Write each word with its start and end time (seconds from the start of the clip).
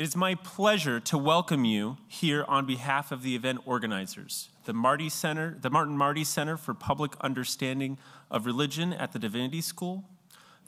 It 0.00 0.04
is 0.04 0.16
my 0.16 0.34
pleasure 0.34 0.98
to 0.98 1.18
welcome 1.18 1.66
you 1.66 1.98
here 2.08 2.46
on 2.48 2.64
behalf 2.64 3.12
of 3.12 3.22
the 3.22 3.36
event 3.36 3.58
organizers, 3.66 4.48
the 4.64 4.72
Marty 4.72 5.10
Center, 5.10 5.58
the 5.60 5.68
Martin 5.68 5.94
Marty 5.94 6.24
Center 6.24 6.56
for 6.56 6.72
Public 6.72 7.12
Understanding 7.20 7.98
of 8.30 8.46
Religion 8.46 8.94
at 8.94 9.12
the 9.12 9.18
Divinity 9.18 9.60
School, 9.60 10.04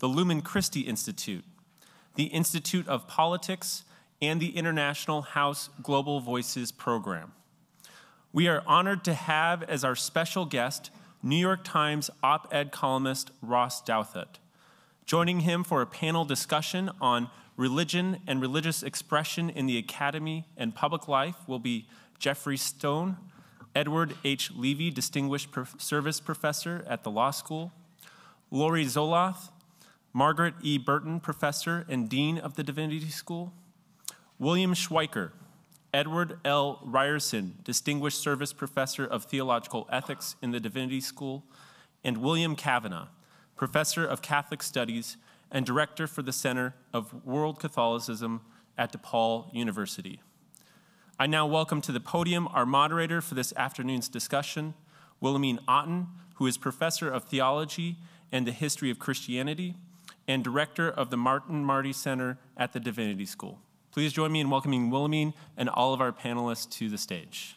the 0.00 0.06
Lumen 0.06 0.42
Christi 0.42 0.80
Institute, 0.80 1.46
the 2.14 2.24
Institute 2.24 2.86
of 2.86 3.08
Politics, 3.08 3.84
and 4.20 4.38
the 4.38 4.54
International 4.54 5.22
House 5.22 5.70
Global 5.82 6.20
Voices 6.20 6.70
program. 6.70 7.32
We 8.34 8.48
are 8.48 8.62
honored 8.66 9.02
to 9.04 9.14
have 9.14 9.62
as 9.62 9.82
our 9.82 9.96
special 9.96 10.44
guest 10.44 10.90
New 11.22 11.36
York 11.36 11.64
Times 11.64 12.10
op 12.22 12.48
ed 12.52 12.70
columnist 12.70 13.30
Ross 13.40 13.80
Douthat. 13.80 14.40
Joining 15.06 15.40
him 15.40 15.64
for 15.64 15.80
a 15.80 15.86
panel 15.86 16.26
discussion 16.26 16.90
on 17.00 17.30
religion 17.56 18.18
and 18.26 18.40
religious 18.40 18.82
expression 18.82 19.50
in 19.50 19.66
the 19.66 19.78
academy 19.78 20.44
and 20.56 20.74
public 20.74 21.08
life 21.08 21.36
will 21.46 21.58
be 21.58 21.86
Geoffrey 22.18 22.56
Stone, 22.56 23.16
Edward 23.74 24.14
H. 24.24 24.50
Levi, 24.54 24.90
Distinguished 24.90 25.48
Service 25.78 26.20
Professor 26.20 26.84
at 26.88 27.02
the 27.02 27.10
Law 27.10 27.30
School, 27.30 27.72
Laurie 28.50 28.84
Zoloth, 28.84 29.50
Margaret 30.12 30.54
E. 30.62 30.76
Burton 30.76 31.20
Professor 31.20 31.86
and 31.88 32.08
Dean 32.08 32.38
of 32.38 32.54
the 32.54 32.62
Divinity 32.62 33.08
School, 33.08 33.52
William 34.38 34.74
Schweiker, 34.74 35.30
Edward 35.94 36.38
L. 36.44 36.80
Ryerson, 36.84 37.58
Distinguished 37.64 38.18
Service 38.20 38.52
Professor 38.52 39.06
of 39.06 39.24
Theological 39.24 39.88
Ethics 39.90 40.36
in 40.42 40.50
the 40.50 40.60
Divinity 40.60 41.00
School, 41.00 41.44
and 42.04 42.18
William 42.18 42.56
Cavanaugh, 42.56 43.08
Professor 43.56 44.04
of 44.06 44.22
Catholic 44.22 44.62
Studies 44.62 45.16
and 45.52 45.66
Director 45.66 46.06
for 46.06 46.22
the 46.22 46.32
Center 46.32 46.74
of 46.92 47.24
World 47.24 47.60
Catholicism 47.60 48.40
at 48.76 48.92
DePaul 48.92 49.54
University. 49.54 50.20
I 51.20 51.26
now 51.26 51.46
welcome 51.46 51.82
to 51.82 51.92
the 51.92 52.00
podium 52.00 52.48
our 52.48 52.66
moderator 52.66 53.20
for 53.20 53.34
this 53.34 53.52
afternoon's 53.54 54.08
discussion, 54.08 54.74
Willemien 55.22 55.58
Otten, 55.68 56.08
who 56.36 56.46
is 56.46 56.56
Professor 56.56 57.08
of 57.10 57.24
Theology 57.24 57.98
and 58.32 58.46
the 58.46 58.52
History 58.52 58.90
of 58.90 58.98
Christianity 58.98 59.76
and 60.26 60.42
Director 60.42 60.90
of 60.90 61.10
the 61.10 61.16
Martin 61.18 61.64
Marty 61.64 61.92
Center 61.92 62.38
at 62.56 62.72
the 62.72 62.80
Divinity 62.80 63.26
School. 63.26 63.60
Please 63.92 64.12
join 64.12 64.32
me 64.32 64.40
in 64.40 64.48
welcoming 64.48 64.90
Wilhelmine 64.90 65.34
and 65.56 65.68
all 65.68 65.92
of 65.92 66.00
our 66.00 66.12
panelists 66.12 66.68
to 66.78 66.88
the 66.88 66.96
stage. 66.96 67.56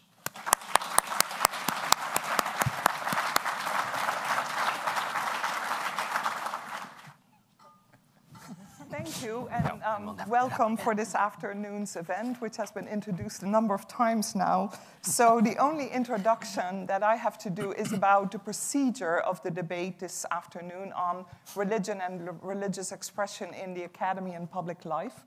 Um, 9.95 10.17
welcome 10.27 10.75
for 10.75 10.93
this 10.93 11.15
afternoon's 11.15 11.95
event, 11.95 12.41
which 12.41 12.57
has 12.57 12.69
been 12.69 12.87
introduced 12.87 13.43
a 13.43 13.47
number 13.47 13.73
of 13.73 13.87
times 13.87 14.35
now. 14.35 14.73
So, 15.01 15.39
the 15.39 15.57
only 15.57 15.87
introduction 15.87 16.85
that 16.87 17.01
I 17.01 17.15
have 17.15 17.37
to 17.39 17.49
do 17.49 17.71
is 17.71 17.93
about 17.93 18.31
the 18.31 18.39
procedure 18.39 19.19
of 19.19 19.41
the 19.43 19.51
debate 19.51 19.99
this 19.99 20.25
afternoon 20.31 20.91
on 20.93 21.23
religion 21.55 22.01
and 22.01 22.29
religious 22.43 22.91
expression 22.91 23.53
in 23.53 23.73
the 23.73 23.83
academy 23.83 24.33
and 24.33 24.51
public 24.51 24.83
life. 24.83 25.23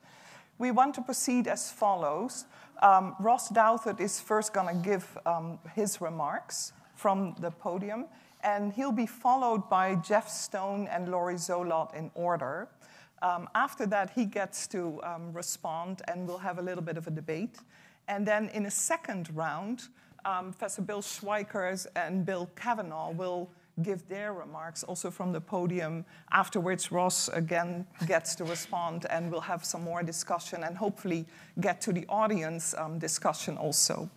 We 0.58 0.70
want 0.70 0.94
to 0.96 1.02
proceed 1.02 1.46
as 1.46 1.70
follows. 1.70 2.44
Um, 2.82 3.16
Ross 3.20 3.48
Douthat 3.48 4.00
is 4.00 4.20
first 4.20 4.52
going 4.52 4.68
to 4.68 4.82
give 4.82 5.16
um, 5.24 5.58
his 5.74 6.02
remarks 6.02 6.74
from 6.94 7.36
the 7.40 7.50
podium, 7.50 8.04
and 8.44 8.74
he'll 8.74 8.92
be 8.92 9.06
followed 9.06 9.70
by 9.70 9.94
Jeff 9.94 10.28
Stone 10.28 10.88
and 10.88 11.10
Laurie 11.10 11.36
Zoloth 11.36 11.94
in 11.94 12.10
order. 12.14 12.68
Um, 13.22 13.48
after 13.54 13.86
that, 13.86 14.10
he 14.10 14.24
gets 14.24 14.66
to 14.68 15.00
um, 15.02 15.32
respond, 15.32 16.02
and 16.08 16.26
we'll 16.26 16.38
have 16.38 16.58
a 16.58 16.62
little 16.62 16.82
bit 16.82 16.96
of 16.96 17.06
a 17.06 17.10
debate. 17.10 17.58
And 18.06 18.26
then 18.26 18.48
in 18.50 18.66
a 18.66 18.70
second 18.70 19.28
round, 19.34 19.88
um, 20.24 20.52
Professor 20.52 20.82
Bill 20.82 21.02
Schweiker 21.02 21.86
and 21.96 22.24
Bill 22.24 22.50
Cavanaugh 22.56 23.10
will 23.10 23.50
give 23.82 24.06
their 24.08 24.32
remarks 24.32 24.82
also 24.82 25.10
from 25.10 25.32
the 25.32 25.40
podium. 25.40 26.04
Afterwards, 26.32 26.90
Ross 26.90 27.28
again 27.28 27.86
gets 28.06 28.34
to 28.36 28.44
respond, 28.44 29.06
and 29.10 29.30
we'll 29.30 29.40
have 29.40 29.64
some 29.64 29.82
more 29.82 30.02
discussion 30.02 30.64
and 30.64 30.76
hopefully 30.76 31.26
get 31.60 31.80
to 31.82 31.92
the 31.92 32.04
audience 32.08 32.74
um, 32.76 32.98
discussion 32.98 33.56
also. 33.56 34.10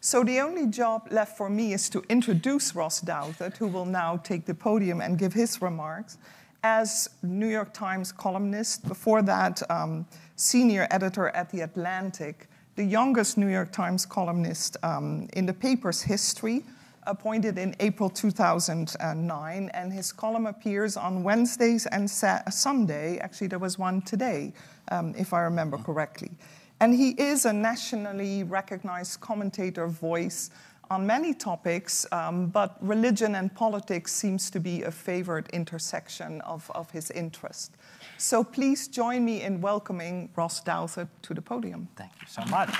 So 0.00 0.22
the 0.22 0.40
only 0.40 0.66
job 0.66 1.08
left 1.10 1.36
for 1.36 1.48
me 1.48 1.72
is 1.72 1.88
to 1.90 2.04
introduce 2.08 2.74
Ross 2.74 3.00
Douthat, 3.00 3.56
who 3.56 3.66
will 3.66 3.86
now 3.86 4.18
take 4.18 4.44
the 4.44 4.54
podium 4.54 5.00
and 5.00 5.18
give 5.18 5.32
his 5.32 5.62
remarks 5.62 6.18
as 6.66 7.08
New 7.22 7.46
York 7.46 7.72
Times 7.72 8.10
columnist, 8.10 8.88
before 8.88 9.22
that, 9.22 9.62
um, 9.70 10.04
senior 10.34 10.88
editor 10.90 11.28
at 11.28 11.48
The 11.48 11.60
Atlantic, 11.60 12.48
the 12.74 12.82
youngest 12.82 13.38
New 13.38 13.46
York 13.46 13.70
Times 13.70 14.04
columnist 14.04 14.76
um, 14.82 15.28
in 15.34 15.46
the 15.46 15.52
paper's 15.52 16.02
history, 16.02 16.64
appointed 17.04 17.56
in 17.56 17.76
April 17.78 18.10
2009, 18.10 19.70
and 19.74 19.92
his 19.92 20.10
column 20.10 20.46
appears 20.46 20.96
on 20.96 21.22
Wednesdays 21.22 21.86
and 21.86 22.10
sa- 22.10 22.42
Sunday. 22.50 23.18
Actually, 23.18 23.46
there 23.46 23.60
was 23.60 23.78
one 23.78 24.02
today, 24.02 24.52
um, 24.90 25.14
if 25.16 25.32
I 25.32 25.42
remember 25.42 25.78
correctly. 25.78 26.32
And 26.80 26.92
he 26.92 27.10
is 27.10 27.44
a 27.44 27.52
nationally 27.52 28.42
recognized 28.42 29.20
commentator 29.20 29.86
voice 29.86 30.50
on 30.90 31.06
many 31.06 31.34
topics, 31.34 32.06
um, 32.12 32.46
but 32.46 32.76
religion 32.80 33.34
and 33.34 33.54
politics 33.54 34.12
seems 34.12 34.50
to 34.50 34.60
be 34.60 34.82
a 34.82 34.90
favorite 34.90 35.48
intersection 35.52 36.40
of, 36.42 36.70
of 36.74 36.90
his 36.90 37.10
interest. 37.10 37.76
So 38.18 38.44
please 38.44 38.88
join 38.88 39.24
me 39.24 39.42
in 39.42 39.60
welcoming 39.60 40.30
Ross 40.36 40.62
Douthat 40.62 41.08
to 41.22 41.34
the 41.34 41.42
podium. 41.42 41.88
Thank 41.96 42.12
you 42.20 42.26
so 42.28 42.44
much. 42.46 42.70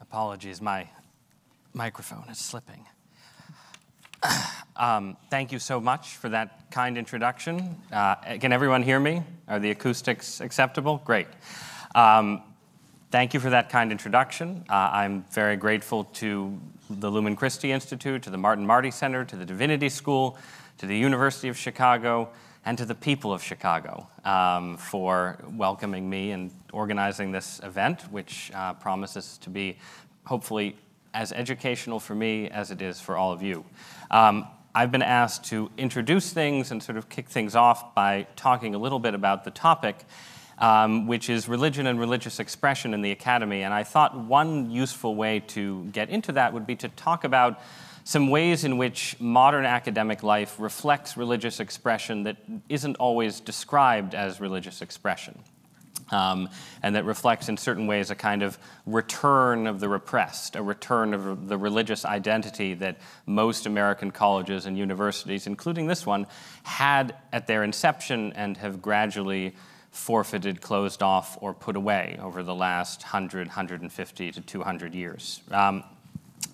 Apologies, 0.00 0.60
my 0.60 0.88
microphone 1.74 2.24
is 2.30 2.38
slipping. 2.38 2.86
Um, 4.78 5.16
thank 5.28 5.50
you 5.50 5.58
so 5.58 5.80
much 5.80 6.14
for 6.18 6.28
that 6.28 6.70
kind 6.70 6.96
introduction. 6.96 7.76
Uh, 7.92 8.14
can 8.38 8.52
everyone 8.52 8.84
hear 8.84 9.00
me? 9.00 9.24
Are 9.48 9.58
the 9.58 9.72
acoustics 9.72 10.40
acceptable? 10.40 11.02
Great. 11.04 11.26
Um, 11.96 12.42
thank 13.10 13.34
you 13.34 13.40
for 13.40 13.50
that 13.50 13.70
kind 13.70 13.90
introduction. 13.90 14.64
Uh, 14.70 14.74
I'm 14.92 15.24
very 15.32 15.56
grateful 15.56 16.04
to 16.04 16.56
the 16.88 17.10
Lumen 17.10 17.34
Christi 17.34 17.72
Institute, 17.72 18.22
to 18.22 18.30
the 18.30 18.38
Martin 18.38 18.64
Marty 18.64 18.92
Center, 18.92 19.24
to 19.24 19.34
the 19.34 19.44
Divinity 19.44 19.88
School, 19.88 20.38
to 20.78 20.86
the 20.86 20.96
University 20.96 21.48
of 21.48 21.56
Chicago, 21.56 22.28
and 22.64 22.78
to 22.78 22.84
the 22.84 22.94
people 22.94 23.32
of 23.32 23.42
Chicago 23.42 24.06
um, 24.24 24.76
for 24.76 25.38
welcoming 25.56 26.08
me 26.08 26.30
and 26.30 26.52
organizing 26.72 27.32
this 27.32 27.60
event, 27.64 28.02
which 28.12 28.52
uh, 28.54 28.74
promises 28.74 29.38
to 29.38 29.50
be 29.50 29.76
hopefully 30.24 30.76
as 31.14 31.32
educational 31.32 31.98
for 31.98 32.14
me 32.14 32.48
as 32.50 32.70
it 32.70 32.80
is 32.80 33.00
for 33.00 33.16
all 33.16 33.32
of 33.32 33.42
you. 33.42 33.64
Um, 34.12 34.46
I've 34.74 34.92
been 34.92 35.02
asked 35.02 35.44
to 35.46 35.70
introduce 35.78 36.32
things 36.32 36.70
and 36.70 36.82
sort 36.82 36.98
of 36.98 37.08
kick 37.08 37.28
things 37.28 37.56
off 37.56 37.94
by 37.94 38.26
talking 38.36 38.74
a 38.74 38.78
little 38.78 38.98
bit 38.98 39.14
about 39.14 39.44
the 39.44 39.50
topic, 39.50 40.04
um, 40.58 41.06
which 41.06 41.30
is 41.30 41.48
religion 41.48 41.86
and 41.86 41.98
religious 41.98 42.38
expression 42.38 42.94
in 42.94 43.00
the 43.00 43.10
academy. 43.10 43.62
And 43.62 43.72
I 43.72 43.82
thought 43.82 44.16
one 44.16 44.70
useful 44.70 45.14
way 45.14 45.40
to 45.48 45.84
get 45.86 46.10
into 46.10 46.32
that 46.32 46.52
would 46.52 46.66
be 46.66 46.76
to 46.76 46.88
talk 46.90 47.24
about 47.24 47.60
some 48.04 48.30
ways 48.30 48.64
in 48.64 48.78
which 48.78 49.16
modern 49.20 49.64
academic 49.64 50.22
life 50.22 50.58
reflects 50.58 51.16
religious 51.16 51.60
expression 51.60 52.22
that 52.24 52.36
isn't 52.68 52.96
always 52.96 53.40
described 53.40 54.14
as 54.14 54.40
religious 54.40 54.80
expression 54.80 55.38
um, 56.10 56.48
and 56.82 56.94
that 56.94 57.04
reflects 57.04 57.48
in 57.48 57.56
certain 57.56 57.86
ways 57.86 58.10
a 58.10 58.14
kind 58.14 58.42
of 58.42 58.58
return 58.86 59.66
of 59.66 59.80
the 59.80 59.88
repressed, 59.88 60.56
a 60.56 60.62
return 60.62 61.14
of 61.14 61.48
the 61.48 61.58
religious 61.58 62.04
identity 62.04 62.74
that 62.74 62.98
most 63.26 63.66
American 63.66 64.10
colleges 64.10 64.66
and 64.66 64.76
universities, 64.78 65.46
including 65.46 65.86
this 65.86 66.06
one, 66.06 66.26
had 66.62 67.14
at 67.32 67.46
their 67.46 67.64
inception 67.64 68.32
and 68.34 68.56
have 68.56 68.80
gradually 68.80 69.54
forfeited, 69.90 70.60
closed 70.60 71.02
off, 71.02 71.38
or 71.40 71.52
put 71.52 71.76
away 71.76 72.18
over 72.22 72.42
the 72.42 72.54
last 72.54 73.02
100, 73.02 73.48
150 73.48 74.32
to 74.32 74.40
200 74.40 74.94
years. 74.94 75.40
Um, 75.50 75.82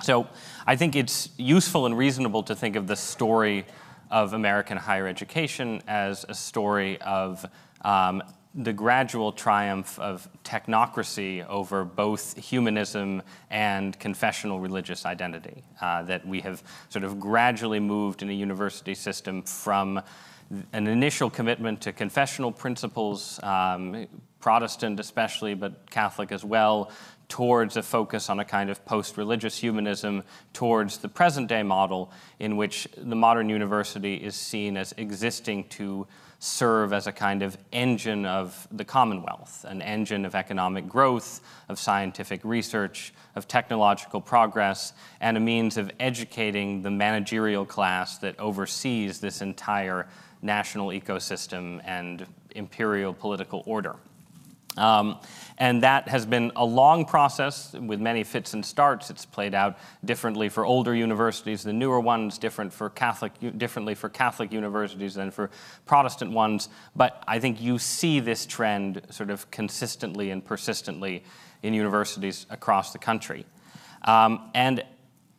so 0.03 0.29
I 0.67 0.77
think 0.77 0.97
it's 0.97 1.29
useful 1.37 1.87
and 1.87 1.97
reasonable 1.97 2.43
to 2.45 2.55
think 2.55 2.77
of 2.77 2.87
the 2.87 2.97
story 2.97 3.67
of 4.11 4.33
American 4.33 4.77
higher 4.77 5.07
education 5.07 5.83
as 5.89 6.25
a 6.29 6.35
story 6.35 7.01
of 7.01 7.45
um, 7.83 8.23
the 8.55 8.73
gradual 8.73 9.33
triumph 9.33 9.99
of 9.99 10.29
technocracy 10.45 11.45
over 11.49 11.85
both 11.85 12.37
humanism 12.37 13.21
and 13.51 13.99
confessional 13.99 14.61
religious 14.61 15.05
identity. 15.05 15.65
Uh, 15.81 16.03
that 16.05 16.27
we 16.27 16.41
have 16.41 16.63
sort 16.89 17.05
of 17.05 17.19
gradually 17.19 17.81
moved 17.81 18.23
in 18.23 18.31
a 18.31 18.33
university 18.33 18.95
system 18.95 19.43
from 19.43 20.01
an 20.73 20.87
initial 20.87 21.31
commitment 21.31 21.81
to 21.81 21.93
confessional 21.93 22.53
principles, 22.53 23.43
um, 23.43 24.07
Protestant 24.41 25.01
especially, 25.01 25.55
but 25.55 25.91
Catholic 25.91 26.31
as 26.31 26.45
well, 26.45 26.93
towards 27.29 27.77
a 27.77 27.83
focus 27.83 28.29
on 28.29 28.39
a 28.39 28.45
kind 28.45 28.71
of 28.71 28.85
post 28.85 29.17
religious 29.17 29.57
humanism, 29.57 30.23
towards 30.53 30.99
the 30.99 31.09
present 31.09 31.49
day 31.49 31.63
model 31.63 32.13
in 32.39 32.57
which 32.57 32.87
the 32.97 33.17
modern 33.17 33.49
university 33.49 34.15
is 34.15 34.37
seen 34.37 34.77
as 34.77 34.93
existing 34.97 35.65
to 35.65 36.07
serve 36.45 36.93
as 36.93 37.07
a 37.07 37.13
kind 37.13 37.43
of 37.43 37.57
engine 37.73 38.27
of 38.27 38.69
the 38.71 38.85
Commonwealth, 38.85 39.65
an 39.67 39.81
engine 39.81 40.27
of 40.27 40.35
economic 40.35 40.87
growth, 40.87 41.41
of 41.71 41.79
scientific 41.79 42.45
research, 42.45 43.15
of 43.35 43.49
technological 43.49 44.21
progress, 44.21 44.93
and 45.23 45.39
a 45.39 45.41
means 45.41 45.79
of 45.79 45.91
educating 45.99 46.83
the 46.83 46.91
managerial 46.91 47.65
class 47.65 48.19
that 48.19 48.39
oversees 48.39 49.21
this 49.21 49.41
entire 49.41 50.07
national 50.43 50.89
ecosystem 50.89 51.81
and 51.85 52.27
imperial 52.55 53.15
political 53.15 53.63
order. 53.65 53.97
Um, 54.77 55.19
and 55.57 55.83
that 55.85 56.09
has 56.09 56.27
been 56.27 56.51
a 56.57 56.65
long 56.65 57.05
process 57.05 57.73
with 57.75 58.01
many 58.01 58.25
fits 58.25 58.55
and 58.55 58.67
starts. 58.67 59.09
It's 59.09 59.25
played 59.25 59.55
out 59.55 59.79
differently 60.05 60.49
for 60.49 60.65
older 60.65 60.95
universities 60.95 61.63
than 61.63 61.79
newer 61.79 62.01
ones, 62.01 62.39
different 62.39 62.73
for 62.73 62.91
Catholic, 62.91 63.33
differently 63.57 63.95
for 63.95 64.09
Catholic 64.09 64.53
universities 64.53 65.15
than 65.15 65.31
for 65.31 65.51
Protestant 65.87 66.33
ones. 66.33 66.69
But 66.97 67.23
I 67.29 67.39
think 67.39 67.61
you 67.61 67.79
see 67.79 68.19
this 68.19 68.47
trend 68.47 69.03
sort 69.11 69.31
of 69.31 69.49
consistently 69.51 70.31
and 70.31 70.45
persistently 70.45 71.23
in 71.63 71.73
universities 71.73 72.47
across 72.51 72.93
the 72.93 72.99
country. 72.99 73.47
Um, 74.03 74.51
and 74.55 74.83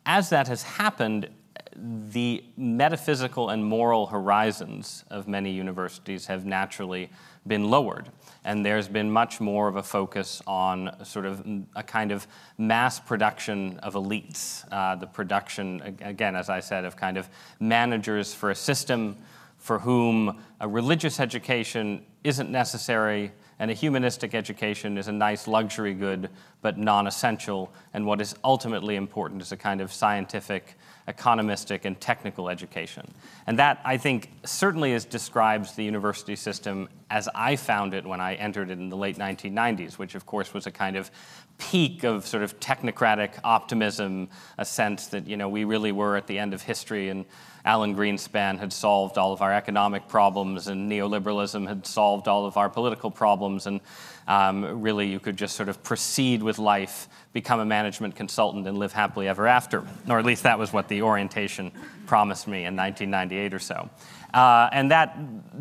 as 0.06 0.30
that 0.30 0.48
has 0.48 0.62
happened, 0.62 1.28
the 1.76 2.42
metaphysical 2.56 3.50
and 3.50 3.62
moral 3.62 4.06
horizons 4.06 5.04
of 5.10 5.28
many 5.28 5.50
universities 5.50 6.26
have 6.26 6.46
naturally 6.46 7.10
been 7.46 7.68
lowered 7.68 8.08
and 8.46 8.64
there's 8.64 8.86
been 8.86 9.10
much 9.10 9.40
more 9.40 9.66
of 9.66 9.74
a 9.74 9.82
focus 9.82 10.40
on 10.46 11.04
sort 11.04 11.26
of 11.26 11.44
a 11.74 11.82
kind 11.82 12.12
of 12.12 12.28
mass 12.58 13.00
production 13.00 13.76
of 13.80 13.94
elites, 13.94 14.64
uh, 14.70 14.94
the 14.94 15.06
production, 15.06 15.96
again, 16.00 16.36
as 16.36 16.48
I 16.48 16.60
said, 16.60 16.84
of 16.84 16.96
kind 16.96 17.16
of 17.16 17.28
managers 17.58 18.32
for 18.32 18.50
a 18.50 18.54
system 18.54 19.16
for 19.58 19.80
whom 19.80 20.40
a 20.60 20.68
religious 20.68 21.18
education 21.18 22.04
isn't 22.22 22.48
necessary 22.48 23.32
and 23.58 23.68
a 23.68 23.74
humanistic 23.74 24.32
education 24.32 24.96
is 24.96 25.08
a 25.08 25.12
nice 25.12 25.48
luxury 25.48 25.92
good 25.92 26.30
but 26.62 26.78
non 26.78 27.08
essential, 27.08 27.72
and 27.94 28.06
what 28.06 28.20
is 28.20 28.36
ultimately 28.44 28.94
important 28.94 29.42
is 29.42 29.50
a 29.50 29.56
kind 29.56 29.80
of 29.80 29.92
scientific 29.92 30.76
economistic, 31.08 31.84
and 31.84 32.00
technical 32.00 32.48
education. 32.48 33.06
And 33.46 33.58
that, 33.58 33.80
I 33.84 33.96
think, 33.96 34.32
certainly 34.44 34.92
is, 34.92 35.04
describes 35.04 35.74
the 35.74 35.84
university 35.84 36.36
system 36.36 36.88
as 37.10 37.28
I 37.34 37.56
found 37.56 37.94
it 37.94 38.04
when 38.04 38.20
I 38.20 38.34
entered 38.34 38.70
it 38.70 38.78
in 38.78 38.88
the 38.88 38.96
late 38.96 39.16
1990s, 39.16 39.98
which, 39.98 40.14
of 40.14 40.26
course, 40.26 40.52
was 40.52 40.66
a 40.66 40.72
kind 40.72 40.96
of 40.96 41.10
peak 41.58 42.04
of 42.04 42.26
sort 42.26 42.42
of 42.42 42.58
technocratic 42.60 43.30
optimism, 43.44 44.28
a 44.58 44.64
sense 44.64 45.06
that, 45.08 45.26
you 45.26 45.36
know, 45.36 45.48
we 45.48 45.64
really 45.64 45.92
were 45.92 46.16
at 46.16 46.26
the 46.26 46.38
end 46.38 46.52
of 46.52 46.62
history 46.62 47.08
and 47.08 47.24
Alan 47.64 47.96
Greenspan 47.96 48.58
had 48.58 48.72
solved 48.72 49.18
all 49.18 49.32
of 49.32 49.42
our 49.42 49.52
economic 49.52 50.06
problems 50.06 50.68
and 50.68 50.90
neoliberalism 50.90 51.66
had 51.66 51.84
solved 51.84 52.28
all 52.28 52.46
of 52.46 52.56
our 52.56 52.68
political 52.68 53.10
problems 53.10 53.66
and 53.66 53.80
um, 54.28 54.82
really 54.82 55.06
you 55.06 55.20
could 55.20 55.36
just 55.36 55.56
sort 55.56 55.68
of 55.68 55.82
proceed 55.82 56.42
with 56.42 56.58
life, 56.58 57.08
become 57.32 57.60
a 57.60 57.64
management 57.64 58.16
consultant, 58.16 58.66
and 58.66 58.78
live 58.78 58.92
happily 58.92 59.28
ever 59.28 59.46
after. 59.46 59.84
Or 60.08 60.18
at 60.18 60.24
least 60.24 60.42
that 60.42 60.58
was 60.58 60.72
what 60.72 60.88
the 60.88 61.02
orientation 61.02 61.70
promised 62.06 62.48
me 62.48 62.64
in 62.64 62.76
1998 62.76 63.54
or 63.54 63.58
so. 63.58 63.88
Uh, 64.34 64.68
and 64.72 64.90
that, 64.90 65.16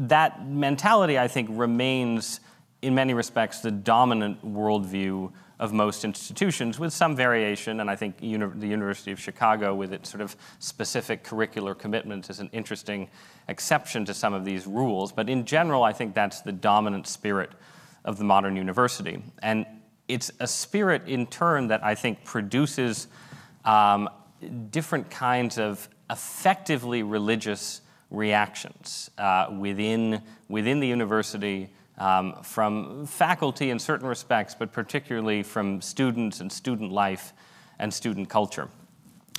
that 0.09 0.47
mentality, 0.47 1.19
I 1.19 1.27
think, 1.27 1.49
remains, 1.51 2.39
in 2.81 2.95
many 2.95 3.13
respects, 3.13 3.59
the 3.59 3.71
dominant 3.71 4.43
worldview 4.43 5.31
of 5.57 5.71
most 5.71 6.03
institutions, 6.03 6.79
with 6.79 6.91
some 6.91 7.15
variation. 7.15 7.79
And 7.79 7.89
I 7.89 7.95
think 7.95 8.15
uni- 8.19 8.51
the 8.55 8.67
University 8.67 9.11
of 9.11 9.19
Chicago, 9.19 9.75
with 9.75 9.93
its 9.93 10.09
sort 10.09 10.21
of 10.21 10.35
specific 10.59 11.23
curricular 11.23 11.77
commitments, 11.77 12.29
is 12.29 12.39
an 12.39 12.49
interesting 12.51 13.09
exception 13.47 14.03
to 14.05 14.13
some 14.13 14.33
of 14.33 14.43
these 14.43 14.67
rules. 14.67 15.11
But 15.11 15.29
in 15.29 15.45
general, 15.45 15.83
I 15.83 15.93
think 15.93 16.13
that's 16.13 16.41
the 16.41 16.51
dominant 16.51 17.07
spirit 17.07 17.51
of 18.05 18.17
the 18.17 18.23
modern 18.23 18.55
university. 18.55 19.21
And 19.43 19.65
it's 20.07 20.31
a 20.39 20.47
spirit, 20.47 21.07
in 21.07 21.27
turn, 21.27 21.67
that 21.67 21.83
I 21.83 21.95
think 21.95 22.23
produces 22.23 23.07
um, 23.65 24.07
different 24.69 25.09
kinds 25.09 25.57
of 25.57 25.89
effectively 26.09 27.03
religious 27.03 27.81
reactions 28.11 29.09
uh, 29.17 29.47
within, 29.59 30.21
within 30.47 30.79
the 30.79 30.87
university. 30.87 31.71
Um, 31.97 32.43
from 32.43 33.05
faculty 33.05 33.69
in 33.69 33.79
certain 33.79 34.05
respects, 34.05 34.53
but 34.53 34.73
particularly 34.73 35.43
from 35.43 35.79
students 35.79 36.41
and 36.41 36.51
student 36.51 36.91
life 36.91 37.31
and 37.79 37.93
student 37.93 38.27
culture, 38.27 38.67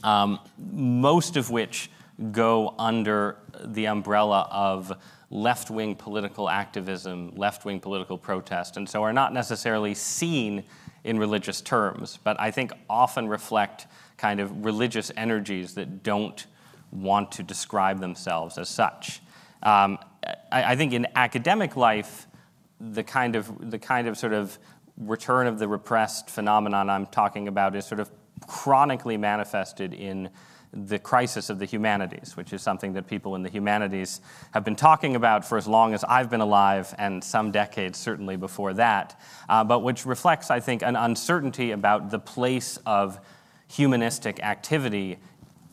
um, 0.03 0.41
most 0.73 1.37
of 1.37 1.51
which 1.51 1.91
go 2.33 2.75
under 2.79 3.37
the 3.63 3.87
umbrella 3.89 4.49
of 4.51 4.91
left 5.31 5.71
wing 5.71 5.95
political 5.95 6.49
activism, 6.49 7.33
left 7.35 7.65
wing 7.65 7.81
political 7.81 8.17
protest, 8.17 8.77
and 8.77 8.89
so 8.89 9.03
are 9.03 9.13
not 9.13 9.33
necessarily 9.33 9.95
seen 9.95 10.65
in 11.05 11.19
religious 11.19 11.61
terms, 11.61 12.19
but 12.23 12.39
I 12.41 12.51
think 12.51 12.73
often 12.89 13.29
reflect 13.29 13.87
kind 14.17 14.41
of 14.41 14.65
religious 14.65 15.13
energies 15.17 15.75
that 15.75 16.03
don't 16.03 16.47
want 16.91 17.33
to 17.33 17.43
describe 17.43 18.01
themselves 18.01 18.59
as 18.59 18.69
such. 18.69 19.21
Um, 19.63 19.99
I, 20.53 20.73
I, 20.73 20.77
think 20.77 20.93
in 20.93 21.07
academic 21.15 21.77
life, 21.77 22.27
the 22.81 23.03
kind 23.03 23.37
of 23.37 23.71
the 23.71 23.79
kind 23.79 24.09
of 24.09 24.17
sort 24.17 24.33
of 24.33 24.59
return 24.97 25.47
of 25.47 25.59
the 25.59 25.69
repressed 25.69 26.31
phenomenon 26.31 26.89
I'm 26.89 27.07
talking 27.07 27.49
about 27.49 27.75
is 27.77 27.85
sort 27.85 28.01
of 28.01 28.11
chronically 28.47 29.17
manifested 29.17 29.93
in 29.93 30.31
the 30.85 30.99
crisis 30.99 31.49
of 31.49 31.59
the 31.59 31.65
humanities, 31.65 32.37
which 32.37 32.53
is 32.53 32.61
something 32.61 32.93
that 32.93 33.07
people 33.07 33.35
in 33.35 33.43
the 33.43 33.49
humanities 33.49 34.21
have 34.53 34.63
been 34.65 34.77
talking 34.77 35.17
about 35.17 35.45
for 35.45 35.57
as 35.57 35.67
long 35.67 35.95
as 35.95 36.05
I've 36.05 36.29
been 36.29 36.43
alive 36.43 36.95
and 36.99 37.25
some 37.25 37.51
decades 37.51 37.99
certainly 37.99 38.37
before 38.37 38.75
that, 38.75 39.19
uh, 39.49 39.65
but 39.65 39.81
which 39.81 40.05
reflects, 40.05 40.51
I 40.51 40.61
think, 40.61 40.83
an 40.83 40.95
uncertainty 40.95 41.71
about 41.71 42.11
the 42.11 42.19
place 42.19 42.79
of 42.85 43.19
humanistic 43.69 44.43
activity 44.43 45.19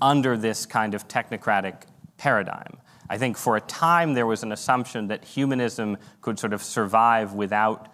under 0.02 0.38
this 0.38 0.66
kind 0.66 0.94
of 0.94 1.08
technocratic 1.08 1.84
paradigm. 2.18 2.78
I 3.10 3.18
think 3.18 3.38
for 3.38 3.58
a 3.58 3.62
time 3.62 4.14
there 4.14 4.26
was 4.26 4.44
an 4.44 4.52
assumption 4.52 5.08
that 5.08 5.26
humanism 5.26 5.98
could 6.22 6.40
sort 6.40 6.54
of 6.54 6.64
survive 6.64 7.34
without 7.34 7.93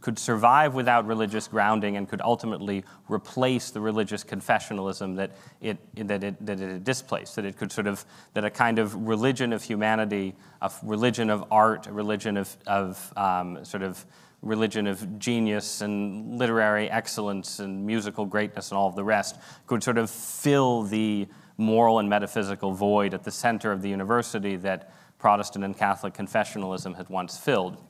could 0.00 0.18
survive 0.18 0.74
without 0.74 1.06
religious 1.06 1.48
grounding 1.48 1.96
and 1.96 2.08
could 2.08 2.22
ultimately 2.22 2.82
replace 3.08 3.70
the 3.70 3.80
religious 3.80 4.24
confessionalism 4.24 5.16
that 5.16 5.32
it, 5.60 5.76
that 5.94 6.24
it, 6.24 6.46
that 6.46 6.60
it 6.60 6.82
displaced, 6.82 7.36
that 7.36 7.44
it 7.44 7.58
could 7.58 7.70
sort 7.70 7.86
of, 7.86 8.04
that 8.32 8.44
a 8.44 8.50
kind 8.50 8.78
of 8.78 8.94
religion 8.94 9.52
of 9.52 9.62
humanity, 9.62 10.34
a 10.62 10.72
religion 10.82 11.28
of 11.28 11.44
art, 11.50 11.86
a 11.86 11.92
religion 11.92 12.36
of, 12.38 12.56
of 12.66 13.12
um, 13.16 13.62
sort 13.64 13.82
of 13.82 14.04
religion 14.42 14.86
of 14.86 15.18
genius 15.18 15.80
and 15.80 16.38
literary 16.38 16.90
excellence 16.90 17.58
and 17.58 17.84
musical 17.84 18.24
greatness 18.24 18.70
and 18.70 18.78
all 18.78 18.88
of 18.88 18.94
the 18.94 19.04
rest 19.04 19.36
could 19.66 19.82
sort 19.82 19.98
of 19.98 20.08
fill 20.10 20.82
the 20.84 21.26
moral 21.58 21.98
and 21.98 22.08
metaphysical 22.08 22.72
void 22.72 23.14
at 23.14 23.24
the 23.24 23.30
center 23.30 23.72
of 23.72 23.82
the 23.82 23.88
university 23.88 24.56
that 24.56 24.92
Protestant 25.18 25.64
and 25.64 25.76
Catholic 25.76 26.14
confessionalism 26.14 26.96
had 26.96 27.08
once 27.08 27.38
filled. 27.38 27.82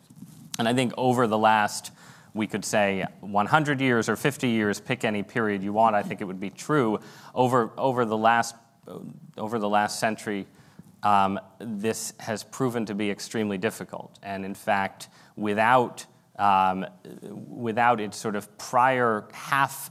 And 0.59 0.69
I 0.69 0.75
think 0.75 0.93
over 0.97 1.27
the 1.27 1.39
last, 1.39 1.93
we 2.35 2.47
could 2.47 2.65
say 2.65 3.05
100 3.21 3.81
years 3.81 4.09
or 4.09 4.17
50 4.17 4.49
years, 4.49 4.81
pick 4.81 5.05
any 5.05 5.23
period 5.23 5.63
you 5.63 5.73
want, 5.73 5.95
I 5.95 6.03
think 6.03 6.21
it 6.21 6.25
would 6.25 6.41
be 6.41 6.51
true. 6.51 7.01
Over, 7.35 7.71
over, 7.77 8.05
the, 8.05 8.17
last, 8.17 8.55
over 9.37 9.59
the 9.59 9.69
last 9.69 9.99
century, 9.99 10.47
um, 11.03 11.39
this 11.59 12.13
has 12.19 12.43
proven 12.43 12.87
to 12.87 12.95
be 12.95 13.11
extremely 13.11 13.59
difficult. 13.59 14.19
And 14.23 14.45
in 14.45 14.55
fact, 14.55 15.09
without, 15.37 16.05
um, 16.39 16.87
without 17.49 18.01
its 18.01 18.17
sort 18.17 18.37
of 18.37 18.57
prior 18.59 19.29
half 19.33 19.91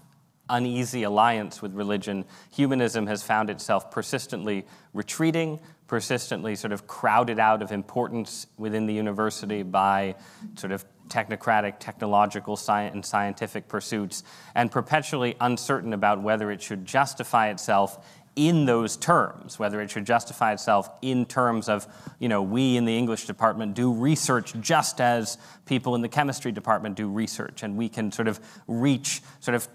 uneasy 0.50 1.04
alliance 1.04 1.62
with 1.62 1.74
religion, 1.74 2.26
humanism 2.52 3.08
has 3.08 3.24
found 3.24 3.50
itself 3.50 3.90
persistently 3.90 4.66
retreating, 4.94 5.60
persistently 5.96 6.58
sort 6.58 6.74
of 6.74 6.86
crowded 6.88 7.40
out 7.40 7.62
of 7.62 7.72
importance 7.72 8.48
within 8.58 8.86
the 8.86 8.94
university 8.94 9.64
by 9.64 10.14
sort 10.56 10.74
of 10.74 10.84
technocratic, 11.08 11.80
technological, 11.80 12.60
and 12.68 13.06
scientific 13.06 13.70
pursuits, 13.70 14.22
and 14.56 14.70
perpetually 14.70 15.38
uncertain 15.40 15.94
about 15.94 16.22
whether 16.22 16.52
it 16.52 16.62
should 16.62 16.86
justify 16.86 17.48
itself 17.48 18.06
in 18.36 18.66
those 18.66 18.98
terms, 18.98 19.58
whether 19.58 19.80
it 19.80 19.90
should 19.90 20.04
justify 20.04 20.52
itself 20.52 20.90
in 21.02 21.26
terms 21.26 21.70
of, 21.70 21.88
you 22.20 22.28
know, 22.28 22.42
we 22.42 22.76
in 22.76 22.84
the 22.84 22.98
English 22.98 23.26
department 23.26 23.74
do 23.74 23.94
research 23.94 24.54
just 24.60 25.00
as 25.00 25.38
people 25.66 25.96
in 25.96 26.02
the 26.02 26.10
chemistry 26.10 26.52
department 26.52 26.98
do 26.98 27.08
research, 27.08 27.64
and 27.64 27.78
we 27.78 27.88
can 27.88 28.12
sort 28.12 28.28
of 28.28 28.38
reach 28.68 29.22
sort 29.40 29.56
of 29.56 29.70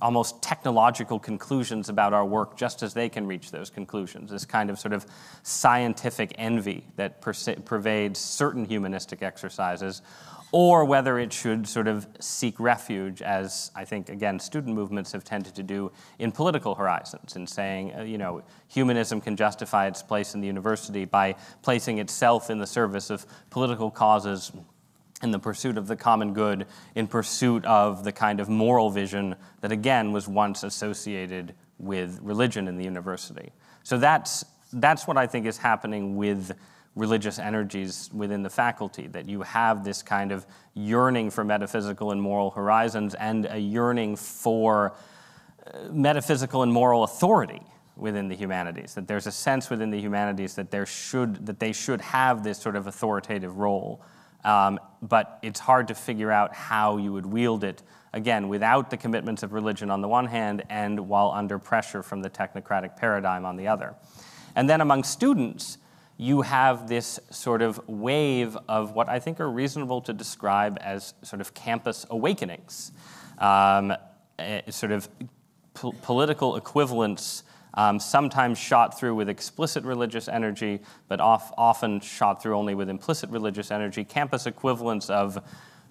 almost 0.00 0.42
technological 0.42 1.18
conclusions 1.18 1.88
about 1.88 2.12
our 2.12 2.24
work 2.24 2.56
just 2.56 2.82
as 2.82 2.94
they 2.94 3.08
can 3.08 3.26
reach 3.26 3.50
those 3.50 3.70
conclusions. 3.70 4.30
This 4.30 4.44
kind 4.44 4.70
of 4.70 4.78
sort 4.78 4.92
of 4.92 5.06
scientific 5.42 6.34
envy 6.38 6.86
that 6.96 7.20
pervades 7.20 8.18
certain 8.18 8.64
humanistic 8.64 9.22
exercises, 9.22 10.02
or 10.50 10.84
whether 10.84 11.18
it 11.18 11.32
should 11.32 11.68
sort 11.68 11.86
of 11.86 12.06
seek 12.20 12.58
refuge, 12.58 13.20
as 13.20 13.70
I 13.74 13.84
think, 13.84 14.08
again, 14.08 14.38
student 14.38 14.74
movements 14.74 15.12
have 15.12 15.22
tended 15.22 15.54
to 15.56 15.62
do 15.62 15.92
in 16.18 16.32
political 16.32 16.74
horizons, 16.74 17.36
in 17.36 17.46
saying, 17.46 17.94
uh, 17.94 18.02
you 18.02 18.16
know, 18.16 18.42
humanism 18.66 19.20
can 19.20 19.36
justify 19.36 19.86
its 19.86 20.02
place 20.02 20.34
in 20.34 20.40
the 20.40 20.46
university 20.46 21.04
by 21.04 21.34
placing 21.62 21.98
itself 21.98 22.48
in 22.48 22.58
the 22.58 22.66
service 22.66 23.10
of 23.10 23.26
political 23.50 23.90
causes 23.90 24.52
in 25.22 25.30
the 25.30 25.38
pursuit 25.38 25.76
of 25.76 25.86
the 25.86 25.96
common 25.96 26.32
good, 26.32 26.66
in 26.94 27.06
pursuit 27.06 27.64
of 27.64 28.04
the 28.04 28.12
kind 28.12 28.40
of 28.40 28.48
moral 28.48 28.90
vision 28.90 29.34
that, 29.60 29.72
again, 29.72 30.12
was 30.12 30.28
once 30.28 30.62
associated 30.62 31.54
with 31.78 32.20
religion 32.22 32.68
in 32.68 32.76
the 32.76 32.84
university. 32.84 33.52
So 33.82 33.98
that's, 33.98 34.44
that's 34.72 35.06
what 35.06 35.16
I 35.16 35.26
think 35.26 35.46
is 35.46 35.58
happening 35.58 36.16
with 36.16 36.52
religious 36.94 37.38
energies 37.38 38.10
within 38.12 38.42
the 38.42 38.50
faculty, 38.50 39.06
that 39.08 39.28
you 39.28 39.42
have 39.42 39.84
this 39.84 40.02
kind 40.02 40.32
of 40.32 40.46
yearning 40.74 41.30
for 41.30 41.44
metaphysical 41.44 42.10
and 42.10 42.20
moral 42.20 42.50
horizons 42.50 43.14
and 43.14 43.46
a 43.50 43.58
yearning 43.58 44.16
for 44.16 44.94
uh, 45.66 45.78
metaphysical 45.90 46.62
and 46.62 46.72
moral 46.72 47.04
authority 47.04 47.62
within 47.96 48.28
the 48.28 48.34
humanities 48.34 48.94
that 48.94 49.08
there's 49.08 49.26
a 49.26 49.32
sense 49.32 49.70
within 49.70 49.90
the 49.90 50.00
humanities 50.00 50.54
that 50.54 50.70
there 50.70 50.86
should 50.86 51.44
that 51.46 51.58
they 51.58 51.72
should 51.72 52.00
have 52.00 52.44
this 52.44 52.56
sort 52.56 52.76
of 52.76 52.86
authoritative 52.86 53.58
role 53.58 54.00
um, 54.48 54.80
but 55.02 55.38
it's 55.42 55.60
hard 55.60 55.88
to 55.88 55.94
figure 55.94 56.32
out 56.32 56.54
how 56.54 56.96
you 56.96 57.12
would 57.12 57.26
wield 57.26 57.64
it, 57.64 57.82
again, 58.14 58.48
without 58.48 58.88
the 58.88 58.96
commitments 58.96 59.42
of 59.42 59.52
religion 59.52 59.90
on 59.90 60.00
the 60.00 60.08
one 60.08 60.24
hand 60.24 60.62
and 60.70 60.98
while 61.06 61.30
under 61.32 61.58
pressure 61.58 62.02
from 62.02 62.22
the 62.22 62.30
technocratic 62.30 62.96
paradigm 62.96 63.44
on 63.44 63.56
the 63.56 63.68
other. 63.68 63.94
And 64.56 64.68
then 64.68 64.80
among 64.80 65.04
students, 65.04 65.76
you 66.16 66.40
have 66.40 66.88
this 66.88 67.20
sort 67.30 67.60
of 67.60 67.78
wave 67.86 68.56
of 68.68 68.92
what 68.92 69.10
I 69.10 69.18
think 69.18 69.38
are 69.38 69.50
reasonable 69.50 70.00
to 70.00 70.14
describe 70.14 70.78
as 70.80 71.12
sort 71.22 71.42
of 71.42 71.52
campus 71.52 72.06
awakenings, 72.08 72.92
um, 73.36 73.94
sort 74.70 74.92
of 74.92 75.10
po- 75.74 75.92
political 76.00 76.56
equivalents 76.56 77.44
um, 77.78 78.00
sometimes 78.00 78.58
shot 78.58 78.98
through 78.98 79.14
with 79.14 79.28
explicit 79.28 79.84
religious 79.84 80.26
energy, 80.26 80.80
but 81.06 81.20
off, 81.20 81.52
often 81.56 82.00
shot 82.00 82.42
through 82.42 82.56
only 82.56 82.74
with 82.74 82.90
implicit 82.90 83.30
religious 83.30 83.70
energy, 83.70 84.02
campus 84.02 84.46
equivalents 84.46 85.08
of 85.08 85.38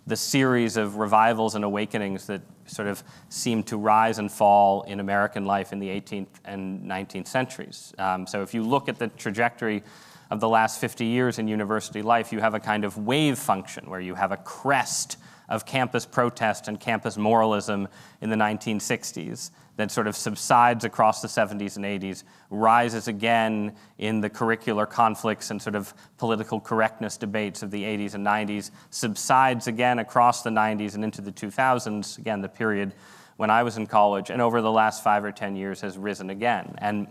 the 0.06 0.18
series 0.18 0.76
of 0.76 0.98
revivals 0.98 1.56
and 1.56 1.64
awakenings 1.64 2.28
that 2.28 2.42
sort 2.66 2.90
of 2.90 3.02
seem 3.30 3.64
to 3.64 3.78
rise 3.78 4.20
and 4.20 4.30
fall 4.30 4.82
in 4.82 5.00
American 5.00 5.46
life 5.46 5.72
in 5.72 5.80
the 5.80 5.88
18th 5.88 6.28
and 6.44 6.84
19th 6.84 7.28
centuries. 7.28 7.94
Um, 7.98 8.28
so 8.28 8.42
if 8.42 8.54
you 8.54 8.64
look 8.64 8.90
at 8.90 9.00
the 9.00 9.08
trajectory 9.08 9.82
of 10.30 10.42
the 10.42 10.50
last 10.50 10.82
50 10.82 11.06
years 11.06 11.40
in 11.40 11.48
university 11.48 12.02
life, 12.02 12.34
you 12.34 12.42
have 12.42 12.54
a 12.54 12.60
kind 12.60 12.84
of 12.84 12.98
wave 12.98 13.40
function 13.40 13.90
where 13.90 14.02
you 14.02 14.14
have 14.14 14.34
a 14.34 14.38
crest 14.38 15.16
of 15.48 15.66
campus 15.66 16.06
protest 16.06 16.68
and 16.68 16.82
campus 16.82 17.16
moralism 17.16 17.88
in 18.20 18.30
the 18.30 18.36
1960s 18.36 19.52
that 19.78 19.92
sort 19.92 20.08
of 20.08 20.16
subsides 20.16 20.84
across 20.84 21.22
the 21.22 21.28
70s 21.28 21.78
and 21.78 21.86
80s, 21.86 22.24
rises 22.50 23.08
again 23.08 23.76
in 23.98 24.20
the 24.22 24.30
curricular 24.30 24.90
conflicts 24.90 25.52
and 25.52 25.62
sort 25.62 25.76
of 25.76 25.94
political 26.18 26.60
correctness 26.60 27.16
debates 27.16 27.64
of 27.64 27.72
the 27.72 27.84
80s 27.84 28.16
and 28.16 28.26
90s, 28.26 28.72
subsides 28.90 29.68
again 29.68 30.00
across 30.00 30.44
the 30.44 30.50
90s 30.50 30.96
and 30.96 31.04
into 31.04 31.22
the 31.22 31.32
2000s, 31.32 32.18
again, 32.18 32.42
the 32.42 32.50
period 32.50 32.94
when 33.38 33.52
I 33.52 33.64
was 33.64 33.78
in 33.78 33.86
college, 33.86 34.32
and 34.32 34.42
over 34.42 34.62
the 34.62 34.72
last 34.72 35.04
five 35.04 35.24
or 35.24 35.32
10 35.32 35.56
years 35.56 35.82
has 35.82 35.98
risen 35.98 36.32
again. 36.32 36.76
And 36.80 37.08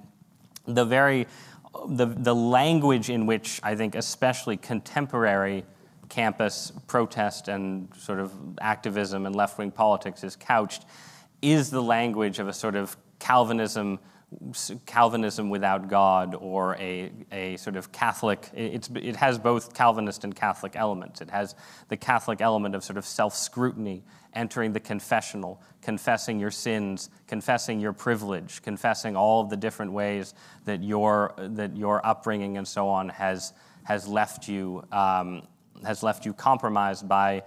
the 0.67 0.85
very 0.85 1.27
the, 1.89 2.07
the 2.07 2.35
language 2.35 3.11
in 3.11 3.27
which 3.27 3.61
I 3.63 3.75
think 3.75 3.95
especially 3.95 4.57
contemporary 4.57 5.65
campus 6.09 6.73
protest 6.87 7.49
and 7.49 7.89
sort 7.97 8.21
of 8.21 8.33
activism 8.61 9.27
and 9.27 9.35
left 9.35 9.59
wing 9.59 9.71
politics 9.71 10.25
is 10.25 10.37
couched 10.37 10.85
is 11.53 11.71
the 11.71 11.83
language 11.83 12.39
of 12.39 12.49
a 12.49 12.53
sort 12.53 12.75
of 12.75 12.97
Calvinism, 13.19 13.99
Calvinism 14.85 15.49
without 15.49 15.89
God, 15.89 16.35
or 16.35 16.75
a, 16.77 17.13
a 17.31 17.57
sort 17.57 17.77
of 17.77 17.93
Catholic. 17.93 18.51
It's, 18.53 18.91
it 18.95 19.17
has 19.17 19.39
both 19.39 19.73
Calvinist 19.73 20.25
and 20.25 20.35
Catholic 20.35 20.75
elements. 20.75 21.21
It 21.21 21.31
has 21.31 21.55
the 21.89 21.97
Catholic 21.97 22.41
element 22.41 22.75
of 22.75 22.83
sort 22.83 22.97
of 22.97 23.07
self 23.07 23.35
scrutiny, 23.35 24.03
entering 24.35 24.73
the 24.73 24.81
confessional, 24.81 25.63
confessing 25.83 26.41
your 26.41 26.51
sins, 26.51 27.11
confessing 27.29 27.79
your 27.79 27.93
privilege, 27.93 28.61
confessing 28.63 29.17
all 29.17 29.41
of 29.41 29.49
the 29.49 29.57
different 29.57 29.93
ways 29.93 30.35
that 30.65 30.83
your, 30.83 31.33
that 31.39 31.77
your 31.77 32.05
upbringing 32.05 32.59
and 32.59 32.67
so 32.67 32.89
on 32.89 33.09
has, 33.09 33.53
has, 33.85 34.09
left 34.09 34.49
you, 34.49 34.83
um, 34.91 35.47
has 35.85 36.03
left 36.03 36.27
you 36.27 36.33
compromised 36.33 37.09
by 37.09 37.43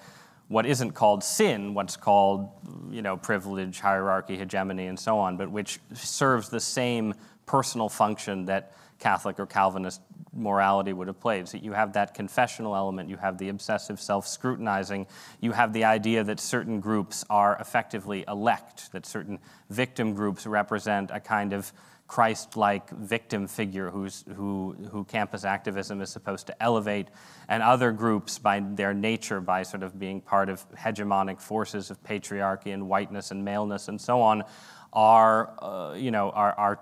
what 0.50 0.66
isn't 0.66 0.92
called 0.92 1.24
sin, 1.24 1.74
what's 1.74 1.96
called 1.96 2.50
you 2.92 3.02
know, 3.02 3.16
privilege, 3.16 3.80
hierarchy, 3.80 4.36
hegemony, 4.36 4.88
and 4.88 5.00
so 5.00 5.18
on, 5.18 5.38
but 5.38 5.50
which 5.50 5.80
serves 5.94 6.50
the 6.50 6.60
same 6.60 7.14
personal 7.46 7.88
function 7.88 8.46
that 8.46 8.74
Catholic 8.98 9.40
or 9.40 9.46
Calvinist 9.46 10.02
morality 10.34 10.92
would 10.92 11.08
have 11.08 11.20
played. 11.20 11.48
So 11.48 11.58
you 11.58 11.72
have 11.74 11.94
that 11.94 12.14
confessional 12.14 12.76
element, 12.76 13.10
you 13.10 13.18
have 13.18 13.38
the 13.38 13.50
obsessive 13.50 14.02
self 14.02 14.28
scrutinizing, 14.28 15.08
you 15.40 15.52
have 15.52 15.72
the 15.72 15.86
idea 15.86 16.24
that 16.24 16.40
certain 16.40 16.80
groups 16.80 17.24
are 17.30 17.56
effectively 17.60 18.26
elect, 18.28 18.92
that 18.92 19.06
certain 19.06 19.40
victim 19.70 20.14
groups 20.14 20.46
represent 20.46 21.12
a 21.12 21.20
kind 21.20 21.54
of 21.54 21.72
Christ 22.10 22.58
like 22.58 22.90
victim 22.90 23.46
figure 23.46 23.92
who's, 23.92 24.26
who, 24.36 24.76
who 24.92 25.04
campus 25.04 25.46
activism 25.46 26.02
is 26.02 26.10
supposed 26.10 26.48
to 26.48 26.64
elevate, 26.64 27.08
and 27.48 27.62
other 27.62 27.92
groups, 27.92 28.40
by 28.40 28.62
their 28.62 28.96
nature, 28.96 29.40
by 29.40 29.62
sort 29.62 29.84
of 29.84 30.00
being 30.00 30.20
part 30.20 30.50
of 30.50 30.68
hegemonic 30.72 31.40
forces 31.40 31.92
of 31.92 32.04
patriarchy 32.04 32.74
and 32.74 32.90
whiteness 32.90 33.30
and 33.30 33.46
maleness 33.46 33.90
and 33.90 34.02
so 34.02 34.22
on, 34.22 34.44
are, 34.92 35.54
uh, 35.62 35.94
you 35.94 36.10
know, 36.10 36.32
are, 36.32 36.54
are, 36.54 36.80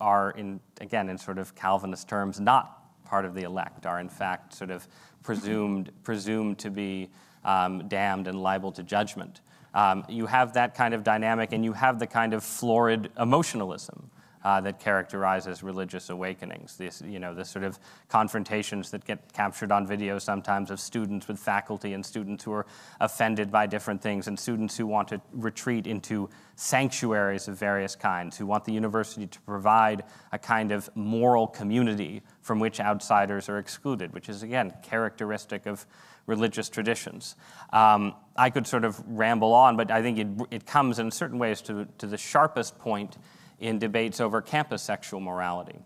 are 0.00 0.30
in, 0.30 0.60
again, 0.80 1.08
in 1.08 1.18
sort 1.18 1.38
of 1.38 1.56
Calvinist 1.56 2.08
terms, 2.08 2.38
not 2.38 3.04
part 3.04 3.24
of 3.24 3.34
the 3.34 3.42
elect, 3.42 3.84
are 3.84 3.98
in 3.98 4.08
fact 4.08 4.54
sort 4.54 4.70
of 4.70 4.86
presumed, 5.24 5.90
presumed 6.04 6.56
to 6.56 6.70
be 6.70 7.10
um, 7.44 7.88
damned 7.88 8.28
and 8.28 8.40
liable 8.40 8.70
to 8.70 8.84
judgment. 8.84 9.40
Um, 9.74 10.04
you 10.08 10.26
have 10.26 10.52
that 10.52 10.76
kind 10.76 10.94
of 10.94 11.02
dynamic, 11.02 11.50
and 11.50 11.64
you 11.64 11.72
have 11.72 11.98
the 11.98 12.06
kind 12.06 12.32
of 12.32 12.44
florid 12.44 13.10
emotionalism 13.18 14.08
uh, 14.44 14.60
that 14.60 14.80
characterizes 14.80 15.62
religious 15.62 16.10
awakenings. 16.10 16.76
This, 16.76 17.02
you 17.06 17.18
know, 17.18 17.34
the 17.34 17.44
sort 17.44 17.64
of 17.64 17.78
confrontations 18.08 18.90
that 18.90 19.04
get 19.04 19.32
captured 19.32 19.72
on 19.72 19.86
video 19.86 20.18
sometimes 20.18 20.70
of 20.70 20.80
students 20.80 21.28
with 21.28 21.38
faculty 21.38 21.92
and 21.92 22.04
students 22.04 22.44
who 22.44 22.52
are 22.52 22.66
offended 23.00 23.50
by 23.50 23.66
different 23.66 24.02
things 24.02 24.28
and 24.28 24.38
students 24.38 24.76
who 24.76 24.86
want 24.86 25.08
to 25.08 25.20
retreat 25.32 25.86
into 25.86 26.28
sanctuaries 26.56 27.48
of 27.48 27.56
various 27.56 27.94
kinds, 27.94 28.36
who 28.36 28.46
want 28.46 28.64
the 28.64 28.72
university 28.72 29.26
to 29.26 29.40
provide 29.42 30.04
a 30.32 30.38
kind 30.38 30.72
of 30.72 30.90
moral 30.94 31.46
community 31.46 32.22
from 32.40 32.58
which 32.58 32.80
outsiders 32.80 33.48
are 33.48 33.58
excluded, 33.58 34.12
which 34.12 34.28
is, 34.28 34.42
again, 34.42 34.72
characteristic 34.82 35.66
of 35.66 35.86
religious 36.26 36.68
traditions. 36.68 37.36
Um, 37.72 38.14
I 38.36 38.50
could 38.50 38.66
sort 38.66 38.84
of 38.84 39.02
ramble 39.08 39.54
on, 39.54 39.76
but 39.76 39.90
I 39.90 40.02
think 40.02 40.18
it, 40.18 40.28
it 40.50 40.66
comes 40.66 40.98
in 40.98 41.10
certain 41.10 41.38
ways 41.38 41.60
to, 41.62 41.86
to 41.98 42.06
the 42.06 42.18
sharpest 42.18 42.78
point 42.78 43.16
in 43.60 43.78
debates 43.78 44.20
over 44.20 44.40
campus 44.40 44.82
sexual 44.82 45.20
morality, 45.20 45.78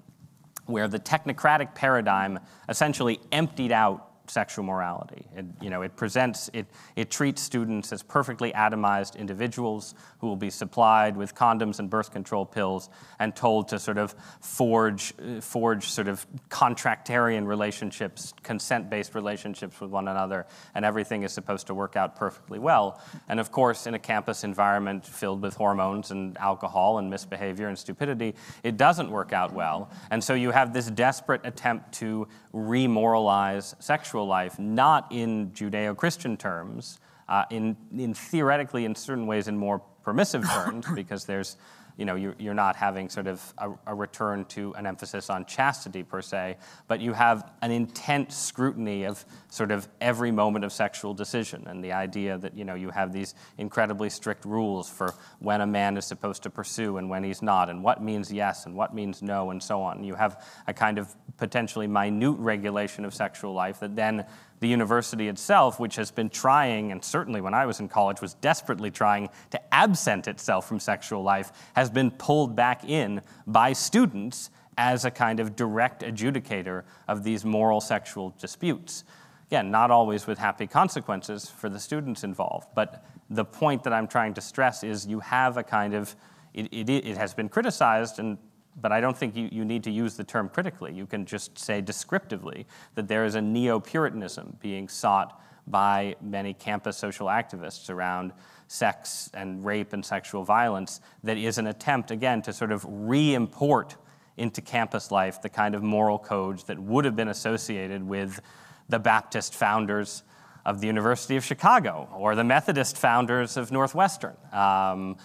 where 0.67 0.89
the 0.89 0.99
technocratic 0.99 1.75
paradigm 1.75 2.39
essentially 2.69 3.21
emptied 3.31 3.73
out 3.73 4.12
sexual 4.33 4.65
morality. 4.65 5.27
It, 5.37 5.45
you 5.61 5.71
know, 5.71 5.83
it 5.83 5.95
presents, 5.95 6.51
it, 6.53 6.67
it 6.97 7.11
treats 7.11 7.43
students 7.43 7.93
as 7.93 8.03
perfectly 8.03 8.53
atomized 8.53 9.17
individuals 9.17 9.95
who 10.19 10.27
will 10.27 10.37
be 10.37 10.51
supplied 10.51 11.17
with 11.17 11.35
condoms 11.35 11.79
and 11.79 11.91
birth 11.91 12.11
control 12.13 12.47
pills 12.47 12.89
and 13.19 13.37
told 13.37 13.69
to 13.69 13.79
sort 13.79 13.99
of 13.99 14.15
forge, 14.41 15.13
forge 15.41 15.85
sort 15.85 16.09
of 16.09 16.27
contractarian 16.49 17.47
relationships, 17.47 18.33
consent-based 18.43 19.15
relationships 19.15 19.81
with 19.81 19.91
one 19.91 20.09
another, 20.09 20.47
and 20.75 20.85
everything 20.85 21.23
is 21.23 21.33
supposed 21.33 21.67
to 21.67 21.75
work 21.75 21.95
out 21.97 22.17
perfectly 22.17 22.59
well. 22.59 23.01
And 23.29 23.39
of 23.39 23.53
course, 23.53 23.87
in 23.87 23.95
a 23.95 23.99
campus 23.99 24.45
environment 24.45 25.05
filled 25.05 25.43
with 25.43 25.55
hormones 25.55 26.11
and 26.11 26.39
alcohol 26.39 26.99
and 26.99 27.11
misbehavior 27.11 27.69
and 27.69 27.79
stupidity, 27.79 28.35
it 28.63 28.77
doesn't 28.77 29.11
work 29.11 29.33
out 29.33 29.53
well. 29.53 29.91
And 30.11 30.25
so 30.25 30.35
you 30.35 30.51
have 30.51 30.73
this 30.73 30.91
desperate 30.91 31.43
attempt 31.45 31.93
to 31.95 32.29
remoralize 32.55 33.75
sexual 33.83 34.27
life, 34.27 34.59
not 34.59 35.11
in 35.11 35.51
Judeo 35.51 35.97
Christian 35.97 36.37
terms, 36.37 36.99
uh, 37.29 37.45
in, 37.51 37.77
in 37.97 38.15
theoretically, 38.15 38.85
in 38.85 38.95
certain 38.95 39.27
ways, 39.27 39.49
in 39.49 39.57
more 39.57 39.81
permissive 40.03 40.49
terms, 40.49 40.87
because 40.95 41.25
there's 41.25 41.57
you 42.03 42.07
know, 42.07 42.17
you're, 42.17 42.35
you're 42.37 42.53
not 42.53 42.75
having 42.75 43.09
sort 43.09 43.29
of 43.29 43.55
a, 43.59 43.71
a, 43.87 43.95
return 43.95 44.45
to 44.47 44.75
an 44.75 44.87
emphasis 44.87 45.31
on 45.31 45.45
chastity 45.45 46.03
per 46.03 46.21
se, 46.21 46.57
but 46.89 47.01
you 47.01 47.13
have 47.13 47.53
an 47.63 47.71
intense 47.71 48.37
scrutiny 48.37 49.05
of 49.05 49.25
sort 49.51 49.71
of 49.71 49.87
every 50.01 50.33
moment 50.33 50.65
of 50.65 50.73
sexual 50.73 51.15
decision 51.15 51.65
and 51.69 51.85
the 51.85 51.93
idea 51.93 52.37
that, 52.39 52.57
you 52.57 52.65
know, 52.65 52.75
you 52.75 52.91
have 52.91 53.13
these 53.13 53.37
incredibly 53.57 54.11
strict 54.11 54.45
rules 54.45 54.91
for 54.91 55.15
when 55.39 55.61
a 55.61 55.67
man 55.67 55.97
is 55.97 56.05
supposed 56.05 56.43
to 56.43 56.51
pursue 56.51 56.97
and 56.97 57.09
when 57.09 57.23
he's 57.23 57.41
not, 57.41 57.71
and 57.71 57.85
what 57.85 58.03
means 58.03 58.33
yes 58.33 58.67
and 58.67 58.75
what 58.75 58.93
means 58.93 59.23
no, 59.23 59.53
and 59.53 59.63
so 59.63 59.81
on. 59.81 60.03
You 60.03 60.17
have 60.17 60.45
a 60.67 60.75
kind 60.75 60.99
of 60.99 61.15
potentially 61.37 61.87
minute 61.87 62.37
regulation 62.41 63.05
of 63.05 63.15
sexual 63.15 63.53
life 63.53 63.79
that 63.79 63.95
then 63.95 64.27
the 64.63 64.69
university 64.69 65.27
itself, 65.27 65.81
which 65.81 65.97
has 65.97 66.13
been 66.13 66.31
trying, 66.31 66.93
and 66.93 67.05
certainly 67.05 67.41
when 67.41 67.53
I 67.53 67.67
was 67.67 67.81
in 67.81 67.89
college, 67.89 68.21
was 68.21 68.35
desperately 68.35 68.93
trying 68.93 69.29
to 69.51 69.75
absent 69.75 70.29
itself 70.29 70.69
from 70.69 70.79
sexual 70.79 71.23
life, 71.23 71.51
has 71.75 71.91
been 71.91 72.13
pulled 72.13 72.55
back 72.55 72.89
in 72.89 73.21
by 73.45 73.73
students 73.73 74.51
as 74.79 75.05
a 75.05 75.11
kind 75.11 75.41
of 75.41 75.57
direct 75.57 76.03
adjudicator 76.03 76.85
of 77.09 77.25
these 77.25 77.45
moral 77.45 77.81
sexual 77.81 78.35
disputes. 78.39 79.03
Again, 79.49 79.73
not 79.73 79.91
always 79.91 80.29
with 80.29 80.39
happy 80.39 80.69
consequences 80.69 81.51
for 81.51 81.69
the 81.69 81.81
students 81.81 82.23
involved, 82.23 82.69
but 82.77 83.05
the 83.31 83.45
point 83.45 83.83
that 83.83 83.93
I'm 83.93 84.07
trying 84.07 84.33
to 84.35 84.41
stress 84.41 84.85
is 84.85 85.09
you 85.09 85.19
have 85.19 85.57
a 85.57 85.65
kind 85.65 85.93
of, 85.93 86.15
it, 86.55 86.69
it, 86.73 86.89
it 86.89 87.17
has 87.17 87.35
been 87.35 87.49
criticized 87.49 88.21
and 88.21 88.39
but 88.81 88.93
I 88.93 89.01
don't 89.01 89.17
think 89.17 89.37
you, 89.37 89.49
you 89.53 89.65
need 89.65 89.85
to 89.85 89.91
use 89.91 90.17
the 90.17 90.25
term 90.25 90.49
critically. 90.49 90.93
You 90.93 91.07
can 91.07 91.27
just 91.27 91.59
say 91.59 91.81
descriptively 91.81 92.67
that 92.95 93.09
there 93.09 93.25
is 93.25 93.35
a 93.35 93.43
neo 93.43 93.79
Puritanism 93.81 94.57
being 94.61 94.89
sought 94.89 95.41
by 95.67 96.17
many 96.21 96.55
campus 96.55 96.97
social 96.97 97.27
activists 97.27 97.91
around 97.91 98.33
sex 98.67 99.31
and 99.35 99.65
rape 99.65 99.93
and 99.93 100.05
sexual 100.05 100.43
violence 100.43 101.01
that 101.23 101.37
is 101.37 101.59
an 101.59 101.67
attempt, 101.67 102.11
again, 102.11 102.43
to 102.43 102.53
sort 102.53 102.73
of 102.73 102.85
re 102.89 103.35
import 103.35 103.97
into 104.39 104.63
campus 104.63 105.11
life 105.11 105.43
the 105.43 105.49
kind 105.49 105.75
of 105.75 105.83
moral 105.83 106.19
codes 106.19 106.65
that 106.65 106.79
would 106.79 107.05
have 107.05 107.15
been 107.15 107.29
associated 107.29 108.03
with 108.03 108.41
the 108.89 108.99
Baptist 108.99 109.55
founders 109.55 110.23
of 110.65 110.81
the 110.81 110.87
University 110.87 111.37
of 111.37 111.45
Chicago 111.45 112.09
or 112.17 112.35
the 112.35 112.45
Methodist 112.45 112.97
founders 112.97 113.57
of 113.57 113.71
Northwestern. 113.71 114.37
Um, 114.53 115.17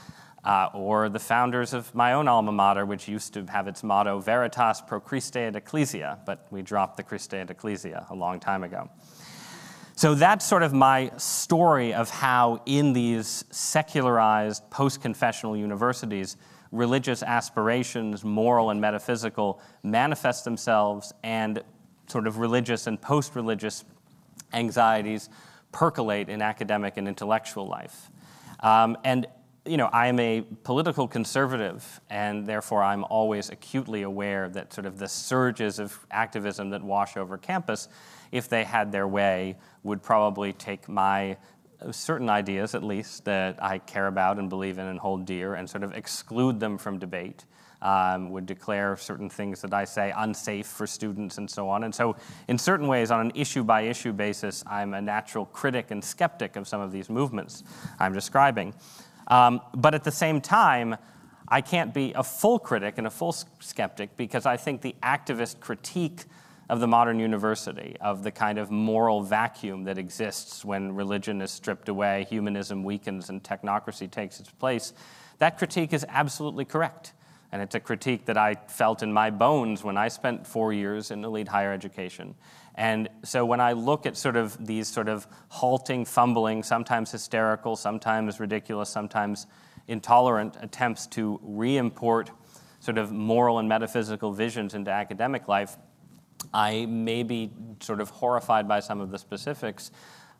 uh, 0.47 0.69
or 0.73 1.09
the 1.09 1.19
founders 1.19 1.73
of 1.73 1.93
my 1.93 2.13
own 2.13 2.25
alma 2.29 2.53
mater, 2.53 2.85
which 2.85 3.09
used 3.09 3.33
to 3.33 3.45
have 3.47 3.67
its 3.67 3.83
motto 3.83 4.17
Veritas 4.19 4.81
pro 4.81 4.97
Christe 4.97 5.35
et 5.35 5.57
Ecclesia, 5.57 6.19
but 6.25 6.47
we 6.51 6.61
dropped 6.61 6.95
the 6.95 7.03
Christe 7.03 7.33
et 7.33 7.51
Ecclesia 7.51 8.05
a 8.09 8.15
long 8.15 8.39
time 8.39 8.63
ago. 8.63 8.89
So 9.97 10.15
that's 10.15 10.45
sort 10.45 10.63
of 10.63 10.71
my 10.71 11.11
story 11.17 11.93
of 11.93 12.09
how, 12.09 12.61
in 12.65 12.93
these 12.93 13.43
secularized 13.51 14.69
post 14.69 15.01
confessional 15.01 15.57
universities, 15.57 16.37
religious 16.71 17.23
aspirations, 17.23 18.23
moral 18.23 18.69
and 18.69 18.79
metaphysical, 18.79 19.59
manifest 19.83 20.45
themselves, 20.45 21.11
and 21.23 21.61
sort 22.07 22.25
of 22.25 22.37
religious 22.37 22.87
and 22.87 23.01
post 23.01 23.35
religious 23.35 23.83
anxieties 24.53 25.29
percolate 25.73 26.29
in 26.29 26.41
academic 26.41 26.95
and 26.95 27.05
intellectual 27.05 27.67
life. 27.67 28.09
Um, 28.61 28.97
and 29.03 29.27
you 29.67 29.77
know, 29.77 29.89
I'm 29.91 30.19
a 30.19 30.41
political 30.63 31.07
conservative, 31.07 31.99
and 32.09 32.45
therefore 32.45 32.83
I'm 32.83 33.03
always 33.05 33.49
acutely 33.49 34.03
aware 34.03 34.49
that 34.49 34.73
sort 34.73 34.85
of 34.85 34.97
the 34.97 35.07
surges 35.07 35.79
of 35.79 36.05
activism 36.11 36.69
that 36.71 36.81
wash 36.81 37.17
over 37.17 37.37
campus, 37.37 37.89
if 38.31 38.47
they 38.47 38.63
had 38.63 38.91
their 38.91 39.07
way, 39.07 39.57
would 39.83 40.01
probably 40.01 40.53
take 40.53 40.87
my 40.87 41.37
uh, 41.81 41.91
certain 41.91 42.29
ideas, 42.29 42.75
at 42.75 42.83
least, 42.83 43.25
that 43.25 43.61
I 43.61 43.79
care 43.79 44.07
about 44.07 44.39
and 44.39 44.49
believe 44.49 44.77
in 44.77 44.87
and 44.87 44.99
hold 44.99 45.25
dear, 45.25 45.55
and 45.55 45.69
sort 45.69 45.83
of 45.83 45.93
exclude 45.93 46.59
them 46.59 46.77
from 46.77 46.97
debate. 46.97 47.45
Um, 47.79 48.31
would 48.31 48.47
declare 48.47 48.97
certain 48.97 49.29
things 49.29 49.61
that 49.61 49.71
I 49.71 49.85
say 49.85 50.11
unsafe 50.17 50.65
for 50.65 50.87
students 50.87 51.37
and 51.37 51.47
so 51.47 51.69
on. 51.69 51.83
And 51.83 51.93
so, 51.93 52.15
in 52.47 52.57
certain 52.57 52.87
ways, 52.87 53.11
on 53.11 53.27
an 53.27 53.31
issue 53.35 53.63
by 53.63 53.81
issue 53.81 54.13
basis, 54.13 54.63
I'm 54.65 54.95
a 54.95 55.01
natural 55.01 55.45
critic 55.45 55.91
and 55.91 56.03
skeptic 56.03 56.55
of 56.55 56.67
some 56.67 56.81
of 56.81 56.91
these 56.91 57.07
movements 57.07 57.63
I'm 57.99 58.13
describing. 58.13 58.73
Um, 59.27 59.61
but 59.73 59.93
at 59.93 60.03
the 60.03 60.11
same 60.11 60.41
time, 60.41 60.95
I 61.47 61.61
can't 61.61 61.93
be 61.93 62.13
a 62.13 62.23
full 62.23 62.59
critic 62.59 62.97
and 62.97 63.07
a 63.07 63.09
full 63.09 63.31
skeptic 63.31 64.17
because 64.17 64.45
I 64.45 64.57
think 64.57 64.81
the 64.81 64.95
activist 65.01 65.59
critique 65.59 66.25
of 66.69 66.81
the 66.81 66.87
modern 66.87 67.19
university, 67.19 67.95
of 68.01 68.23
the 68.23 68.31
kind 68.31 68.57
of 68.57 68.69
moral 68.69 69.21
vacuum 69.21 69.85
that 69.85 69.97
exists 69.97 70.65
when 70.65 70.93
religion 70.93 71.41
is 71.41 71.51
stripped 71.51 71.87
away, 71.87 72.25
humanism 72.29 72.83
weakens, 72.83 73.29
and 73.29 73.41
technocracy 73.41 74.11
takes 74.11 74.39
its 74.39 74.49
place, 74.49 74.91
that 75.39 75.57
critique 75.57 75.93
is 75.93 76.05
absolutely 76.09 76.65
correct. 76.65 77.13
And 77.53 77.61
it's 77.61 77.75
a 77.75 77.79
critique 77.79 78.25
that 78.25 78.37
I 78.37 78.55
felt 78.67 79.01
in 79.01 79.13
my 79.13 79.29
bones 79.29 79.81
when 79.81 79.95
I 79.97 80.09
spent 80.09 80.45
four 80.45 80.73
years 80.73 81.11
in 81.11 81.23
elite 81.23 81.47
higher 81.47 81.71
education. 81.71 82.35
And 82.77 83.09
so 83.23 83.43
when 83.43 83.59
I 83.59 83.73
look 83.73 84.05
at 84.05 84.15
sort 84.15 84.35
of 84.35 84.65
these 84.65 84.87
sort 84.87 85.09
of 85.09 85.27
halting, 85.49 86.05
fumbling, 86.05 86.61
sometimes 86.61 87.11
hysterical, 87.11 87.75
sometimes 87.75 88.39
ridiculous, 88.39 88.89
sometimes 88.89 89.47
intolerant 89.87 90.57
attempts 90.61 91.07
to 91.07 91.39
re 91.41 91.77
import 91.77 92.29
sort 92.79 92.99
of 92.99 93.11
moral 93.11 93.57
and 93.57 93.67
metaphysical 93.67 94.31
visions 94.31 94.75
into 94.75 94.91
academic 94.91 95.47
life, 95.47 95.75
I 96.53 96.85
may 96.85 97.23
be 97.23 97.51
sort 97.79 97.99
of 97.99 98.11
horrified 98.11 98.67
by 98.67 98.79
some 98.79 99.01
of 99.01 99.09
the 99.09 99.17
specifics, 99.17 99.89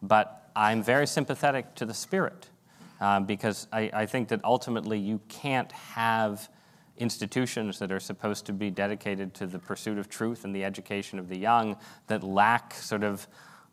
but 0.04 0.52
I'm 0.56 0.84
very 0.84 1.08
sympathetic 1.08 1.74
to 1.76 1.86
the 1.86 1.94
spirit 1.94 2.50
um, 3.02 3.26
because 3.26 3.68
I, 3.74 3.90
I 3.92 4.06
think 4.06 4.28
that 4.30 4.42
ultimately 4.44 5.00
you 5.00 5.20
can't 5.28 5.72
have 5.72 6.50
institutions 6.98 7.80
that 7.80 7.92
are 7.92 8.00
supposed 8.00 8.46
to 8.46 8.54
be 8.54 8.70
dedicated 8.70 9.34
to 9.36 9.48
the 9.48 9.60
pursuit 9.60 9.98
of 9.98 10.10
truth 10.10 10.44
and 10.46 10.56
the 10.56 10.64
education 10.64 11.20
of 11.20 11.30
the 11.30 11.38
young 11.38 11.78
that 12.08 12.24
lack 12.24 12.74
sort 12.74 13.04
of 13.04 13.28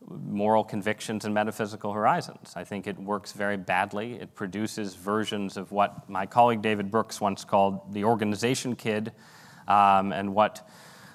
moral 0.09 0.65
convictions 0.65 1.25
and 1.25 1.33
metaphysical 1.33 1.93
horizons. 1.93 2.53
I 2.57 2.65
think 2.65 2.87
it 2.87 2.99
works 2.99 3.33
very 3.33 3.57
badly. 3.57 4.15
It 4.15 4.35
produces 4.35 4.95
versions 4.95 5.57
of 5.57 5.73
what 5.73 6.09
my 6.09 6.27
colleague 6.27 6.63
David 6.63 6.91
Brooks 6.91 7.21
once 7.21 7.45
called 7.45 7.93
the 7.93 8.05
organization 8.05 8.77
kid, 8.77 9.13
um, 9.67 10.13
and 10.13 10.35
what 10.35 10.69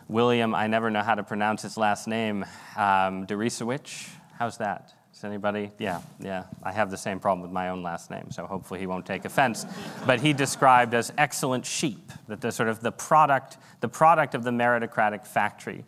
William, 0.07 0.55
I 0.55 0.67
never 0.67 0.89
know 0.89 1.03
how 1.03 1.15
to 1.15 1.23
pronounce 1.23 1.61
his 1.61 1.77
last 1.77 2.07
name, 2.07 2.43
um, 2.75 3.27
Deresiewicz, 3.27 4.09
how's 4.39 4.57
that? 4.57 4.98
Does 5.19 5.25
anybody? 5.25 5.69
Yeah, 5.79 5.99
yeah. 6.21 6.45
I 6.63 6.71
have 6.71 6.89
the 6.89 6.97
same 6.97 7.19
problem 7.19 7.41
with 7.41 7.51
my 7.51 7.67
own 7.67 7.83
last 7.83 8.09
name, 8.09 8.31
so 8.31 8.45
hopefully 8.45 8.79
he 8.79 8.87
won't 8.87 9.05
take 9.05 9.25
offense. 9.25 9.65
But 10.05 10.21
he 10.21 10.31
described 10.31 10.93
as 10.93 11.11
excellent 11.17 11.65
sheep, 11.65 12.13
that 12.29 12.39
the 12.39 12.53
sort 12.53 12.69
of 12.69 12.79
the 12.79 12.93
product, 12.93 13.57
the 13.81 13.89
product 13.89 14.33
of 14.33 14.45
the 14.45 14.51
meritocratic 14.51 15.27
factory 15.27 15.83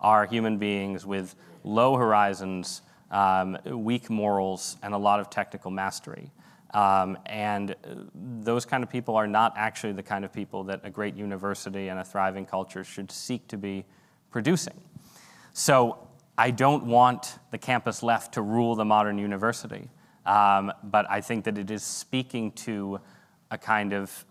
are 0.00 0.26
human 0.26 0.58
beings 0.58 1.06
with 1.06 1.34
low 1.62 1.96
horizons, 1.96 2.82
um, 3.10 3.56
weak 3.64 4.10
morals, 4.10 4.76
and 4.82 4.92
a 4.92 4.98
lot 4.98 5.18
of 5.18 5.30
technical 5.30 5.70
mastery. 5.70 6.30
Um, 6.74 7.16
and 7.24 7.74
those 8.14 8.66
kind 8.66 8.84
of 8.84 8.90
people 8.90 9.16
are 9.16 9.26
not 9.26 9.54
actually 9.56 9.94
the 9.94 10.02
kind 10.02 10.26
of 10.26 10.32
people 10.34 10.62
that 10.64 10.82
a 10.84 10.90
great 10.90 11.14
university 11.14 11.88
and 11.88 11.98
a 11.98 12.04
thriving 12.04 12.44
culture 12.44 12.84
should 12.84 13.10
seek 13.10 13.48
to 13.48 13.56
be 13.56 13.86
producing. 14.30 14.78
So 15.54 16.06
I 16.36 16.50
don't 16.50 16.86
want 16.86 17.38
the 17.50 17.58
campus 17.58 18.02
left 18.02 18.34
to 18.34 18.42
rule 18.42 18.74
the 18.74 18.84
modern 18.84 19.18
university, 19.18 19.88
um, 20.26 20.72
but 20.82 21.08
I 21.08 21.20
think 21.20 21.44
that 21.44 21.58
it 21.58 21.70
is 21.70 21.84
speaking 21.84 22.50
to 22.52 23.00
a 23.50 23.58
kind 23.58 23.92
of 23.92 24.24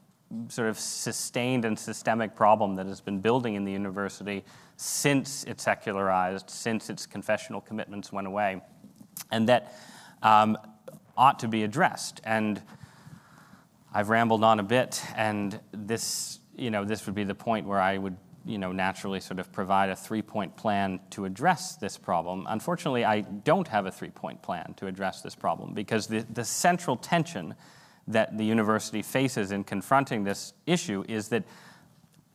sort 0.50 0.68
of 0.68 0.78
sustained 0.78 1.63
and 1.63 1.78
systemic 1.78 2.36
problem 2.36 2.76
that 2.76 2.88
has 2.88 3.00
been 3.00 3.20
building 3.20 3.56
in 3.56 3.63
the 3.63 3.72
university 3.72 4.44
since 4.76 5.44
it 5.46 5.62
secularized, 5.62 6.50
since 6.50 6.89
its 6.89 7.06
confessional 7.06 7.62
commitments 7.62 8.12
went 8.12 8.28
away, 8.28 8.62
and 9.32 9.48
that 9.48 9.74
um, 10.24 10.58
ought 11.16 11.39
to 11.39 11.48
be 11.48 11.63
addressed. 11.63 12.20
And 12.26 12.62
I've 13.94 14.10
rambled 14.10 14.44
on 14.44 14.60
a 14.60 14.63
bit, 14.63 15.02
and 15.16 15.58
this, 15.72 16.39
you 16.56 16.72
know, 16.72 16.84
this 16.84 17.06
would 17.06 17.16
be 17.16 17.24
the 17.24 17.36
point 17.36 17.68
where 17.68 17.80
I 17.80 17.98
would 17.98 18.18
you 18.46 18.58
know, 18.58 18.72
naturally 18.72 19.20
sort 19.20 19.40
of 19.40 19.52
provide 19.52 19.90
a 19.90 19.96
three-point 19.96 20.56
plan 20.56 21.00
to 21.12 21.26
address 21.26 21.76
this 21.76 21.98
problem. 21.98 22.46
Unfortunately, 22.50 23.06
I 23.06 23.22
don't 23.22 23.68
have 23.68 23.86
a 23.86 23.92
three-point 23.92 24.42
plan 24.42 24.74
to 24.78 24.88
address 24.88 25.22
this 25.22 25.36
problem 25.36 25.74
because 25.74 26.08
the, 26.08 26.26
the 26.34 26.44
central 26.44 26.98
tension 26.98 27.56
that 28.08 28.38
the 28.38 28.44
university 28.44 29.02
faces 29.02 29.52
in 29.52 29.64
confronting 29.64 30.24
this 30.24 30.54
issue 30.66 31.06
is 31.08 31.30
that 31.30 31.44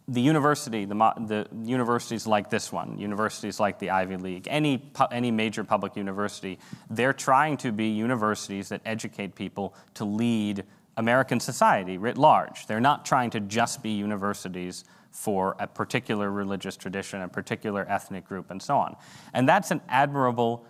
the 0.08 0.20
university, 0.22 0.86
the, 0.86 0.94
the, 0.94 1.46
universities 1.62 2.26
like 2.26 2.48
this 2.48 2.72
one, 2.72 2.98
universities 2.98 3.60
like 3.60 3.78
the 3.78 3.90
Ivy 3.90 4.16
League, 4.16 4.48
any, 4.50 4.90
any 5.10 5.30
major 5.30 5.62
public 5.62 5.96
university, 5.96 6.58
they're 6.88 7.12
trying 7.12 7.58
to 7.58 7.72
be 7.72 7.88
universities 7.88 8.70
that 8.70 8.80
educate 8.86 9.34
people 9.34 9.74
to 9.94 10.06
lead 10.06 10.64
American 10.96 11.38
society 11.38 11.98
writ 11.98 12.16
large. 12.16 12.66
They're 12.66 12.80
not 12.80 13.04
trying 13.04 13.28
to 13.30 13.40
just 13.40 13.82
be 13.82 13.90
universities 13.90 14.84
for 15.10 15.56
a 15.58 15.66
particular 15.66 16.30
religious 16.30 16.76
tradition, 16.76 17.22
a 17.22 17.28
particular 17.28 17.86
ethnic 17.88 18.24
group, 18.24 18.50
and 18.50 18.62
so 18.62 18.76
on. 18.76 18.96
And 19.34 19.48
that's 19.48 19.70
an 19.70 19.80
admirable, 19.88 20.66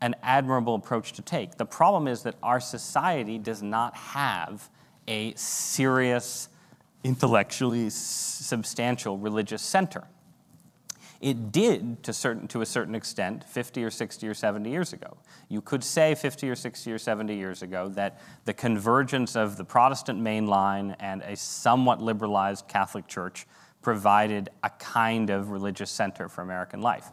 an 0.00 0.14
admirable 0.22 0.74
approach 0.74 1.12
to 1.14 1.22
take. 1.22 1.56
The 1.56 1.66
problem 1.66 2.08
is 2.08 2.22
that 2.24 2.34
our 2.42 2.60
society 2.60 3.38
does 3.38 3.62
not 3.62 3.96
have 3.96 4.68
a 5.08 5.34
serious, 5.34 6.48
intellectually 7.04 7.90
substantial 7.90 9.18
religious 9.18 9.62
center. 9.62 10.04
It 11.20 11.52
did 11.52 12.02
to, 12.04 12.14
certain, 12.14 12.48
to 12.48 12.62
a 12.62 12.66
certain 12.66 12.94
extent 12.94 13.44
50 13.44 13.84
or 13.84 13.90
60 13.90 14.26
or 14.26 14.32
70 14.32 14.70
years 14.70 14.94
ago. 14.94 15.18
You 15.50 15.60
could 15.60 15.84
say 15.84 16.14
50 16.14 16.48
or 16.48 16.56
60 16.56 16.92
or 16.92 16.98
70 16.98 17.36
years 17.36 17.62
ago 17.62 17.88
that 17.90 18.20
the 18.46 18.54
convergence 18.54 19.36
of 19.36 19.58
the 19.58 19.64
Protestant 19.64 20.18
main 20.18 20.46
line 20.46 20.96
and 20.98 21.20
a 21.22 21.36
somewhat 21.36 22.00
liberalized 22.00 22.68
Catholic 22.68 23.06
Church 23.06 23.46
provided 23.82 24.50
a 24.62 24.70
kind 24.70 25.30
of 25.30 25.50
religious 25.50 25.90
center 25.90 26.28
for 26.28 26.42
American 26.42 26.80
life. 26.80 27.10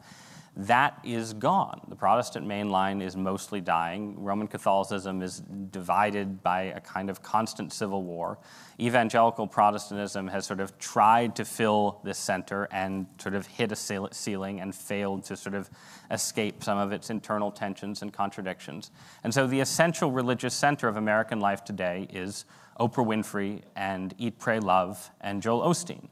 that 0.60 1.00
is 1.04 1.34
gone. 1.34 1.82
The 1.88 1.96
Protestant 1.96 2.48
main 2.48 2.72
line 2.72 3.00
is 3.00 3.16
mostly 3.16 3.62
dying. 3.62 4.16
Roman 4.18 4.48
Catholicism 4.48 5.22
is 5.22 5.42
divided 5.70 6.42
by 6.42 6.62
a 6.64 6.80
kind 6.80 7.12
of 7.12 7.22
constant 7.22 7.72
civil 7.72 8.02
war. 8.02 8.40
Evangelical 8.80 9.46
Protestantism 9.46 10.28
has 10.28 10.48
sort 10.48 10.60
of 10.60 10.76
tried 10.80 11.36
to 11.36 11.46
fill 11.46 12.02
this 12.04 12.18
center 12.18 12.68
and 12.72 13.06
sort 13.20 13.36
of 13.36 13.46
hit 13.46 13.72
a 13.72 13.76
ceiling 13.76 14.60
and 14.60 14.74
failed 14.74 15.24
to 15.26 15.38
sort 15.38 15.54
of 15.54 15.70
escape 16.10 16.64
some 16.64 16.80
of 16.80 16.92
its 16.92 17.12
internal 17.12 17.52
tensions 17.52 18.02
and 18.02 18.12
contradictions. 18.12 18.90
And 19.24 19.32
so 19.32 19.46
the 19.46 19.60
essential 19.60 20.12
religious 20.12 20.56
center 20.56 20.88
of 20.88 20.98
American 20.98 21.40
life 21.40 21.64
today 21.66 22.08
is 22.12 22.46
Oprah 22.80 23.06
Winfrey 23.06 23.62
and 23.76 24.16
Eat, 24.18 24.40
Pray, 24.40 24.60
Love 24.60 25.12
and 25.22 25.40
Joel 25.40 25.62
Osteen. 25.62 26.08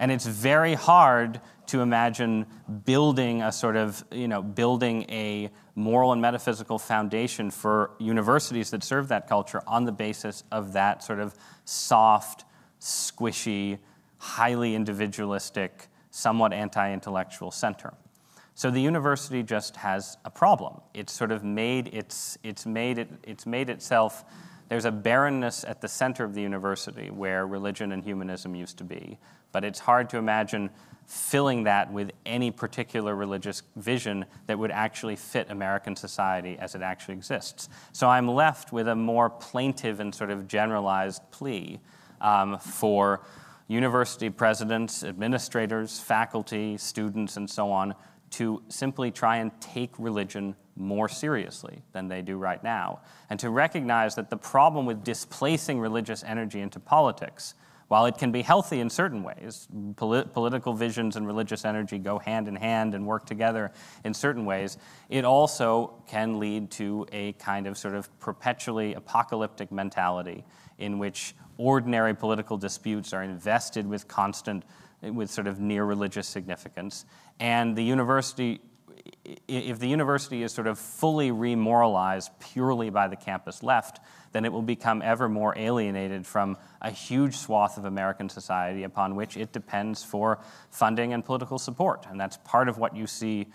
And 0.00 0.10
it's 0.10 0.26
very 0.26 0.74
hard 0.74 1.40
to 1.66 1.82
imagine 1.82 2.46
building 2.84 3.42
a 3.42 3.52
sort 3.52 3.76
of, 3.76 4.02
you 4.10 4.26
know, 4.26 4.42
building 4.42 5.04
a 5.10 5.50
moral 5.76 6.12
and 6.12 6.20
metaphysical 6.20 6.78
foundation 6.78 7.50
for 7.50 7.92
universities 8.00 8.70
that 8.70 8.82
serve 8.82 9.08
that 9.08 9.28
culture 9.28 9.62
on 9.66 9.84
the 9.84 9.92
basis 9.92 10.42
of 10.50 10.72
that 10.72 11.04
sort 11.04 11.20
of 11.20 11.34
soft, 11.66 12.44
squishy, 12.80 13.78
highly 14.16 14.74
individualistic, 14.74 15.88
somewhat 16.10 16.52
anti 16.52 16.92
intellectual 16.92 17.50
center. 17.50 17.92
So 18.54 18.70
the 18.70 18.80
university 18.80 19.42
just 19.42 19.76
has 19.76 20.16
a 20.24 20.30
problem. 20.30 20.80
It's 20.94 21.12
sort 21.12 21.30
of 21.30 21.44
made, 21.44 21.90
it's, 21.92 22.38
it's 22.42 22.66
made, 22.66 22.98
it, 22.98 23.10
it's 23.22 23.46
made 23.46 23.68
itself 23.70 24.24
there's 24.70 24.84
a 24.84 24.92
barrenness 24.92 25.64
at 25.64 25.80
the 25.80 25.88
center 25.88 26.22
of 26.22 26.32
the 26.32 26.40
university 26.40 27.10
where 27.10 27.44
religion 27.44 27.90
and 27.90 28.04
humanism 28.04 28.54
used 28.54 28.78
to 28.78 28.84
be, 28.84 29.18
but 29.52 29.64
it's 29.64 29.80
hard 29.80 30.08
to 30.10 30.18
imagine 30.18 30.70
filling 31.06 31.64
that 31.64 31.92
with 31.92 32.12
any 32.24 32.52
particular 32.52 33.16
religious 33.16 33.62
vision 33.74 34.24
that 34.46 34.56
would 34.56 34.70
actually 34.70 35.16
fit 35.16 35.50
American 35.50 35.96
society 35.96 36.56
as 36.60 36.76
it 36.76 36.82
actually 36.82 37.14
exists. 37.14 37.68
So 37.92 38.08
I'm 38.08 38.28
left 38.28 38.72
with 38.72 38.86
a 38.86 38.94
more 38.94 39.28
plaintive 39.28 39.98
and 39.98 40.14
sort 40.14 40.30
of 40.30 40.46
generalized 40.46 41.22
plea 41.32 41.80
um, 42.20 42.58
for 42.60 43.22
university 43.66 44.30
presidents, 44.30 45.02
administrators, 45.02 45.98
faculty, 45.98 46.76
students, 46.76 47.36
and 47.36 47.50
so 47.50 47.72
on 47.72 47.94
to 48.30 48.62
simply 48.68 49.10
try 49.10 49.38
and 49.38 49.50
take 49.60 49.90
religion 49.98 50.54
more 50.76 51.08
seriously 51.08 51.82
than 51.92 52.08
they 52.08 52.22
do 52.22 52.36
right 52.36 52.62
now, 52.62 53.00
and 53.28 53.38
to 53.40 53.50
recognize 53.50 54.14
that 54.14 54.30
the 54.30 54.36
problem 54.36 54.86
with 54.86 55.02
displacing 55.04 55.80
religious 55.80 56.22
energy 56.24 56.60
into 56.60 56.78
politics, 56.78 57.54
while 57.90 58.06
it 58.06 58.16
can 58.16 58.30
be 58.30 58.40
healthy 58.40 58.78
in 58.78 58.88
certain 58.88 59.24
ways, 59.24 59.66
polit- 59.96 60.32
political 60.32 60.74
visions 60.74 61.16
and 61.16 61.26
religious 61.26 61.64
energy 61.64 61.98
go 61.98 62.20
hand 62.20 62.46
in 62.46 62.54
hand 62.54 62.94
and 62.94 63.04
work 63.04 63.26
together 63.26 63.72
in 64.04 64.14
certain 64.14 64.44
ways, 64.44 64.78
it 65.08 65.24
also 65.24 66.00
can 66.06 66.38
lead 66.38 66.70
to 66.70 67.04
a 67.10 67.32
kind 67.32 67.66
of 67.66 67.76
sort 67.76 67.96
of 67.96 68.08
perpetually 68.20 68.94
apocalyptic 68.94 69.72
mentality 69.72 70.44
in 70.78 71.00
which 71.00 71.34
ordinary 71.58 72.14
political 72.14 72.56
disputes 72.56 73.12
are 73.12 73.24
invested 73.24 73.84
with 73.84 74.06
constant 74.06 74.62
with 75.02 75.28
sort 75.28 75.48
of 75.48 75.58
near 75.58 75.84
religious 75.84 76.28
significance. 76.28 77.04
And 77.40 77.74
the 77.74 77.82
university 77.82 78.60
if 79.48 79.78
the 79.80 79.88
university 79.88 80.44
is 80.44 80.52
sort 80.52 80.68
of 80.68 80.78
fully 80.78 81.32
remoralized 81.32 82.30
purely 82.38 82.90
by 82.90 83.08
the 83.08 83.16
campus 83.16 83.62
left, 83.62 83.98
then 84.32 84.44
it 84.44 84.52
will 84.52 84.62
become 84.62 85.02
ever 85.02 85.28
more 85.28 85.56
alienated 85.56 86.26
from 86.26 86.56
a 86.80 86.90
huge 86.90 87.36
swath 87.36 87.76
of 87.76 87.84
American 87.84 88.28
society 88.28 88.84
upon 88.84 89.16
which 89.16 89.36
it 89.36 89.52
depends 89.52 90.04
for 90.04 90.38
funding 90.70 91.12
and 91.12 91.24
political 91.24 91.58
support. 91.58 92.06
And 92.08 92.20
that's 92.20 92.36
part 92.38 92.68
of 92.68 92.78
what 92.78 92.96
you 92.96 93.06
see 93.06 93.46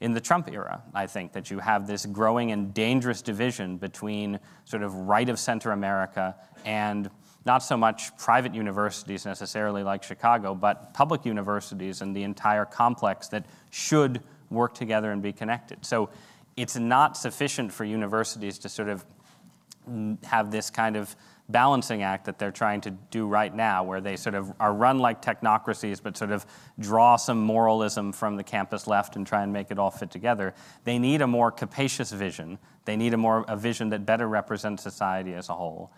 in 0.00 0.14
the 0.14 0.20
Trump 0.20 0.50
era, 0.50 0.82
I 0.94 1.06
think, 1.06 1.32
that 1.32 1.50
you 1.50 1.60
have 1.60 1.86
this 1.86 2.06
growing 2.06 2.50
and 2.50 2.74
dangerous 2.74 3.22
division 3.22 3.76
between 3.76 4.40
sort 4.64 4.82
of 4.82 4.94
right 4.94 5.28
of 5.28 5.38
center 5.38 5.70
America 5.70 6.34
and 6.64 7.08
not 7.44 7.58
so 7.58 7.76
much 7.76 8.16
private 8.16 8.54
universities 8.54 9.24
necessarily 9.24 9.82
like 9.82 10.02
Chicago, 10.02 10.54
but 10.54 10.94
public 10.94 11.24
universities 11.24 12.00
and 12.00 12.14
the 12.16 12.22
entire 12.22 12.64
complex 12.64 13.28
that 13.28 13.46
should 13.70 14.22
work 14.50 14.74
together 14.74 15.12
and 15.12 15.22
be 15.22 15.32
connected. 15.32 15.84
So 15.84 16.10
it's 16.56 16.76
not 16.76 17.16
sufficient 17.16 17.72
for 17.72 17.84
universities 17.84 18.58
to 18.60 18.68
sort 18.68 18.88
of 18.88 19.04
have 20.24 20.50
this 20.50 20.70
kind 20.70 20.96
of 20.96 21.14
balancing 21.48 22.02
act 22.02 22.24
that 22.24 22.38
they're 22.38 22.52
trying 22.52 22.80
to 22.80 22.90
do 22.90 23.26
right 23.26 23.54
now, 23.54 23.82
where 23.82 24.00
they 24.00 24.16
sort 24.16 24.34
of 24.34 24.52
are 24.58 24.72
run 24.72 24.98
like 24.98 25.20
technocracies, 25.20 26.02
but 26.02 26.16
sort 26.16 26.30
of 26.30 26.46
draw 26.78 27.16
some 27.16 27.40
moralism 27.40 28.12
from 28.12 28.36
the 28.36 28.44
campus 28.44 28.86
left 28.86 29.16
and 29.16 29.26
try 29.26 29.42
and 29.42 29.52
make 29.52 29.70
it 29.70 29.78
all 29.78 29.90
fit 29.90 30.10
together. 30.10 30.54
They 30.84 30.98
need 30.98 31.20
a 31.20 31.26
more 31.26 31.50
capacious 31.50 32.10
vision. 32.12 32.58
They 32.84 32.96
need 32.96 33.12
a 33.12 33.16
more 33.16 33.44
a 33.48 33.56
vision 33.56 33.90
that 33.90 34.06
better 34.06 34.28
represents 34.28 34.82
society 34.82 35.34
as 35.34 35.48
a 35.48 35.54
whole. 35.54 35.92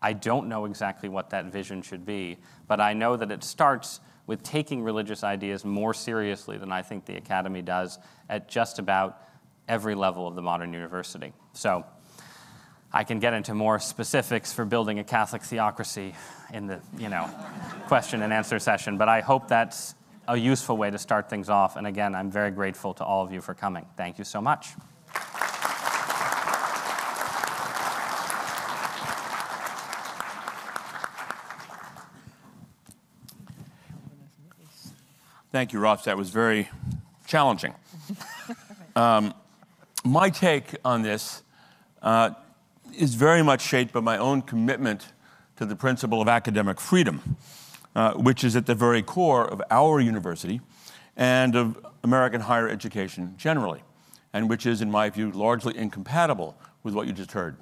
I 0.00 0.12
don't 0.12 0.48
know 0.48 0.64
exactly 0.64 1.08
what 1.08 1.30
that 1.30 1.46
vision 1.46 1.82
should 1.82 2.06
be, 2.06 2.38
but 2.68 2.80
I 2.80 2.92
know 2.92 3.16
that 3.16 3.32
it 3.32 3.42
starts 3.42 4.00
with 4.26 4.42
taking 4.42 4.82
religious 4.82 5.24
ideas 5.24 5.64
more 5.64 5.94
seriously 5.94 6.58
than 6.58 6.70
I 6.70 6.82
think 6.82 7.06
the 7.06 7.16
Academy 7.16 7.62
does 7.62 7.98
at 8.28 8.48
just 8.48 8.78
about 8.78 9.22
every 9.68 9.94
level 9.94 10.28
of 10.28 10.34
the 10.34 10.42
modern 10.42 10.72
university. 10.72 11.32
So 11.52 11.84
I 12.92 13.04
can 13.04 13.18
get 13.18 13.34
into 13.34 13.54
more 13.54 13.78
specifics 13.78 14.52
for 14.52 14.64
building 14.64 14.98
a 14.98 15.04
Catholic 15.04 15.42
theocracy 15.42 16.14
in 16.52 16.66
the 16.66 16.80
you 16.96 17.10
know, 17.10 17.28
question 17.86 18.22
and 18.22 18.32
answer 18.32 18.58
session, 18.58 18.96
but 18.96 19.08
I 19.08 19.20
hope 19.20 19.48
that's 19.48 19.94
a 20.26 20.36
useful 20.36 20.76
way 20.76 20.90
to 20.90 20.98
start 20.98 21.28
things 21.28 21.48
off. 21.48 21.76
And 21.76 21.86
again, 21.86 22.14
I'm 22.14 22.30
very 22.30 22.50
grateful 22.50 22.94
to 22.94 23.04
all 23.04 23.24
of 23.24 23.32
you 23.32 23.40
for 23.40 23.54
coming. 23.54 23.86
Thank 23.96 24.18
you 24.18 24.24
so 24.24 24.40
much. 24.40 24.68
Thank 35.50 35.72
you, 35.72 35.80
Ross. 35.80 36.04
That 36.04 36.18
was 36.18 36.28
very 36.28 36.68
challenging. 37.26 37.74
um, 38.96 39.32
my 40.04 40.28
take 40.28 40.74
on 40.84 41.02
this 41.02 41.42
uh, 42.02 42.30
is 42.96 43.14
very 43.14 43.42
much 43.42 43.60
shaped 43.60 43.92
by 43.92 44.00
my 44.00 44.18
own 44.18 44.42
commitment 44.42 45.12
to 45.56 45.66
the 45.66 45.76
principle 45.76 46.22
of 46.22 46.28
academic 46.28 46.80
freedom, 46.80 47.36
uh, 47.94 48.14
which 48.14 48.44
is 48.44 48.54
at 48.56 48.66
the 48.66 48.74
very 48.74 49.02
core 49.02 49.44
of 49.46 49.62
our 49.70 50.00
university 50.00 50.60
and 51.16 51.56
of 51.56 51.84
American 52.04 52.42
higher 52.42 52.68
education 52.68 53.34
generally, 53.36 53.82
and 54.32 54.48
which 54.48 54.66
is, 54.66 54.80
in 54.80 54.90
my 54.90 55.10
view, 55.10 55.30
largely 55.32 55.76
incompatible 55.76 56.56
with 56.82 56.94
what 56.94 57.06
you 57.06 57.12
just 57.12 57.32
heard. 57.32 57.56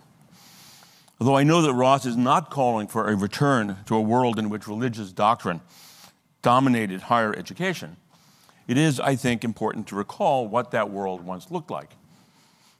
Although 1.19 1.37
I 1.37 1.45
know 1.45 1.63
that 1.63 1.73
Ross 1.73 2.05
is 2.05 2.17
not 2.17 2.51
calling 2.51 2.87
for 2.87 3.09
a 3.09 3.17
return 3.17 3.79
to 3.87 3.97
a 3.97 4.01
world 4.01 4.39
in 4.39 4.51
which 4.51 4.69
religious 4.69 5.13
doctrine 5.13 5.63
dominated 6.43 7.03
higher 7.03 7.35
education, 7.35 7.97
it 8.69 8.77
is, 8.77 9.01
I 9.01 9.17
think, 9.17 9.43
important 9.43 9.87
to 9.89 9.97
recall 9.97 10.47
what 10.47 10.73
that 10.73 10.91
world 10.91 11.23
once 11.25 11.51
looked 11.51 11.71
like. 11.71 11.93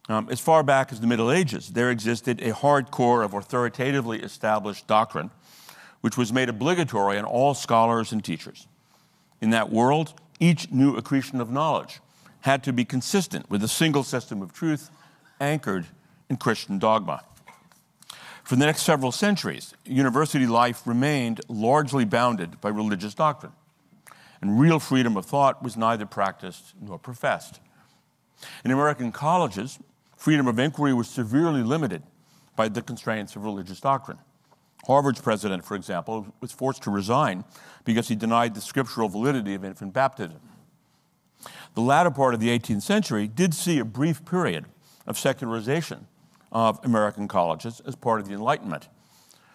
Um, 0.09 0.29
as 0.31 0.39
far 0.39 0.63
back 0.63 0.93
as 0.93 1.01
the 1.01 1.07
Middle 1.07 1.33
Ages, 1.33 1.71
there 1.71 1.91
existed 1.91 2.41
a 2.41 2.55
hard 2.55 2.91
core 2.91 3.23
of 3.23 3.35
authoritatively 3.35 4.23
established 4.23 4.87
doctrine, 4.87 5.31
which 6.01 6.17
was 6.17 6.33
made 6.33 6.49
obligatory 6.49 7.19
on 7.19 7.25
all 7.25 7.55
scholars 7.55 8.13
and 8.13 8.25
teachers. 8.25 8.69
In 9.41 9.51
that 9.51 9.71
world, 9.71 10.15
each 10.39 10.71
new 10.71 10.97
accretion 10.97 11.41
of 11.41 11.51
knowledge 11.51 12.01
had 12.43 12.63
to 12.65 12.73
be 12.73 12.85
consistent 12.85 13.51
with 13.51 13.65
a 13.65 13.69
single 13.69 14.05
system 14.05 14.43
of 14.43 14.53
truth 14.53 14.91
anchored 15.41 15.87
in 16.31 16.37
Christian 16.37 16.79
dogma. 16.79 17.23
For 18.45 18.55
the 18.55 18.65
next 18.65 18.83
several 18.83 19.11
centuries, 19.11 19.75
university 19.85 20.47
life 20.47 20.87
remained 20.87 21.41
largely 21.49 22.05
bounded 22.05 22.61
by 22.61 22.69
religious 22.69 23.13
doctrine, 23.13 23.53
and 24.41 24.61
real 24.61 24.79
freedom 24.79 25.17
of 25.17 25.27
thought 25.27 25.65
was 25.65 25.77
neither 25.77 26.07
practiced 26.07 26.75
nor 26.81 26.97
professed. 26.97 27.59
In 28.65 28.71
American 28.71 29.11
colleges, 29.11 29.81
freedom 30.27 30.49
of 30.49 30.59
inquiry 30.59 30.93
was 30.93 31.09
severely 31.09 31.63
limited 31.63 32.03
by 32.57 32.67
the 32.67 32.83
constraints 32.83 33.37
of 33.37 33.45
religious 33.45 33.79
doctrine. 33.79 34.19
Harvard's 34.85 35.21
president, 35.21 35.65
for 35.65 35.77
example, 35.77 36.27
was 36.41 36.51
forced 36.51 36.83
to 36.83 36.91
resign 36.91 37.45
because 37.85 38.09
he 38.09 38.17
denied 38.17 38.53
the 38.53 38.61
scriptural 38.61 39.09
validity 39.09 39.55
of 39.55 39.65
infant 39.65 39.93
baptism. 39.93 40.41
The 41.77 41.81
latter 41.81 42.11
part 42.11 42.35
of 42.35 42.41
the 42.41 42.49
18th 42.49 42.83
century 42.83 43.29
did 43.29 43.55
see 43.55 43.79
a 43.79 43.85
brief 43.85 44.25
period 44.25 44.65
of 45.07 45.17
secularization 45.17 46.09
of 46.51 46.85
American 46.85 47.29
colleges 47.29 47.81
as 47.87 47.95
part 47.95 48.19
of 48.19 48.27
the 48.27 48.35
Enlightenment. 48.35 48.89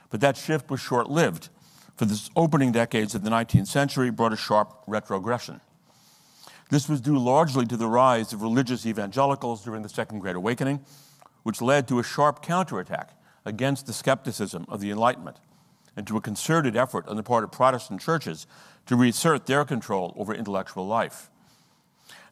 But 0.09 0.21
that 0.21 0.37
shift 0.37 0.71
was 0.71 0.79
short 0.79 1.09
lived, 1.09 1.49
for 1.97 2.05
the 2.05 2.29
opening 2.33 2.71
decades 2.71 3.13
of 3.13 3.23
the 3.23 3.29
19th 3.29 3.67
century 3.67 4.09
brought 4.09 4.31
a 4.31 4.37
sharp 4.37 4.83
retrogression. 4.87 5.59
This 6.71 6.87
was 6.87 7.01
due 7.01 7.19
largely 7.19 7.65
to 7.65 7.75
the 7.75 7.87
rise 7.87 8.31
of 8.31 8.41
religious 8.41 8.85
evangelicals 8.85 9.61
during 9.61 9.81
the 9.81 9.89
Second 9.89 10.19
Great 10.19 10.37
Awakening, 10.37 10.79
which 11.43 11.61
led 11.61 11.85
to 11.89 11.99
a 11.99 12.03
sharp 12.03 12.41
counterattack 12.41 13.13
against 13.43 13.87
the 13.87 13.93
skepticism 13.93 14.65
of 14.69 14.79
the 14.79 14.89
Enlightenment 14.89 15.35
and 15.97 16.07
to 16.07 16.15
a 16.15 16.21
concerted 16.21 16.77
effort 16.77 17.05
on 17.09 17.17
the 17.17 17.23
part 17.23 17.43
of 17.43 17.51
Protestant 17.51 17.99
churches 17.99 18.47
to 18.85 18.95
reassert 18.95 19.47
their 19.47 19.65
control 19.65 20.13
over 20.15 20.33
intellectual 20.33 20.87
life. 20.87 21.29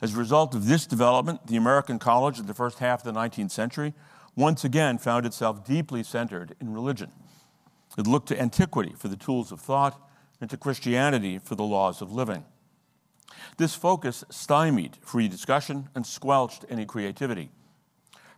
As 0.02 0.15
a 0.15 0.17
result 0.17 0.56
of 0.56 0.67
this 0.67 0.86
development, 0.86 1.47
the 1.47 1.58
American 1.58 1.99
college 1.99 2.39
in 2.39 2.45
the 2.45 2.54
first 2.54 2.80
half 2.80 3.06
of 3.06 3.13
the 3.13 3.19
19th 3.19 3.52
century 3.52 3.93
once 4.38 4.63
again 4.63 4.97
found 4.97 5.25
itself 5.25 5.65
deeply 5.65 6.02
centered 6.02 6.56
in 6.62 6.73
religion. 6.73 7.12
It 7.97 8.08
looked 8.08 8.30
to 8.30 8.39
antiquity 8.39 8.93
for 8.97 9.10
the 9.10 9.17
tools 9.17 9.52
of 9.52 9.60
thought 9.60 9.99
and 10.39 10.49
to 10.49 10.56
Christianity 10.56 11.39
for 11.39 11.56
the 11.56 11.63
laws 11.63 12.02
of 12.02 12.13
living. 12.13 12.45
This 13.58 13.76
focus 13.76 14.24
stymied 14.30 14.98
free 15.02 15.28
discussion 15.28 15.89
and 15.96 16.06
squelched 16.06 16.65
any 16.70 16.86
creativity. 16.86 17.52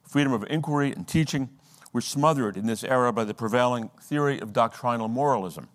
Freedom 0.03 0.33
of 0.33 0.45
inquiry 0.49 0.91
and 0.91 1.07
teaching 1.07 1.49
were 1.93 2.01
smothered 2.01 2.57
in 2.57 2.67
this 2.67 2.83
era 2.83 3.11
by 3.11 3.23
the 3.23 3.33
prevailing 3.33 3.89
theory 4.01 4.39
of 4.39 4.53
doctrinal 4.53 5.07
moralism, 5.07 5.69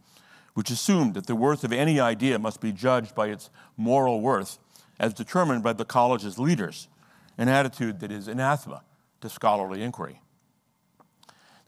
which 0.55 0.71
assumed 0.71 1.15
that 1.15 1.27
the 1.27 1.37
worth 1.37 1.65
of 1.65 1.73
any 1.73 2.01
idea 2.01 2.39
must 2.39 2.61
be 2.61 2.73
judged 2.73 3.15
by 3.15 3.29
its 3.29 3.51
moral 3.77 4.21
worth 4.21 4.59
as 4.99 5.13
determined 5.13 5.63
by 5.63 5.73
the 5.73 5.85
college's 5.85 6.39
leaders, 6.39 6.89
an 7.37 7.49
attitude 7.49 8.01
that 8.01 8.11
is 8.11 8.29
anathema 8.29 8.83
to 9.21 9.29
scholarly 9.29 9.83
inquiry. 9.83 10.21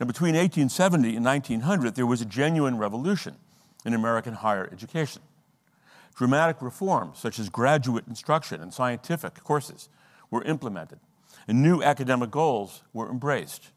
Now, 0.00 0.06
between 0.06 0.34
1870 0.34 1.16
and 1.16 1.24
1900, 1.24 1.94
there 1.94 2.06
was 2.06 2.20
a 2.20 2.24
genuine 2.24 2.78
revolution 2.78 3.36
in 3.84 3.94
American 3.94 4.34
higher 4.34 4.68
education. 4.72 5.22
Dramatic 6.18 6.60
reforms, 6.60 7.20
such 7.20 7.38
as 7.38 7.48
graduate 7.48 8.08
instruction 8.08 8.60
and 8.60 8.74
scientific 8.74 9.44
courses, 9.44 9.88
were 10.32 10.42
implemented, 10.42 10.98
and 11.46 11.62
new 11.62 11.80
academic 11.80 12.32
goals 12.32 12.82
were 12.92 13.08
embraced. 13.08 13.70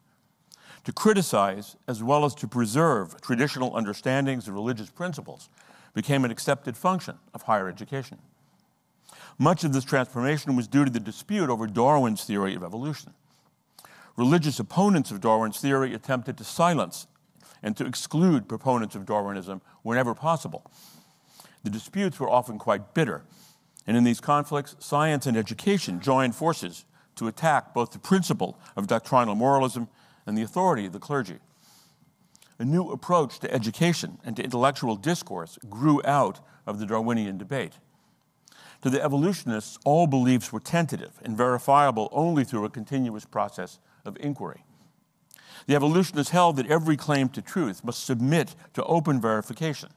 To 0.82 0.92
criticize, 0.92 1.76
as 1.86 2.02
well 2.02 2.24
as 2.24 2.34
to 2.34 2.48
preserve 2.48 3.20
traditional 3.20 3.76
understandings 3.76 4.48
of 4.48 4.54
religious 4.54 4.90
principles, 4.90 5.50
became 5.94 6.24
an 6.24 6.32
accepted 6.32 6.76
function 6.76 7.16
of 7.32 7.42
higher 7.42 7.68
education. 7.68 8.18
Much 9.38 9.62
of 9.62 9.72
this 9.72 9.84
transformation 9.84 10.56
was 10.56 10.66
due 10.66 10.84
to 10.84 10.90
the 10.90 10.98
dispute 10.98 11.48
over 11.48 11.68
Darwin's 11.68 12.24
theory 12.24 12.56
of 12.56 12.64
evolution. 12.64 13.14
Religious 14.16 14.58
opponents 14.58 15.12
of 15.12 15.20
Darwin's 15.20 15.60
theory 15.60 15.94
attempted 15.94 16.36
to 16.38 16.44
silence 16.44 17.06
and 17.62 17.76
to 17.76 17.86
exclude 17.86 18.48
proponents 18.48 18.96
of 18.96 19.06
Darwinism 19.06 19.60
whenever 19.82 20.12
possible. 20.12 20.68
The 21.62 21.70
disputes 21.70 22.18
were 22.18 22.30
often 22.30 22.58
quite 22.58 22.94
bitter, 22.94 23.22
and 23.86 23.96
in 23.96 24.04
these 24.04 24.20
conflicts, 24.20 24.76
science 24.78 25.26
and 25.26 25.36
education 25.36 26.00
joined 26.00 26.34
forces 26.34 26.84
to 27.16 27.28
attack 27.28 27.74
both 27.74 27.92
the 27.92 27.98
principle 27.98 28.58
of 28.76 28.86
doctrinal 28.86 29.34
moralism 29.34 29.88
and 30.26 30.36
the 30.36 30.42
authority 30.42 30.86
of 30.86 30.92
the 30.92 30.98
clergy. 30.98 31.38
A 32.58 32.64
new 32.64 32.90
approach 32.90 33.38
to 33.40 33.52
education 33.52 34.18
and 34.24 34.36
to 34.36 34.44
intellectual 34.44 34.96
discourse 34.96 35.58
grew 35.68 36.00
out 36.04 36.40
of 36.66 36.78
the 36.78 36.86
Darwinian 36.86 37.38
debate. 37.38 37.72
To 38.82 38.90
the 38.90 39.02
evolutionists, 39.02 39.78
all 39.84 40.06
beliefs 40.06 40.52
were 40.52 40.60
tentative 40.60 41.20
and 41.22 41.36
verifiable 41.36 42.08
only 42.12 42.44
through 42.44 42.64
a 42.64 42.70
continuous 42.70 43.24
process 43.24 43.78
of 44.04 44.16
inquiry. 44.20 44.64
The 45.66 45.76
evolutionists 45.76 46.32
held 46.32 46.56
that 46.56 46.66
every 46.66 46.96
claim 46.96 47.28
to 47.30 47.42
truth 47.42 47.84
must 47.84 48.04
submit 48.04 48.56
to 48.74 48.84
open 48.84 49.20
verification, 49.20 49.90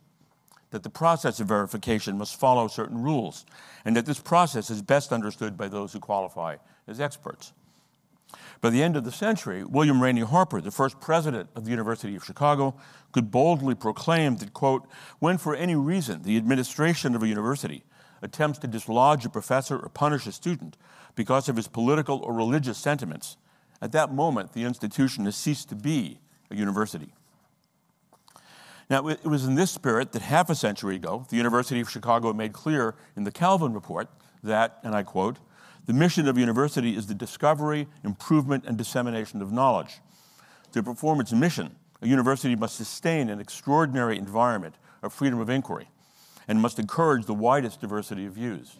that 0.76 0.84
the 0.84 0.90
process 0.90 1.40
of 1.40 1.48
verification 1.48 2.18
must 2.18 2.38
follow 2.38 2.68
certain 2.68 3.02
rules, 3.02 3.46
and 3.86 3.96
that 3.96 4.06
this 4.06 4.20
process 4.20 4.70
is 4.70 4.82
best 4.82 5.14
understood 5.14 5.56
by 5.56 5.70
those 5.70 5.94
who 5.94 6.02
qualify 6.02 6.58
as 6.86 7.00
experts. 7.00 7.54
By 8.60 8.72
the 8.72 8.84
end 8.84 8.98
of 8.98 9.06
the 9.06 9.12
century, 9.14 9.64
William 9.64 10.04
Rainey 10.04 10.20
Harper, 10.20 10.60
the 10.60 10.72
first 10.72 11.00
president 11.00 11.50
of 11.56 11.64
the 11.64 11.72
University 11.72 12.14
of 12.18 12.26
Chicago, 12.26 12.76
could 13.14 13.32
boldly 13.32 13.74
proclaim 13.74 14.36
that, 14.36 14.54
quote, 14.54 14.86
when 15.20 15.38
for 15.38 15.56
any 15.56 15.78
reason 15.78 16.24
the 16.24 16.36
administration 16.36 17.16
of 17.16 17.24
a 17.24 17.28
university 17.30 17.86
attempts 18.22 18.60
to 18.60 18.68
dislodge 18.68 19.26
a 19.26 19.30
professor 19.30 19.80
or 19.80 19.88
punish 19.88 20.28
a 20.28 20.34
student 20.34 20.76
because 21.16 21.48
of 21.48 21.56
his 21.56 21.70
political 21.70 22.18
or 22.18 22.34
religious 22.34 22.78
sentiments, 22.78 23.38
at 23.82 23.94
that 23.94 24.12
moment 24.12 24.52
the 24.52 24.66
institution 24.66 25.24
has 25.24 25.38
ceased 25.38 25.70
to 25.70 25.76
be 25.76 26.20
a 26.52 26.56
university. 26.58 27.14
Now, 28.89 29.08
it 29.08 29.26
was 29.26 29.45
in 29.45 29.56
this 29.56 29.71
spirit 29.71 30.12
that 30.12 30.21
half 30.21 30.50
a 30.50 30.56
century 30.56 30.95
ago, 30.95 31.26
the 31.30 31.38
University 31.38 31.80
of 31.80 31.89
Chicago 31.89 32.34
made 32.34 32.54
clear 32.54 32.95
in 33.15 33.24
the 33.24 33.32
Kalven 33.32 33.74
Report 33.74 34.10
that, 34.43 34.80
and 34.84 34.95
I 34.95 35.02
quote, 35.02 35.38
the 35.86 35.93
mission 35.93 36.28
of 36.28 36.38
a 36.38 36.39
university 36.39 36.95
is 36.95 37.08
the 37.08 37.13
discovery, 37.13 37.88
improvement, 38.04 38.65
and 38.67 38.78
dissemination 38.78 39.41
of 39.41 39.52
knowledge. 39.52 40.00
To 40.74 40.84
perform 40.84 41.19
its 41.19 41.32
mission, 41.32 41.76
a 42.02 42.08
university 42.08 42.56
must 42.56 42.76
sustain 42.76 43.30
an 43.30 43.39
extraordinary 43.39 44.17
environment 44.17 44.76
of 45.02 45.13
freedom 45.13 45.39
of 45.39 45.50
inquiry 45.50 45.89
and 46.48 46.62
must 46.62 46.80
encourage 46.80 47.26
the 47.26 47.34
widest 47.34 47.82
diversity 47.82 48.26
of 48.26 48.34
views. 48.34 48.78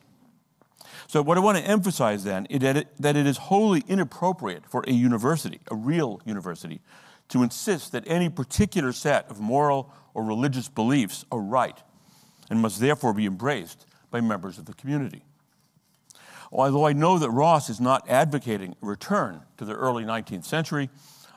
So, 1.08 1.22
what 1.22 1.38
I 1.38 1.42
want 1.42 1.58
to 1.58 1.64
emphasize 1.64 2.24
then 2.24 2.46
is 2.48 2.60
that 2.60 2.78
it, 2.78 2.88
that 3.00 3.16
it 3.16 3.26
is 3.26 3.38
wholly 3.38 3.84
inappropriate 3.88 4.66
for 4.70 4.84
a 4.88 4.92
university, 4.92 5.60
a 5.70 5.76
real 5.76 6.22
university, 6.26 6.82
to 7.30 7.44
insist 7.44 7.92
that 7.92 8.04
any 8.08 8.30
particular 8.30 8.92
set 8.92 9.30
of 9.30 9.40
moral 9.40 9.92
or 10.14 10.24
religious 10.24 10.70
beliefs 10.70 11.26
are 11.32 11.40
right 11.40 11.82
and 12.50 12.62
must 12.62 12.80
therefore 12.80 13.14
be 13.14 13.26
embraced 13.26 13.86
by 14.12 14.22
members 14.22 14.58
of 14.58 14.66
the 14.66 14.74
community. 14.74 15.24
Although 16.52 16.86
I 16.86 16.94
know 16.94 17.18
that 17.18 17.30
Ross 17.32 17.70
is 17.70 17.82
not 17.82 18.10
advocating 18.10 18.76
a 18.82 18.86
return 18.86 19.42
to 19.58 19.66
the 19.66 19.74
early 19.74 20.04
19th 20.04 20.46
century, 20.46 20.90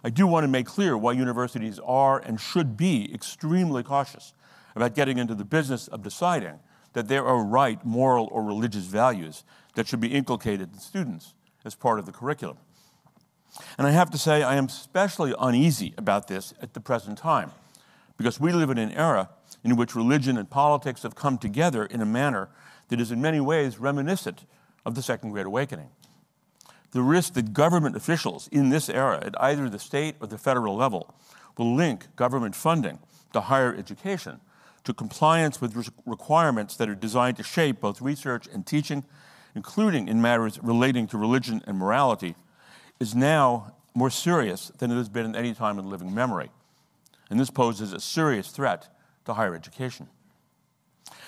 I 0.05 0.11
do 0.11 0.27
want 0.27 0.44
to 0.44 0.48
make 0.48 0.66
clear 0.66 0.96
why 0.96 1.12
universities 1.12 1.81
are 1.85 2.18
and 2.20 2.40
should 2.40 2.77
be 2.77 3.12
extremely 3.12 3.83
cautious 3.83 4.33
about 4.77 4.94
getting 4.94 5.18
into 5.18 5.35
the 5.35 5.44
business 5.44 5.88
of 5.88 6.03
deciding 6.03 6.61
that 6.92 7.09
there 7.09 7.27
are 7.27 7.44
right 7.44 7.85
moral 7.85 8.29
or 8.31 8.42
religious 8.44 8.85
values 8.85 9.44
that 9.74 9.88
should 9.88 10.01
be 10.01 10.09
inculcated 10.09 10.72
in 10.72 10.79
students 10.79 11.35
as 11.64 11.74
part 11.74 11.98
of 11.98 12.07
the 12.07 12.12
curriculum. 12.12 12.59
And 13.76 13.87
I 13.87 13.90
have 13.90 14.11
to 14.11 14.18
say, 14.18 14.42
I 14.42 14.56
am 14.56 14.66
especially 14.66 15.34
uneasy 15.38 15.94
about 15.96 16.28
this 16.28 16.54
at 16.61 16.74
the 16.74 16.80
present 16.80 17.18
time, 17.18 17.50
because 18.16 18.40
we 18.40 18.52
live 18.52 18.70
in 18.70 18.78
an 18.78 18.92
era 18.92 19.30
in 19.64 19.76
which 19.76 19.94
religion 19.94 20.37
and 20.37 20.48
politics 20.48 21.02
have 21.02 21.14
come 21.14 21.38
together 21.38 21.84
in 21.84 22.00
a 22.00 22.06
manner 22.06 22.48
that 22.88 23.00
is 23.00 23.11
in 23.11 23.20
many 23.20 23.40
ways 23.40 23.78
reminiscent 23.78 24.44
of 24.84 24.94
the 24.94 25.02
Second 25.02 25.30
Great 25.30 25.46
Awakening. 25.46 25.90
The 26.92 27.02
risk 27.02 27.34
that 27.34 27.52
government 27.52 27.96
officials 27.96 28.48
in 28.48 28.70
this 28.70 28.88
era, 28.88 29.20
at 29.22 29.40
either 29.42 29.68
the 29.68 29.78
state 29.78 30.16
or 30.20 30.26
the 30.26 30.38
federal 30.38 30.74
level, 30.76 31.14
will 31.56 31.74
link 31.74 32.14
government 32.16 32.54
funding 32.54 32.98
to 33.32 33.42
higher 33.42 33.74
education 33.74 34.40
to 34.84 34.94
compliance 34.94 35.61
with 35.61 35.76
re- 35.76 35.84
requirements 36.06 36.76
that 36.76 36.88
are 36.88 36.94
designed 36.94 37.37
to 37.37 37.42
shape 37.42 37.80
both 37.80 38.00
research 38.00 38.48
and 38.52 38.66
teaching, 38.66 39.04
including 39.54 40.08
in 40.08 40.22
matters 40.22 40.58
relating 40.62 41.06
to 41.06 41.18
religion 41.18 41.62
and 41.66 41.76
morality, 41.76 42.34
is 43.00 43.14
now 43.14 43.74
more 43.94 44.11
serious 44.11 44.70
than 44.78 44.90
it 44.90 44.96
has 44.96 45.08
been 45.08 45.34
at 45.34 45.37
any 45.37 45.54
time 45.54 45.78
in 45.78 45.88
living 45.88 46.14
memory. 46.14 46.50
And 47.30 47.38
this 47.38 47.50
poses 47.50 47.92
a 47.92 48.00
serious 48.00 48.48
threat 48.48 48.88
to 49.24 49.34
higher 49.34 49.54
education. 49.54 50.08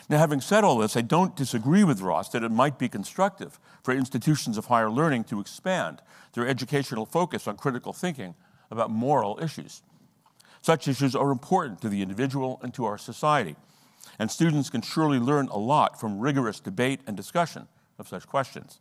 Now, 0.09 0.18
having 0.18 0.40
said 0.40 0.64
all 0.64 0.78
this, 0.78 0.96
I 0.96 1.02
don't 1.02 1.37
disagree 1.37 1.85
with 1.85 2.00
Ross 2.00 2.30
that 2.30 2.42
it 2.42 2.50
might 2.50 2.78
be 2.78 2.88
constructive 2.88 3.61
for 3.85 3.94
institutions 3.94 4.59
of 4.59 4.66
higher 4.66 4.90
learning 4.90 5.24
to 5.24 5.40
expand 5.40 6.02
their 6.33 6.48
educational 6.48 7.06
focus 7.06 7.46
on 7.46 7.56
critical 7.56 7.92
thinking 7.92 8.35
about 8.70 8.90
moral 8.90 9.38
issues. 9.40 9.83
Such 10.62 10.88
issues 10.88 11.14
are 11.14 11.30
important 11.30 11.80
to 11.83 11.88
the 11.88 12.02
individual 12.02 12.59
and 12.62 12.74
to 12.74 12.85
our 12.85 12.98
society, 12.98 13.56
and 14.18 14.30
students 14.30 14.68
can 14.68 14.83
surely 14.83 15.18
learn 15.18 15.48
a 15.48 15.59
lot 15.59 16.00
from 16.00 16.18
rigorous 16.18 16.61
debate 16.61 17.00
and 17.06 17.16
discussion 17.16 17.68
of 17.98 18.09
such 18.09 18.26
questions. 18.26 18.80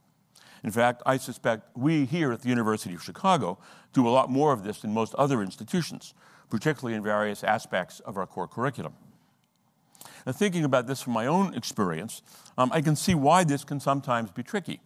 In 0.64 0.72
fact, 0.72 1.02
I 1.06 1.18
suspect 1.18 1.78
we 1.78 2.06
here 2.06 2.32
at 2.32 2.42
the 2.42 2.50
University 2.50 2.94
of 2.94 3.04
Chicago 3.04 3.58
do 3.94 4.08
a 4.08 4.10
lot 4.10 4.30
more 4.30 4.52
of 4.52 4.64
this 4.64 4.80
than 4.80 4.94
most 4.94 5.16
other 5.16 5.42
institutions, 5.42 6.14
particularly 6.50 6.96
in 6.96 7.04
various 7.04 7.44
aspects 7.44 8.00
of 8.02 8.18
our 8.18 8.28
core 8.28 8.48
curriculum. 8.48 8.94
Now, 10.26 10.34
thinking 10.34 10.64
about 10.64 10.88
this 10.88 11.02
from 11.02 11.14
my 11.14 11.28
own 11.28 11.54
experience, 11.54 12.22
um, 12.58 12.72
I 12.74 12.82
can 12.82 12.96
see 12.96 13.16
why 13.16 13.44
this 13.44 13.64
can 13.64 13.80
sometimes 13.80 14.32
be 14.32 14.44
tricky. 14.44 14.82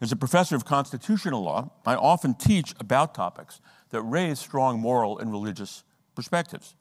As 0.00 0.12
a 0.12 0.16
professor 0.16 0.54
of 0.54 0.64
constitutional 0.64 1.42
law, 1.42 1.70
I 1.86 1.94
often 1.94 2.34
teach 2.34 2.74
about 2.78 3.14
topics 3.14 3.60
that 3.90 4.02
raise 4.02 4.38
strong 4.38 4.78
moral 4.78 5.18
and 5.18 5.32
religious 5.32 5.82
perspectives. 6.14 6.74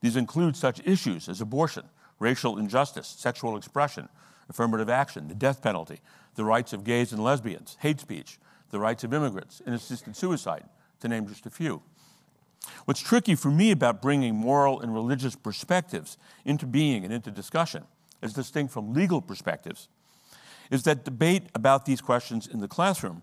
These 0.00 0.16
include 0.16 0.56
such 0.56 0.80
issues 0.86 1.28
as 1.28 1.40
abortion, 1.40 1.84
racial 2.18 2.58
injustice, 2.58 3.08
sexual 3.08 3.56
expression, 3.56 4.08
affirmative 4.48 4.88
action, 4.88 5.28
the 5.28 5.34
death 5.34 5.62
penalty, 5.62 6.00
the 6.34 6.44
rights 6.44 6.72
of 6.72 6.84
gays 6.84 7.12
and 7.12 7.22
lesbians, 7.22 7.76
hate 7.80 8.00
speech, 8.00 8.38
the 8.70 8.78
rights 8.78 9.04
of 9.04 9.12
immigrants, 9.14 9.62
and 9.64 9.74
assisted 9.74 10.16
suicide, 10.16 10.64
to 11.00 11.08
name 11.08 11.26
just 11.26 11.46
a 11.46 11.50
few. 11.50 11.82
What's 12.86 13.00
tricky 13.00 13.34
for 13.34 13.50
me 13.50 13.70
about 13.70 14.00
bringing 14.00 14.34
moral 14.34 14.80
and 14.80 14.92
religious 14.92 15.36
perspectives 15.36 16.16
into 16.44 16.66
being 16.66 17.04
and 17.04 17.12
into 17.12 17.30
discussion, 17.30 17.84
as 18.22 18.32
distinct 18.32 18.72
from 18.72 18.94
legal 18.94 19.20
perspectives, 19.20 19.88
is 20.70 20.82
that 20.84 21.04
debate 21.04 21.44
about 21.54 21.84
these 21.84 22.00
questions 22.00 22.46
in 22.46 22.60
the 22.60 22.68
classroom 22.68 23.22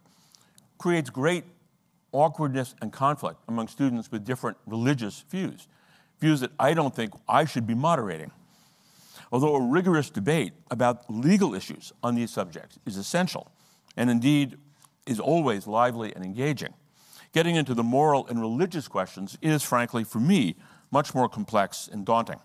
creates 0.77 1.09
great 1.09 1.43
awkwardness 2.11 2.75
and 2.81 2.91
conflict 2.91 3.39
among 3.47 3.67
students 3.67 4.11
with 4.11 4.23
different 4.23 4.57
religious 4.65 5.23
views, 5.29 5.67
views 6.19 6.39
that 6.41 6.51
I 6.59 6.73
don't 6.73 6.95
think 6.95 7.13
I 7.27 7.45
should 7.45 7.65
be 7.65 7.75
moderating. 7.75 8.31
Although 9.31 9.55
a 9.55 9.61
rigorous 9.61 10.09
debate 10.09 10.53
about 10.69 11.09
legal 11.09 11.53
issues 11.53 11.91
on 12.01 12.15
these 12.15 12.31
subjects 12.31 12.79
is 12.85 12.97
essential, 12.97 13.51
and 13.97 14.09
indeed 14.09 14.57
is 15.05 15.19
always 15.19 15.67
lively 15.67 16.13
and 16.15 16.23
engaging. 16.23 16.73
Getting 17.33 17.55
into 17.55 17.73
the 17.73 17.83
moral 17.83 18.27
and 18.27 18.39
religious 18.39 18.87
questions 18.87 19.37
is, 19.41 19.63
frankly, 19.63 20.03
for 20.03 20.19
me, 20.19 20.55
much 20.91 21.15
more 21.15 21.29
complex 21.29 21.89
and 21.91 22.05
daunting. 22.05 22.39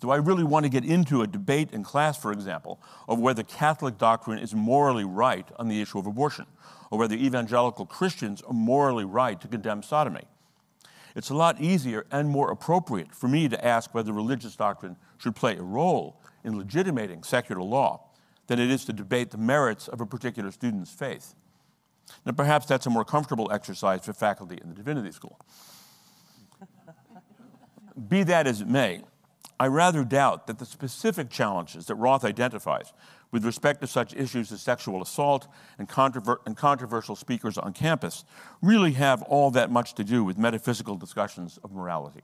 Do 0.00 0.10
I 0.10 0.16
really 0.16 0.44
want 0.44 0.64
to 0.64 0.70
get 0.70 0.84
into 0.84 1.20
a 1.20 1.26
debate 1.26 1.72
in 1.72 1.82
class, 1.82 2.16
for 2.16 2.32
example, 2.32 2.80
of 3.06 3.18
whether 3.18 3.42
Catholic 3.42 3.98
doctrine 3.98 4.38
is 4.38 4.54
morally 4.54 5.04
right 5.04 5.46
on 5.58 5.68
the 5.68 5.82
issue 5.82 5.98
of 5.98 6.06
abortion, 6.06 6.46
or 6.90 6.98
whether 6.98 7.14
evangelical 7.14 7.84
Christians 7.84 8.40
are 8.42 8.54
morally 8.54 9.04
right 9.04 9.38
to 9.40 9.48
condemn 9.48 9.82
sodomy? 9.82 10.24
It's 11.14 11.28
a 11.28 11.34
lot 11.34 11.60
easier 11.60 12.06
and 12.10 12.30
more 12.30 12.50
appropriate 12.50 13.14
for 13.14 13.28
me 13.28 13.48
to 13.48 13.64
ask 13.64 13.92
whether 13.92 14.12
religious 14.12 14.56
doctrine 14.56 14.96
should 15.20 15.36
play 15.36 15.56
a 15.56 15.62
role 15.62 16.20
in 16.42 16.56
legitimating 16.56 17.22
secular 17.22 17.62
law 17.62 18.06
than 18.46 18.58
it 18.58 18.70
is 18.70 18.84
to 18.86 18.92
debate 18.92 19.30
the 19.30 19.38
merits 19.38 19.86
of 19.86 20.00
a 20.00 20.06
particular 20.06 20.50
student's 20.50 20.90
faith. 20.90 21.34
Now, 22.24 22.32
perhaps 22.32 22.66
that's 22.66 22.86
a 22.86 22.90
more 22.90 23.04
comfortable 23.04 23.52
exercise 23.52 24.04
for 24.04 24.12
faculty 24.12 24.58
in 24.60 24.70
the 24.70 24.74
divinity 24.74 25.12
school. 25.12 25.38
Be 28.08 28.22
that 28.24 28.46
as 28.46 28.60
it 28.60 28.68
may, 28.68 29.02
I 29.60 29.66
rather 29.66 30.04
doubt 30.04 30.46
that 30.46 30.58
the 30.58 30.64
specific 30.64 31.28
challenges 31.28 31.86
that 31.86 31.96
Ross 31.96 32.24
identifies 32.24 32.94
with 33.30 33.44
respect 33.44 33.82
to 33.82 33.86
such 33.86 34.14
issues 34.14 34.50
as 34.50 34.62
sexual 34.62 35.02
assault 35.02 35.46
and, 35.78 35.88
controver- 35.88 36.38
and, 36.46 36.56
controversial 36.56 37.14
speakers 37.14 37.58
on 37.58 37.72
campus 37.72 38.24
really 38.62 38.92
have 38.92 39.22
all 39.22 39.50
that 39.52 39.70
much 39.70 39.94
to 39.94 40.02
do 40.02 40.24
with 40.24 40.38
metaphysical 40.38 40.96
discussions 40.96 41.58
of 41.62 41.72
morality. 41.72 42.22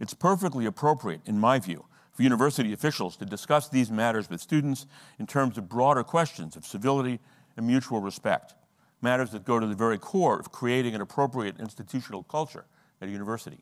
It's 0.00 0.14
perfectly 0.14 0.66
appropriate, 0.66 1.20
in 1.24 1.38
my 1.38 1.60
view, 1.60 1.84
for 2.12 2.22
university 2.22 2.72
officials 2.72 3.16
to 3.16 3.24
discuss 3.24 3.68
these 3.68 3.90
matters 3.90 4.28
with 4.28 4.40
students 4.40 4.86
in 5.18 5.26
terms 5.26 5.56
of 5.56 5.68
broader 5.68 6.04
questions 6.04 6.56
of 6.56 6.66
civility 6.66 7.20
and 7.56 7.66
mutual 7.66 8.00
respect, 8.00 8.54
matters 9.00 9.30
that 9.30 9.44
go 9.44 9.58
to 9.58 9.66
the 9.66 9.74
very 9.74 9.98
core 9.98 10.38
of 10.38 10.52
creating 10.52 10.94
an 10.94 11.00
appropriate 11.00 11.58
institutional 11.58 12.22
culture 12.22 12.64
at 13.00 13.08
a 13.08 13.10
university. 13.10 13.58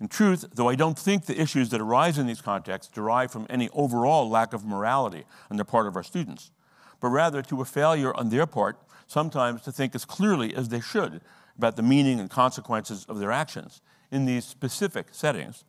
In 0.00 0.08
truth, 0.08 0.44
though 0.54 0.68
I 0.68 0.74
don't 0.74 0.98
think 0.98 1.26
the 1.26 1.40
issues 1.40 1.70
that 1.70 1.80
arise 1.80 2.18
in 2.18 2.26
these 2.26 2.42
contexts 2.42 2.92
derive 2.92 3.30
from 3.30 3.46
any 3.48 3.68
overall 3.70 4.28
lack 4.28 4.52
of 4.52 4.64
morality 4.64 5.24
on 5.50 5.56
the 5.56 5.64
part 5.64 5.86
of 5.86 5.96
our 5.96 6.02
students, 6.02 6.50
but 7.00 7.08
rather 7.08 7.42
to 7.42 7.60
a 7.60 7.64
failure 7.64 8.14
on 8.14 8.28
their 8.28 8.46
part 8.46 8.78
sometimes 9.06 9.62
to 9.62 9.72
think 9.72 9.94
as 9.94 10.04
clearly 10.04 10.54
as 10.54 10.68
they 10.68 10.80
should 10.80 11.20
about 11.56 11.76
the 11.76 11.82
meaning 11.82 12.20
and 12.20 12.30
consequences 12.30 13.04
of 13.08 13.18
their 13.18 13.32
actions 13.32 13.80
in 14.10 14.24
these 14.24 14.44
specific 14.44 15.08
settings. 15.10 15.64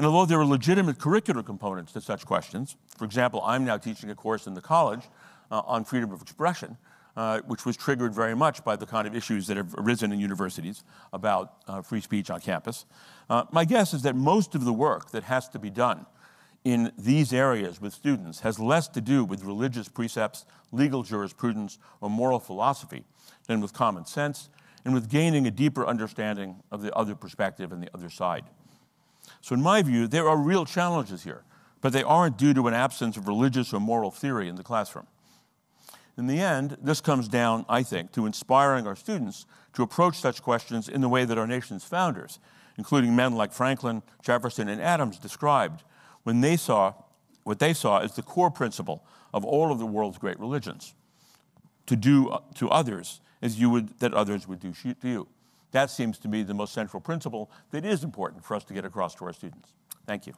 And 0.00 0.06
although 0.06 0.24
there 0.24 0.40
are 0.40 0.46
legitimate 0.46 0.96
curricular 0.96 1.44
components 1.44 1.92
to 1.92 2.00
such 2.00 2.24
questions, 2.24 2.74
for 2.96 3.04
example, 3.04 3.42
I'm 3.44 3.66
now 3.66 3.76
teaching 3.76 4.08
a 4.08 4.14
course 4.14 4.46
in 4.46 4.54
the 4.54 4.62
college 4.62 5.02
uh, 5.50 5.60
on 5.66 5.84
freedom 5.84 6.10
of 6.10 6.22
expression, 6.22 6.78
uh, 7.18 7.40
which 7.40 7.66
was 7.66 7.76
triggered 7.76 8.14
very 8.14 8.34
much 8.34 8.64
by 8.64 8.76
the 8.76 8.86
kind 8.86 9.06
of 9.06 9.14
issues 9.14 9.46
that 9.48 9.58
have 9.58 9.74
arisen 9.76 10.10
in 10.10 10.18
universities 10.18 10.84
about 11.12 11.56
uh, 11.68 11.82
free 11.82 12.00
speech 12.00 12.30
on 12.30 12.40
campus. 12.40 12.86
Uh, 13.28 13.44
my 13.52 13.66
guess 13.66 13.92
is 13.92 14.00
that 14.00 14.16
most 14.16 14.54
of 14.54 14.64
the 14.64 14.72
work 14.72 15.10
that 15.10 15.24
has 15.24 15.50
to 15.50 15.58
be 15.58 15.68
done 15.68 16.06
in 16.64 16.92
these 16.96 17.34
areas 17.34 17.78
with 17.78 17.92
students 17.92 18.40
has 18.40 18.58
less 18.58 18.88
to 18.88 19.02
do 19.02 19.22
with 19.22 19.44
religious 19.44 19.90
precepts, 19.90 20.46
legal 20.72 21.02
jurisprudence, 21.02 21.78
or 22.00 22.08
moral 22.08 22.40
philosophy 22.40 23.04
than 23.48 23.60
with 23.60 23.74
common 23.74 24.06
sense 24.06 24.48
and 24.86 24.94
with 24.94 25.10
gaining 25.10 25.46
a 25.46 25.50
deeper 25.50 25.86
understanding 25.86 26.62
of 26.70 26.80
the 26.80 26.90
other 26.94 27.14
perspective 27.14 27.70
and 27.70 27.82
the 27.82 27.90
other 27.92 28.08
side. 28.08 28.44
So, 29.40 29.54
in 29.54 29.62
my 29.62 29.82
view, 29.82 30.06
there 30.06 30.28
are 30.28 30.36
real 30.36 30.64
challenges 30.64 31.24
here, 31.24 31.44
but 31.80 31.92
they 31.92 32.02
aren't 32.02 32.36
due 32.36 32.54
to 32.54 32.68
an 32.68 32.74
absence 32.74 33.16
of 33.16 33.26
religious 33.26 33.72
or 33.72 33.80
moral 33.80 34.10
theory 34.10 34.48
in 34.48 34.56
the 34.56 34.62
classroom. 34.62 35.06
In 36.16 36.26
the 36.26 36.40
end, 36.40 36.76
this 36.82 37.00
comes 37.00 37.28
down, 37.28 37.64
I 37.68 37.82
think, 37.82 38.12
to 38.12 38.26
inspiring 38.26 38.86
our 38.86 38.96
students 38.96 39.46
to 39.72 39.82
approach 39.82 40.16
such 40.18 40.42
questions 40.42 40.88
in 40.88 41.00
the 41.00 41.08
way 41.08 41.24
that 41.24 41.38
our 41.38 41.46
nation's 41.46 41.84
founders, 41.84 42.38
including 42.76 43.16
men 43.16 43.34
like 43.34 43.52
Franklin, 43.52 44.02
Jefferson, 44.22 44.68
and 44.68 44.82
Adams, 44.82 45.18
described 45.18 45.82
when 46.24 46.42
they 46.42 46.56
saw 46.56 46.94
what 47.44 47.58
they 47.58 47.72
saw 47.72 47.98
as 47.98 48.14
the 48.16 48.22
core 48.22 48.50
principle 48.50 49.02
of 49.32 49.44
all 49.44 49.72
of 49.72 49.78
the 49.78 49.86
world's 49.86 50.18
great 50.18 50.38
religions 50.38 50.94
to 51.86 51.96
do 51.96 52.28
uh, 52.28 52.40
to 52.54 52.68
others 52.68 53.20
as 53.42 53.58
you 53.58 53.70
would 53.70 53.98
that 54.00 54.12
others 54.12 54.46
would 54.46 54.60
do 54.60 54.72
to 54.72 55.08
you. 55.08 55.28
That 55.72 55.90
seems 55.90 56.18
to 56.20 56.28
me 56.28 56.42
the 56.42 56.54
most 56.54 56.72
central 56.72 57.00
principle 57.00 57.50
that 57.70 57.84
is 57.84 58.02
important 58.02 58.44
for 58.44 58.54
us 58.56 58.64
to 58.64 58.74
get 58.74 58.84
across 58.84 59.14
to 59.16 59.24
our 59.24 59.32
students. 59.32 59.72
Thank 60.06 60.26
you. 60.26 60.34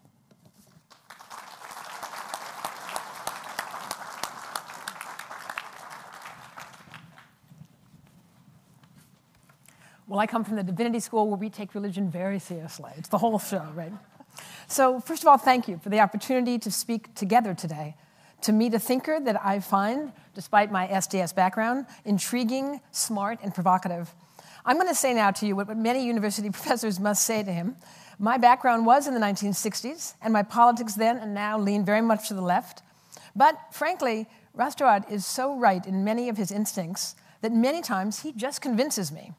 Well, 10.13 10.21
I 10.21 10.27
come 10.27 10.45
from 10.45 10.57
the 10.57 10.63
divinity 10.63 11.01
school 11.01 11.27
where 11.29 11.39
we 11.39 11.49
take 11.49 11.75
religion 11.75 12.11
very 12.11 12.39
seriously. 12.39 12.91
It's 12.99 13.09
the 13.09 13.17
whole 13.17 13.39
show, 13.39 13.67
right? 13.75 13.95
So, 14.69 15.01
first 15.01 15.23
of 15.23 15.29
all, 15.29 15.39
thank 15.39 15.69
you 15.69 15.79
for 15.79 15.89
the 15.89 16.01
opportunity 16.01 16.59
to 16.59 16.71
speak 16.71 17.15
together 17.15 17.55
today, 17.55 17.97
to 18.43 18.53
meet 18.53 18.75
a 18.75 18.79
thinker 18.79 19.21
that 19.21 19.43
I 19.43 19.61
find, 19.61 20.13
despite 20.35 20.71
my 20.71 20.87
SDS 20.89 21.35
background, 21.35 21.87
intriguing, 22.05 22.83
smart, 22.91 23.39
and 23.43 23.55
provocative. 23.55 24.15
I'm 24.65 24.77
going 24.77 24.89
to 24.89 24.95
say 24.95 25.13
now 25.13 25.31
to 25.33 25.47
you 25.47 25.57
what 25.57 25.77
many 25.77 26.05
university 26.05 26.51
professors 26.59 27.01
must 27.01 27.27
say 27.27 27.43
to 27.43 27.53
him. 27.53 27.77
My 28.19 28.39
background 28.39 28.87
was 28.87 29.09
in 29.09 29.15
the 29.15 29.21
1960s, 29.21 30.15
and 30.23 30.33
my 30.33 30.43
politics 30.43 30.95
then 30.95 31.19
and 31.19 31.35
now 31.35 31.59
lean 31.59 31.85
very 31.85 32.01
much 32.01 32.29
to 32.29 32.35
the 32.35 32.43
left. 32.43 32.83
But 33.35 33.59
frankly, 33.73 34.29
Ross 34.55 34.77
is 35.11 35.27
so 35.27 35.57
right 35.57 35.85
in 35.87 36.05
many 36.05 36.29
of 36.29 36.37
his 36.37 36.53
instincts 36.53 37.17
that 37.41 37.53
many 37.53 37.81
times 37.83 38.21
he 38.21 38.33
just 38.33 38.61
convinces 38.61 39.11
me. 39.11 39.33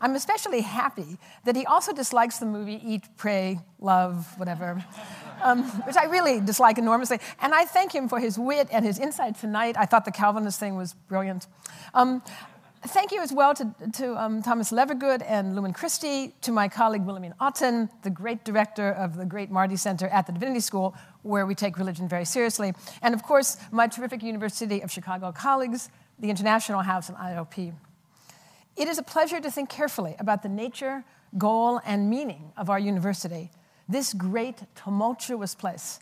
I'm 0.00 0.16
especially 0.16 0.60
happy 0.62 1.18
that 1.44 1.54
he 1.54 1.64
also 1.64 1.92
dislikes 1.92 2.38
the 2.38 2.46
movie 2.46 2.80
Eat, 2.84 3.04
Pray, 3.16 3.60
Love, 3.78 4.38
whatever, 4.38 4.84
um, 5.42 5.64
which 5.86 5.96
I 5.96 6.04
really 6.04 6.40
dislike 6.40 6.78
enormously. 6.78 7.20
And 7.40 7.54
I 7.54 7.64
thank 7.64 7.94
him 7.94 8.08
for 8.08 8.18
his 8.18 8.38
wit 8.38 8.68
and 8.72 8.84
his 8.84 8.98
insight 8.98 9.36
tonight. 9.38 9.76
I 9.78 9.86
thought 9.86 10.04
the 10.04 10.12
Calvinist 10.12 10.58
thing 10.58 10.76
was 10.76 10.94
brilliant. 10.94 11.46
Um, 11.94 12.22
thank 12.86 13.12
you 13.12 13.20
as 13.20 13.32
well 13.32 13.54
to, 13.54 13.74
to 13.94 14.16
um, 14.22 14.42
Thomas 14.42 14.70
Levergood 14.70 15.22
and 15.26 15.54
Lumen 15.54 15.72
Christi, 15.72 16.34
to 16.42 16.52
my 16.52 16.68
colleague 16.68 17.04
Willemien 17.04 17.32
Otten, 17.40 17.88
the 18.02 18.10
great 18.10 18.44
director 18.44 18.90
of 18.90 19.16
the 19.16 19.24
great 19.24 19.50
Marty 19.50 19.76
Center 19.76 20.08
at 20.08 20.26
the 20.26 20.32
Divinity 20.32 20.60
School, 20.60 20.94
where 21.22 21.46
we 21.46 21.54
take 21.54 21.78
religion 21.78 22.08
very 22.08 22.24
seriously. 22.24 22.72
And 23.02 23.14
of 23.14 23.22
course, 23.22 23.56
my 23.70 23.86
terrific 23.86 24.22
University 24.22 24.82
of 24.82 24.90
Chicago 24.90 25.32
colleagues, 25.32 25.88
the 26.18 26.30
International 26.30 26.82
House 26.82 27.08
and 27.08 27.16
IOP. 27.18 27.72
It 28.76 28.88
is 28.88 28.98
a 28.98 29.02
pleasure 29.02 29.40
to 29.40 29.50
think 29.50 29.68
carefully 29.68 30.16
about 30.18 30.42
the 30.42 30.48
nature, 30.48 31.04
goal, 31.38 31.80
and 31.86 32.10
meaning 32.10 32.52
of 32.56 32.68
our 32.68 32.78
university, 32.78 33.50
this 33.88 34.12
great, 34.12 34.62
tumultuous 34.74 35.54
place. 35.54 36.00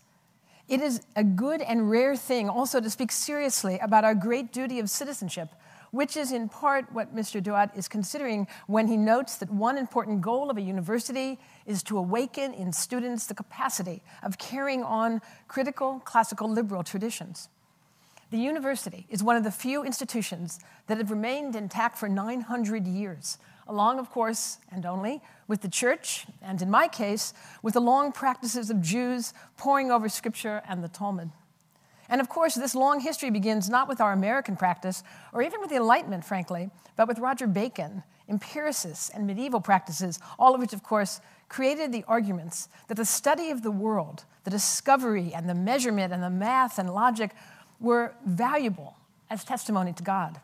It 0.69 0.81
is 0.81 1.03
a 1.17 1.25
good 1.25 1.61
and 1.61 1.91
rare 1.91 2.17
thing 2.17 2.49
also 2.49 2.81
to 2.81 2.89
speak 2.89 3.13
seriously 3.13 3.79
about 3.81 4.05
our 4.05 4.15
great 4.15 4.53
duty 4.53 4.79
of 4.79 4.89
citizenship, 4.89 5.51
which 5.93 6.17
is 6.17 6.33
in 6.33 6.49
part 6.49 6.93
what 6.93 7.15
Mr. 7.15 7.41
Douthat 7.41 7.77
is 7.77 7.87
considering 7.87 8.49
when 8.67 8.89
he 8.89 8.97
notes 8.97 9.37
that 9.37 9.51
one 9.51 9.79
important 9.79 10.23
goal 10.23 10.51
of 10.51 10.57
a 10.57 10.63
university 10.63 11.39
is 11.67 11.83
to 11.85 11.99
awaken 11.99 12.53
in 12.53 12.73
students 12.73 13.27
the 13.27 13.35
capacity 13.35 14.03
of 14.23 14.39
carrying 14.39 14.83
on 14.83 15.21
critical 15.47 16.01
classical 16.01 16.51
liberal 16.51 16.83
traditions. 16.83 17.49
The 18.31 18.39
university 18.39 19.07
is 19.11 19.23
one 19.23 19.37
of 19.37 19.45
the 19.45 19.51
few 19.51 19.85
institutions 19.85 20.59
that 20.87 20.97
have 20.97 21.11
remained 21.11 21.55
intact 21.55 21.99
for 21.99 22.09
900 22.09 22.87
years, 22.87 23.37
along, 23.69 23.99
of 23.99 24.11
course, 24.11 24.57
and 24.71 24.87
only 24.87 25.21
with 25.47 25.61
the 25.61 25.69
church, 25.69 26.25
and 26.41 26.63
in 26.63 26.71
my 26.71 26.89
case, 26.89 27.35
with 27.63 27.75
the 27.75 27.81
long 27.83 28.11
practices 28.11 28.71
of 28.71 28.81
Jews 28.81 29.35
poring 29.59 29.91
over 29.91 30.09
scripture 30.09 30.63
and 30.67 30.83
the 30.83 30.89
Talmud. 30.89 31.31
And 32.09 32.21
of 32.21 32.29
course, 32.29 32.55
this 32.55 32.75
long 32.75 33.01
history 33.01 33.31
begins 33.31 33.71
not 33.71 33.89
with 33.89 34.01
our 34.01 34.13
American 34.13 34.57
practice, 34.57 35.03
or 35.33 35.43
even 35.43 35.61
with 35.61 35.71
the 35.71 35.77
Enlightenment, 35.77 36.25
frankly, 36.25 36.71
but 36.97 37.09
with 37.09 37.19
Roger 37.19 37.47
Bacon, 37.47 38.03
empiricists, 38.29 39.09
and 39.11 39.27
medieval 39.27 39.61
practices, 39.61 40.19
all 40.39 40.55
of 40.55 40.61
which, 40.61 40.73
of 40.73 40.83
course, 40.83 41.21
created 41.49 41.93
the 41.93 42.05
arguments 42.09 42.69
that 42.89 42.97
the 42.97 43.05
study 43.05 43.51
of 43.51 43.63
the 43.63 43.71
world, 43.71 44.25
the 44.45 44.51
discovery 44.51 45.33
and 45.35 45.49
the 45.49 45.55
measurement 45.55 46.13
and 46.13 46.23
the 46.23 46.31
math 46.31 46.79
and 46.79 46.93
logic 46.93 47.33
were 47.79 48.15
valuable 48.25 48.97
as 49.31 49.45
testimony 49.45 49.93
to 49.93 50.03
God. 50.03 50.41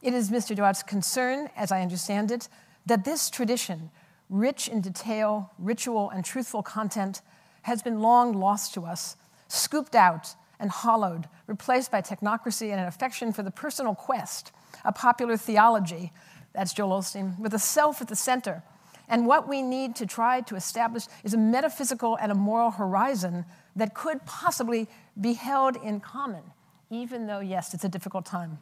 It 0.00 0.14
is 0.14 0.30
Mr. 0.30 0.54
Douthat's 0.54 0.82
concern, 0.82 1.50
as 1.56 1.72
I 1.72 1.82
understand 1.82 2.30
it, 2.30 2.48
that 2.86 3.04
this 3.04 3.30
tradition, 3.30 3.90
rich 4.30 4.68
in 4.68 4.80
detail, 4.80 5.50
ritual, 5.58 6.10
and 6.10 6.24
truthful 6.24 6.62
content, 6.62 7.20
has 7.62 7.82
been 7.82 8.00
long 8.00 8.32
lost 8.32 8.74
to 8.74 8.84
us, 8.84 9.16
scooped 9.48 9.94
out 9.94 10.34
and 10.60 10.70
hollowed, 10.70 11.28
replaced 11.46 11.90
by 11.90 12.02
technocracy 12.02 12.70
and 12.70 12.80
an 12.80 12.86
affection 12.86 13.32
for 13.32 13.42
the 13.42 13.50
personal 13.50 13.94
quest, 13.94 14.52
a 14.84 14.92
popular 14.92 15.36
theology, 15.36 16.12
that's 16.52 16.72
Joel 16.72 17.00
Osteen, 17.00 17.38
with 17.38 17.54
a 17.54 17.58
self 17.58 18.00
at 18.00 18.08
the 18.08 18.16
center. 18.16 18.62
And 19.08 19.26
what 19.26 19.48
we 19.48 19.62
need 19.62 19.96
to 19.96 20.06
try 20.06 20.40
to 20.42 20.56
establish 20.56 21.04
is 21.24 21.32
a 21.32 21.38
metaphysical 21.38 22.16
and 22.16 22.32
a 22.32 22.34
moral 22.34 22.70
horizon 22.70 23.44
that 23.76 23.94
could 23.94 24.24
possibly 24.26 24.88
be 25.18 25.34
held 25.34 25.76
in 25.76 26.00
common 26.00 26.42
even 26.90 27.26
though, 27.26 27.40
yes, 27.40 27.74
it's 27.74 27.84
a 27.84 27.88
difficult 27.88 28.24
time. 28.24 28.58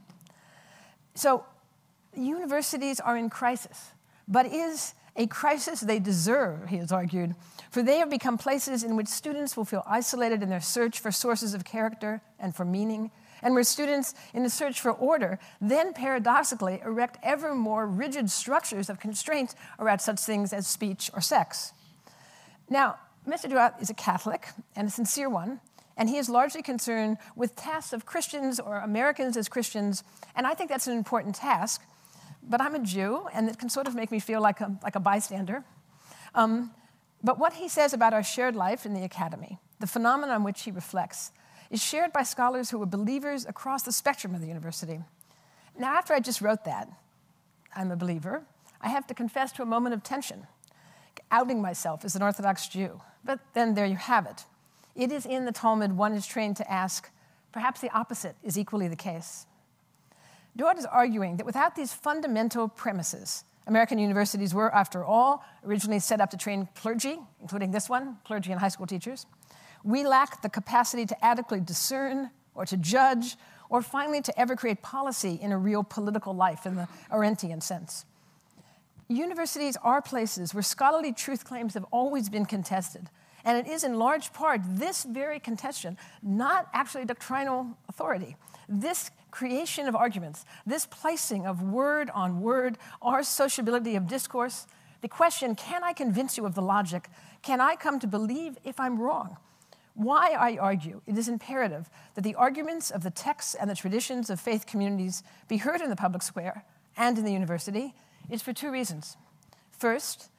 So, 1.14 1.44
universities 2.14 3.00
are 3.00 3.16
in 3.16 3.30
crisis, 3.30 3.92
but 4.26 4.46
is 4.46 4.94
a 5.16 5.26
crisis 5.26 5.80
they 5.80 5.98
deserve, 5.98 6.68
he 6.68 6.76
has 6.76 6.92
argued, 6.92 7.34
for 7.70 7.82
they 7.82 7.98
have 7.98 8.10
become 8.10 8.38
places 8.38 8.84
in 8.84 8.96
which 8.96 9.08
students 9.08 9.56
will 9.56 9.64
feel 9.64 9.82
isolated 9.86 10.42
in 10.42 10.48
their 10.48 10.60
search 10.60 11.00
for 11.00 11.10
sources 11.10 11.54
of 11.54 11.64
character 11.64 12.20
and 12.38 12.54
for 12.54 12.64
meaning, 12.64 13.10
and 13.42 13.54
where 13.54 13.64
students, 13.64 14.14
in 14.34 14.42
the 14.42 14.50
search 14.50 14.80
for 14.80 14.90
order, 14.90 15.38
then 15.60 15.92
paradoxically 15.92 16.80
erect 16.84 17.18
ever 17.22 17.54
more 17.54 17.86
rigid 17.86 18.30
structures 18.30 18.88
of 18.88 19.00
constraint 19.00 19.54
around 19.78 19.98
such 20.00 20.20
things 20.20 20.52
as 20.52 20.66
speech 20.66 21.10
or 21.14 21.20
sex. 21.20 21.72
Now, 22.68 22.96
Mr. 23.26 23.50
Douthat 23.50 23.80
is 23.82 23.90
a 23.90 23.94
Catholic, 23.94 24.48
and 24.74 24.88
a 24.88 24.90
sincere 24.90 25.28
one, 25.28 25.60
and 25.96 26.08
he 26.08 26.18
is 26.18 26.28
largely 26.28 26.62
concerned 26.62 27.18
with 27.34 27.56
tasks 27.56 27.92
of 27.92 28.06
Christians 28.06 28.60
or 28.60 28.78
Americans 28.78 29.36
as 29.36 29.48
Christians, 29.48 30.04
and 30.34 30.46
I 30.46 30.54
think 30.54 30.70
that's 30.70 30.86
an 30.86 30.96
important 30.96 31.34
task. 31.34 31.82
But 32.48 32.60
I'm 32.60 32.74
a 32.74 32.78
Jew, 32.78 33.26
and 33.32 33.48
it 33.48 33.58
can 33.58 33.68
sort 33.68 33.88
of 33.88 33.94
make 33.94 34.10
me 34.10 34.20
feel 34.20 34.40
like 34.40 34.60
a, 34.60 34.78
like 34.82 34.94
a 34.94 35.00
bystander. 35.00 35.64
Um, 36.34 36.70
but 37.24 37.38
what 37.38 37.54
he 37.54 37.68
says 37.68 37.92
about 37.92 38.12
our 38.12 38.22
shared 38.22 38.54
life 38.54 38.86
in 38.86 38.94
the 38.94 39.02
academy, 39.02 39.58
the 39.80 39.86
phenomenon 39.86 40.36
on 40.36 40.44
which 40.44 40.62
he 40.62 40.70
reflects, 40.70 41.32
is 41.70 41.82
shared 41.82 42.12
by 42.12 42.22
scholars 42.22 42.70
who 42.70 42.80
are 42.80 42.86
believers 42.86 43.44
across 43.46 43.82
the 43.82 43.92
spectrum 43.92 44.34
of 44.34 44.40
the 44.40 44.46
university. 44.46 45.00
Now, 45.78 45.94
after 45.94 46.14
I 46.14 46.20
just 46.20 46.40
wrote 46.40 46.64
that, 46.64 46.88
I'm 47.74 47.90
a 47.90 47.96
believer, 47.96 48.44
I 48.80 48.88
have 48.88 49.06
to 49.08 49.14
confess 49.14 49.52
to 49.52 49.62
a 49.62 49.66
moment 49.66 49.94
of 49.94 50.02
tension, 50.02 50.46
outing 51.30 51.60
myself 51.60 52.04
as 52.04 52.14
an 52.14 52.22
Orthodox 52.22 52.68
Jew. 52.68 53.00
But 53.24 53.40
then 53.54 53.74
there 53.74 53.86
you 53.86 53.96
have 53.96 54.26
it. 54.26 54.44
It 54.94 55.10
is 55.10 55.26
in 55.26 55.44
the 55.44 55.52
Talmud 55.52 55.96
one 55.96 56.12
is 56.12 56.26
trained 56.26 56.56
to 56.58 56.70
ask, 56.70 57.10
perhaps 57.52 57.80
the 57.80 57.90
opposite 57.90 58.36
is 58.42 58.56
equally 58.56 58.88
the 58.88 58.96
case. 58.96 59.46
Douthat 60.56 60.78
is 60.78 60.86
arguing 60.86 61.36
that 61.36 61.44
without 61.44 61.76
these 61.76 61.92
fundamental 61.92 62.68
premises, 62.68 63.44
American 63.66 63.98
universities 63.98 64.54
were, 64.54 64.74
after 64.74 65.04
all, 65.04 65.44
originally 65.64 65.98
set 65.98 66.20
up 66.20 66.30
to 66.30 66.36
train 66.36 66.68
clergy, 66.74 67.18
including 67.40 67.72
this 67.72 67.88
one, 67.88 68.16
clergy 68.24 68.52
and 68.52 68.60
high 68.60 68.68
school 68.68 68.86
teachers. 68.86 69.26
We 69.84 70.06
lack 70.06 70.40
the 70.42 70.48
capacity 70.48 71.04
to 71.06 71.24
adequately 71.24 71.64
discern 71.64 72.30
or 72.54 72.64
to 72.66 72.76
judge 72.76 73.36
or 73.68 73.82
finally 73.82 74.22
to 74.22 74.40
ever 74.40 74.56
create 74.56 74.82
policy 74.82 75.38
in 75.42 75.52
a 75.52 75.58
real 75.58 75.82
political 75.82 76.34
life 76.34 76.64
in 76.64 76.76
the 76.76 76.88
Arendtian 77.10 77.62
sense. 77.62 78.06
Universities 79.08 79.76
are 79.82 80.00
places 80.00 80.54
where 80.54 80.62
scholarly 80.62 81.12
truth 81.12 81.44
claims 81.44 81.74
have 81.74 81.84
always 81.90 82.28
been 82.28 82.46
contested. 82.46 83.08
And 83.44 83.58
it 83.58 83.70
is 83.70 83.84
in 83.84 83.98
large 83.98 84.32
part 84.32 84.60
this 84.66 85.04
very 85.04 85.38
contention, 85.38 85.98
not 86.22 86.68
actually 86.72 87.04
doctrinal 87.04 87.76
authority, 87.88 88.36
this 88.68 89.10
creation 89.36 89.86
of 89.86 89.94
arguments, 89.94 90.46
this 90.64 90.86
placing 90.86 91.46
of 91.46 91.62
word 91.62 92.08
on 92.14 92.40
word, 92.40 92.78
our 93.02 93.22
sociability 93.22 93.94
of 93.94 94.06
discourse, 94.06 94.66
the 95.02 95.08
question 95.08 95.54
can 95.54 95.84
I 95.84 95.92
convince 95.92 96.38
you 96.38 96.46
of 96.46 96.54
the 96.54 96.62
logic? 96.62 97.10
Can 97.42 97.60
I 97.60 97.76
come 97.76 98.00
to 98.00 98.06
believe 98.06 98.56
if 98.64 98.80
I'm 98.80 98.98
wrong? 98.98 99.36
Why 99.92 100.30
I 100.30 100.56
argue 100.56 101.02
it 101.06 101.18
is 101.18 101.28
imperative 101.28 101.90
that 102.14 102.24
the 102.24 102.34
arguments 102.34 102.90
of 102.90 103.02
the 103.02 103.10
texts 103.10 103.54
and 103.54 103.68
the 103.68 103.74
traditions 103.74 104.30
of 104.30 104.40
faith 104.40 104.64
communities 104.64 105.22
be 105.48 105.58
heard 105.58 105.82
in 105.82 105.90
the 105.90 105.96
public 105.96 106.22
square 106.22 106.64
and 106.96 107.18
in 107.18 107.24
the 107.24 107.32
university 107.32 107.94
is 108.30 108.40
for 108.40 108.54
two 108.54 108.70
reasons. 108.70 109.18
First, 109.70 110.30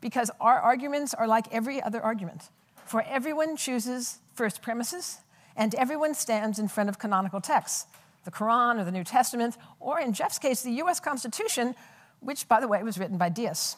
because 0.00 0.30
our 0.40 0.60
arguments 0.60 1.12
are 1.12 1.26
like 1.26 1.52
every 1.52 1.82
other 1.82 2.00
argument, 2.00 2.50
for 2.86 3.02
everyone 3.02 3.56
chooses 3.56 4.20
first 4.32 4.62
premises 4.62 5.18
and 5.56 5.74
everyone 5.74 6.14
stands 6.14 6.60
in 6.60 6.68
front 6.68 6.88
of 6.88 7.00
canonical 7.00 7.40
texts, 7.40 7.86
the 8.24 8.30
Quran 8.30 8.80
or 8.80 8.84
the 8.84 8.92
New 8.92 9.04
Testament, 9.04 9.56
or 9.80 10.00
in 10.00 10.12
Jeff's 10.12 10.38
case, 10.38 10.62
the 10.62 10.72
US 10.82 11.00
Constitution, 11.00 11.74
which, 12.20 12.48
by 12.48 12.60
the 12.60 12.68
way, 12.68 12.82
was 12.82 12.98
written 12.98 13.18
by 13.18 13.28
deists. 13.28 13.76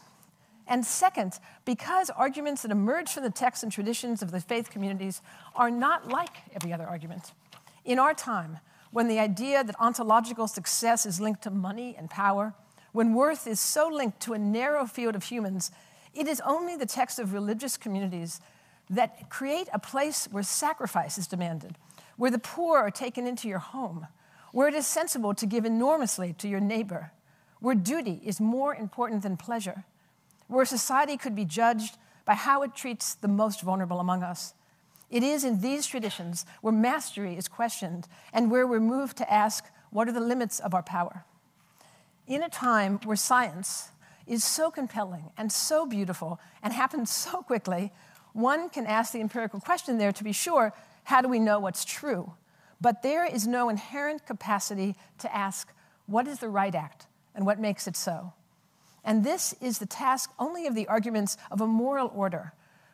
And 0.68 0.84
second, 0.84 1.38
because 1.64 2.10
arguments 2.10 2.62
that 2.62 2.70
emerge 2.70 3.10
from 3.10 3.22
the 3.22 3.30
texts 3.30 3.62
and 3.62 3.70
traditions 3.70 4.22
of 4.22 4.32
the 4.32 4.40
faith 4.40 4.70
communities 4.70 5.20
are 5.54 5.70
not 5.70 6.08
like 6.08 6.38
every 6.54 6.72
other 6.72 6.86
argument. 6.86 7.32
In 7.84 7.98
our 7.98 8.14
time, 8.14 8.58
when 8.90 9.08
the 9.08 9.20
idea 9.20 9.62
that 9.62 9.76
ontological 9.78 10.48
success 10.48 11.06
is 11.06 11.20
linked 11.20 11.42
to 11.42 11.50
money 11.50 11.94
and 11.96 12.10
power, 12.10 12.54
when 12.92 13.14
worth 13.14 13.46
is 13.46 13.60
so 13.60 13.88
linked 13.88 14.20
to 14.20 14.32
a 14.32 14.38
narrow 14.38 14.86
field 14.86 15.14
of 15.14 15.24
humans, 15.24 15.70
it 16.14 16.26
is 16.26 16.40
only 16.40 16.76
the 16.76 16.86
texts 16.86 17.18
of 17.18 17.32
religious 17.32 17.76
communities 17.76 18.40
that 18.88 19.28
create 19.28 19.68
a 19.72 19.78
place 19.78 20.26
where 20.30 20.42
sacrifice 20.42 21.18
is 21.18 21.26
demanded, 21.26 21.76
where 22.16 22.30
the 22.30 22.38
poor 22.38 22.78
are 22.78 22.90
taken 22.90 23.26
into 23.26 23.48
your 23.48 23.58
home, 23.58 24.06
where 24.52 24.68
it 24.68 24.74
is 24.74 24.86
sensible 24.86 25.34
to 25.34 25.46
give 25.46 25.64
enormously 25.64 26.32
to 26.34 26.48
your 26.48 26.60
neighbor, 26.60 27.12
where 27.60 27.74
duty 27.74 28.20
is 28.24 28.40
more 28.40 28.74
important 28.74 29.22
than 29.22 29.36
pleasure, 29.36 29.84
where 30.48 30.64
society 30.64 31.16
could 31.16 31.34
be 31.34 31.44
judged 31.44 31.96
by 32.24 32.34
how 32.34 32.62
it 32.62 32.74
treats 32.74 33.14
the 33.14 33.28
most 33.28 33.62
vulnerable 33.62 34.00
among 34.00 34.22
us. 34.22 34.54
It 35.10 35.22
is 35.22 35.44
in 35.44 35.60
these 35.60 35.86
traditions 35.86 36.44
where 36.60 36.72
mastery 36.72 37.36
is 37.36 37.48
questioned 37.48 38.08
and 38.32 38.50
where 38.50 38.66
we're 38.66 38.80
moved 38.80 39.16
to 39.18 39.32
ask, 39.32 39.64
what 39.90 40.08
are 40.08 40.12
the 40.12 40.20
limits 40.20 40.58
of 40.58 40.74
our 40.74 40.82
power? 40.82 41.24
In 42.26 42.42
a 42.42 42.48
time 42.48 42.98
where 43.04 43.16
science 43.16 43.90
is 44.26 44.42
so 44.42 44.70
compelling 44.70 45.30
and 45.38 45.52
so 45.52 45.86
beautiful 45.86 46.40
and 46.62 46.72
happens 46.72 47.10
so 47.10 47.42
quickly, 47.42 47.92
one 48.32 48.68
can 48.68 48.84
ask 48.84 49.12
the 49.12 49.20
empirical 49.20 49.60
question 49.60 49.98
there 49.98 50.12
to 50.12 50.24
be 50.24 50.32
sure 50.32 50.72
how 51.04 51.22
do 51.22 51.28
we 51.28 51.38
know 51.38 51.60
what's 51.60 51.84
true? 51.84 52.32
But 52.80 53.02
there 53.02 53.24
is 53.24 53.46
no 53.46 53.68
inherent 53.68 54.26
capacity 54.26 54.96
to 55.18 55.34
ask 55.34 55.72
what 56.06 56.28
is 56.28 56.38
the 56.38 56.48
right 56.48 56.74
act 56.74 57.06
and 57.34 57.46
what 57.46 57.58
makes 57.58 57.86
it 57.86 57.96
so. 57.96 58.32
And 59.04 59.24
this 59.24 59.54
is 59.60 59.78
the 59.78 59.86
task 59.86 60.30
only 60.38 60.66
of 60.66 60.74
the 60.74 60.88
arguments 60.88 61.36
of 61.50 61.60
a 61.60 61.66
moral 61.66 62.10
order. 62.14 62.52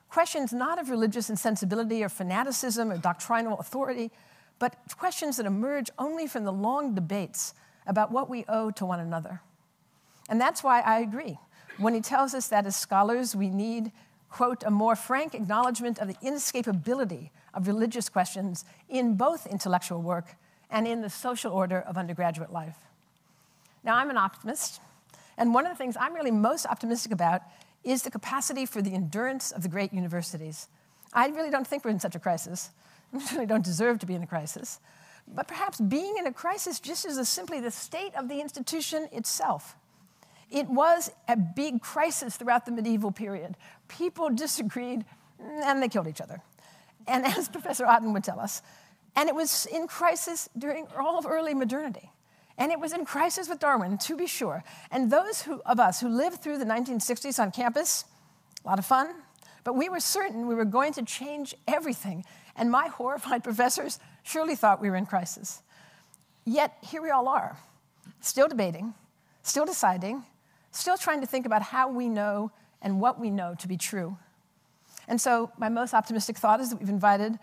Questions 0.08 0.52
not 0.52 0.78
of 0.78 0.90
religious 0.90 1.30
insensibility 1.30 2.04
or 2.04 2.08
fanaticism 2.08 2.92
or 2.92 2.98
doctrinal 2.98 3.58
authority, 3.58 4.10
but 4.58 4.76
questions 4.96 5.38
that 5.38 5.46
emerge 5.46 5.90
only 5.98 6.26
from 6.26 6.44
the 6.44 6.52
long 6.52 6.94
debates 6.94 7.54
about 7.86 8.12
what 8.12 8.28
we 8.28 8.44
owe 8.48 8.70
to 8.70 8.84
one 8.84 9.00
another. 9.00 9.40
And 10.28 10.40
that's 10.40 10.62
why 10.62 10.80
I 10.80 11.00
agree 11.00 11.38
when 11.78 11.94
he 11.94 12.00
tells 12.00 12.34
us 12.34 12.48
that 12.48 12.66
as 12.66 12.76
scholars 12.76 13.34
we 13.34 13.48
need, 13.48 13.90
quote, 14.28 14.62
a 14.64 14.70
more 14.70 14.94
frank 14.94 15.34
acknowledgement 15.34 15.98
of 15.98 16.08
the 16.08 16.14
inescapability 16.14 17.30
of 17.55 17.66
religious 17.66 18.09
questions 18.09 18.64
in 18.88 19.14
both 19.14 19.46
intellectual 19.46 20.00
work 20.00 20.36
and 20.70 20.86
in 20.86 21.03
the 21.03 21.11
social 21.11 21.53
order 21.53 21.80
of 21.80 21.96
undergraduate 21.96 22.53
life. 22.53 22.76
Now, 23.84 23.96
I'm 23.96 24.11
an 24.11 24.16
optimist, 24.16 24.80
and 25.36 25.53
one 25.53 25.66
of 25.66 25.72
the 25.72 25.76
things 25.76 25.96
I'm 25.98 26.14
really 26.14 26.30
most 26.30 26.66
optimistic 26.66 27.12
about 27.12 27.42
is 27.84 28.03
the 28.03 28.11
capacity 28.11 28.64
for 28.64 28.80
the 28.80 28.94
endurance 28.94 29.50
of 29.50 29.62
the 29.62 29.68
great 29.68 29.92
universities. 29.92 30.68
I 31.12 31.28
really 31.28 31.50
don't 31.50 31.66
think 31.66 31.84
we're 31.84 31.90
in 31.90 32.00
such 32.00 32.14
a 32.14 32.20
crisis. 32.20 32.70
We 33.12 33.20
really 33.32 33.46
don't 33.46 33.64
deserve 33.64 33.98
to 33.98 34.07
be 34.07 34.14
in 34.14 34.22
a 34.22 34.26
crisis. 34.26 34.80
But 35.28 35.46
perhaps 35.46 35.78
being 35.80 36.16
in 36.18 36.26
a 36.26 36.32
crisis 36.32 36.80
just 36.80 37.05
is 37.05 37.28
simply 37.28 37.61
the 37.61 37.70
state 37.70 38.14
of 38.16 38.28
the 38.28 38.40
institution 38.40 39.09
itself. 39.12 39.76
It 40.50 40.68
was 40.68 41.11
a 41.28 41.36
big 41.36 41.82
crisis 41.82 42.36
throughout 42.36 42.66
the 42.66 42.72
medieval 42.72 43.11
period. 43.11 43.57
People 43.88 44.30
disagreed 44.30 45.05
and 45.38 45.82
they 45.82 45.88
killed 45.88 46.09
each 46.09 46.20
other. 46.20 46.40
And 47.07 47.24
as 47.24 47.48
Professor 47.50 47.86
Otten 47.86 48.12
would 48.12 48.24
tell 48.24 48.40
us, 48.40 48.62
and 49.14 49.28
it 49.28 49.34
was 49.34 49.66
in 49.66 49.86
crisis 49.86 50.48
during 50.57 50.86
all 50.98 51.18
of 51.18 51.26
early 51.26 51.55
modernity. 51.55 52.11
And 52.59 52.70
it 52.70 52.80
was 52.80 52.92
in 52.92 53.05
crisis 53.05 53.48
with 53.48 53.61
Darwin, 53.61 53.98
to 53.98 54.16
be 54.16 54.26
sure. 54.26 54.62
And 54.90 55.11
those 55.11 55.42
who, 55.42 55.61
of 55.66 55.80
us 55.80 56.00
who 56.00 56.09
lived 56.09 56.42
through 56.42 56.59
the 56.59 56.64
1960s 56.64 57.38
on 57.38 57.50
campus, 57.50 58.05
a 58.64 58.68
lot 58.68 58.78
of 58.78 58.86
fun, 58.86 59.14
but 59.64 59.74
we 59.74 59.88
were 59.88 60.00
certain 60.00 60.46
we 60.46 60.55
were 60.55 60.64
going 60.64 60.92
to 60.94 61.03
change 61.03 61.55
everything. 61.66 62.24
And 62.57 62.70
my 62.70 62.88
horrified 62.88 63.44
professors 63.44 63.98
surely 64.22 64.55
thought 64.55 64.80
we 64.80 64.90
were 64.90 64.96
in 64.96 65.07
crisis. 65.07 65.62
Yet 66.44 66.76
here 66.82 67.03
we 67.03 67.11
all 67.11 67.28
are, 67.28 67.57
still 68.20 68.48
debating, 68.48 68.94
still 69.42 69.64
deciding, 69.64 70.24
still 70.72 70.96
trying 70.96 71.20
to 71.20 71.26
think 71.26 71.46
about 71.46 71.62
how 71.62 71.88
we 71.88 72.09
know 72.09 72.50
and 72.80 73.00
what 73.00 73.20
we 73.20 73.30
know 73.30 73.55
to 73.59 73.68
be 73.68 73.76
true. 73.76 74.16
And 75.09 75.20
so, 75.20 75.50
my 75.59 75.68
most 75.68 75.94
optimistic 75.94 76.36
thought 76.36 76.61
is 76.61 76.70
that 76.70 76.76
we've 76.76 76.88
invited 76.88 77.38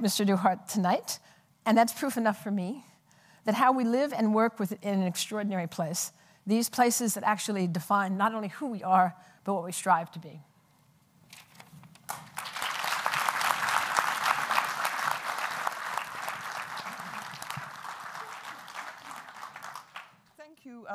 Mr. 0.00 0.26
Douthat 0.26 0.70
tonight, 0.72 1.18
and 1.64 1.76
that's 1.76 1.92
proof 1.92 2.16
enough 2.16 2.42
for 2.42 2.50
me 2.50 2.84
that 3.44 3.54
how 3.54 3.72
we 3.72 3.84
live 3.84 4.12
and 4.12 4.34
work 4.34 4.58
within 4.58 5.00
an 5.00 5.06
extraordinary 5.06 5.68
place, 5.68 6.12
these 6.46 6.68
places 6.68 7.14
that 7.14 7.24
actually 7.24 7.66
define 7.66 8.16
not 8.16 8.34
only 8.34 8.48
who 8.48 8.66
we 8.66 8.82
are, 8.82 9.14
but 9.44 9.54
what 9.54 9.64
we 9.64 9.72
strive 9.72 10.10
to 10.10 10.18
be. 10.18 10.42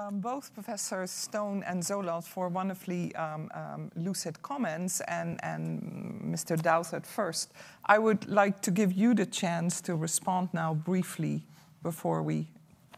Um, 0.02 0.20
both 0.20 0.54
Professors 0.54 1.12
Stone 1.12 1.64
and 1.64 1.84
Zoloth 1.84 2.24
for 2.24 2.50
wonderfully 2.50 3.14
um, 3.16 3.50
um, 3.54 3.92
lucid 3.96 4.42
comments, 4.42 5.02
and, 5.02 5.40
and 5.44 6.22
Mr. 6.34 6.60
Douthat 6.60 7.06
first. 7.06 7.52
I 7.86 8.00
would 8.00 8.28
like 8.28 8.62
to 8.62 8.72
give 8.72 8.94
you 8.94 9.14
the 9.14 9.26
chance 9.26 9.82
to 9.82 9.96
respond 9.96 10.50
now 10.54 10.74
briefly 10.74 11.44
before 11.84 12.24
we 12.24 12.48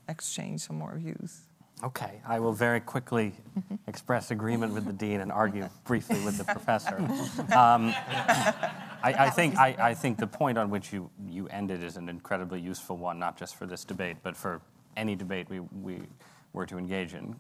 exchange 0.08 0.62
some 0.62 0.78
more 0.78 0.96
views. 0.98 1.42
Okay, 1.84 2.22
I 2.26 2.40
will 2.40 2.54
very 2.54 2.80
quickly 2.80 3.34
express 3.88 4.32
agreement 4.32 4.74
with 4.74 4.86
the 4.86 4.94
dean 4.94 5.20
and 5.20 5.32
argue 5.32 5.68
briefly 5.84 6.24
with 6.24 6.38
the 6.38 6.46
professor. 6.46 6.98
Um, 7.54 7.94
I, 9.06 9.14
I, 9.26 9.30
think, 9.30 9.58
I, 9.58 9.76
I, 9.78 9.94
think 9.94 10.18
the 10.18 10.28
point 10.28 10.58
on 10.58 10.70
which 10.70 10.94
you, 10.94 11.10
you 11.28 11.48
ended 11.50 11.84
is 11.84 11.98
an 11.98 12.08
incredibly 12.08 12.62
useful 12.62 12.96
one, 12.96 13.20
not 13.20 13.38
just 13.38 13.58
for 13.58 13.66
this 13.66 13.84
debate, 13.84 14.18
but 14.24 14.38
for 14.38 14.62
any 14.96 15.16
debate 15.16 15.50
we, 15.50 15.60
we 15.60 16.00
were 16.54 16.66
to 16.66 16.78
engage 16.78 17.14
in. 17.14 17.36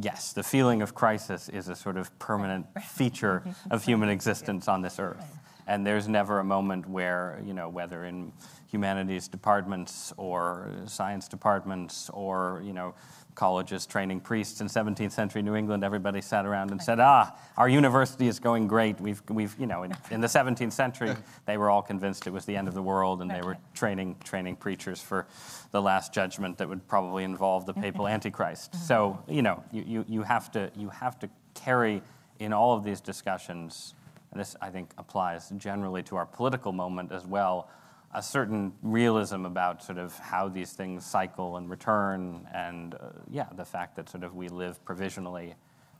Yes, 0.00 0.32
the 0.32 0.42
feeling 0.42 0.80
of 0.80 0.94
crisis 0.94 1.48
is 1.48 1.68
a 1.68 1.76
sort 1.76 1.96
of 1.96 2.16
permanent 2.18 2.66
feature 2.82 3.42
of 3.70 3.84
human 3.84 4.08
existence 4.08 4.68
on 4.68 4.80
this 4.82 4.98
earth. 4.98 5.38
And 5.66 5.86
there's 5.86 6.08
never 6.08 6.38
a 6.38 6.44
moment 6.44 6.88
where, 6.88 7.40
you 7.44 7.54
know, 7.54 7.68
whether 7.68 8.04
in 8.04 8.32
humanities 8.66 9.28
departments 9.28 10.12
or 10.16 10.70
science 10.86 11.28
departments 11.28 12.10
or, 12.10 12.62
you 12.64 12.72
know, 12.72 12.94
colleges 13.34 13.86
training 13.86 14.20
priests 14.20 14.60
in 14.60 14.66
17th 14.66 15.12
century 15.12 15.42
New 15.42 15.54
England, 15.54 15.84
everybody 15.84 16.20
sat 16.20 16.44
around 16.44 16.70
and 16.70 16.82
said, 16.82 17.00
ah, 17.00 17.34
our 17.56 17.68
university 17.68 18.28
is 18.28 18.38
going 18.38 18.66
great. 18.66 19.00
We've, 19.00 19.22
we've 19.28 19.54
you 19.58 19.66
know, 19.66 19.82
in, 19.82 19.94
in, 20.10 20.20
the 20.20 20.26
17th 20.26 20.72
century, 20.72 21.14
they 21.46 21.56
were 21.56 21.70
all 21.70 21.82
convinced 21.82 22.26
it 22.26 22.32
was 22.32 22.44
the 22.44 22.56
end 22.56 22.68
of 22.68 22.74
the 22.74 22.82
world 22.82 23.22
and 23.22 23.30
they 23.30 23.42
were 23.42 23.56
training, 23.74 24.16
training 24.24 24.56
preachers 24.56 25.00
for 25.00 25.26
the 25.70 25.80
last 25.80 26.12
judgment 26.12 26.58
that 26.58 26.68
would 26.68 26.86
probably 26.88 27.24
involve 27.24 27.66
the 27.66 27.74
papal 27.74 28.06
antichrist. 28.06 28.74
So, 28.86 29.22
you 29.28 29.42
know, 29.42 29.62
you, 29.72 29.84
you, 29.86 30.04
you, 30.08 30.22
have 30.22 30.50
to, 30.52 30.70
you 30.76 30.90
have 30.90 31.18
to 31.20 31.30
carry 31.54 32.02
in 32.38 32.52
all 32.52 32.76
of 32.76 32.84
these 32.84 33.00
discussions, 33.00 33.94
and 34.30 34.40
this 34.40 34.56
I 34.60 34.70
think 34.70 34.90
applies 34.98 35.50
generally 35.56 36.02
to 36.04 36.16
our 36.16 36.26
political 36.26 36.72
moment 36.72 37.12
as 37.12 37.26
well, 37.26 37.68
a 38.14 38.22
certain 38.22 38.72
realism 38.82 39.46
about 39.46 39.82
sort 39.82 39.98
of 39.98 40.18
how 40.18 40.48
these 40.48 40.72
things 40.72 41.04
cycle 41.04 41.56
and 41.56 41.70
return, 41.70 42.46
and 42.52 42.94
uh, 42.94 43.10
yeah, 43.30 43.46
the 43.56 43.64
fact 43.64 43.96
that 43.96 44.08
sort 44.08 44.24
of 44.24 44.34
we 44.34 44.48
live 44.48 44.84
provisionally 44.84 45.54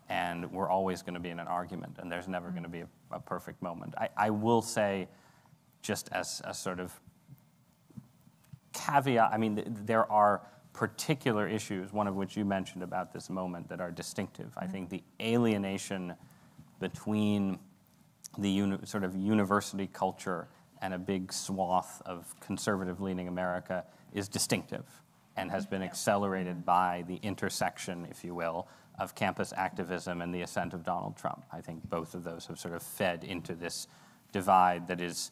and 0.09 0.51
we're 0.53 0.69
always 0.69 1.01
going 1.01 1.15
to 1.15 1.21
be 1.21 1.31
in 1.31 1.41
an 1.41 1.47
argument, 1.47 1.97
and 1.99 2.13
there's 2.13 2.29
never 2.29 2.51
going 2.51 2.65
to 2.65 2.69
be 2.69 2.81
a, 2.81 2.89
a, 3.13 3.21
perfect 3.21 3.63
moment. 3.63 3.95
I, 3.97 4.09
I 4.17 4.31
will 4.31 4.61
say, 4.61 5.09
just 5.81 6.11
as 6.13 6.43
a 6.45 6.53
sort 6.53 6.81
of 6.81 6.93
caveat, 8.75 9.31
I 9.33 9.39
mean, 9.39 9.57
th- 9.57 9.69
there 9.71 10.11
are 10.11 10.43
particular 10.75 11.49
issues, 11.49 11.93
one 11.93 12.07
of 12.07 12.15
which 12.15 12.37
you 12.37 12.45
mentioned 12.45 12.83
about 12.83 13.13
this 13.13 13.31
moment, 13.31 13.69
that 13.69 13.81
are 13.81 13.91
distinctive. 13.91 14.49
Mm-hmm. 14.49 14.65
I 14.65 14.67
think 14.67 14.91
the 14.91 15.03
alienation 15.21 16.15
between 16.79 17.59
the 18.39 18.51
uni- 18.51 18.85
sort 18.85 19.05
of 19.05 19.15
university 19.17 19.87
culture 19.87 20.49
and 20.83 20.93
a 20.93 20.99
big 20.99 21.33
swath 21.33 22.03
of 22.05 22.35
conservative 22.41 23.01
leaning 23.01 23.29
America 23.29 23.85
is 24.13 24.29
distinctive 24.29 24.85
and 25.37 25.51
has 25.51 25.65
been 25.65 25.83
accelerated 25.83 26.67
by 26.67 27.05
the 27.07 27.19
intersection, 27.23 28.07
if 28.11 28.23
you 28.23 28.35
will, 28.35 28.69
of 28.99 29.15
campus 29.15 29.55
activism 29.57 30.21
and 30.21 30.35
the 30.35 30.43
ascent 30.43 30.75
of 30.75 30.85
Donald 30.85 31.17
Trump. 31.17 31.45
I 31.51 31.61
think 31.61 31.89
both 31.89 32.15
of 32.15 32.25
those 32.25 32.47
have 32.47 32.59
sort 32.59 32.75
of 32.75 32.83
fed 32.83 33.25
into 33.25 33.55
this 33.55 33.87
divide 34.33 34.89
that 34.89 35.01
is, 35.01 35.31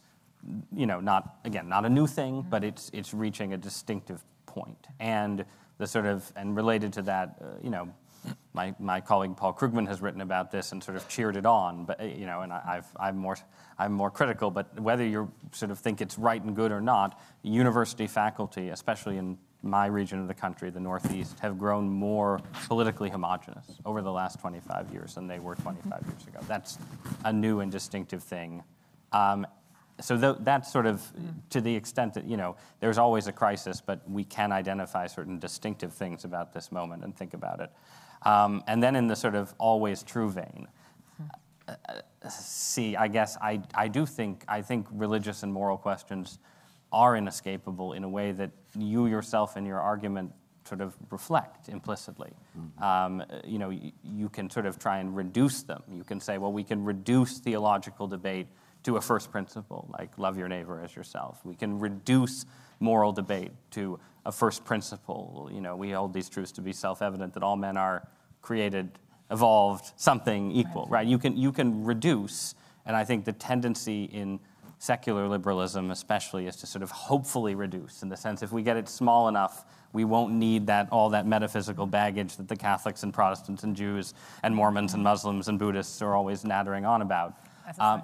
you 0.74 0.86
know, 0.86 1.00
not, 1.00 1.36
again, 1.44 1.68
not 1.68 1.84
a 1.84 1.90
new 1.90 2.06
thing, 2.06 2.46
but 2.48 2.64
it's, 2.64 2.90
it's 2.94 3.12
reaching 3.12 3.52
a 3.52 3.58
distinctive 3.58 4.24
point. 4.46 4.86
And 4.98 5.44
the 5.76 5.86
sort 5.86 6.06
of, 6.06 6.32
and 6.36 6.56
related 6.56 6.92
to 6.94 7.02
that, 7.02 7.36
uh, 7.40 7.46
you 7.62 7.70
know, 7.70 7.92
my, 8.52 8.74
my 8.78 9.00
colleague 9.00 9.36
Paul 9.36 9.54
Krugman 9.54 9.86
has 9.86 10.00
written 10.00 10.20
about 10.20 10.50
this 10.50 10.72
and 10.72 10.82
sort 10.82 10.96
of 10.96 11.08
cheered 11.08 11.36
it 11.36 11.46
on, 11.46 11.84
but 11.84 12.00
you 12.00 12.26
know, 12.26 12.40
and 12.42 12.52
I, 12.52 12.82
i 12.96 13.08
am 13.08 13.16
more 13.16 13.36
I'm 13.78 13.92
more 13.92 14.10
critical. 14.10 14.50
But 14.50 14.78
whether 14.78 15.04
you 15.04 15.32
sort 15.52 15.70
of 15.70 15.78
think 15.78 16.00
it's 16.00 16.18
right 16.18 16.42
and 16.42 16.54
good 16.54 16.70
or 16.70 16.80
not, 16.80 17.20
university 17.42 18.06
faculty, 18.06 18.68
especially 18.68 19.16
in 19.16 19.38
my 19.62 19.86
region 19.86 20.20
of 20.20 20.28
the 20.28 20.34
country, 20.34 20.70
the 20.70 20.80
Northeast, 20.80 21.38
have 21.40 21.58
grown 21.58 21.88
more 21.88 22.40
politically 22.66 23.10
homogenous 23.10 23.66
over 23.84 24.02
the 24.02 24.12
last 24.12 24.40
25 24.40 24.92
years 24.92 25.14
than 25.14 25.26
they 25.26 25.38
were 25.38 25.54
25 25.54 26.02
years 26.06 26.26
ago. 26.26 26.40
That's 26.46 26.78
a 27.24 27.32
new 27.32 27.60
and 27.60 27.70
distinctive 27.70 28.22
thing. 28.22 28.62
Um, 29.12 29.46
so 30.00 30.18
th- 30.18 30.36
that's 30.40 30.72
sort 30.72 30.86
of 30.86 31.02
to 31.50 31.60
the 31.60 31.74
extent 31.74 32.14
that 32.14 32.24
you 32.24 32.36
know 32.36 32.56
there's 32.80 32.98
always 32.98 33.26
a 33.26 33.32
crisis, 33.32 33.80
but 33.80 34.08
we 34.08 34.24
can 34.24 34.52
identify 34.52 35.06
certain 35.06 35.38
distinctive 35.38 35.92
things 35.92 36.24
about 36.24 36.52
this 36.52 36.72
moment 36.72 37.04
and 37.04 37.16
think 37.16 37.34
about 37.34 37.60
it. 37.60 37.70
Um, 38.22 38.62
and 38.66 38.82
then 38.82 38.96
in 38.96 39.06
the 39.06 39.16
sort 39.16 39.34
of 39.34 39.54
always 39.58 40.02
true 40.02 40.30
vein, 40.30 40.68
uh, 41.68 41.74
see, 42.28 42.96
I 42.96 43.08
guess 43.08 43.36
I, 43.40 43.62
I 43.74 43.88
do 43.88 44.06
think, 44.06 44.44
I 44.48 44.62
think 44.62 44.86
religious 44.90 45.42
and 45.42 45.52
moral 45.52 45.78
questions 45.78 46.38
are 46.92 47.16
inescapable 47.16 47.92
in 47.92 48.04
a 48.04 48.08
way 48.08 48.32
that 48.32 48.50
you 48.76 49.06
yourself 49.06 49.56
in 49.56 49.64
your 49.64 49.80
argument 49.80 50.32
sort 50.64 50.80
of 50.80 50.96
reflect 51.10 51.68
implicitly. 51.68 52.32
Mm-hmm. 52.58 52.82
Um, 52.82 53.24
you 53.44 53.58
know, 53.58 53.70
you, 53.70 53.92
you 54.02 54.28
can 54.28 54.50
sort 54.50 54.66
of 54.66 54.78
try 54.78 54.98
and 54.98 55.16
reduce 55.16 55.62
them. 55.62 55.82
You 55.90 56.04
can 56.04 56.20
say, 56.20 56.38
well, 56.38 56.52
we 56.52 56.64
can 56.64 56.84
reduce 56.84 57.38
theological 57.38 58.06
debate 58.06 58.46
to 58.82 58.96
a 58.96 59.00
first 59.00 59.30
principle, 59.30 59.88
like 59.98 60.16
love 60.18 60.38
your 60.38 60.48
neighbor 60.48 60.80
as 60.82 60.94
yourself. 60.94 61.40
We 61.44 61.54
can 61.54 61.78
reduce 61.78 62.46
moral 62.78 63.12
debate 63.12 63.52
to 63.72 63.98
a 64.26 64.32
first 64.32 64.64
principle. 64.64 65.50
You 65.52 65.60
know, 65.60 65.76
we 65.76 65.90
hold 65.90 66.12
these 66.12 66.28
truths 66.28 66.52
to 66.52 66.60
be 66.60 66.72
self-evident 66.72 67.34
that 67.34 67.42
all 67.42 67.56
men 67.56 67.76
are 67.76 68.08
created, 68.42 68.98
evolved, 69.30 69.92
something 69.96 70.52
equal, 70.52 70.82
right? 70.82 71.00
right? 71.00 71.06
You 71.06 71.18
can 71.18 71.36
you 71.36 71.52
can 71.52 71.84
reduce, 71.84 72.54
and 72.86 72.96
I 72.96 73.04
think 73.04 73.24
the 73.24 73.32
tendency 73.32 74.04
in 74.04 74.40
secular 74.78 75.28
liberalism, 75.28 75.90
especially, 75.90 76.46
is 76.46 76.56
to 76.56 76.66
sort 76.66 76.82
of 76.82 76.90
hopefully 76.90 77.54
reduce 77.54 78.02
in 78.02 78.08
the 78.08 78.16
sense 78.16 78.42
if 78.42 78.50
we 78.50 78.62
get 78.62 78.76
it 78.76 78.88
small 78.88 79.28
enough, 79.28 79.66
we 79.92 80.04
won't 80.04 80.32
need 80.32 80.66
that 80.66 80.88
all 80.90 81.10
that 81.10 81.26
metaphysical 81.26 81.86
baggage 81.86 82.36
that 82.36 82.48
the 82.48 82.56
Catholics 82.56 83.02
and 83.02 83.12
Protestants 83.12 83.62
and 83.62 83.76
Jews 83.76 84.14
and 84.42 84.54
Mormons 84.54 84.94
and 84.94 85.02
Muslims 85.02 85.48
and 85.48 85.58
Buddhists 85.58 86.00
are 86.00 86.14
always 86.14 86.44
nattering 86.44 86.86
on 86.86 87.02
about. 87.02 87.34
Um, 87.78 88.02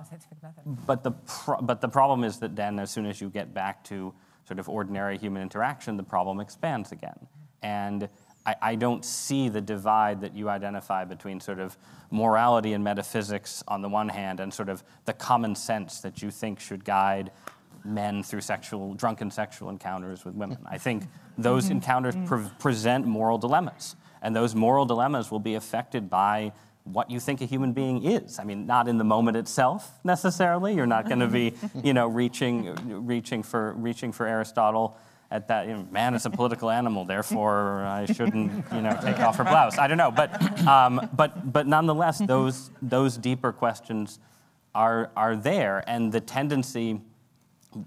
but 0.86 1.02
the 1.02 1.10
pro- 1.10 1.60
but 1.60 1.80
the 1.80 1.88
problem 1.88 2.24
is 2.24 2.38
that 2.38 2.54
then, 2.54 2.78
as 2.78 2.90
soon 2.90 3.06
as 3.06 3.20
you 3.20 3.30
get 3.30 3.52
back 3.52 3.82
to 3.84 4.14
sort 4.46 4.58
of 4.58 4.68
ordinary 4.68 5.18
human 5.18 5.42
interaction, 5.42 5.96
the 5.96 6.02
problem 6.02 6.40
expands 6.40 6.92
again. 6.92 7.26
And 7.62 8.08
I, 8.44 8.54
I 8.62 8.74
don't 8.76 9.04
see 9.04 9.48
the 9.48 9.60
divide 9.60 10.20
that 10.20 10.34
you 10.34 10.48
identify 10.48 11.04
between 11.04 11.40
sort 11.40 11.58
of 11.58 11.76
morality 12.10 12.72
and 12.72 12.84
metaphysics 12.84 13.64
on 13.66 13.82
the 13.82 13.88
one 13.88 14.08
hand, 14.08 14.40
and 14.40 14.54
sort 14.54 14.68
of 14.68 14.84
the 15.04 15.12
common 15.12 15.54
sense 15.54 16.00
that 16.00 16.22
you 16.22 16.30
think 16.30 16.60
should 16.60 16.84
guide 16.84 17.32
men 17.84 18.22
through 18.22 18.40
sexual, 18.40 18.94
drunken 18.94 19.30
sexual 19.30 19.68
encounters 19.70 20.24
with 20.24 20.34
women. 20.34 20.58
I 20.66 20.78
think 20.78 21.04
those 21.38 21.64
mm-hmm. 21.64 21.74
encounters 21.74 22.14
mm-hmm. 22.14 22.26
pre- 22.26 22.50
present 22.58 23.06
moral 23.06 23.38
dilemmas, 23.38 23.96
and 24.22 24.34
those 24.34 24.54
moral 24.54 24.86
dilemmas 24.86 25.30
will 25.30 25.40
be 25.40 25.54
affected 25.54 26.08
by 26.08 26.52
what 26.86 27.10
you 27.10 27.18
think 27.18 27.40
a 27.40 27.44
human 27.44 27.72
being 27.72 28.04
is. 28.04 28.38
I 28.38 28.44
mean, 28.44 28.66
not 28.66 28.86
in 28.86 28.96
the 28.96 29.04
moment 29.04 29.36
itself 29.36 29.98
necessarily. 30.04 30.74
You're 30.74 30.86
not 30.86 31.06
going 31.06 31.18
to 31.18 31.26
be, 31.26 31.54
you 31.82 31.92
know, 31.92 32.06
reaching, 32.06 32.74
reaching 33.06 33.42
for, 33.42 33.72
reaching 33.72 34.12
for 34.12 34.26
Aristotle 34.26 34.96
at 35.30 35.48
that. 35.48 35.66
You 35.66 35.74
know, 35.74 35.88
man 35.90 36.14
is 36.14 36.26
a 36.26 36.30
political 36.30 36.70
animal, 36.70 37.04
therefore 37.04 37.84
I 37.84 38.06
shouldn't, 38.06 38.64
you 38.72 38.80
know, 38.80 38.96
take 39.02 39.18
off 39.18 39.36
her 39.36 39.44
blouse. 39.44 39.78
I 39.78 39.88
don't 39.88 39.98
know, 39.98 40.12
but, 40.12 40.40
um, 40.66 41.08
but, 41.12 41.52
but 41.52 41.66
nonetheless, 41.66 42.18
those, 42.18 42.70
those 42.80 43.16
deeper 43.16 43.52
questions 43.52 44.20
are, 44.74 45.10
are 45.16 45.34
there, 45.34 45.82
and 45.88 46.12
the 46.12 46.20
tendency. 46.20 47.00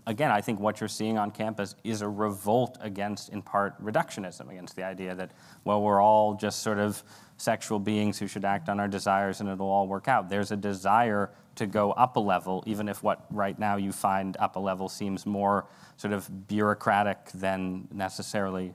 Again, 0.06 0.30
I 0.30 0.42
think 0.42 0.60
what 0.60 0.82
you're 0.82 0.88
seeing 0.88 1.18
on 1.18 1.32
campus 1.32 1.76
is 1.84 2.02
a 2.02 2.08
revolt 2.08 2.78
against, 2.82 3.30
in 3.30 3.42
part, 3.42 3.82
reductionism, 3.84 4.52
against 4.52 4.76
the 4.76 4.84
idea 4.84 5.16
that, 5.16 5.32
well, 5.64 5.82
we're 5.82 6.02
all 6.02 6.36
just 6.36 6.62
sort 6.62 6.78
of 6.78 7.04
sexual 7.40 7.80
beings 7.80 8.20
who 8.20 8.28
should 8.28 8.46
act 8.46 8.70
on 8.70 8.80
our 8.80 8.88
desires 8.88 9.40
and 9.40 9.50
it'll 9.50 9.68
all 9.68 9.88
work 9.88 10.08
out. 10.08 10.30
There's 10.30 10.52
a 10.52 10.58
desire 10.58 11.32
to 11.56 11.66
go 11.66 11.92
up 11.94 12.16
a 12.18 12.20
level, 12.20 12.64
even 12.68 12.88
if 12.90 13.02
what 13.02 13.26
right 13.32 13.58
now 13.58 13.78
you 13.78 13.92
find 13.92 14.38
up 14.40 14.56
a 14.56 14.60
level 14.60 14.90
seems 14.90 15.26
more 15.26 15.66
sort 15.98 16.14
of 16.14 16.48
bureaucratic 16.48 17.32
than 17.34 17.88
necessarily 17.92 18.74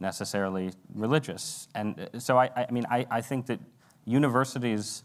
necessarily 0.00 0.72
religious. 0.94 1.68
And 1.74 1.98
uh, 1.98 2.18
so 2.18 2.38
I, 2.38 2.50
I 2.54 2.70
mean, 2.70 2.84
I, 2.90 3.06
I 3.10 3.20
think 3.20 3.46
that 3.46 3.60
universities, 4.04 5.04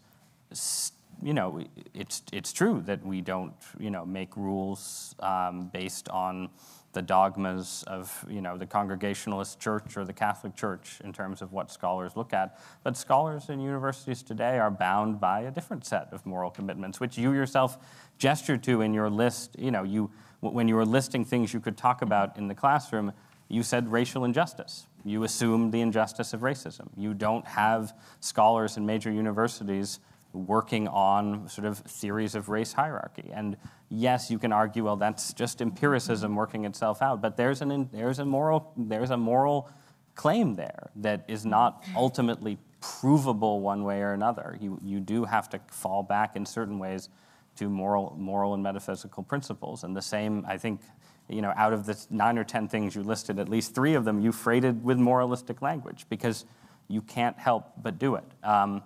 you 1.21 1.33
know, 1.33 1.63
it's, 1.93 2.23
it's 2.33 2.51
true 2.51 2.81
that 2.85 3.05
we 3.05 3.21
don't, 3.21 3.53
you 3.79 3.89
know, 3.89 4.05
make 4.05 4.35
rules 4.35 5.15
um, 5.19 5.69
based 5.71 6.09
on 6.09 6.49
the 6.93 7.01
dogmas 7.01 7.83
of 7.87 8.25
you 8.29 8.41
know 8.41 8.57
the 8.57 8.65
Congregationalist 8.65 9.59
Church 9.59 9.95
or 9.95 10.05
the 10.05 10.13
Catholic 10.13 10.55
Church 10.55 10.99
in 11.03 11.13
terms 11.13 11.41
of 11.41 11.51
what 11.51 11.71
scholars 11.71 12.15
look 12.15 12.33
at. 12.33 12.59
But 12.83 12.97
scholars 12.97 13.49
in 13.49 13.59
universities 13.59 14.23
today 14.23 14.59
are 14.59 14.71
bound 14.71 15.19
by 15.19 15.41
a 15.41 15.51
different 15.51 15.85
set 15.85 16.09
of 16.11 16.25
moral 16.25 16.51
commitments, 16.51 16.99
which 16.99 17.17
you 17.17 17.31
yourself 17.33 17.77
gestured 18.17 18.63
to 18.63 18.81
in 18.81 18.93
your 18.93 19.09
list. 19.09 19.55
You 19.57 19.71
know, 19.71 19.83
you 19.83 20.11
when 20.41 20.67
you 20.67 20.75
were 20.75 20.85
listing 20.85 21.23
things 21.23 21.53
you 21.53 21.59
could 21.59 21.77
talk 21.77 22.01
about 22.01 22.37
in 22.37 22.47
the 22.47 22.55
classroom, 22.55 23.13
you 23.47 23.63
said 23.63 23.91
racial 23.91 24.23
injustice. 24.25 24.87
You 25.03 25.23
assumed 25.23 25.71
the 25.71 25.81
injustice 25.81 26.33
of 26.33 26.41
racism. 26.41 26.89
You 26.95 27.13
don't 27.13 27.45
have 27.47 27.93
scholars 28.19 28.77
in 28.77 28.85
major 28.85 29.11
universities 29.11 29.99
working 30.33 30.87
on 30.87 31.47
sort 31.49 31.65
of 31.65 31.79
theories 31.79 32.35
of 32.35 32.49
race 32.49 32.73
hierarchy. 32.73 33.31
And 33.33 33.57
yes, 33.89 34.31
you 34.31 34.39
can 34.39 34.53
argue, 34.53 34.85
well, 34.85 34.95
that's 34.95 35.33
just 35.33 35.61
empiricism 35.61 36.35
working 36.35 36.65
itself 36.65 37.01
out, 37.01 37.21
but 37.21 37.37
there's, 37.37 37.61
an, 37.61 37.89
there's, 37.91 38.19
a, 38.19 38.25
moral, 38.25 38.71
there's 38.77 39.09
a 39.09 39.17
moral 39.17 39.69
claim 40.15 40.55
there 40.55 40.89
that 40.97 41.25
is 41.27 41.45
not 41.45 41.83
ultimately 41.95 42.57
provable 42.79 43.61
one 43.61 43.83
way 43.83 44.01
or 44.01 44.13
another. 44.13 44.57
You, 44.59 44.79
you 44.83 44.99
do 44.99 45.25
have 45.25 45.49
to 45.49 45.59
fall 45.71 46.03
back 46.03 46.35
in 46.35 46.45
certain 46.45 46.79
ways 46.79 47.09
to 47.57 47.69
moral, 47.69 48.15
moral 48.17 48.53
and 48.53 48.63
metaphysical 48.63 49.23
principles. 49.23 49.83
And 49.83 49.95
the 49.95 50.01
same, 50.01 50.45
I 50.47 50.57
think, 50.57 50.81
you 51.29 51.41
know, 51.41 51.53
out 51.55 51.73
of 51.73 51.85
the 51.85 51.97
nine 52.09 52.37
or 52.37 52.43
10 52.43 52.67
things 52.67 52.95
you 52.95 53.03
listed, 53.03 53.39
at 53.39 53.49
least 53.49 53.75
three 53.75 53.93
of 53.93 54.05
them 54.05 54.19
you 54.19 54.31
freighted 54.31 54.83
with 54.83 54.97
moralistic 54.97 55.61
language 55.61 56.05
because 56.09 56.45
you 56.87 57.01
can't 57.01 57.37
help 57.37 57.71
but 57.81 57.99
do 57.99 58.15
it. 58.15 58.25
Um, 58.43 58.83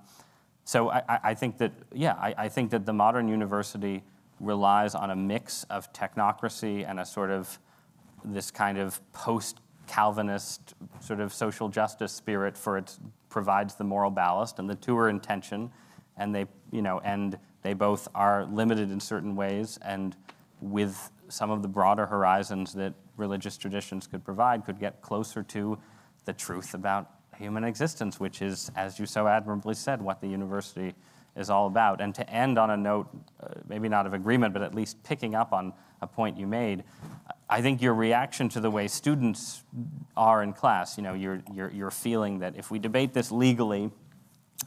so 0.66 0.90
I, 0.90 1.20
I, 1.24 1.34
think 1.36 1.60
that, 1.60 1.72
yeah, 1.94 2.14
I, 2.14 2.34
I, 2.38 2.50
think 2.50 2.72
that 2.72 2.86
the 2.86 2.94
modern 2.94 3.28
university 3.28 4.04
relies 4.40 4.96
on 4.96 5.12
a 5.12 5.16
mix 5.16 5.64
of 5.66 5.94
technocracy 5.94 6.90
and 6.90 7.00
a 7.00 7.06
sort 7.06 7.30
of 7.30 7.60
this 8.24 8.50
kind 8.50 8.80
of 8.80 9.00
post 9.14 9.60
Calvinist 9.88 10.74
sort 11.00 11.20
of 11.20 11.32
social 11.34 11.70
justice 11.70 12.12
spirit 12.12 12.58
for 12.58 12.78
it 12.78 12.98
provides 13.30 13.76
the 13.76 13.84
moral 13.84 14.10
ballast, 14.10 14.60
and 14.60 14.70
the 14.70 14.76
two 14.76 14.98
are 14.98 15.10
in 15.10 15.20
tension, 15.20 15.72
and 16.18 16.34
they, 16.34 16.46
you 16.72 16.82
know, 16.82 17.00
and 17.04 17.38
they 17.62 17.74
both 17.74 18.08
are 18.16 18.46
limited 18.46 18.92
in 18.92 19.00
certain 19.00 19.36
ways, 19.36 19.78
and 19.84 20.16
with 20.62 21.12
some 21.28 21.52
of 21.52 21.62
the 21.62 21.68
broader 21.68 22.06
horizons 22.06 22.74
that 22.74 22.94
religious 23.18 23.58
traditions 23.58 24.08
could 24.08 24.24
provide, 24.24 24.66
could 24.66 24.80
get 24.80 25.02
closer 25.02 25.44
to 25.44 25.78
the 26.26 26.34
truth 26.34 26.74
about 26.74 27.15
human 27.38 27.64
existence, 27.64 28.20
which 28.20 28.42
is, 28.42 28.72
as 28.76 29.00
you 29.00 29.06
so 29.06 29.28
admirably 29.28 29.74
said, 29.74 30.02
what 30.02 30.22
the 30.22 30.28
university 30.28 30.94
is 31.36 31.50
all 31.50 31.68
about. 31.68 32.02
And 32.02 32.16
to 32.16 32.30
end 32.30 32.58
on 32.58 32.70
a 32.70 32.78
note, 32.78 33.08
uh, 33.42 33.48
maybe 33.68 33.90
not 33.90 34.06
of 34.06 34.14
agreement, 34.14 34.54
but 34.54 34.62
at 34.62 34.74
least 34.74 35.04
picking 35.04 35.36
up 35.36 35.54
on 35.54 35.74
a 36.02 36.08
point 36.08 36.38
you 36.38 36.48
made, 36.48 36.84
I 37.50 37.62
think 37.62 37.82
your 37.82 37.94
reaction 37.94 38.50
to 38.50 38.60
the 38.60 38.72
way 38.72 38.88
students 38.88 39.64
are 40.18 40.42
in 40.44 40.54
class, 40.54 40.98
you 40.98 41.04
know, 41.04 41.14
you're, 41.14 41.44
you're, 41.54 41.72
you're 41.72 41.92
feeling 41.92 42.40
that 42.40 42.56
if 42.56 42.72
we 42.72 42.80
debate 42.80 43.14
this 43.14 43.32
legally, 43.32 43.92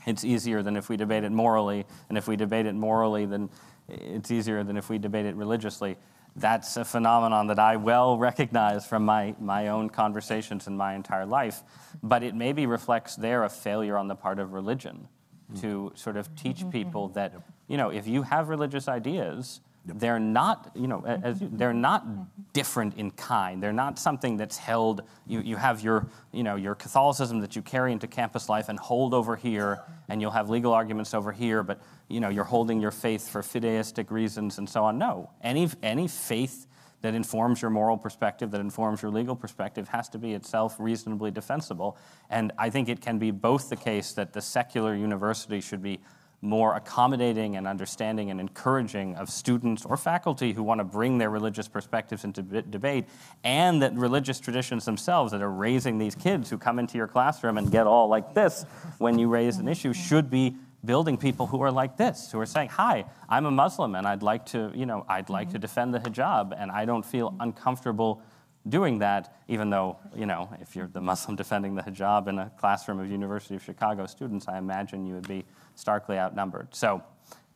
it's 0.06 0.24
easier 0.24 0.62
than 0.62 0.76
if 0.76 0.88
we 0.88 0.96
debate 0.96 1.24
it 1.24 1.32
morally, 1.32 1.84
and 2.08 2.16
if 2.16 2.28
we 2.28 2.36
debate 2.36 2.66
it 2.66 2.74
morally, 2.74 3.26
then 3.26 3.50
it's 3.88 4.30
easier 4.30 4.62
than 4.62 4.76
if 4.76 4.90
we 4.90 4.98
debate 4.98 5.26
it 5.26 5.34
religiously 5.34 5.96
that's 6.36 6.76
a 6.76 6.84
phenomenon 6.84 7.48
that 7.48 7.58
I 7.58 7.76
well 7.76 8.16
recognize 8.18 8.86
from 8.86 9.04
my, 9.04 9.34
my 9.40 9.68
own 9.68 9.90
conversations 9.90 10.66
in 10.66 10.76
my 10.76 10.94
entire 10.94 11.26
life. 11.26 11.62
But 12.02 12.22
it 12.22 12.34
maybe 12.34 12.66
reflects 12.66 13.16
there 13.16 13.44
a 13.44 13.48
failure 13.48 13.96
on 13.96 14.08
the 14.08 14.14
part 14.14 14.38
of 14.38 14.52
religion 14.52 15.08
mm. 15.52 15.60
to 15.60 15.92
sort 15.94 16.16
of 16.16 16.34
teach 16.36 16.58
mm-hmm. 16.58 16.70
people 16.70 17.08
that, 17.08 17.34
you 17.66 17.76
know, 17.76 17.90
if 17.90 18.06
you 18.06 18.22
have 18.22 18.48
religious 18.48 18.88
ideas, 18.88 19.60
they're 19.84 20.20
not, 20.20 20.70
you 20.74 20.86
know, 20.86 21.02
as 21.06 21.40
you, 21.40 21.48
they're 21.52 21.72
not 21.72 22.06
mm-hmm. 22.06 22.22
different 22.52 22.96
in 22.96 23.10
kind. 23.12 23.62
They're 23.62 23.72
not 23.72 23.98
something 23.98 24.36
that's 24.36 24.58
held. 24.58 25.02
You, 25.26 25.40
you 25.40 25.56
have 25.56 25.80
your, 25.80 26.06
you 26.32 26.42
know, 26.42 26.56
your 26.56 26.74
Catholicism 26.74 27.40
that 27.40 27.56
you 27.56 27.62
carry 27.62 27.92
into 27.92 28.06
campus 28.06 28.48
life 28.48 28.68
and 28.68 28.78
hold 28.78 29.14
over 29.14 29.34
here, 29.34 29.80
and 30.08 30.20
you'll 30.20 30.30
have 30.32 30.50
legal 30.50 30.72
arguments 30.72 31.14
over 31.14 31.32
here. 31.32 31.62
But 31.62 31.80
you 32.08 32.20
know, 32.20 32.28
you're 32.28 32.44
holding 32.44 32.80
your 32.80 32.90
faith 32.90 33.28
for 33.28 33.42
fideistic 33.42 34.10
reasons 34.10 34.58
and 34.58 34.68
so 34.68 34.84
on. 34.84 34.98
No, 34.98 35.30
any 35.42 35.68
any 35.82 36.08
faith 36.08 36.66
that 37.00 37.14
informs 37.14 37.62
your 37.62 37.70
moral 37.70 37.96
perspective, 37.96 38.50
that 38.50 38.60
informs 38.60 39.02
your 39.02 39.10
legal 39.10 39.36
perspective, 39.36 39.88
has 39.88 40.08
to 40.08 40.18
be 40.18 40.32
itself 40.32 40.76
reasonably 40.78 41.30
defensible. 41.30 41.96
And 42.28 42.52
I 42.58 42.70
think 42.70 42.88
it 42.88 43.00
can 43.00 43.18
be 43.18 43.30
both 43.30 43.68
the 43.68 43.76
case 43.76 44.12
that 44.14 44.32
the 44.32 44.40
secular 44.40 44.96
university 44.96 45.60
should 45.60 45.82
be 45.82 46.00
more 46.40 46.76
accommodating 46.76 47.56
and 47.56 47.66
understanding 47.66 48.30
and 48.30 48.40
encouraging 48.40 49.16
of 49.16 49.28
students 49.28 49.84
or 49.84 49.96
faculty 49.96 50.52
who 50.52 50.62
want 50.62 50.78
to 50.78 50.84
bring 50.84 51.18
their 51.18 51.30
religious 51.30 51.66
perspectives 51.66 52.22
into 52.24 52.42
debate, 52.42 53.06
and 53.42 53.82
that 53.82 53.92
religious 53.94 54.38
traditions 54.38 54.84
themselves 54.84 55.32
that 55.32 55.42
are 55.42 55.50
raising 55.50 55.98
these 55.98 56.14
kids 56.14 56.48
who 56.48 56.56
come 56.56 56.78
into 56.78 56.96
your 56.96 57.08
classroom 57.08 57.58
and 57.58 57.72
get 57.72 57.86
all 57.88 58.08
like 58.08 58.34
this 58.34 58.64
when 58.98 59.18
you 59.18 59.28
raise 59.28 59.58
an 59.58 59.66
issue 59.66 59.92
should 59.92 60.30
be 60.30 60.56
building 60.84 61.16
people 61.16 61.46
who 61.46 61.60
are 61.60 61.72
like 61.72 61.96
this, 61.96 62.30
who 62.32 62.40
are 62.40 62.46
saying, 62.46 62.70
"Hi, 62.70 63.04
I'm 63.28 63.46
a 63.46 63.50
Muslim 63.50 63.94
and 63.94 64.06
I'd 64.06 64.22
like 64.22 64.46
to, 64.46 64.72
you 64.74 64.86
know, 64.86 65.04
I'd 65.08 65.28
like 65.28 65.50
to 65.50 65.58
defend 65.58 65.94
the 65.94 66.00
hijab, 66.00 66.54
and 66.56 66.70
I 66.70 66.84
don't 66.84 67.04
feel 67.04 67.34
uncomfortable." 67.40 68.22
doing 68.68 68.98
that, 68.98 69.34
even 69.48 69.70
though, 69.70 69.96
you 70.14 70.26
know, 70.26 70.48
if 70.60 70.76
you're 70.76 70.88
the 70.88 71.00
Muslim 71.00 71.36
defending 71.42 71.74
the 71.74 71.82
hijab 71.82 72.28
in 72.28 72.38
a 72.38 72.50
classroom 72.58 73.00
of 73.00 73.10
University 73.10 73.54
of 73.54 73.62
Chicago 73.62 74.06
students, 74.06 74.48
I 74.48 74.58
imagine 74.58 75.06
you 75.06 75.14
would 75.14 75.28
be 75.28 75.44
starkly 75.74 76.18
outnumbered. 76.18 76.74
So, 76.74 77.02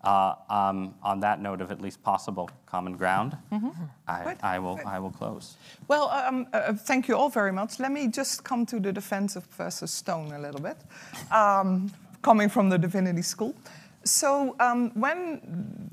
uh, 0.04 0.34
um, 0.50 0.94
on 1.02 1.20
that 1.20 1.40
note 1.40 1.60
of 1.60 1.70
at 1.70 1.80
least 1.80 2.02
possible 2.02 2.50
common 2.66 2.96
ground, 2.96 3.36
mm-hmm. 3.52 3.70
I, 4.08 4.36
I, 4.42 4.58
will, 4.58 4.80
I 4.84 4.98
will 4.98 5.12
close. 5.12 5.56
Well, 5.86 6.08
um, 6.08 6.48
uh, 6.52 6.72
thank 6.72 7.06
you 7.06 7.16
all 7.16 7.28
very 7.28 7.52
much. 7.52 7.78
Let 7.78 7.92
me 7.92 8.08
just 8.08 8.42
come 8.42 8.66
to 8.66 8.80
the 8.80 8.92
defense 8.92 9.36
of 9.36 9.48
Professor 9.48 9.86
Stone 9.86 10.32
a 10.32 10.40
little 10.40 10.60
bit, 10.60 10.78
um, 11.30 11.92
coming 12.22 12.48
from 12.48 12.68
the 12.68 12.78
Divinity 12.78 13.22
School. 13.22 13.54
So, 14.04 14.56
um, 14.58 14.90
when 14.94 15.90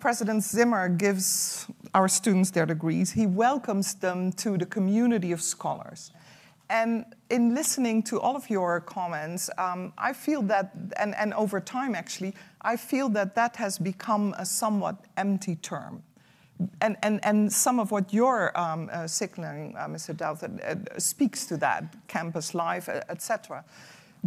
President 0.00 0.42
Zimmer 0.42 0.88
gives 0.88 1.66
our 1.94 2.08
students 2.08 2.50
their 2.50 2.66
degrees, 2.66 3.12
he 3.12 3.26
welcomes 3.26 3.94
them 3.94 4.32
to 4.32 4.58
the 4.58 4.66
community 4.66 5.30
of 5.30 5.40
scholars. 5.40 6.10
And 6.70 7.04
in 7.28 7.54
listening 7.54 8.02
to 8.04 8.18
all 8.18 8.34
of 8.34 8.48
your 8.48 8.80
comments, 8.80 9.50
um, 9.58 9.92
I 9.98 10.12
feel 10.14 10.42
that, 10.42 10.72
and, 10.96 11.14
and 11.14 11.34
over 11.34 11.60
time 11.60 11.94
actually, 11.94 12.34
I 12.62 12.76
feel 12.76 13.10
that 13.10 13.34
that 13.34 13.56
has 13.56 13.78
become 13.78 14.34
a 14.38 14.46
somewhat 14.46 14.96
empty 15.16 15.56
term. 15.56 16.02
And, 16.80 16.96
and, 17.02 17.20
and 17.24 17.52
some 17.52 17.78
of 17.78 17.90
what 17.90 18.12
you're 18.12 18.58
um, 18.58 18.88
uh, 18.92 19.06
signaling, 19.06 19.76
uh, 19.76 19.86
Mr. 19.86 20.14
Douthat, 20.14 20.96
uh, 20.96 20.98
speaks 20.98 21.44
to 21.46 21.56
that 21.58 21.94
campus 22.08 22.54
life, 22.54 22.88
etc. 22.88 23.64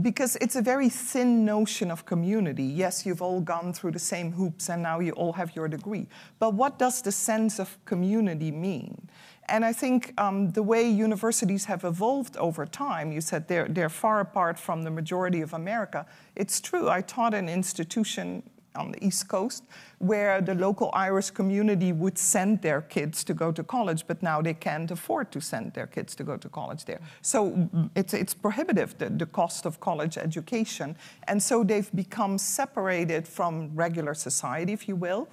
Because 0.02 0.36
it's 0.42 0.58
a 0.58 0.62
very 0.62 0.90
thin 0.90 1.46
notion 1.46 1.90
of 1.90 2.06
community. 2.06 2.64
Yes, 2.64 3.06
you've 3.06 3.22
all 3.22 3.40
gone 3.40 3.72
through 3.72 3.92
the 3.92 4.00
same 4.00 4.34
hoops 4.34 4.70
and 4.70 4.84
now 4.84 5.00
you 5.00 5.12
all 5.14 5.32
have 5.34 5.56
your 5.56 5.70
degree. 5.70 6.08
But 6.38 6.54
what 6.54 6.78
does 6.78 7.02
the 7.02 7.14
sense 7.14 7.60
of 7.60 7.78
community 7.86 8.52
mean? 8.52 9.08
And 9.48 9.64
I 9.64 9.72
think 9.74 10.14
um, 10.20 10.52
the 10.52 10.64
way 10.64 10.90
universities 10.90 11.66
have 11.66 11.84
evolved 11.84 12.36
over 12.38 12.66
time, 12.66 13.12
you 13.12 13.22
said 13.22 13.48
they're, 13.48 13.68
they're 13.70 13.90
far 13.90 14.20
apart 14.20 14.60
from 14.60 14.84
the 14.84 14.92
majority 14.92 15.42
of 15.42 15.54
America. 15.54 16.06
It's 16.36 16.60
true. 16.60 16.90
I 16.90 17.02
taught 17.02 17.34
an 17.34 17.48
institution 17.48 18.44
on 18.76 18.92
the 18.92 19.06
East 19.06 19.28
Coast 19.28 19.64
where 20.08 20.42
the 20.42 20.54
local 20.54 20.90
Irish 20.94 21.32
community 21.32 21.92
would 21.92 22.18
send 22.18 22.62
their 22.62 22.82
kids 22.82 23.24
to 23.24 23.34
go 23.34 23.52
to 23.52 23.64
college, 23.64 24.06
but 24.08 24.22
now 24.22 24.42
they 24.42 24.54
can't 24.54 24.92
afford 24.92 25.32
to 25.32 25.42
send 25.42 25.74
their 25.74 25.88
kids 25.88 26.16
to 26.16 26.24
go 26.24 26.38
to 26.38 26.50
college 26.50 26.86
there. 26.86 27.00
So 27.22 27.52
mm, 27.52 27.90
it's, 27.96 28.14
it's 28.14 28.34
prohibitive, 28.34 28.98
the, 28.98 29.10
the 29.10 29.26
cost 29.26 29.66
of 29.66 29.80
college 29.80 30.18
education. 30.18 30.96
And 31.28 31.42
so 31.42 31.64
they've 31.64 31.92
become 31.96 32.38
separated 32.38 33.28
from 33.28 33.72
regular 33.76 34.14
society, 34.14 34.74
if 34.74 34.88
you 34.88 34.96
will. 34.96 35.28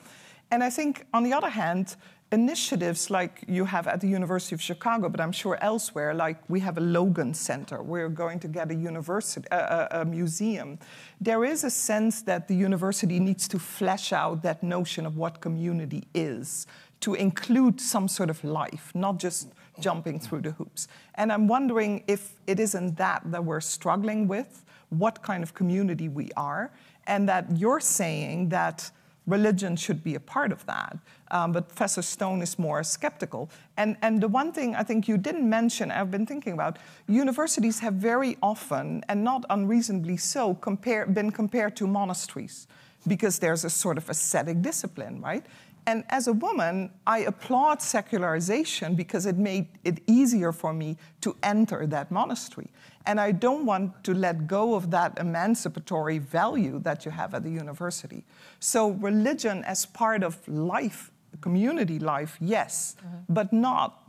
And 0.51 0.63
I 0.63 0.71
think, 0.71 1.07
on 1.15 1.23
the 1.23 1.33
other 1.33 1.51
hand, 1.51 1.97
initiatives 2.33 3.11
like 3.11 3.45
you 3.47 3.67
have 3.67 3.87
at 3.87 4.01
the 4.01 4.09
University 4.09 4.55
of 4.55 4.63
Chicago, 4.63 5.09
but 5.09 5.21
I'm 5.21 5.33
sure 5.33 5.59
elsewhere, 5.61 6.15
like 6.15 6.39
we 6.49 6.61
have 6.61 6.79
a 6.79 6.81
Logan 6.81 7.35
Center, 7.35 7.83
we're 7.83 8.09
going 8.09 8.41
to 8.41 8.49
get 8.49 8.71
a 8.71 8.75
university, 8.75 9.47
a, 9.51 10.05
museum. 10.05 10.79
There 11.21 11.45
is 11.45 11.63
a 11.63 11.71
sense 11.71 12.23
that 12.23 12.49
the 12.49 12.55
university 12.55 13.21
needs 13.21 13.47
to 13.49 13.59
flesh 13.59 14.13
out 14.13 14.43
that 14.43 14.63
notion 14.63 15.05
of 15.05 15.17
what 15.17 15.41
community 15.41 16.05
is, 16.15 16.67
to 17.01 17.15
include 17.15 17.81
some 17.81 18.09
sort 18.09 18.31
of 18.31 18.43
life, 18.43 18.93
not 18.95 19.19
just 19.19 19.49
jumping 19.79 20.19
through 20.19 20.41
the 20.41 20.53
hoops. 20.53 20.89
And 21.17 21.31
I'm 21.31 21.49
wondering 21.49 22.03
if 22.07 22.35
it 22.47 22.59
isn't 22.59 22.97
that 22.97 23.23
that 23.27 23.45
we're 23.45 23.61
struggling 23.61 24.27
with, 24.27 24.65
what 24.89 25.23
kind 25.23 25.43
of 25.43 25.55
community 25.55 26.09
we 26.09 26.31
are, 26.37 26.71
and 27.07 27.29
that 27.29 27.47
you're 27.57 27.81
saying 27.81 28.49
that 28.51 28.91
religion 29.27 29.77
should 29.77 30.03
be 30.03 30.15
a 30.15 30.21
part 30.21 30.53
of 30.53 30.65
that. 30.67 30.99
Um, 31.33 31.51
but 31.51 31.67
Professor 31.67 32.03
Stone 32.03 32.43
is 32.43 32.59
more 32.59 32.83
skeptical. 32.85 33.51
And, 33.79 33.97
and 34.03 34.21
the 34.21 34.29
one 34.29 34.53
thing 34.53 34.77
I 34.77 34.83
think 34.83 35.09
you 35.09 35.17
didn't 35.17 35.49
mention, 35.49 35.91
I've 35.91 36.11
been 36.11 36.27
thinking 36.27 36.53
about, 36.53 36.79
universities 37.09 37.81
have 37.81 37.95
very 37.95 38.37
often, 38.43 39.03
and 39.09 39.25
not 39.25 39.45
unreasonably 39.49 40.19
so, 40.19 40.55
compare, 40.55 41.07
been 41.07 41.33
compared 41.33 41.75
to 41.77 41.87
monasteries 41.87 42.67
because 43.09 43.39
there's 43.39 43.65
a 43.65 43.71
sort 43.71 43.99
of 43.99 44.09
ascetic 44.11 44.63
discipline, 44.63 45.21
right? 45.21 45.45
And 45.87 46.05
as 46.11 46.29
a 46.29 46.33
woman, 46.33 46.91
I 47.07 47.21
applaud 47.21 47.83
secularization 47.83 48.95
because 48.95 49.27
it 49.27 49.37
made 49.37 49.67
it 49.83 50.01
easier 50.07 50.53
for 50.53 50.73
me 50.73 50.97
to 51.23 51.37
enter 51.43 51.87
that 51.89 52.11
monastery. 52.11 52.69
And 53.05 53.21
I 53.21 53.33
don't 53.33 53.67
want 53.67 54.05
to 54.05 54.15
let 54.15 54.47
go 54.47 54.75
of 54.75 54.93
that 54.93 55.19
emancipatory 55.19 56.19
value 56.19 56.79
that 56.81 57.05
you 57.05 57.11
have 57.11 57.35
at 57.35 57.43
the 57.43 57.51
university. 57.51 58.23
So, 58.61 58.91
religion 58.91 59.65
as 59.65 59.85
part 59.87 60.23
of 60.23 60.47
life, 60.47 61.11
community 61.41 61.99
life, 61.99 62.37
yes, 62.41 62.97
mm-hmm. 63.01 63.17
but 63.29 63.53
not 63.53 64.03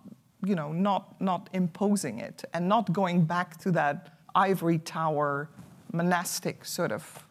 you 0.45 0.55
know, 0.55 0.71
not, 0.71 1.19
not 1.21 1.49
imposing 1.53 2.19
it 2.19 2.43
and 2.53 2.67
not 2.67 2.91
going 2.91 3.23
back 3.25 3.57
to 3.59 3.71
that 3.71 4.17
ivory 4.35 4.77
tower 4.77 5.49
monastic 5.91 6.65
sort 6.65 6.91
of 6.91 7.25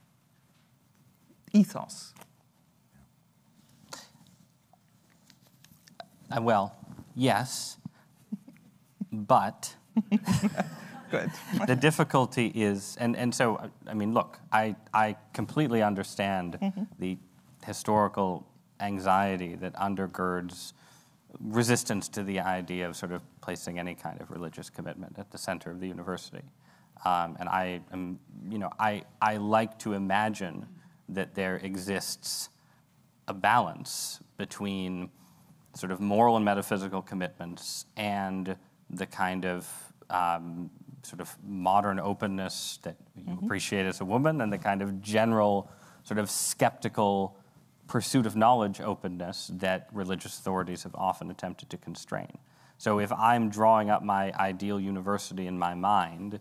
ethos. 1.53 2.15
Uh, 6.31 6.41
well, 6.41 6.75
yes, 7.15 7.77
but 9.13 9.77
Good. 11.11 11.31
the 11.67 11.77
difficulty 11.77 12.47
is, 12.55 12.97
and, 12.99 13.15
and 13.17 13.35
so, 13.35 13.71
I 13.87 13.93
mean, 13.93 14.15
look, 14.15 14.39
I, 14.51 14.75
I 14.95 15.17
completely 15.35 15.83
understand 15.83 16.59
the 16.99 17.19
historical 17.67 18.47
anxiety 18.83 19.55
that 19.57 19.75
undergirds 19.75 20.73
resistance 21.41 22.09
to 22.11 22.23
the 22.23 22.41
idea 22.41 22.87
of 22.87 22.97
sort 22.97 23.13
of 23.13 23.23
placing 23.41 23.79
any 23.79 23.95
kind 23.95 24.21
of 24.21 24.31
religious 24.31 24.69
commitment 24.69 25.19
at 25.19 25.31
the 25.31 25.39
center 25.39 25.71
of 25.71 25.81
the 25.81 25.89
university. 25.89 26.43
Um, 27.05 27.37
and 27.41 27.49
I 27.49 27.81
am, 27.93 28.19
you 28.51 28.59
know, 28.59 28.71
I, 28.79 29.03
I 29.21 29.39
like 29.39 29.79
to 29.81 29.95
imagine 29.95 30.67
that 31.09 31.35
there 31.35 31.57
exists 31.57 32.51
a 33.29 33.35
balance 33.35 34.21
between 34.37 35.11
sort 35.75 35.91
of 35.91 36.01
moral 36.01 36.37
and 36.37 36.45
metaphysical 36.45 37.03
commitments 37.03 37.87
and 37.97 38.57
the 38.91 39.07
kind 39.07 39.47
of 39.47 39.69
um, 40.11 40.71
sort 41.03 41.21
of 41.21 41.37
modern 41.45 41.99
openness 41.99 42.79
that 42.83 42.97
you 43.17 43.39
appreciate 43.43 43.87
as 43.87 44.01
a 44.01 44.05
woman 44.05 44.41
and 44.41 44.53
the 44.53 44.59
kind 44.59 44.83
of 44.83 45.01
general 45.01 45.71
sort 46.05 46.19
of 46.19 46.31
skeptical 46.31 47.37
pursuit 47.87 48.27
of 48.27 48.37
knowledge 48.37 48.81
openness 48.81 49.51
that 49.55 49.89
religious 49.93 50.39
authorities 50.39 50.83
have 50.83 50.95
often 50.95 51.31
attempted 51.31 51.69
to 51.71 51.77
constrain. 51.77 52.39
So 52.79 52.99
if 52.99 53.13
I'm 53.13 53.49
drawing 53.49 53.91
up 53.91 54.03
my 54.03 54.33
ideal 54.33 54.81
university 54.81 55.47
in 55.47 55.59
my 55.59 55.75
mind, 55.75 56.41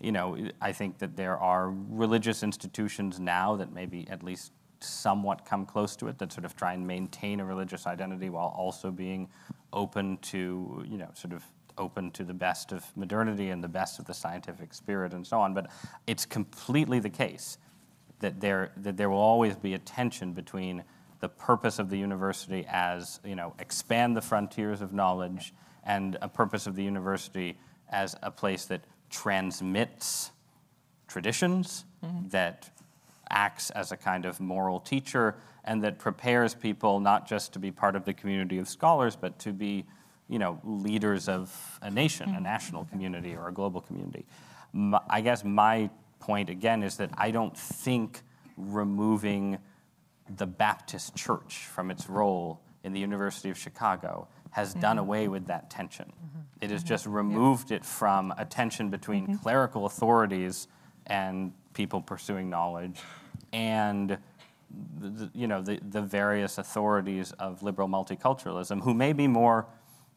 you 0.00 0.12
know, 0.12 0.36
I 0.60 0.72
think 0.72 0.98
that 0.98 1.16
there 1.16 1.38
are 1.38 1.70
religious 1.70 2.42
institutions 2.42 3.20
now 3.20 3.56
that 3.56 3.72
maybe 3.72 4.06
at 4.10 4.22
least 4.22 4.52
somewhat 4.80 5.44
come 5.44 5.64
close 5.64 5.96
to 5.96 6.08
it 6.08 6.18
that 6.18 6.32
sort 6.32 6.44
of 6.44 6.56
try 6.56 6.74
and 6.74 6.86
maintain 6.86 7.40
a 7.40 7.44
religious 7.44 7.86
identity 7.86 8.30
while 8.30 8.54
also 8.56 8.90
being 8.90 9.28
open 9.72 10.18
to, 10.18 10.84
you 10.88 10.98
know, 10.98 11.10
sort 11.14 11.32
of 11.32 11.42
open 11.78 12.10
to 12.10 12.24
the 12.24 12.34
best 12.34 12.72
of 12.72 12.84
modernity 12.96 13.50
and 13.50 13.62
the 13.62 13.68
best 13.68 13.98
of 13.98 14.06
the 14.06 14.14
scientific 14.14 14.72
spirit 14.74 15.12
and 15.12 15.26
so 15.26 15.38
on. 15.40 15.54
But 15.54 15.70
it's 16.06 16.24
completely 16.24 17.00
the 17.00 17.10
case 17.10 17.58
that 18.20 18.40
there, 18.40 18.72
that 18.78 18.96
there 18.96 19.10
will 19.10 19.18
always 19.18 19.56
be 19.56 19.74
a 19.74 19.78
tension 19.78 20.32
between 20.32 20.84
the 21.20 21.28
purpose 21.28 21.78
of 21.78 21.90
the 21.90 21.98
university 21.98 22.66
as, 22.68 23.20
you 23.24 23.34
know, 23.34 23.54
expand 23.58 24.16
the 24.16 24.20
frontiers 24.20 24.80
of 24.80 24.92
knowledge 24.92 25.54
and 25.84 26.18
a 26.20 26.28
purpose 26.28 26.66
of 26.66 26.76
the 26.76 26.82
university 26.82 27.56
as 27.90 28.16
a 28.22 28.30
place 28.30 28.64
that 28.66 28.82
transmits 29.10 30.32
traditions, 31.08 31.84
mm-hmm. 32.04 32.28
that 32.28 32.70
acts 33.30 33.70
as 33.70 33.92
a 33.92 33.96
kind 33.96 34.24
of 34.24 34.40
moral 34.40 34.80
teacher, 34.80 35.36
and 35.64 35.82
that 35.82 35.98
prepares 35.98 36.54
people 36.54 37.00
not 37.00 37.26
just 37.26 37.52
to 37.52 37.58
be 37.58 37.70
part 37.70 37.96
of 37.96 38.04
the 38.04 38.12
community 38.12 38.58
of 38.58 38.68
scholars, 38.68 39.16
but 39.16 39.38
to 39.38 39.52
be, 39.52 39.84
you 40.28 40.38
know, 40.38 40.60
leaders 40.64 41.28
of 41.28 41.78
a 41.82 41.90
nation, 41.90 42.28
a 42.28 42.32
mm-hmm. 42.32 42.42
national 42.42 42.84
community, 42.86 43.34
or 43.34 43.48
a 43.48 43.52
global 43.52 43.80
community. 43.80 44.24
I 45.08 45.20
guess 45.20 45.44
my 45.44 45.88
point 46.18 46.50
again 46.50 46.82
is 46.82 46.96
that 46.96 47.10
I 47.16 47.30
don't 47.30 47.56
think 47.56 48.22
removing 48.56 49.58
the 50.36 50.46
Baptist 50.46 51.14
Church 51.14 51.66
from 51.66 51.90
its 51.90 52.08
role 52.08 52.60
in 52.84 52.92
the 52.92 53.00
University 53.00 53.50
of 53.50 53.58
Chicago 53.58 54.28
has 54.50 54.70
mm-hmm. 54.70 54.80
done 54.80 54.98
away 54.98 55.28
with 55.28 55.46
that 55.46 55.70
tension. 55.70 56.06
Mm-hmm. 56.06 56.38
It 56.60 56.70
has 56.70 56.80
mm-hmm. 56.80 56.88
just 56.88 57.06
removed 57.06 57.70
it 57.70 57.84
from 57.84 58.32
a 58.38 58.44
tension 58.44 58.90
between 58.90 59.38
clerical 59.38 59.86
authorities 59.86 60.68
and 61.06 61.52
people 61.74 62.00
pursuing 62.00 62.48
knowledge 62.48 63.00
and 63.52 64.18
the, 64.98 65.08
the- 65.08 65.30
you 65.34 65.46
know, 65.46 65.62
the, 65.62 65.78
the 65.90 66.02
various 66.02 66.58
authorities 66.58 67.32
of 67.32 67.62
liberal 67.62 67.88
multiculturalism 67.88 68.82
who 68.82 68.94
may 68.94 69.12
be 69.12 69.28
more 69.28 69.66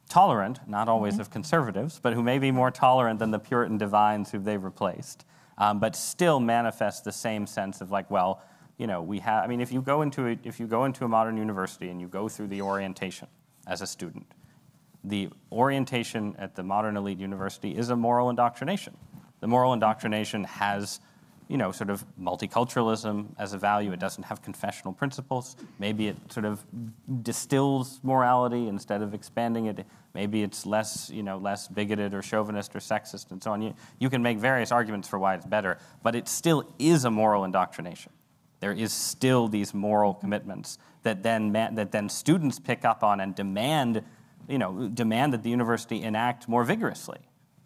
tolerant, 0.09 0.59
not 0.67 0.89
always 0.89 1.19
of 1.19 1.29
conservatives, 1.29 1.99
but 2.01 2.13
who 2.13 2.23
may 2.23 2.39
be 2.39 2.51
more 2.51 2.71
tolerant 2.71 3.19
than 3.19 3.29
the 3.29 3.39
Puritan 3.39 3.77
divines 3.77 4.31
who 4.31 4.39
they've 4.39 4.63
replaced, 4.63 5.23
um, 5.59 5.79
but 5.79 5.95
still 5.95 6.39
manifest 6.39 7.03
the 7.03 7.11
same 7.11 7.45
sense 7.45 7.81
of 7.81 7.91
like, 7.91 8.09
well, 8.09 8.41
you 8.77 8.87
know, 8.87 9.01
we 9.01 9.19
have. 9.19 9.43
I 9.43 9.47
mean, 9.47 9.61
if 9.61 9.71
you 9.71 9.81
go 9.81 10.01
into 10.01 10.27
a, 10.27 10.37
if 10.43 10.59
you 10.59 10.65
go 10.65 10.85
into 10.85 11.03
a 11.03 11.07
modern 11.07 11.37
university 11.37 11.89
and 11.89 11.99
you 11.99 12.07
go 12.07 12.29
through 12.29 12.47
the 12.47 12.61
orientation 12.61 13.27
as 13.67 13.81
a 13.81 13.87
student, 13.87 14.33
the 15.03 15.29
orientation 15.51 16.35
at 16.39 16.55
the 16.55 16.63
modern 16.63 16.97
elite 16.97 17.19
university 17.19 17.77
is 17.77 17.89
a 17.89 17.95
moral 17.95 18.29
indoctrination. 18.29 18.97
The 19.41 19.47
moral 19.47 19.73
indoctrination 19.73 20.45
has, 20.45 20.99
you 21.49 21.57
know, 21.57 21.71
sort 21.71 21.89
of 21.89 22.05
multiculturalism 22.21 23.25
as 23.39 23.53
a 23.53 23.57
value. 23.57 23.91
It 23.91 23.99
doesn't 23.99 24.23
have 24.23 24.41
confessional 24.43 24.93
principles. 24.93 25.57
Maybe 25.79 26.07
it 26.07 26.15
sort 26.31 26.45
of 26.45 26.63
distills 27.23 27.99
morality 28.03 28.67
instead 28.67 29.01
of 29.01 29.15
expanding 29.15 29.65
it. 29.65 29.85
Maybe 30.13 30.43
it's 30.43 30.67
less, 30.67 31.09
you 31.09 31.23
know, 31.23 31.37
less 31.37 31.67
bigoted 31.67 32.13
or 32.13 32.21
chauvinist 32.21 32.75
or 32.75 32.79
sexist 32.79 33.31
and 33.31 33.41
so 33.41 33.51
on. 33.51 33.63
You, 33.63 33.73
you 33.97 34.11
can 34.11 34.21
make 34.21 34.37
various 34.37 34.71
arguments 34.71 35.07
for 35.07 35.17
why 35.17 35.33
it's 35.33 35.45
better, 35.45 35.79
but 36.03 36.15
it 36.15 36.27
still 36.27 36.71
is 36.77 37.03
a 37.03 37.11
moral 37.11 37.43
indoctrination. 37.43 38.13
There 38.59 38.71
is 38.71 38.93
still 38.93 39.47
these 39.47 39.73
moral 39.73 40.13
commitments 40.13 40.77
that 41.01 41.23
then 41.23 41.51
ma- 41.51 41.71
that 41.71 41.91
then 41.91 42.09
students 42.09 42.59
pick 42.59 42.85
up 42.85 43.03
on 43.03 43.21
and 43.21 43.33
demand, 43.33 44.03
you 44.47 44.59
know, 44.59 44.87
demand 44.89 45.33
that 45.33 45.41
the 45.41 45.49
university 45.49 46.03
enact 46.03 46.47
more 46.47 46.63
vigorously, 46.63 47.19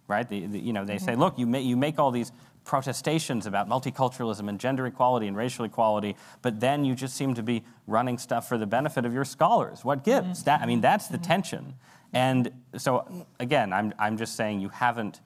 right? 0.07 0.29
The, 0.29 0.45
the- 0.45 0.59
you 0.59 0.71
know, 0.71 0.86
they 0.86 0.99
say, 0.99 1.13
mm-hmm. 1.13 1.21
look, 1.21 1.39
you, 1.39 1.53
you 1.57 1.75
make 1.75 1.99
all 1.99 2.11
these 2.11 2.31
protestations 2.64 3.45
about 3.45 3.68
multiculturalism 3.68 4.47
and 4.47 4.59
gender 4.59 4.86
equality 4.86 5.28
and 5.28 5.36
racial 5.36 5.66
equality, 5.66 6.16
but 6.41 6.59
then 6.59 6.86
you 6.86 6.95
just 6.95 7.16
seem 7.16 7.34
to 7.34 7.43
be 7.43 7.64
running 7.88 8.18
stuff 8.18 8.47
for 8.47 8.57
the 8.57 8.66
benefit 8.66 9.05
of 9.05 9.14
your 9.14 9.26
scholars. 9.26 9.84
What 9.84 10.03
gives? 10.03 10.43
That, 10.43 10.61
I 10.61 10.66
mean, 10.66 10.82
that's 10.82 11.07
the 11.07 11.18
mm-hmm. 11.18 11.26
tension. 11.26 11.74
And 12.14 12.51
so, 12.78 13.26
again, 13.39 13.74
I'm, 13.74 13.93
I'm 13.97 14.18
just 14.18 14.36
saying 14.36 14.61
you 14.61 14.70
haven't, 14.70 15.22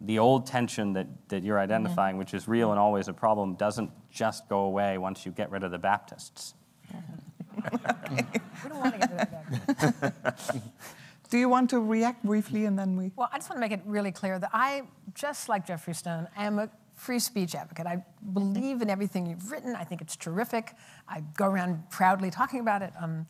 the 0.00 0.18
old 0.18 0.46
tension 0.46 0.92
that, 0.94 1.06
that 1.28 1.42
you're 1.42 1.56
mm-hmm. 1.56 1.64
identifying, 1.64 2.16
which 2.16 2.32
is 2.32 2.48
real 2.48 2.70
and 2.70 2.78
always 2.78 3.08
a 3.08 3.12
problem, 3.12 3.54
doesn't 3.54 3.90
just 4.10 4.48
go 4.48 4.60
away 4.60 4.98
once 4.98 5.26
you 5.26 5.32
get 5.32 5.50
rid 5.50 5.64
of 5.64 5.70
the 5.70 5.78
Baptists. 5.78 6.54
We 8.62 8.68
don't 8.70 8.78
want 8.78 8.94
to 8.94 8.98
get 8.98 9.10
to 9.10 10.04
that. 10.22 10.56
Do 11.30 11.38
you 11.38 11.48
want 11.48 11.70
to 11.70 11.80
react 11.80 12.24
briefly 12.24 12.64
and 12.64 12.78
then 12.78 12.96
we? 12.96 13.12
Well, 13.14 13.28
I 13.32 13.36
just 13.38 13.50
want 13.50 13.58
to 13.58 13.60
make 13.60 13.72
it 13.72 13.82
really 13.84 14.12
clear 14.12 14.38
that 14.38 14.50
I, 14.52 14.82
just 15.14 15.48
like 15.48 15.66
Geoffrey 15.66 15.94
Stone, 15.94 16.28
am 16.36 16.58
a 16.58 16.70
free 16.94 17.18
speech 17.18 17.54
advocate. 17.54 17.86
I 17.86 18.02
believe 18.32 18.82
in 18.82 18.90
everything 18.90 19.26
you've 19.26 19.50
written. 19.50 19.76
I 19.76 19.84
think 19.84 20.00
it's 20.00 20.16
terrific. 20.16 20.74
I 21.08 21.22
go 21.36 21.46
around 21.46 21.90
proudly 21.90 22.30
talking 22.30 22.60
about 22.60 22.82
it. 22.82 22.92
Um, 23.00 23.26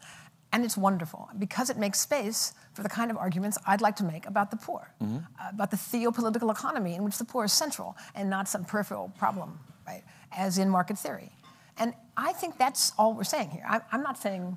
and 0.53 0.65
it's 0.65 0.77
wonderful 0.77 1.29
because 1.39 1.69
it 1.69 1.77
makes 1.77 2.01
space 2.01 2.55
for 2.73 2.83
the 2.83 2.89
kind 2.89 3.11
of 3.11 3.19
arguments 3.19 3.59
I'd 3.67 3.83
like 3.83 3.97
to 3.97 4.05
make 4.05 4.25
about 4.27 4.51
the 4.51 4.57
poor, 4.57 4.91
uh, 5.03 5.17
about 5.51 5.71
the 5.71 5.77
theopolitical 5.77 6.51
economy 6.51 6.95
in 6.95 7.05
which 7.05 7.19
the 7.19 7.25
poor 7.25 7.45
is 7.45 7.53
central 7.53 7.97
and 8.15 8.31
not 8.31 8.49
some 8.49 8.65
peripheral 8.65 9.13
problem, 9.19 9.59
right, 9.87 10.03
as 10.33 10.57
in 10.57 10.71
market 10.71 10.99
theory. 10.99 11.31
And 11.77 11.93
I 12.17 12.33
think 12.33 12.57
that's 12.57 12.93
all 12.97 13.13
we're 13.13 13.25
saying 13.25 13.51
here. 13.51 13.65
I, 13.69 13.81
I'm 13.93 14.03
not 14.03 14.17
saying 14.17 14.57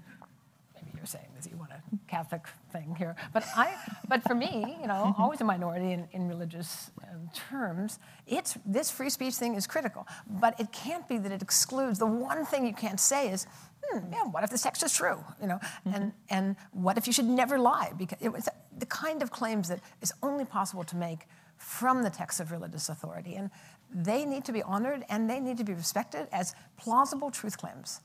maybe 0.75 0.87
you're 0.95 1.05
saying 1.05 1.27
this, 1.35 1.47
you 1.51 1.57
want 1.57 1.71
a 1.71 1.80
Catholic 2.07 2.45
thing 2.71 2.95
here. 2.97 3.15
But 3.33 3.43
I, 3.55 3.75
but 4.07 4.23
for 4.23 4.35
me, 4.35 4.77
you 4.81 4.87
know, 4.87 5.13
always 5.17 5.41
a 5.41 5.43
minority 5.43 5.91
in, 5.91 6.07
in 6.11 6.27
religious 6.27 6.91
um, 7.03 7.29
terms, 7.33 7.99
it's, 8.27 8.57
this 8.65 8.89
free 8.89 9.09
speech 9.09 9.35
thing 9.35 9.55
is 9.55 9.67
critical. 9.67 10.07
But 10.27 10.59
it 10.59 10.71
can't 10.71 11.07
be 11.07 11.17
that 11.17 11.31
it 11.31 11.41
excludes, 11.41 11.99
the 11.99 12.05
one 12.05 12.45
thing 12.45 12.65
you 12.65 12.73
can't 12.73 12.99
say 12.99 13.29
is, 13.31 13.45
hmm, 13.83 14.11
yeah, 14.11 14.23
what 14.23 14.43
if 14.43 14.49
the 14.49 14.57
text 14.57 14.83
is 14.83 14.93
true? 14.93 15.23
You 15.41 15.47
know, 15.47 15.59
and, 15.85 16.13
and 16.29 16.55
what 16.71 16.97
if 16.97 17.07
you 17.07 17.13
should 17.13 17.25
never 17.25 17.59
lie? 17.59 17.91
Because 17.97 18.19
it 18.21 18.29
was 18.29 18.47
the 18.77 18.85
kind 18.85 19.21
of 19.21 19.31
claims 19.31 19.67
that 19.69 19.79
is 20.01 20.13
only 20.23 20.45
possible 20.45 20.83
to 20.85 20.95
make 20.95 21.27
from 21.57 22.03
the 22.03 22.09
text 22.09 22.39
of 22.39 22.51
religious 22.51 22.89
authority. 22.89 23.35
And 23.35 23.51
they 23.93 24.25
need 24.25 24.45
to 24.45 24.53
be 24.53 24.63
honored 24.63 25.03
and 25.09 25.29
they 25.29 25.39
need 25.39 25.57
to 25.57 25.63
be 25.63 25.73
respected 25.73 26.27
as 26.31 26.55
plausible 26.77 27.29
truth 27.29 27.57
claims 27.57 28.01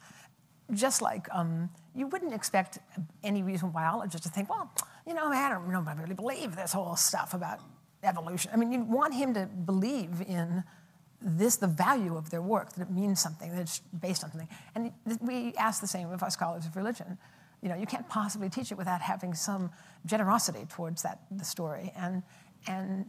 just 0.73 1.03
like 1.03 1.29
um, 1.33 1.71
you 1.95 2.07
wouldn't 2.07 2.35
expect 2.35 2.79
any 3.23 3.43
reasonable 3.43 3.75
biologist 3.75 4.25
to 4.25 4.29
think, 4.29 4.49
well, 4.49 4.71
you 5.07 5.15
know, 5.15 5.27
I 5.27 5.49
don't 5.49 5.89
I 5.89 5.95
really 5.95 6.15
believe 6.15 6.57
this 6.57 6.73
whole 6.73 6.97
stuff 6.97 7.35
about 7.35 7.61
evolution. 8.03 8.51
I 8.53 8.57
mean, 8.57 8.73
you 8.73 8.83
want 8.83 9.15
him 9.15 9.35
to 9.35 9.47
believe 9.47 10.21
in 10.27 10.65
this, 11.21 11.57
the 11.57 11.67
value 11.67 12.17
of 12.17 12.31
their 12.31 12.43
work, 12.43 12.73
that 12.75 12.83
it 12.83 12.91
means 12.91 13.21
something, 13.21 13.51
that 13.51 13.61
it's 13.61 13.81
based 14.01 14.25
on 14.25 14.31
something. 14.31 14.49
And 14.75 14.93
we 15.21 15.55
ask 15.59 15.81
the 15.81 15.87
same 15.87 16.11
of 16.11 16.23
our 16.23 16.31
scholars 16.31 16.67
of 16.67 16.77
religion. 16.77 17.19
You 17.63 17.71
know, 17.71 17.75
you 17.75 17.87
can't 17.87 18.09
possibly 18.09 18.49
teach 18.49 18.71
it 18.71 18.79
without 18.79 19.01
having 19.01 19.35
some 19.35 19.71
generosity 20.05 20.67
towards 20.69 21.03
that 21.03 21.21
the 21.31 21.45
story. 21.45 21.93
And, 21.97 22.23
and 22.67 23.07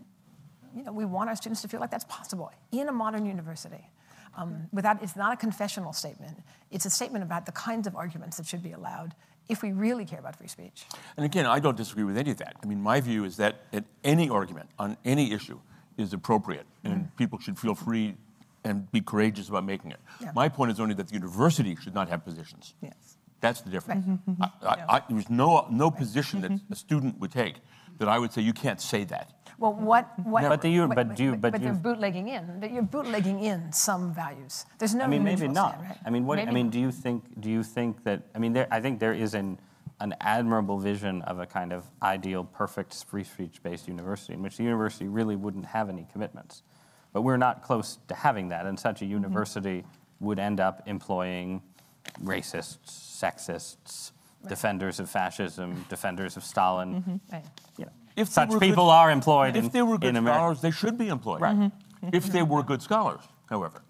you 0.75 0.83
know, 0.83 0.93
we 0.93 1.05
want 1.05 1.29
our 1.29 1.35
students 1.35 1.61
to 1.63 1.67
feel 1.67 1.79
like 1.79 1.91
that's 1.91 2.05
possible 2.05 2.51
in 2.71 2.87
a 2.87 2.91
modern 2.91 3.25
university. 3.25 3.89
Um, 4.37 4.67
without, 4.71 5.01
it's 5.01 5.15
not 5.15 5.33
a 5.33 5.35
confessional 5.35 5.93
statement. 5.93 6.37
It's 6.69 6.85
a 6.85 6.89
statement 6.89 7.23
about 7.23 7.45
the 7.45 7.51
kinds 7.51 7.87
of 7.87 7.95
arguments 7.95 8.37
that 8.37 8.45
should 8.45 8.63
be 8.63 8.71
allowed 8.71 9.15
if 9.49 9.63
we 9.63 9.71
really 9.71 10.05
care 10.05 10.19
about 10.19 10.35
free 10.35 10.47
speech. 10.47 10.85
And 11.15 11.25
again, 11.25 11.45
I 11.45 11.59
don't 11.59 11.75
disagree 11.75 12.03
with 12.03 12.17
any 12.17 12.31
of 12.31 12.37
that. 12.37 12.55
I 12.61 12.65
mean, 12.65 12.81
my 12.81 13.01
view 13.01 13.23
is 13.23 13.37
that 13.37 13.63
at 13.73 13.85
any 14.03 14.29
argument 14.29 14.69
on 14.77 14.97
any 15.03 15.31
issue 15.31 15.59
is 15.97 16.13
appropriate, 16.13 16.67
and 16.83 16.93
mm-hmm. 16.93 17.15
people 17.15 17.39
should 17.39 17.57
feel 17.57 17.73
free 17.73 18.15
and 18.63 18.91
be 18.91 19.01
courageous 19.01 19.49
about 19.49 19.63
making 19.63 19.91
it. 19.91 19.99
Yeah. 20.19 20.31
My 20.35 20.49
point 20.49 20.71
is 20.71 20.79
only 20.79 20.93
that 20.95 21.07
the 21.07 21.13
university 21.13 21.75
should 21.75 21.95
not 21.95 22.09
have 22.09 22.23
positions. 22.23 22.75
Yes. 22.81 23.17
That's 23.39 23.61
the 23.61 23.69
difference. 23.69 24.05
Mm-hmm. 24.05 24.43
I, 24.43 24.49
I, 24.61 24.95
I, 24.97 25.01
there's 25.09 25.29
no, 25.29 25.67
no 25.71 25.89
position 25.89 26.41
that 26.41 26.51
mm-hmm. 26.51 26.73
a 26.73 26.75
student 26.75 27.19
would 27.19 27.31
take 27.31 27.55
that 27.99 28.07
I 28.07 28.19
would 28.19 28.33
say 28.33 28.41
you 28.41 28.53
can't 28.53 28.81
say 28.81 29.03
that. 29.05 29.31
Well, 29.59 29.73
what, 29.73 30.19
what, 30.19 30.43
But 30.43 30.61
do 30.61 30.69
you- 30.69 30.87
but 30.87 31.15
do 31.15 31.23
you- 31.23 31.35
but 31.35 31.51
but 31.53 31.61
they're 31.61 31.73
bootlegging 31.73 32.27
in. 32.27 32.59
that 32.59 32.71
You're 32.71 32.83
bootlegging 32.83 33.39
in 33.43 33.71
some 33.71 34.13
values. 34.13 34.65
There's 34.77 34.93
no. 34.93 35.05
I 35.05 35.07
mean, 35.07 35.23
maybe 35.23 35.47
not. 35.47 35.73
stand, 35.73 35.89
right? 35.89 35.97
I 36.05 36.09
mean, 36.11 36.25
what? 36.27 36.37
I 36.39 36.51
mean, 36.51 36.69
do 36.69 36.79
you 36.79 36.91
think? 36.91 37.23
Do 37.41 37.49
you 37.49 37.63
think 37.63 38.03
that? 38.03 38.21
I 38.35 38.39
mean, 38.39 38.53
there, 38.53 38.67
I 38.69 38.79
think 38.79 38.99
there 38.99 39.13
is 39.13 39.33
an 39.33 39.57
an 39.99 40.13
admirable 40.21 40.77
vision 40.77 41.23
of 41.23 41.39
a 41.39 41.45
kind 41.45 41.73
of 41.73 41.85
ideal, 42.03 42.43
perfect 42.43 43.03
free 43.05 43.23
speech-based 43.23 43.87
university 43.87 44.33
in 44.33 44.43
which 44.43 44.57
the 44.57 44.63
university 44.63 45.07
really 45.07 45.35
wouldn't 45.35 45.65
have 45.65 45.89
any 45.89 46.05
commitments. 46.11 46.61
But 47.13 47.23
we're 47.23 47.37
not 47.37 47.63
close 47.63 47.97
to 48.09 48.13
having 48.13 48.49
that, 48.49 48.65
and 48.67 48.79
such 48.79 49.01
a 49.01 49.05
mm-hmm. 49.05 49.13
university 49.13 49.83
would 50.19 50.39
end 50.39 50.59
up 50.59 50.83
employing 50.85 51.63
racists, 52.23 52.77
sexists, 52.85 54.11
defenders 54.47 54.99
of 54.99 55.09
fascism, 55.09 55.85
defenders 55.89 56.37
of 56.37 56.43
Stalin. 56.43 57.01
Mm-hmm. 57.01 57.15
Right. 57.33 57.45
You 57.77 57.85
know, 57.85 57.91
If 58.17 58.27
such 58.29 58.49
people 58.59 58.85
good- 58.87 58.91
are 58.91 59.11
employed 59.11 59.55
in, 59.55 59.65
If 59.65 59.71
they 59.71 59.81
were 59.83 59.97
good 59.97 60.09
in 60.09 60.15
America. 60.17 60.39
scholars, 60.39 60.61
they 60.61 60.71
should 60.71 60.97
be 60.97 61.07
employed. 61.07 61.39
Right. 61.39 61.71
If 62.11 62.25
they 62.31 62.43
were 62.43 62.63
good 62.63 62.81
scholars, 62.81 63.21
however. 63.49 63.81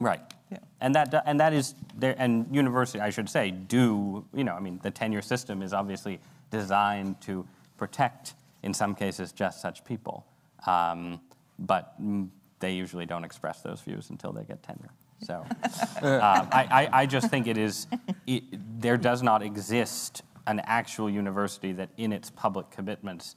Right. 0.00 0.20
Yeah. 0.50 0.58
And 0.80 0.94
that 0.94 1.22
and 1.26 1.40
that 1.40 1.52
is 1.52 1.74
there 1.98 2.14
and 2.18 2.46
university 2.54 3.00
I 3.00 3.10
should 3.10 3.28
say 3.28 3.50
do 3.50 4.24
you 4.34 4.44
know 4.44 4.54
I 4.54 4.60
mean 4.60 4.78
the 4.82 4.90
tenure 4.90 5.22
system 5.22 5.62
is 5.62 5.72
obviously 5.72 6.20
designed 6.50 7.20
to 7.22 7.46
protect 7.78 8.34
in 8.62 8.72
some 8.74 8.94
cases 8.94 9.32
just 9.32 9.60
such 9.60 9.82
people, 9.84 10.24
um, 10.66 11.20
but 11.58 11.94
they 12.60 12.72
usually 12.72 13.06
don't 13.06 13.24
express 13.24 13.62
those 13.62 13.80
views 13.80 14.10
until 14.10 14.32
they 14.32 14.44
get 14.44 14.62
tenure. 14.62 14.90
So 15.22 15.44
uh, 16.02 16.46
I, 16.52 16.66
I, 16.70 16.88
I 17.02 17.06
just 17.06 17.28
think 17.30 17.46
it 17.46 17.56
is 17.58 17.86
it, 18.26 18.44
there 18.80 18.96
does 18.98 19.22
not 19.22 19.42
exist 19.42 20.22
an 20.46 20.60
actual 20.64 21.08
university 21.10 21.72
that 21.72 21.88
in 21.96 22.12
its 22.12 22.30
public 22.30 22.70
commitments 22.70 23.34
th- 23.34 23.36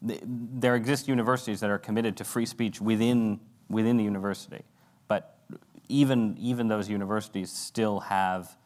there 0.00 0.76
exist 0.76 1.08
universities 1.08 1.60
that 1.60 1.70
are 1.70 1.78
committed 1.78 2.16
to 2.18 2.24
free 2.24 2.46
speech 2.46 2.80
within 2.80 3.40
within 3.68 3.96
the 3.96 4.04
university, 4.04 4.62
but 5.08 5.38
even 5.88 6.36
even 6.38 6.68
those 6.68 6.88
universities 6.88 7.50
still 7.50 8.00
have 8.00 8.56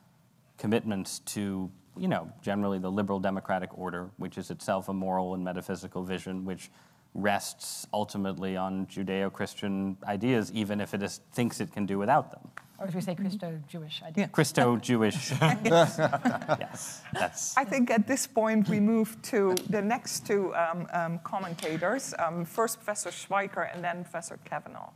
commitments 0.58 1.20
to 1.20 1.70
you 1.96 2.08
know 2.08 2.30
generally 2.42 2.78
the 2.78 2.90
liberal 2.90 3.18
democratic 3.18 3.76
order, 3.78 4.10
which 4.16 4.36
is 4.36 4.50
itself 4.50 4.88
a 4.88 4.92
moral 4.92 5.34
and 5.34 5.42
metaphysical 5.42 6.04
vision, 6.04 6.44
which 6.44 6.70
rests 7.14 7.86
ultimately 7.92 8.56
on 8.56 8.86
Judeo-Christian 8.86 9.98
ideas, 10.06 10.50
even 10.52 10.80
if 10.80 10.94
it 10.94 11.02
is, 11.02 11.20
thinks 11.32 11.60
it 11.60 11.70
can 11.72 11.84
do 11.84 11.98
without 11.98 12.30
them. 12.30 12.50
Or 12.82 12.88
as 12.88 12.96
we 12.96 13.00
say, 13.00 13.14
Christo-Jewish 13.14 14.02
idea. 14.02 14.26
Christo-Jewish. 14.26 15.30
yes, 15.40 17.00
that's. 17.12 17.56
I 17.56 17.64
think 17.64 17.92
at 17.92 18.08
this 18.08 18.26
point 18.26 18.68
we 18.68 18.80
move 18.80 19.22
to 19.22 19.54
the 19.70 19.80
next 19.80 20.26
two 20.26 20.52
um, 20.56 20.88
um, 20.92 21.20
commentators. 21.20 22.12
Um, 22.18 22.44
first, 22.44 22.78
Professor 22.78 23.10
Schweiker, 23.10 23.72
and 23.72 23.84
then 23.84 24.02
Professor 24.02 24.36
Cavanaugh. 24.44 24.90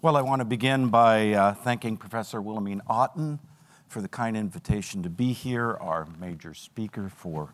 Well, 0.00 0.16
I 0.16 0.22
want 0.22 0.38
to 0.42 0.46
begin 0.46 0.90
by 0.90 1.32
uh, 1.32 1.54
thanking 1.54 1.96
Professor 1.96 2.40
Willemien 2.40 2.82
Otten 2.86 3.40
for 3.88 4.00
the 4.00 4.06
kind 4.06 4.36
invitation 4.36 5.02
to 5.02 5.10
be 5.10 5.32
here, 5.32 5.76
our 5.80 6.06
major 6.20 6.54
speaker 6.54 7.08
for 7.08 7.52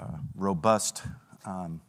uh, 0.00 0.18
robust 0.34 1.02
um, 1.44 1.80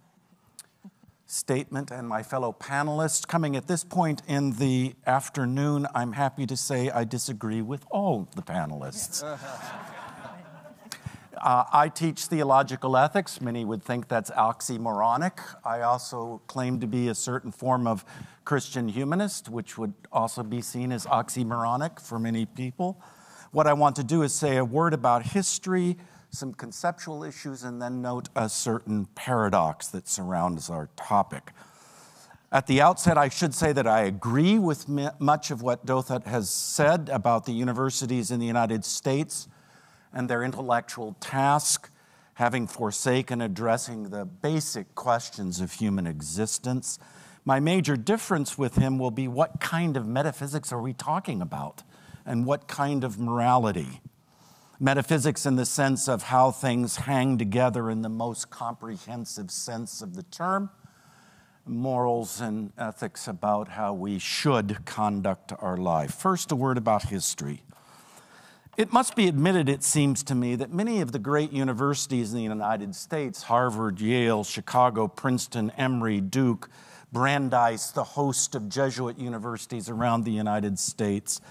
statement, 1.26 1.92
and 1.92 2.08
my 2.08 2.24
fellow 2.24 2.56
panelists. 2.58 3.28
Coming 3.28 3.56
at 3.56 3.68
this 3.68 3.84
point 3.84 4.22
in 4.28 4.54
the 4.54 4.96
afternoon, 5.06 5.88
I'm 5.94 6.14
happy 6.14 6.46
to 6.48 6.58
say 6.58 6.90
I 6.90 7.04
disagree 7.04 7.62
with 7.62 7.86
all 7.92 8.28
the 8.36 8.42
panelists. 8.42 9.24
Uh, 11.42 11.64
I 11.72 11.88
teach 11.88 12.26
theological 12.26 12.98
ethics. 12.98 13.40
Many 13.40 13.64
would 13.64 13.82
think 13.82 14.10
that's 14.10 14.30
oxymoronic. 14.32 15.40
I 15.64 15.82
also 15.82 16.42
claim 16.48 16.82
to 16.82 16.88
be 16.88 17.08
a 17.08 17.16
certain 17.16 17.52
form 17.52 17.88
of 17.88 18.04
Christian 18.44 18.90
humanist, 18.90 19.48
which 19.48 19.78
would 19.78 19.94
also 20.12 20.44
be 20.44 20.62
seen 20.62 20.92
as 20.92 21.06
oxymoronic 21.06 22.02
for 22.02 22.20
many 22.20 22.46
people. 22.46 23.02
What 23.52 23.68
I 23.68 23.74
want 23.74 23.96
to 23.96 24.04
do 24.04 24.22
is 24.24 24.34
say 24.34 24.58
a 24.58 24.66
word 24.66 24.94
about 24.94 25.24
history, 25.24 25.96
some 26.32 26.54
conceptual 26.54 27.24
issues, 27.24 27.64
and 27.64 27.82
then 27.82 28.02
note 28.02 28.30
a 28.36 28.50
certain 28.50 29.06
paradox 29.16 29.88
that 29.88 30.08
surrounds 30.08 30.70
our 30.70 30.90
topic. 30.96 31.52
At 32.52 32.66
the 32.66 32.82
outset, 32.82 33.18
I 33.18 33.30
should 33.30 33.54
say 33.54 33.74
that 33.74 33.86
I 33.86 34.02
agree 34.02 34.58
with 34.58 34.88
much 34.88 35.52
of 35.52 35.62
what 35.62 35.86
Douthat 35.86 36.26
has 36.26 36.50
said 36.50 37.10
about 37.12 37.46
the 37.46 37.52
universities 37.52 38.32
in 38.32 38.40
the 38.40 38.48
United 38.48 38.84
States 38.84 39.48
and 40.12 40.28
their 40.28 40.44
intellectual 40.44 41.16
task, 41.20 41.92
having 42.36 42.66
forsaken 42.66 43.42
addressing 43.42 44.10
the 44.10 44.26
basic 44.26 44.96
questions 44.96 45.60
of 45.60 45.74
human 45.74 46.08
existence. 46.08 46.98
My 47.46 47.60
major 47.60 47.96
difference 47.96 48.58
with 48.58 48.76
him 48.76 48.98
will 48.98 49.12
be 49.12 49.28
what 49.28 49.60
kind 49.60 49.96
of 49.96 50.08
metaphysics 50.08 50.72
are 50.72 50.82
we 50.82 50.94
talking 50.94 51.42
about 51.42 51.84
and 52.26 52.46
what 52.46 52.68
kind 52.68 53.04
of 53.04 53.20
morality? 53.20 54.02
Metaphysics, 54.82 55.46
in 55.46 55.58
the 55.58 55.66
sense 55.66 56.08
of 56.08 56.24
how 56.24 56.52
things 56.52 56.96
hang 56.96 57.38
together 57.38 57.90
in 57.90 58.02
the 58.02 58.08
most 58.08 58.50
comprehensive 58.50 59.52
sense 59.52 60.02
of 60.02 60.16
the 60.16 60.24
term, 60.24 60.70
morals 61.66 62.40
and 62.40 62.72
ethics 62.78 63.28
about 63.28 63.68
how 63.68 63.94
we 63.94 64.18
should 64.18 64.86
conduct 64.86 65.52
our 65.60 65.76
life. 65.76 66.14
First, 66.14 66.54
a 66.54 66.56
word 66.56 66.78
about 66.78 67.10
history. 67.10 67.62
It 68.78 68.94
must 68.94 69.18
be 69.18 69.28
admitted, 69.28 69.68
it 69.68 69.84
seems 69.84 70.24
to 70.24 70.34
me, 70.34 70.56
that 70.56 70.72
many 70.72 71.02
of 71.02 71.12
the 71.12 71.20
great 71.20 71.52
universities 71.52 72.32
in 72.32 72.38
the 72.38 72.44
United 72.44 72.96
States 72.96 73.44
Harvard, 73.44 74.00
Yale, 74.00 74.46
Chicago, 74.46 75.10
Princeton, 75.10 75.72
Emory, 75.72 76.22
Duke, 76.22 76.70
Brandeis, 77.12 77.92
the 77.92 78.06
host 78.06 78.56
of 78.56 78.70
Jesuit 78.70 79.20
universities 79.20 79.90
around 79.90 80.24
the 80.24 80.32
United 80.32 80.80
States 80.80 81.42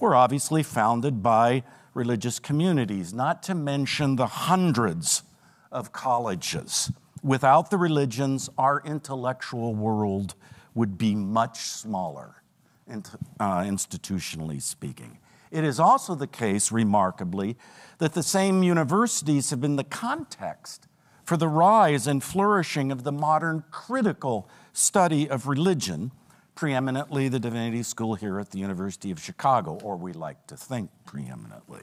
were 0.00 0.16
obviously 0.16 0.64
founded 0.64 1.22
by 1.22 1.62
religious 1.94 2.38
communities, 2.38 3.12
not 3.12 3.42
to 3.44 3.54
mention 3.54 4.16
the 4.16 4.26
hundreds 4.26 5.22
of 5.70 5.92
colleges. 5.92 6.90
Without 7.22 7.70
the 7.70 7.78
religions, 7.78 8.50
our 8.58 8.82
intellectual 8.84 9.74
world 9.74 10.34
would 10.74 10.98
be 10.98 11.14
much 11.14 11.58
smaller, 11.58 12.42
uh, 12.88 13.62
institutionally 13.62 14.60
speaking. 14.60 15.18
It 15.50 15.64
is 15.64 15.78
also 15.78 16.14
the 16.14 16.26
case, 16.26 16.72
remarkably, 16.72 17.56
that 17.98 18.14
the 18.14 18.22
same 18.22 18.62
universities 18.62 19.50
have 19.50 19.60
been 19.60 19.76
the 19.76 19.84
context 19.84 20.88
for 21.24 21.36
the 21.36 21.48
rise 21.48 22.06
and 22.06 22.22
flourishing 22.22 22.90
of 22.90 23.04
the 23.04 23.12
modern 23.12 23.64
critical 23.70 24.48
study 24.72 25.28
of 25.28 25.46
religion, 25.46 26.10
preeminently 26.54 27.28
the 27.28 27.40
Divinity 27.40 27.82
School 27.82 28.14
here 28.14 28.38
at 28.38 28.50
the 28.50 28.58
University 28.58 29.10
of 29.10 29.20
Chicago, 29.20 29.78
or 29.82 29.96
we 29.96 30.12
like 30.12 30.46
to 30.48 30.56
think 30.56 30.90
preeminently. 31.04 31.82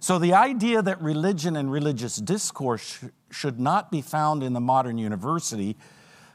So 0.00 0.18
the 0.18 0.34
idea 0.34 0.82
that 0.82 1.00
religion 1.00 1.56
and 1.56 1.70
religious 1.70 2.16
discourse 2.16 2.82
sh- 2.82 3.04
should 3.30 3.60
not 3.60 3.90
be 3.90 4.00
found 4.00 4.42
in 4.42 4.52
the 4.52 4.60
modern 4.60 4.98
university 4.98 5.76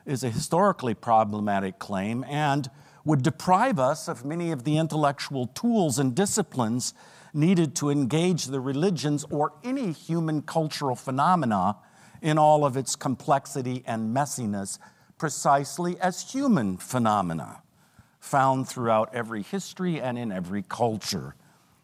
is 0.06 0.24
a 0.24 0.30
historically 0.30 0.94
problematic 0.94 1.80
claim 1.80 2.24
and 2.30 2.70
would 3.06 3.24
deprive 3.24 3.80
us 3.80 4.08
of 4.08 4.26
many 4.26 4.52
of 4.52 4.64
the 4.64 4.78
intellectual 4.78 5.48
tools 5.48 6.00
and 6.00 6.16
disciplines 6.16 6.94
needed 7.34 7.76
to 7.76 7.90
engage 7.90 8.46
the 8.46 8.60
religions 8.60 9.26
or 9.30 9.54
any 9.64 9.92
human 9.92 10.42
cultural 10.42 10.96
phenomena 10.96 11.78
in 12.22 12.38
all 12.38 12.66
of 12.66 12.76
its 12.76 12.96
complexity 12.96 13.84
and 13.86 14.16
messiness, 14.16 14.80
precisely 15.18 16.00
as 16.00 16.32
human 16.32 16.78
phenomena 16.78 17.62
found 18.20 18.68
throughout 18.68 19.14
every 19.14 19.42
history 19.42 20.02
and 20.02 20.18
in 20.18 20.32
every 20.32 20.64
culture, 20.64 21.36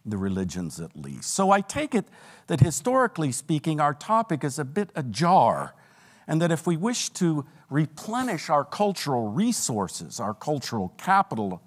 the 0.05 0.17
religions 0.17 0.79
at 0.79 0.95
least. 0.95 1.33
So 1.33 1.51
I 1.51 1.61
take 1.61 1.95
it 1.95 2.05
that 2.47 2.59
historically 2.59 3.31
speaking, 3.31 3.79
our 3.79 3.93
topic 3.93 4.43
is 4.43 4.59
a 4.59 4.65
bit 4.65 4.89
ajar, 4.95 5.73
and 6.27 6.41
that 6.41 6.51
if 6.51 6.67
we 6.67 6.77
wish 6.77 7.09
to 7.11 7.45
replenish 7.69 8.49
our 8.49 8.65
cultural 8.65 9.29
resources, 9.29 10.19
our 10.19 10.33
cultural 10.33 10.93
capital, 10.97 11.61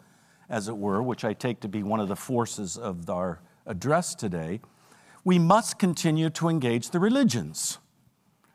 as 0.48 0.68
it 0.68 0.76
were, 0.76 1.02
which 1.02 1.24
I 1.24 1.32
take 1.32 1.60
to 1.60 1.68
be 1.68 1.82
one 1.82 2.00
of 2.00 2.08
the 2.08 2.16
forces 2.16 2.76
of 2.76 3.08
our 3.10 3.40
address 3.66 4.14
today, 4.14 4.60
we 5.24 5.38
must 5.38 5.78
continue 5.78 6.30
to 6.30 6.48
engage 6.48 6.90
the 6.90 7.00
religions, 7.00 7.78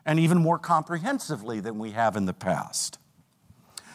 and 0.05 0.18
even 0.20 0.38
more 0.38 0.57
comprehensively 0.57 1.59
than 1.59 1.78
we 1.78 1.91
have 1.91 2.16
in 2.16 2.26
the 2.26 2.34
past. 2.34 2.97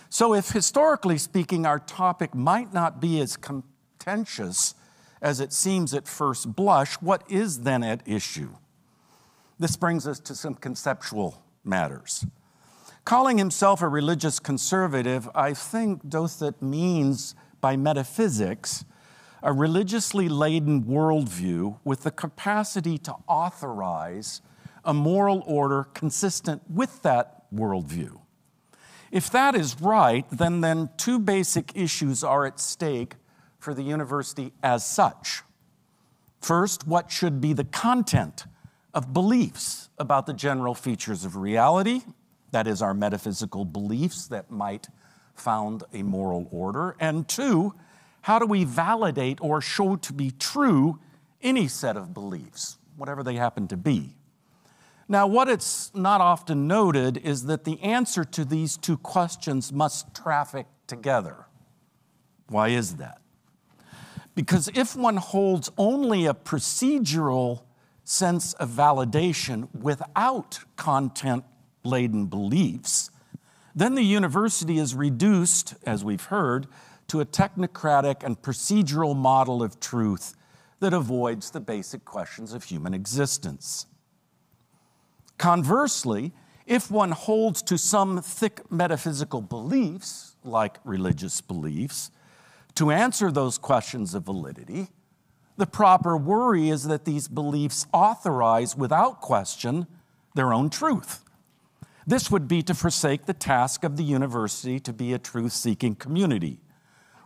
So, 0.09 0.34
if 0.34 0.50
historically 0.50 1.18
speaking, 1.18 1.66
our 1.66 1.78
topic 1.78 2.34
might 2.34 2.72
not 2.72 3.00
be 3.00 3.20
as 3.20 3.36
contentious 3.36 4.74
as 5.20 5.40
it 5.40 5.52
seems 5.52 5.94
at 5.94 6.07
first 6.07 6.54
blush, 6.54 6.94
what 6.96 7.22
is 7.28 7.61
then 7.61 7.82
at 7.82 8.07
issue? 8.07 8.50
This 9.59 9.76
brings 9.76 10.07
us 10.07 10.20
to 10.20 10.34
some 10.34 10.54
conceptual 10.54 11.42
matters. 11.64 12.26
Calling 13.04 13.38
himself 13.38 13.82
a 13.82 13.88
religious 13.88 14.38
conservative, 14.38 15.28
I 15.34 15.54
think 15.54 16.04
Douthat 16.04 16.61
means 16.61 17.34
by 17.61 17.76
metaphysics 17.76 18.84
a 19.42 19.52
religiously 19.52 20.28
laden 20.28 20.84
worldview 20.84 21.78
with 21.84 22.02
the 22.02 22.11
capacity 22.11 22.98
to 22.98 23.14
authorize 23.28 24.42
a 24.84 24.92
moral 24.92 25.42
order 25.46 25.84
consistent 25.94 26.62
with 26.68 27.02
that 27.02 27.44
worldview. 27.54 28.18
If 29.17 29.31
that 29.31 29.55
is 29.55 29.81
right, 29.81 30.27
then, 30.31 30.61
then 30.61 30.91
two 30.99 31.19
basic 31.19 31.75
issues 31.75 32.23
are 32.23 32.45
at 32.45 32.61
stake 32.61 33.14
for 33.59 33.73
the 33.73 33.83
university 33.83 34.53
as 34.62 34.85
such. 34.85 35.41
First, 36.43 36.87
what 36.87 37.11
should 37.11 37.41
be 37.41 37.55
the 37.55 37.64
content 37.64 38.45
of 38.93 39.14
beliefs 39.14 39.89
about 39.97 40.27
the 40.27 40.35
general 40.35 40.75
features 40.75 41.25
of 41.25 41.35
reality, 41.35 42.03
that 42.51 42.67
is, 42.67 42.83
our 42.83 42.93
metaphysical 42.93 43.64
beliefs 43.64 44.27
that 44.27 44.51
might 44.51 44.89
found 45.35 45.83
a 45.95 46.03
moral 46.03 46.47
order? 46.51 46.95
And 47.01 47.27
two, 47.27 47.73
how 48.21 48.39
do 48.39 48.45
we 48.45 48.64
validate 48.64 49.39
or 49.41 49.62
show 49.62 49.97
to 49.97 50.12
be 50.12 50.31
true 50.33 50.99
any 51.41 51.69
set 51.69 51.97
of 51.97 52.12
beliefs, 52.12 52.77
whatever 52.99 53.23
they 53.23 53.37
happen 53.37 53.67
to 53.69 53.79
be? 53.79 54.16
Now, 55.09 55.26
what 55.26 55.48
it's 55.48 55.92
not 55.94 56.20
often 56.20 56.66
noted 56.66 57.16
is 57.18 57.44
that 57.46 57.64
the 57.64 57.80
answer 57.80 58.24
to 58.24 58.44
these 58.44 58.76
two 58.76 58.96
questions 58.98 59.72
must 59.72 60.14
traffic 60.14 60.66
together. 60.86 61.46
Why 62.48 62.68
is 62.68 62.96
that? 62.96 63.20
Because 64.34 64.68
if 64.74 64.96
one 64.96 65.16
holds 65.16 65.70
only 65.78 66.26
a 66.26 66.34
procedural 66.34 67.62
sense 68.04 68.52
of 68.54 68.70
validation 68.70 69.74
without 69.74 70.61
content 70.76 71.44
laden 71.84 72.26
beliefs, 72.26 73.11
then 73.74 73.94
the 73.94 74.02
university 74.02 74.78
is 74.78 74.94
reduced, 74.94 75.74
as 75.84 76.04
we've 76.04 76.24
heard, 76.24 76.66
to 77.09 77.20
a 77.20 77.26
technocratic 77.26 78.24
and 78.24 78.42
procedural 78.42 79.16
model 79.16 79.62
of 79.62 79.78
truth 79.78 80.34
that 80.80 80.92
avoids 80.92 81.50
the 81.50 81.61
basic 81.61 82.04
questions 82.04 82.52
of 82.52 82.64
human 82.64 82.92
existence. 82.92 83.86
Conversely, 85.39 86.32
if 86.66 86.91
one 86.91 87.12
holds 87.12 87.62
to 87.62 87.78
some 87.78 88.20
thick 88.20 88.70
metaphysical 88.70 89.41
beliefs, 89.41 90.37
like 90.43 90.78
religious 90.84 91.41
beliefs, 91.41 92.11
to 92.74 92.91
answer 92.91 93.30
those 93.30 93.59
questions 93.59 94.14
of 94.14 94.24
validity, 94.24 94.89
the 95.57 95.66
proper 95.66 96.16
worry 96.16 96.68
is 96.68 96.84
that 96.84 97.05
these 97.05 97.28
beliefs 97.28 97.87
authorize 97.93 98.76
without 98.76 99.20
question 99.20 99.87
their 100.34 100.53
own 100.53 100.68
truth. 100.68 101.24
This 102.07 102.30
would 102.30 102.47
be 102.47 102.62
to 102.62 102.74
forsake 102.74 103.26
the 103.26 103.32
task 103.32 103.82
of 103.82 103.97
the 103.97 104.05
university 104.05 104.78
to 104.80 104.93
be 104.93 105.12
a 105.12 105.18
truth 105.18 105.53
seeking 105.53 105.95
community, 105.95 106.61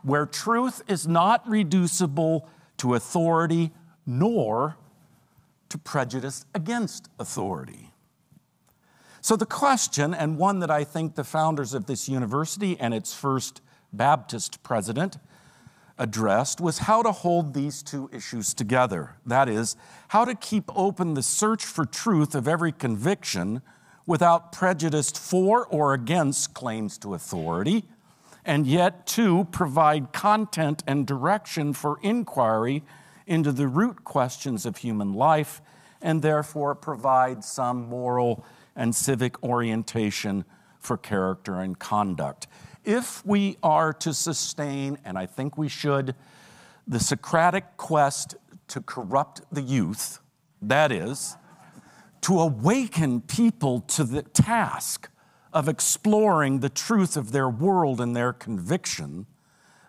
where 0.03 0.25
truth 0.27 0.83
is 0.89 1.07
not 1.07 1.47
reducible 1.49 2.49
to 2.79 2.95
authority 2.95 3.73
nor 4.07 4.77
to 5.69 5.79
prejudice 5.79 6.47
against 6.55 7.09
authority. 7.19 7.90
So, 9.23 9.37
the 9.37 9.47
question, 9.47 10.15
and 10.15 10.39
one 10.39 10.61
that 10.61 10.71
I 10.71 10.83
think 10.85 11.15
the 11.15 11.25
founders 11.25 11.75
of 11.75 11.87
this 11.87 12.09
university 12.09 12.79
and 12.81 12.95
its 12.95 13.13
first 13.13 13.61
Baptist 13.93 14.63
president 14.63 15.19
addressed, 15.99 16.61
was 16.61 16.79
how 16.79 17.03
to 17.03 17.13
hold 17.13 17.53
these 17.53 17.83
two 17.83 18.09
issues 18.13 18.55
together. 18.55 19.17
That 19.27 19.49
is, 19.49 19.77
how 20.09 20.25
to 20.25 20.35
keep 20.35 20.65
open 20.75 21.13
the 21.13 21.23
search 21.23 21.65
for 21.65 21.85
truth 21.85 22.35
of 22.35 22.49
every 22.49 22.73
conviction 22.73 23.61
without 24.07 24.53
prejudice 24.53 25.11
for 25.11 25.67
or 25.67 25.93
against 25.93 26.55
claims 26.55 26.97
to 26.99 27.13
authority, 27.13 27.85
and 28.47 28.67
yet, 28.67 29.07
to 29.09 29.45
provide 29.53 30.15
content 30.15 30.83
and 30.87 31.07
direction 31.07 31.75
for 31.75 31.99
inquiry 32.03 32.83
into 33.27 33.53
the 33.53 33.69
root 33.69 34.03
questions 34.03 34.65
of 34.65 34.79
human 34.79 35.13
life, 35.13 35.61
and 36.01 36.23
therefore 36.23 36.75
provide 36.75 37.45
some 37.45 37.87
moral 37.87 38.43
and 38.81 38.97
civic 38.97 39.41
orientation 39.45 40.43
for 40.79 40.97
character 40.97 41.61
and 41.61 41.79
conduct. 41.79 42.47
If 42.83 43.25
we 43.27 43.59
are 43.63 43.93
to 43.93 44.15
sustain, 44.15 44.97
and 45.05 45.19
I 45.19 45.27
think 45.27 45.59
we 45.59 45.69
should, 45.69 46.15
the 46.89 46.99
Socratic 46.99 47.77
quest 47.77 48.37
to 48.69 48.81
corrupt 48.81 49.43
the 49.53 49.61
youth, 49.61 50.21
that 50.63 50.91
is, 50.91 51.37
to 52.23 52.41
awaken 52.41 53.21
people 53.21 53.81
to 53.81 54.03
the 54.03 54.23
task 54.23 55.11
of 55.53 55.69
exploring 55.69 56.61
the 56.61 56.71
truth 56.71 57.19
of 57.19 57.33
their 57.33 57.51
world 57.51 58.01
and 58.01 58.17
their 58.17 58.33
conviction, 58.33 59.27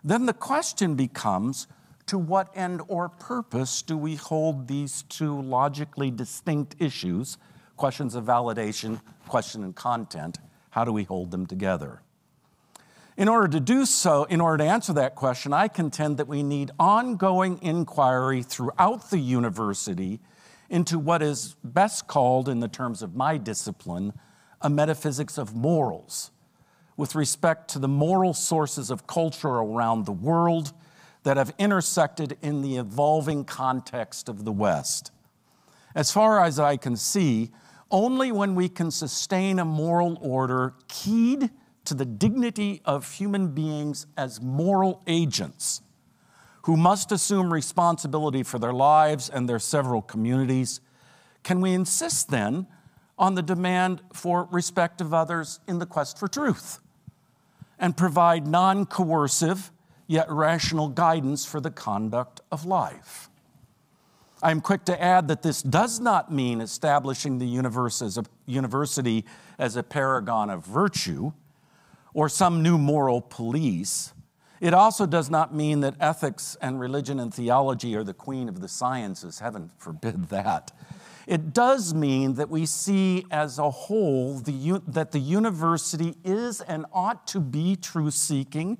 then 0.04 0.26
the 0.26 0.34
question 0.34 0.96
becomes 0.96 1.66
to 2.04 2.18
what 2.18 2.54
end 2.54 2.82
or 2.88 3.08
purpose 3.08 3.80
do 3.80 3.96
we 3.96 4.16
hold 4.16 4.68
these 4.68 5.02
two 5.04 5.40
logically 5.40 6.10
distinct 6.10 6.76
issues 6.78 7.38
questions 7.76 8.14
of 8.14 8.24
validation, 8.24 9.00
question 9.28 9.64
and 9.64 9.74
content, 9.74 10.38
how 10.70 10.84
do 10.84 10.92
we 10.92 11.04
hold 11.04 11.30
them 11.30 11.46
together? 11.46 12.02
In 13.16 13.28
order 13.28 13.48
to 13.48 13.60
do 13.60 13.84
so, 13.84 14.24
in 14.24 14.40
order 14.40 14.64
to 14.64 14.70
answer 14.70 14.92
that 14.94 15.14
question, 15.14 15.52
I 15.52 15.68
contend 15.68 16.16
that 16.16 16.28
we 16.28 16.42
need 16.42 16.70
ongoing 16.78 17.58
inquiry 17.60 18.42
throughout 18.42 19.10
the 19.10 19.18
university 19.18 20.20
into 20.70 20.98
what 20.98 21.20
is 21.22 21.54
best 21.62 22.06
called, 22.06 22.48
in 22.48 22.60
the 22.60 22.68
terms 22.68 23.02
of 23.02 23.14
my 23.14 23.36
discipline, 23.36 24.14
a 24.62 24.70
metaphysics 24.70 25.36
of 25.36 25.54
morals, 25.54 26.30
with 26.96 27.14
respect 27.14 27.68
to 27.68 27.78
the 27.78 27.88
moral 27.88 28.32
sources 28.32 28.90
of 28.90 29.06
culture 29.06 29.48
around 29.48 30.06
the 30.06 30.12
world 30.12 30.72
that 31.24 31.36
have 31.36 31.52
intersected 31.58 32.38
in 32.40 32.62
the 32.62 32.78
evolving 32.78 33.44
context 33.44 34.28
of 34.28 34.46
the 34.46 34.52
West. 34.52 35.12
As 35.94 36.10
far 36.10 36.42
as 36.42 36.58
I 36.58 36.78
can 36.78 36.96
see, 36.96 37.50
only 37.92 38.32
when 38.32 38.54
we 38.54 38.68
can 38.68 38.90
sustain 38.90 39.58
a 39.58 39.64
moral 39.64 40.18
order 40.20 40.74
keyed 40.88 41.50
to 41.84 41.94
the 41.94 42.06
dignity 42.06 42.80
of 42.84 43.12
human 43.12 43.48
beings 43.48 44.06
as 44.16 44.40
moral 44.40 45.02
agents 45.06 45.82
who 46.62 46.76
must 46.76 47.12
assume 47.12 47.52
responsibility 47.52 48.42
for 48.42 48.58
their 48.58 48.72
lives 48.72 49.28
and 49.28 49.48
their 49.48 49.58
several 49.58 50.00
communities, 50.00 50.80
can 51.42 51.60
we 51.60 51.72
insist 51.72 52.30
then 52.30 52.66
on 53.18 53.34
the 53.34 53.42
demand 53.42 54.00
for 54.12 54.48
respect 54.50 55.00
of 55.00 55.12
others 55.12 55.60
in 55.68 55.78
the 55.78 55.86
quest 55.86 56.18
for 56.18 56.28
truth 56.28 56.80
and 57.78 57.96
provide 57.96 58.46
non 58.46 58.86
coercive 58.86 59.70
yet 60.06 60.30
rational 60.30 60.88
guidance 60.88 61.44
for 61.44 61.60
the 61.60 61.70
conduct 61.70 62.40
of 62.50 62.64
life? 62.64 63.28
I'm 64.42 64.60
quick 64.60 64.84
to 64.86 65.00
add 65.00 65.28
that 65.28 65.42
this 65.42 65.62
does 65.62 66.00
not 66.00 66.32
mean 66.32 66.60
establishing 66.60 67.38
the 67.38 67.46
universe 67.46 68.02
as 68.02 68.18
a, 68.18 68.24
university 68.44 69.24
as 69.56 69.76
a 69.76 69.84
paragon 69.84 70.50
of 70.50 70.66
virtue 70.66 71.32
or 72.12 72.28
some 72.28 72.60
new 72.60 72.76
moral 72.76 73.20
police. 73.20 74.12
It 74.60 74.74
also 74.74 75.06
does 75.06 75.30
not 75.30 75.54
mean 75.54 75.80
that 75.80 75.94
ethics 76.00 76.56
and 76.60 76.80
religion 76.80 77.20
and 77.20 77.32
theology 77.32 77.94
are 77.94 78.02
the 78.02 78.14
queen 78.14 78.48
of 78.48 78.60
the 78.60 78.68
sciences. 78.68 79.38
Heaven 79.38 79.70
forbid 79.78 80.24
that. 80.30 80.72
It 81.28 81.52
does 81.52 81.94
mean 81.94 82.34
that 82.34 82.48
we 82.48 82.66
see 82.66 83.24
as 83.30 83.60
a 83.60 83.70
whole 83.70 84.38
the, 84.38 84.82
that 84.88 85.12
the 85.12 85.20
university 85.20 86.16
is 86.24 86.60
and 86.62 86.84
ought 86.92 87.28
to 87.28 87.38
be 87.38 87.76
truth 87.76 88.14
seeking 88.14 88.78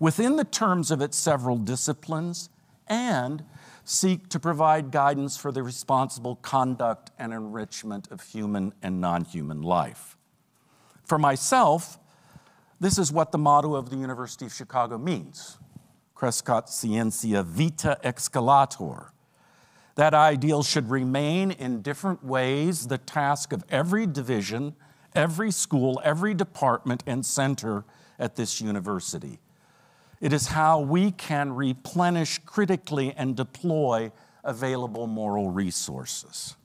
within 0.00 0.34
the 0.34 0.44
terms 0.44 0.90
of 0.90 1.00
its 1.00 1.16
several 1.16 1.56
disciplines 1.56 2.50
and 2.88 3.44
seek 3.88 4.28
to 4.28 4.38
provide 4.38 4.90
guidance 4.90 5.38
for 5.38 5.50
the 5.50 5.62
responsible 5.62 6.36
conduct 6.36 7.10
and 7.18 7.32
enrichment 7.32 8.06
of 8.10 8.22
human 8.22 8.72
and 8.82 9.00
non 9.00 9.24
human 9.24 9.62
life. 9.62 10.16
For 11.04 11.18
myself, 11.18 11.98
this 12.78 12.98
is 12.98 13.10
what 13.10 13.32
the 13.32 13.38
motto 13.38 13.74
of 13.74 13.88
the 13.88 13.96
University 13.96 14.44
of 14.44 14.52
Chicago 14.52 14.98
means 14.98 15.58
Crescat 16.14 16.68
Scientia 16.68 17.42
Vita 17.42 17.98
Excolatur. 18.04 19.10
That 19.94 20.12
ideal 20.12 20.62
should 20.62 20.90
remain 20.90 21.50
in 21.50 21.80
different 21.80 22.22
ways 22.22 22.88
the 22.88 22.98
task 22.98 23.52
of 23.52 23.64
every 23.70 24.06
division, 24.06 24.76
every 25.14 25.50
school, 25.50 26.00
every 26.04 26.34
department, 26.34 27.02
and 27.06 27.24
center 27.24 27.84
at 28.18 28.36
this 28.36 28.60
university. 28.60 29.38
It 30.20 30.32
is 30.32 30.48
how 30.48 30.80
we 30.80 31.12
can 31.12 31.52
replenish 31.54 32.38
critically 32.38 33.14
and 33.16 33.36
deploy 33.36 34.10
available 34.44 35.06
moral 35.06 35.50
resources. 35.50 36.56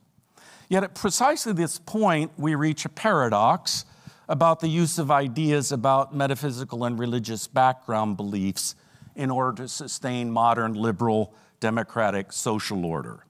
Yet 0.69 0.83
at 0.83 0.95
precisely 0.95 1.53
this 1.53 1.77
point, 1.79 2.31
we 2.37 2.55
reach 2.55 2.85
a 2.85 2.89
paradox 2.89 3.85
about 4.27 4.59
the 4.59 4.67
use 4.67 4.97
of 4.97 5.11
ideas 5.11 5.71
about 5.71 6.15
metaphysical 6.15 6.85
and 6.85 6.97
religious 6.97 7.45
background 7.45 8.17
beliefs 8.17 8.75
in 9.15 9.29
order 9.29 9.63
to 9.63 9.67
sustain 9.67 10.31
modern 10.31 10.73
liberal 10.73 11.33
democratic 11.59 12.31
social 12.31 12.85
order. 12.85 13.25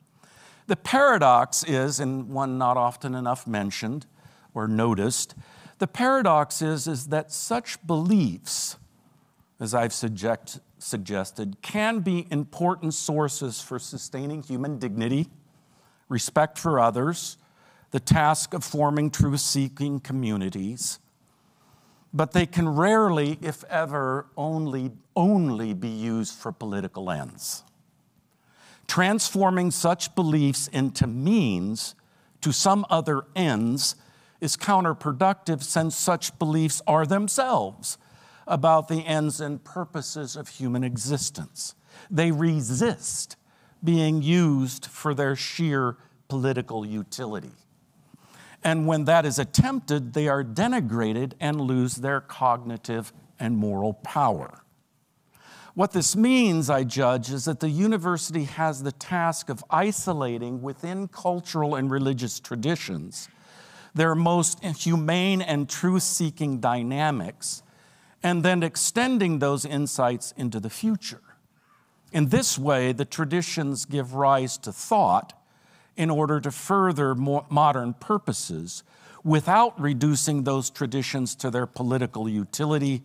The 0.67 0.75
paradox 0.77 1.63
is, 1.63 1.99
and 1.99 2.29
one 2.29 2.57
not 2.57 2.77
often 2.77 3.15
enough 3.15 3.45
mentioned 3.45 4.05
or 4.53 4.67
noticed, 4.67 5.35
the 5.79 5.87
paradox 5.87 6.61
is, 6.61 6.87
is 6.87 7.07
that 7.07 7.31
such 7.31 7.85
beliefs, 7.85 8.77
as 9.63 9.73
I've 9.73 9.93
suggest, 9.93 10.59
suggested, 10.77 11.55
can 11.61 12.01
be 12.01 12.27
important 12.29 12.93
sources 12.93 13.61
for 13.61 13.79
sustaining 13.79 14.43
human 14.43 14.77
dignity, 14.77 15.29
respect 16.09 16.59
for 16.59 16.81
others, 16.81 17.37
the 17.91 17.99
task 18.01 18.53
of 18.53 18.61
forming 18.61 19.09
truth 19.09 19.39
seeking 19.39 20.01
communities, 20.01 20.99
but 22.13 22.33
they 22.33 22.45
can 22.45 22.67
rarely, 22.67 23.39
if 23.41 23.63
ever, 23.69 24.27
only, 24.35 24.91
only 25.15 25.73
be 25.73 25.87
used 25.87 26.35
for 26.35 26.51
political 26.51 27.09
ends. 27.09 27.63
Transforming 28.85 29.71
such 29.71 30.13
beliefs 30.13 30.67
into 30.67 31.07
means 31.07 31.95
to 32.41 32.51
some 32.51 32.85
other 32.89 33.23
ends 33.33 33.95
is 34.41 34.57
counterproductive 34.57 35.63
since 35.63 35.95
such 35.95 36.37
beliefs 36.37 36.81
are 36.85 37.05
themselves 37.05 37.97
about 38.47 38.87
the 38.87 39.05
ends 39.05 39.39
and 39.39 39.63
purposes 39.63 40.35
of 40.35 40.47
human 40.47 40.83
existence. 40.83 41.75
They 42.09 42.31
resist 42.31 43.35
being 43.83 44.21
used 44.21 44.85
for 44.85 45.13
their 45.13 45.35
sheer 45.35 45.97
political 46.27 46.85
utility. 46.85 47.51
And 48.63 48.87
when 48.87 49.05
that 49.05 49.25
is 49.25 49.39
attempted, 49.39 50.13
they 50.13 50.27
are 50.27 50.43
denigrated 50.43 51.33
and 51.39 51.59
lose 51.59 51.95
their 51.95 52.21
cognitive 52.21 53.11
and 53.39 53.57
moral 53.57 53.93
power. 53.93 54.63
What 55.75 55.91
this 55.91 56.15
means, 56.15 56.69
I 56.69 56.83
judge, 56.83 57.31
is 57.31 57.45
that 57.45 57.59
the 57.59 57.69
university 57.69 58.43
has 58.43 58.83
the 58.83 58.91
task 58.91 59.49
of 59.49 59.63
isolating 59.69 60.61
within 60.61 61.07
cultural 61.07 61.75
and 61.75 61.89
religious 61.89 62.39
traditions 62.39 63.27
their 63.95 64.15
most 64.15 64.63
humane 64.63 65.41
and 65.41 65.69
truth 65.69 66.03
seeking 66.03 66.59
dynamics, 66.59 67.63
and 68.23 68.41
then 68.41 68.63
extending 68.63 69.39
those 69.39 69.65
insights 69.65 70.33
into 70.37 70.59
the 70.59 70.69
future. 70.69 71.21
In 72.13 72.29
this 72.29 72.57
way, 72.57 72.93
the 72.93 73.05
traditions 73.05 73.85
give 73.85 74.13
rise 74.13 74.57
to 74.59 74.71
thought 74.71 75.33
in 75.97 76.09
order 76.09 76.39
to 76.39 76.49
further 76.49 77.13
modern 77.13 77.93
purposes 77.93 78.83
without 79.23 79.79
reducing 79.79 80.43
those 80.43 80.69
traditions 80.69 81.35
to 81.35 81.51
their 81.51 81.67
political 81.67 82.29
utility 82.29 83.03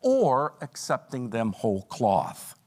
or 0.00 0.54
accepting 0.60 1.30
them 1.30 1.52
whole 1.52 1.82
cloth. 1.82 2.58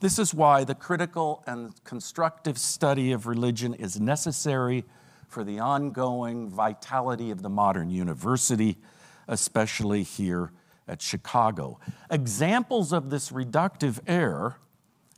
This 0.00 0.18
is 0.18 0.34
why 0.34 0.64
the 0.64 0.74
critical 0.74 1.42
and 1.46 1.72
constructive 1.84 2.58
study 2.58 3.12
of 3.12 3.26
religion 3.26 3.74
is 3.74 4.00
necessary 4.00 4.84
for 5.28 5.44
the 5.44 5.58
ongoing 5.58 6.48
vitality 6.48 7.30
of 7.30 7.42
the 7.42 7.48
modern 7.48 7.90
university, 7.90 8.76
especially 9.26 10.02
here 10.02 10.52
at 10.88 11.00
Chicago. 11.00 11.78
Examples 12.10 12.92
of 12.92 13.10
this 13.10 13.30
reductive 13.30 14.00
error 14.06 14.56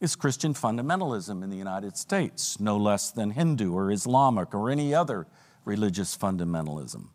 is 0.00 0.14
Christian 0.14 0.54
fundamentalism 0.54 1.42
in 1.42 1.50
the 1.50 1.56
United 1.56 1.96
States, 1.96 2.60
no 2.60 2.76
less 2.76 3.10
than 3.10 3.30
Hindu 3.30 3.72
or 3.72 3.90
Islamic 3.90 4.54
or 4.54 4.70
any 4.70 4.94
other 4.94 5.26
religious 5.64 6.16
fundamentalism. 6.16 7.08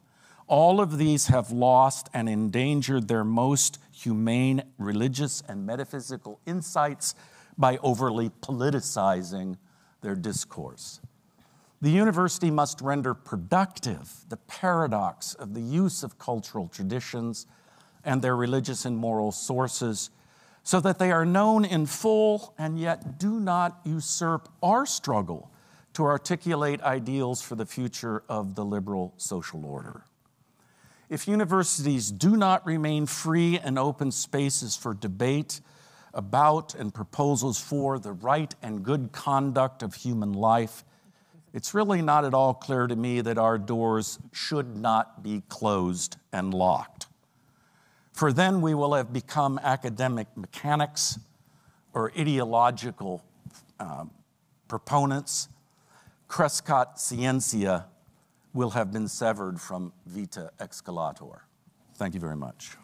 All 0.47 0.81
of 0.81 0.97
these 0.97 1.27
have 1.27 1.51
lost 1.51 2.09
and 2.13 2.27
endangered 2.27 3.07
their 3.07 3.23
most 3.23 3.79
humane 3.91 4.63
religious 4.77 5.41
and 5.47 5.65
metaphysical 5.65 6.39
insights 6.45 7.15
by 7.57 7.77
overly 7.77 8.29
politicizing 8.29 9.57
their 10.01 10.15
discourse. 10.15 10.99
The 11.81 11.91
university 11.91 12.51
must 12.51 12.81
render 12.81 13.13
productive 13.13 14.25
the 14.29 14.37
paradox 14.37 15.33
of 15.35 15.53
the 15.53 15.61
use 15.61 16.03
of 16.03 16.19
cultural 16.19 16.67
traditions 16.67 17.47
and 18.03 18.21
their 18.21 18.35
religious 18.35 18.85
and 18.85 18.97
moral 18.97 19.31
sources 19.31 20.09
so 20.63 20.79
that 20.79 20.99
they 20.99 21.11
are 21.11 21.25
known 21.25 21.65
in 21.65 21.85
full 21.85 22.53
and 22.57 22.79
yet 22.79 23.17
do 23.17 23.39
not 23.39 23.79
usurp 23.83 24.49
our 24.61 24.85
struggle 24.85 25.51
to 25.93 26.03
articulate 26.03 26.81
ideals 26.81 27.41
for 27.41 27.55
the 27.55 27.65
future 27.65 28.23
of 28.29 28.55
the 28.55 28.63
liberal 28.63 29.13
social 29.17 29.65
order. 29.65 30.03
If 31.09 31.27
universities 31.27 32.11
do 32.11 32.37
not 32.37 32.65
remain 32.65 33.05
free 33.05 33.59
and 33.59 33.77
open 33.77 34.11
spaces 34.11 34.77
for 34.77 34.93
debate 34.93 35.59
about 36.13 36.73
and 36.75 36.93
proposals 36.93 37.59
for 37.59 37.99
the 37.99 38.13
right 38.13 38.53
and 38.61 38.83
good 38.83 39.11
conduct 39.11 39.83
of 39.83 39.95
human 39.95 40.31
life, 40.31 40.85
it's 41.53 41.73
really 41.73 42.01
not 42.01 42.23
at 42.23 42.33
all 42.33 42.53
clear 42.53 42.87
to 42.87 42.95
me 42.95 43.19
that 43.19 43.37
our 43.37 43.57
doors 43.57 44.19
should 44.31 44.77
not 44.77 45.21
be 45.21 45.43
closed 45.49 46.15
and 46.31 46.53
locked 46.53 47.00
for 48.21 48.31
then 48.31 48.61
we 48.61 48.75
will 48.75 48.93
have 48.93 49.11
become 49.11 49.59
academic 49.63 50.27
mechanics 50.37 51.17
or 51.91 52.11
ideological 52.15 53.23
uh, 53.79 54.05
proponents. 54.67 55.49
Crescat 56.29 56.99
scientia 56.99 57.85
will 58.53 58.69
have 58.69 58.93
been 58.93 59.07
severed 59.07 59.59
from 59.59 59.91
vita 60.05 60.51
excolatur. 60.59 61.39
Thank 61.95 62.13
you 62.13 62.19
very 62.19 62.35
much. 62.35 62.77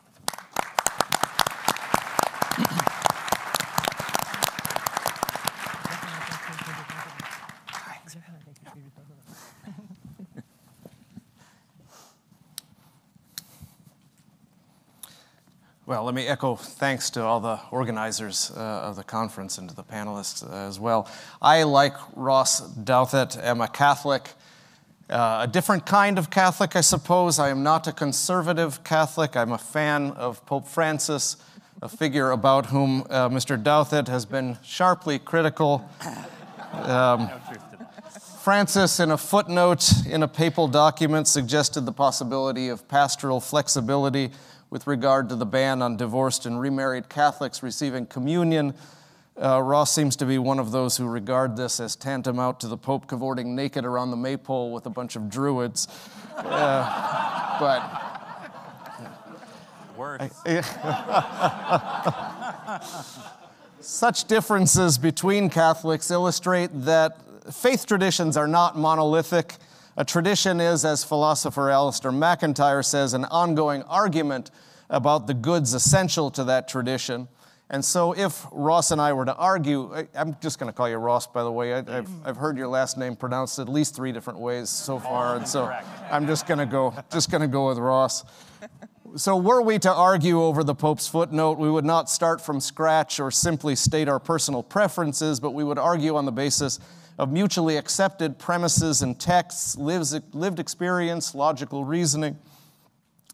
Well, 15.87 16.03
let 16.03 16.15
me 16.15 16.27
echo 16.27 16.57
thanks 16.57 17.09
to 17.11 17.23
all 17.23 17.39
the 17.39 17.61
organizers 17.71 18.51
uh, 18.53 18.59
of 18.59 18.97
the 18.97 19.05
conference 19.05 19.57
and 19.57 19.69
to 19.69 19.73
the 19.73 19.85
panelists 19.85 20.45
uh, 20.45 20.67
as 20.67 20.81
well. 20.81 21.09
I, 21.41 21.63
like 21.63 21.93
Ross 22.13 22.59
Douthat, 22.59 23.41
am 23.41 23.61
a 23.61 23.69
Catholic, 23.69 24.33
uh, 25.09 25.45
a 25.45 25.47
different 25.49 25.85
kind 25.85 26.19
of 26.19 26.29
Catholic, 26.29 26.75
I 26.75 26.81
suppose. 26.81 27.39
I 27.39 27.47
am 27.47 27.63
not 27.63 27.87
a 27.87 27.93
conservative 27.93 28.83
Catholic. 28.83 29.37
I'm 29.37 29.53
a 29.53 29.57
fan 29.57 30.11
of 30.11 30.45
Pope 30.45 30.67
Francis, 30.67 31.37
a 31.81 31.87
figure 31.87 32.31
about 32.31 32.65
whom 32.65 33.07
uh, 33.09 33.29
Mr. 33.29 33.57
Douthat 33.57 34.09
has 34.09 34.25
been 34.25 34.57
sharply 34.61 35.19
critical. 35.19 35.89
Um, 36.73 37.29
Francis, 38.41 38.99
in 38.99 39.11
a 39.11 39.17
footnote 39.17 39.89
in 40.05 40.21
a 40.21 40.27
papal 40.27 40.67
document, 40.67 41.29
suggested 41.29 41.85
the 41.85 41.93
possibility 41.93 42.67
of 42.67 42.85
pastoral 42.89 43.39
flexibility 43.39 44.31
with 44.69 44.85
regard 44.87 45.29
to 45.29 45.35
the 45.35 45.45
ban 45.45 45.81
on 45.81 45.95
divorced 45.97 46.45
and 46.45 46.59
remarried 46.59 47.09
Catholics 47.09 47.63
receiving 47.63 48.05
communion. 48.05 48.73
Uh, 49.41 49.61
Ross 49.61 49.93
seems 49.93 50.15
to 50.15 50.25
be 50.25 50.37
one 50.37 50.59
of 50.59 50.71
those 50.71 50.97
who 50.97 51.07
regard 51.07 51.55
this 51.55 51.79
as 51.79 51.95
tantamount 51.95 52.59
to 52.59 52.67
the 52.67 52.77
Pope 52.77 53.07
cavorting 53.07 53.55
naked 53.55 53.85
around 53.85 54.11
the 54.11 54.17
maypole 54.17 54.71
with 54.71 54.85
a 54.87 54.89
bunch 54.89 55.15
of 55.15 55.29
druids. 55.29 55.87
Uh, 56.35 57.59
but. 57.59 58.03
Worse. 59.95 60.31
Such 63.79 64.25
differences 64.25 64.97
between 64.97 65.49
Catholics 65.49 66.11
illustrate 66.11 66.71
that 66.73 67.17
faith 67.53 67.85
traditions 67.85 68.35
are 68.37 68.47
not 68.47 68.77
monolithic 68.77 69.55
a 69.97 70.05
tradition 70.05 70.61
is, 70.61 70.85
as 70.85 71.03
philosopher 71.03 71.69
Alasdair 71.69 72.13
MacIntyre 72.13 72.83
says, 72.83 73.15
an 73.15 73.25
ongoing 73.25 73.81
argument 73.83 74.51
about 74.91 75.25
the 75.25 75.33
goods 75.33 75.73
essential 75.73 76.29
to 76.31 76.43
that 76.43 76.67
tradition. 76.67 77.27
And 77.69 77.83
so, 77.83 78.13
if 78.13 78.45
Ross 78.51 78.91
and 78.91 79.01
I 79.01 79.11
were 79.11 79.25
to 79.25 79.35
argue, 79.35 79.93
I, 79.93 80.07
am 80.15 80.37
just 80.39 80.57
going 80.57 80.71
to 80.71 80.73
call 80.73 80.87
you 80.87 80.95
Ross, 80.95 81.27
by 81.27 81.43
the 81.43 81.51
way. 81.51 81.73
I, 81.73 81.83
have 81.83 82.09
I've 82.23 82.37
heard 82.37 82.57
your 82.57 82.69
last 82.69 82.97
name 82.97 83.15
pronounced 83.15 83.59
at 83.59 83.67
least 83.67 83.93
three 83.93 84.13
different 84.13 84.39
ways 84.39 84.69
so 84.69 84.99
far, 84.99 85.35
and 85.35 85.45
so 85.45 85.65
I'm 86.09 86.27
just 86.27 86.47
going 86.47 86.59
to 86.59 86.65
go 86.65 86.93
just 87.11 87.29
going 87.29 87.41
to 87.41 87.47
go 87.47 87.67
with 87.67 87.77
Ross. 87.77 88.23
So, 89.17 89.35
were 89.35 89.61
we 89.61 89.79
to 89.79 89.93
argue 89.93 90.41
over 90.43 90.63
the 90.63 90.75
Pope's 90.75 91.09
footnote, 91.09 91.57
we 91.57 91.69
would 91.69 91.83
not 91.83 92.09
start 92.09 92.39
from 92.39 92.61
scratch 92.61 93.19
or 93.19 93.31
simply 93.31 93.75
state 93.75 94.07
our 94.07 94.19
personal 94.19 94.63
preferences, 94.63 95.41
but 95.41 95.51
we 95.51 95.65
would 95.65 95.79
argue 95.79 96.15
on 96.15 96.23
the 96.23 96.31
basis 96.31 96.79
of 97.17 97.31
mutually 97.31 97.77
accepted 97.77 98.37
premises 98.37 99.01
and 99.01 99.19
texts, 99.19 99.75
lived 99.77 100.59
experience, 100.59 101.33
logical 101.33 101.83
reasoning. 101.83 102.37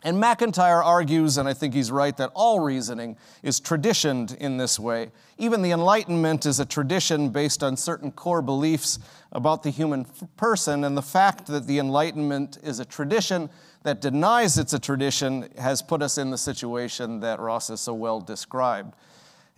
And 0.05 0.19
MacIntyre 0.19 0.83
argues, 0.83 1.37
and 1.37 1.47
I 1.47 1.53
think 1.53 1.73
he's 1.73 1.89
right, 1.89 2.15
that 2.17 2.29
all 2.33 2.59
reasoning 2.59 3.15
is 3.41 3.61
traditioned 3.61 4.35
in 4.37 4.57
this 4.57 4.77
way. 4.77 5.11
Even 5.37 5.61
the 5.61 5.71
Enlightenment 5.71 6.45
is 6.45 6.59
a 6.59 6.65
tradition 6.65 7.29
based 7.29 7.63
on 7.63 7.77
certain 7.77 8.11
core 8.11 8.41
beliefs 8.41 8.99
about 9.31 9.63
the 9.63 9.69
human 9.69 10.05
person, 10.35 10.83
and 10.83 10.97
the 10.97 11.01
fact 11.01 11.47
that 11.47 11.67
the 11.67 11.79
Enlightenment 11.79 12.57
is 12.61 12.81
a 12.81 12.85
tradition 12.85 13.49
that 13.83 14.01
denies 14.01 14.57
it's 14.57 14.73
a 14.73 14.79
tradition 14.79 15.49
has 15.57 15.81
put 15.81 16.01
us 16.01 16.17
in 16.17 16.31
the 16.31 16.37
situation 16.37 17.21
that 17.21 17.39
Ross 17.39 17.69
has 17.69 17.79
so 17.79 17.93
well 17.93 18.19
described. 18.19 18.93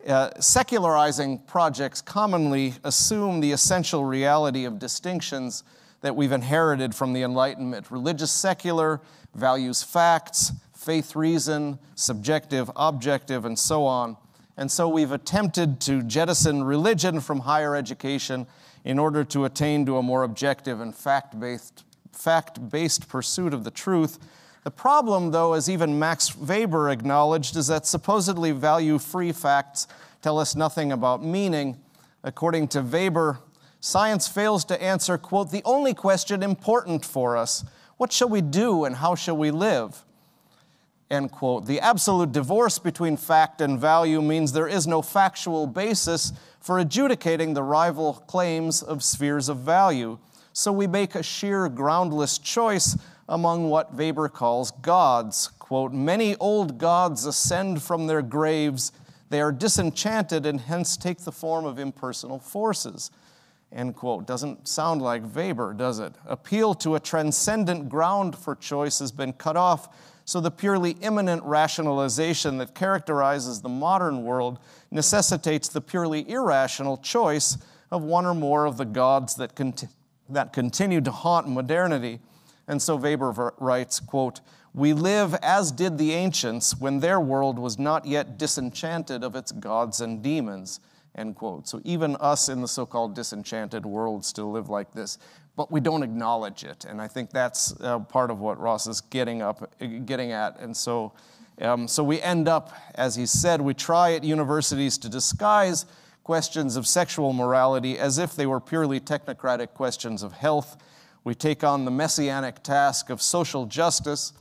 Uh, 0.05 0.29
secularizing 0.39 1.39
projects 1.39 1.99
commonly 1.99 2.73
assume 2.83 3.39
the 3.39 3.51
essential 3.51 4.05
reality 4.05 4.63
of 4.63 4.77
distinctions 4.77 5.63
that 6.01 6.15
we've 6.15 6.31
inherited 6.31 6.93
from 6.93 7.13
the 7.13 7.23
Enlightenment. 7.23 7.89
Religious 7.89 8.31
secular 8.31 9.01
values 9.33 9.81
facts, 9.81 10.51
faith 10.75 11.15
reason, 11.15 11.79
subjective, 11.95 12.69
objective, 12.75 13.45
and 13.45 13.57
so 13.57 13.83
on. 13.85 14.15
And 14.57 14.69
so 14.69 14.87
we've 14.87 15.11
attempted 15.11 15.81
to 15.81 16.03
jettison 16.03 16.63
religion 16.63 17.19
from 17.19 17.39
higher 17.39 17.75
education 17.75 18.45
in 18.83 18.99
order 18.99 19.23
to 19.23 19.45
attain 19.45 19.87
to 19.87 19.97
a 19.97 20.03
more 20.03 20.21
objective 20.21 20.81
and 20.81 20.95
fact-based, 20.95 21.83
fact-based 22.11 23.09
pursuit 23.09 23.55
of 23.55 23.63
the 23.63 23.71
truth. 23.71 24.19
The 24.65 24.71
problem, 24.71 25.29
though, 25.29 25.53
as 25.53 25.69
even 25.69 25.99
Max 25.99 26.35
Weber 26.35 26.89
acknowledged, 26.89 27.55
is 27.55 27.67
that 27.67 27.85
supposedly 27.85 28.51
value-free 28.51 29.31
facts 29.31 29.87
tell 30.23 30.39
us 30.39 30.55
nothing 30.55 30.91
about 30.91 31.23
meaning. 31.23 31.79
According 32.23 32.69
to 32.69 32.81
Weber, 32.81 33.37
science 33.79 34.27
fails 34.27 34.65
to 34.65 34.81
answer, 34.81 35.19
quote, 35.19 35.51
the 35.51 35.61
only 35.65 35.93
question 35.93 36.41
important 36.41 37.05
for 37.05 37.37
us, 37.37 37.63
what 37.97 38.11
shall 38.11 38.27
we 38.27 38.41
do 38.41 38.85
and 38.85 38.95
how 38.95 39.13
shall 39.13 39.37
we 39.37 39.51
live? 39.51 40.03
End 41.11 41.31
quote. 41.31 41.67
The 41.67 41.79
absolute 41.79 42.31
divorce 42.31 42.79
between 42.79 43.17
fact 43.17 43.61
and 43.61 43.79
value 43.79 44.19
means 44.19 44.51
there 44.51 44.67
is 44.67 44.87
no 44.87 45.03
factual 45.03 45.67
basis 45.67 46.33
for 46.59 46.79
adjudicating 46.79 47.53
the 47.53 47.61
rival 47.61 48.13
claims 48.13 48.81
of 48.81 49.03
spheres 49.03 49.47
of 49.47 49.59
value. 49.59 50.17
So 50.53 50.71
we 50.71 50.87
make 50.87 51.13
a 51.13 51.21
sheer 51.21 51.69
groundless 51.69 52.39
choice 52.39 52.97
among 53.27 53.69
what 53.69 53.93
Weber 53.93 54.29
calls 54.29 54.71
gods. 54.71 55.47
Quote, 55.59 55.91
many 55.91 56.35
old 56.37 56.77
gods 56.77 57.25
ascend 57.25 57.81
from 57.81 58.07
their 58.07 58.21
graves. 58.21 58.91
They 59.29 59.41
are 59.41 59.51
disenchanted 59.51 60.45
and 60.45 60.61
hence 60.61 60.95
take 60.95 61.19
the 61.19 61.31
form 61.31 61.65
of 61.65 61.79
impersonal 61.79 62.39
forces. 62.39 63.11
End 63.71 63.95
quote. 63.95 64.25
Doesn't 64.25 64.67
sound 64.67 65.01
like 65.01 65.23
Weber, 65.35 65.73
does 65.73 65.99
it? 65.99 66.13
Appeal 66.25 66.73
to 66.75 66.95
a 66.95 66.99
transcendent 66.99 67.89
ground 67.89 68.37
for 68.37 68.55
choice 68.55 68.99
has 68.99 69.11
been 69.11 69.33
cut 69.33 69.57
off, 69.57 70.21
so 70.23 70.39
the 70.39 70.51
purely 70.51 70.91
immanent 71.01 71.43
rationalization 71.43 72.57
that 72.59 72.73
characterizes 72.73 73.61
the 73.61 73.69
modern 73.69 74.23
world 74.23 74.59
necessitates 74.91 75.67
the 75.67 75.81
purely 75.81 76.29
irrational 76.29 76.97
choice 76.97 77.57
of 77.91 78.03
one 78.03 78.25
or 78.25 78.33
more 78.33 78.65
of 78.65 78.77
the 78.77 78.85
gods 78.85 79.35
that, 79.35 79.51
that 80.29 80.53
continue 80.53 81.01
to 81.01 81.11
haunt 81.11 81.47
modernity. 81.47 82.19
And 82.67 82.81
so 82.81 82.95
Weber 82.95 83.53
writes, 83.59 83.99
quote, 83.99 84.41
we 84.73 84.91
live 84.91 85.35
as 85.35 85.71
did 85.71 85.97
the 85.97 86.11
ancients 86.11 86.77
when 86.77 86.99
their 86.99 87.19
world 87.19 87.57
was 87.57 87.79
not 87.79 88.05
yet 88.05 88.37
disenchanted 88.37 89.23
of 89.23 89.35
its 89.35 89.51
gods 89.53 90.01
and 90.01 90.21
demons. 90.21 90.81
End 91.15 91.35
quote. 91.35 91.67
So 91.67 91.79
even 91.85 92.17
us 92.17 92.49
in 92.49 92.61
the 92.61 92.67
so 92.67 92.85
called 92.85 93.15
disenchanted 93.15 93.85
world 93.85 94.25
still 94.25 94.51
live 94.51 94.67
like 94.67 94.91
this, 94.91 95.17
but 95.55 95.71
we 95.71 95.79
don't 95.79 96.03
acknowledge 96.03 96.65
it. 96.65 96.83
And 96.83 97.01
I 97.01 97.07
think 97.07 97.31
that's 97.31 97.73
uh, 97.79 97.99
part 97.99 98.29
of 98.29 98.39
what 98.39 98.59
Ross 98.59 98.85
is 98.85 98.99
getting, 98.99 99.41
up, 99.41 99.71
getting 100.05 100.33
at. 100.33 100.59
And 100.59 100.75
so, 100.75 101.13
um, 101.61 101.87
so 101.87 102.03
we 102.03 102.21
end 102.21 102.49
up, 102.49 102.73
as 102.95 103.15
he 103.15 103.25
said, 103.25 103.61
we 103.61 103.73
try 103.73 104.11
at 104.13 104.25
universities 104.25 104.97
to 104.97 105.07
disguise 105.07 105.85
questions 106.25 106.75
of 106.75 106.85
sexual 106.85 107.31
morality 107.31 107.97
as 107.97 108.17
if 108.17 108.35
they 108.35 108.45
were 108.45 108.59
purely 108.59 108.99
technocratic 108.99 109.69
questions 109.69 110.21
of 110.21 110.33
health. 110.33 110.75
We 111.25 111.33
take 111.33 111.63
on 111.63 111.85
the 111.85 111.91
messianic 111.91 112.61
task 112.61 113.09
of 113.09 113.19
social 113.19 113.65
justice. 113.65 114.31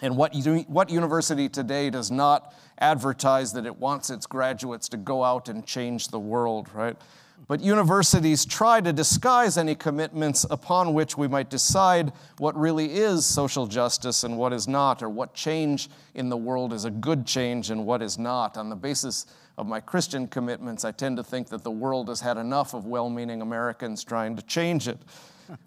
And 0.00 0.16
what, 0.16 0.34
what 0.66 0.88
university 0.88 1.50
today 1.50 1.90
does 1.90 2.10
not 2.10 2.54
advertise 2.78 3.52
that 3.52 3.66
it 3.66 3.76
wants 3.76 4.08
its 4.08 4.26
graduates 4.26 4.88
to 4.88 4.96
go 4.96 5.22
out 5.22 5.50
and 5.50 5.66
change 5.66 6.08
the 6.08 6.18
world, 6.18 6.70
right? 6.72 6.96
But 7.46 7.60
universities 7.60 8.46
try 8.46 8.80
to 8.80 8.92
disguise 8.92 9.58
any 9.58 9.74
commitments 9.74 10.46
upon 10.50 10.94
which 10.94 11.18
we 11.18 11.28
might 11.28 11.50
decide 11.50 12.12
what 12.38 12.58
really 12.58 12.94
is 12.94 13.26
social 13.26 13.66
justice 13.66 14.24
and 14.24 14.38
what 14.38 14.54
is 14.54 14.66
not, 14.66 15.02
or 15.02 15.10
what 15.10 15.34
change 15.34 15.90
in 16.14 16.30
the 16.30 16.36
world 16.38 16.72
is 16.72 16.86
a 16.86 16.90
good 16.90 17.26
change 17.26 17.70
and 17.70 17.84
what 17.84 18.00
is 18.00 18.18
not. 18.18 18.56
On 18.56 18.70
the 18.70 18.76
basis 18.76 19.26
of 19.58 19.66
my 19.66 19.78
Christian 19.78 20.26
commitments, 20.26 20.86
I 20.86 20.92
tend 20.92 21.18
to 21.18 21.22
think 21.22 21.48
that 21.48 21.64
the 21.64 21.70
world 21.70 22.08
has 22.08 22.20
had 22.20 22.38
enough 22.38 22.72
of 22.72 22.86
well 22.86 23.10
meaning 23.10 23.42
Americans 23.42 24.02
trying 24.04 24.36
to 24.36 24.42
change 24.42 24.88
it. 24.88 24.98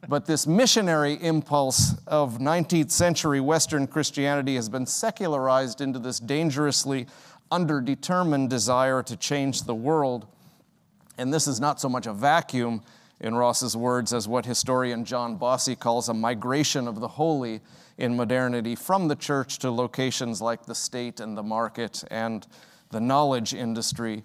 But 0.08 0.26
this 0.26 0.46
missionary 0.46 1.14
impulse 1.22 1.96
of 2.08 2.38
19th 2.38 2.92
century 2.92 3.40
Western 3.40 3.88
Christianity 3.88 4.56
has 4.56 4.70
been 4.70 4.86
secularized 4.86 5.82
into 5.82 6.00
this 6.00 6.20
dangerously 6.20 7.08
underdetermined 7.52 8.50
desire 8.50 9.04
to 9.04 9.18
change 9.18 9.64
the 9.64 9.76
world. 9.76 10.28
And 11.18 11.34
this 11.34 11.48
is 11.48 11.60
not 11.60 11.82
so 11.82 11.90
much 11.90 12.08
a 12.08 12.14
vacuum, 12.14 12.82
in 13.22 13.36
Ross's 13.36 13.78
words, 13.78 14.14
as 14.14 14.28
what 14.28 14.46
historian 14.46 15.06
John 15.06 15.36
Bossy 15.36 15.76
calls 15.76 16.10
a 16.10 16.14
migration 16.14 16.88
of 16.88 17.00
the 17.00 17.08
holy 17.08 17.62
in 17.98 18.16
modernity 18.16 18.76
from 18.76 19.08
the 19.08 19.16
church 19.16 19.60
to 19.60 19.70
locations 19.70 20.42
like 20.42 20.66
the 20.66 20.74
state 20.74 21.20
and 21.20 21.38
the 21.38 21.44
market 21.44 22.04
and 22.10 22.48
the 22.90 23.00
knowledge 23.00 23.54
industry. 23.54 24.24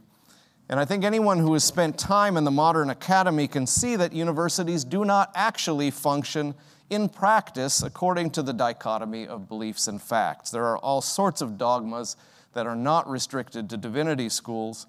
And 0.68 0.80
I 0.80 0.84
think 0.84 1.04
anyone 1.04 1.38
who 1.38 1.52
has 1.52 1.62
spent 1.62 1.96
time 1.96 2.36
in 2.36 2.44
the 2.44 2.50
modern 2.50 2.90
academy 2.90 3.46
can 3.46 3.66
see 3.66 3.94
that 3.96 4.12
universities 4.12 4.82
do 4.82 5.04
not 5.04 5.30
actually 5.34 5.92
function 5.92 6.54
in 6.90 7.08
practice 7.08 7.82
according 7.82 8.30
to 8.30 8.42
the 8.42 8.52
dichotomy 8.52 9.26
of 9.28 9.48
beliefs 9.48 9.86
and 9.86 10.02
facts. 10.02 10.50
There 10.50 10.64
are 10.64 10.78
all 10.78 11.00
sorts 11.00 11.40
of 11.40 11.56
dogmas 11.56 12.16
that 12.54 12.66
are 12.66 12.76
not 12.76 13.08
restricted 13.08 13.70
to 13.70 13.76
divinity 13.76 14.28
schools. 14.28 14.86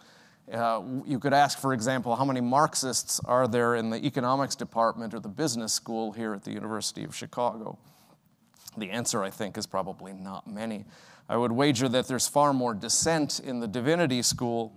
Uh, 0.51 0.81
you 1.05 1.19
could 1.19 1.33
ask, 1.33 1.59
for 1.59 1.73
example, 1.73 2.15
how 2.15 2.25
many 2.25 2.41
Marxists 2.41 3.19
are 3.25 3.47
there 3.47 3.75
in 3.75 3.89
the 3.89 4.03
economics 4.03 4.55
department 4.55 5.13
or 5.13 5.19
the 5.19 5.27
business 5.27 5.73
school 5.73 6.11
here 6.11 6.33
at 6.33 6.43
the 6.43 6.51
University 6.51 7.03
of 7.03 7.15
Chicago? 7.15 7.77
The 8.77 8.89
answer, 8.89 9.23
I 9.23 9.29
think, 9.29 9.57
is 9.57 9.67
probably 9.67 10.13
not 10.13 10.47
many. 10.47 10.85
I 11.27 11.35
would 11.35 11.51
wager 11.51 11.89
that 11.89 12.07
there's 12.07 12.27
far 12.27 12.53
more 12.53 12.73
dissent 12.73 13.39
in 13.39 13.59
the 13.59 13.67
divinity 13.67 14.21
school 14.21 14.73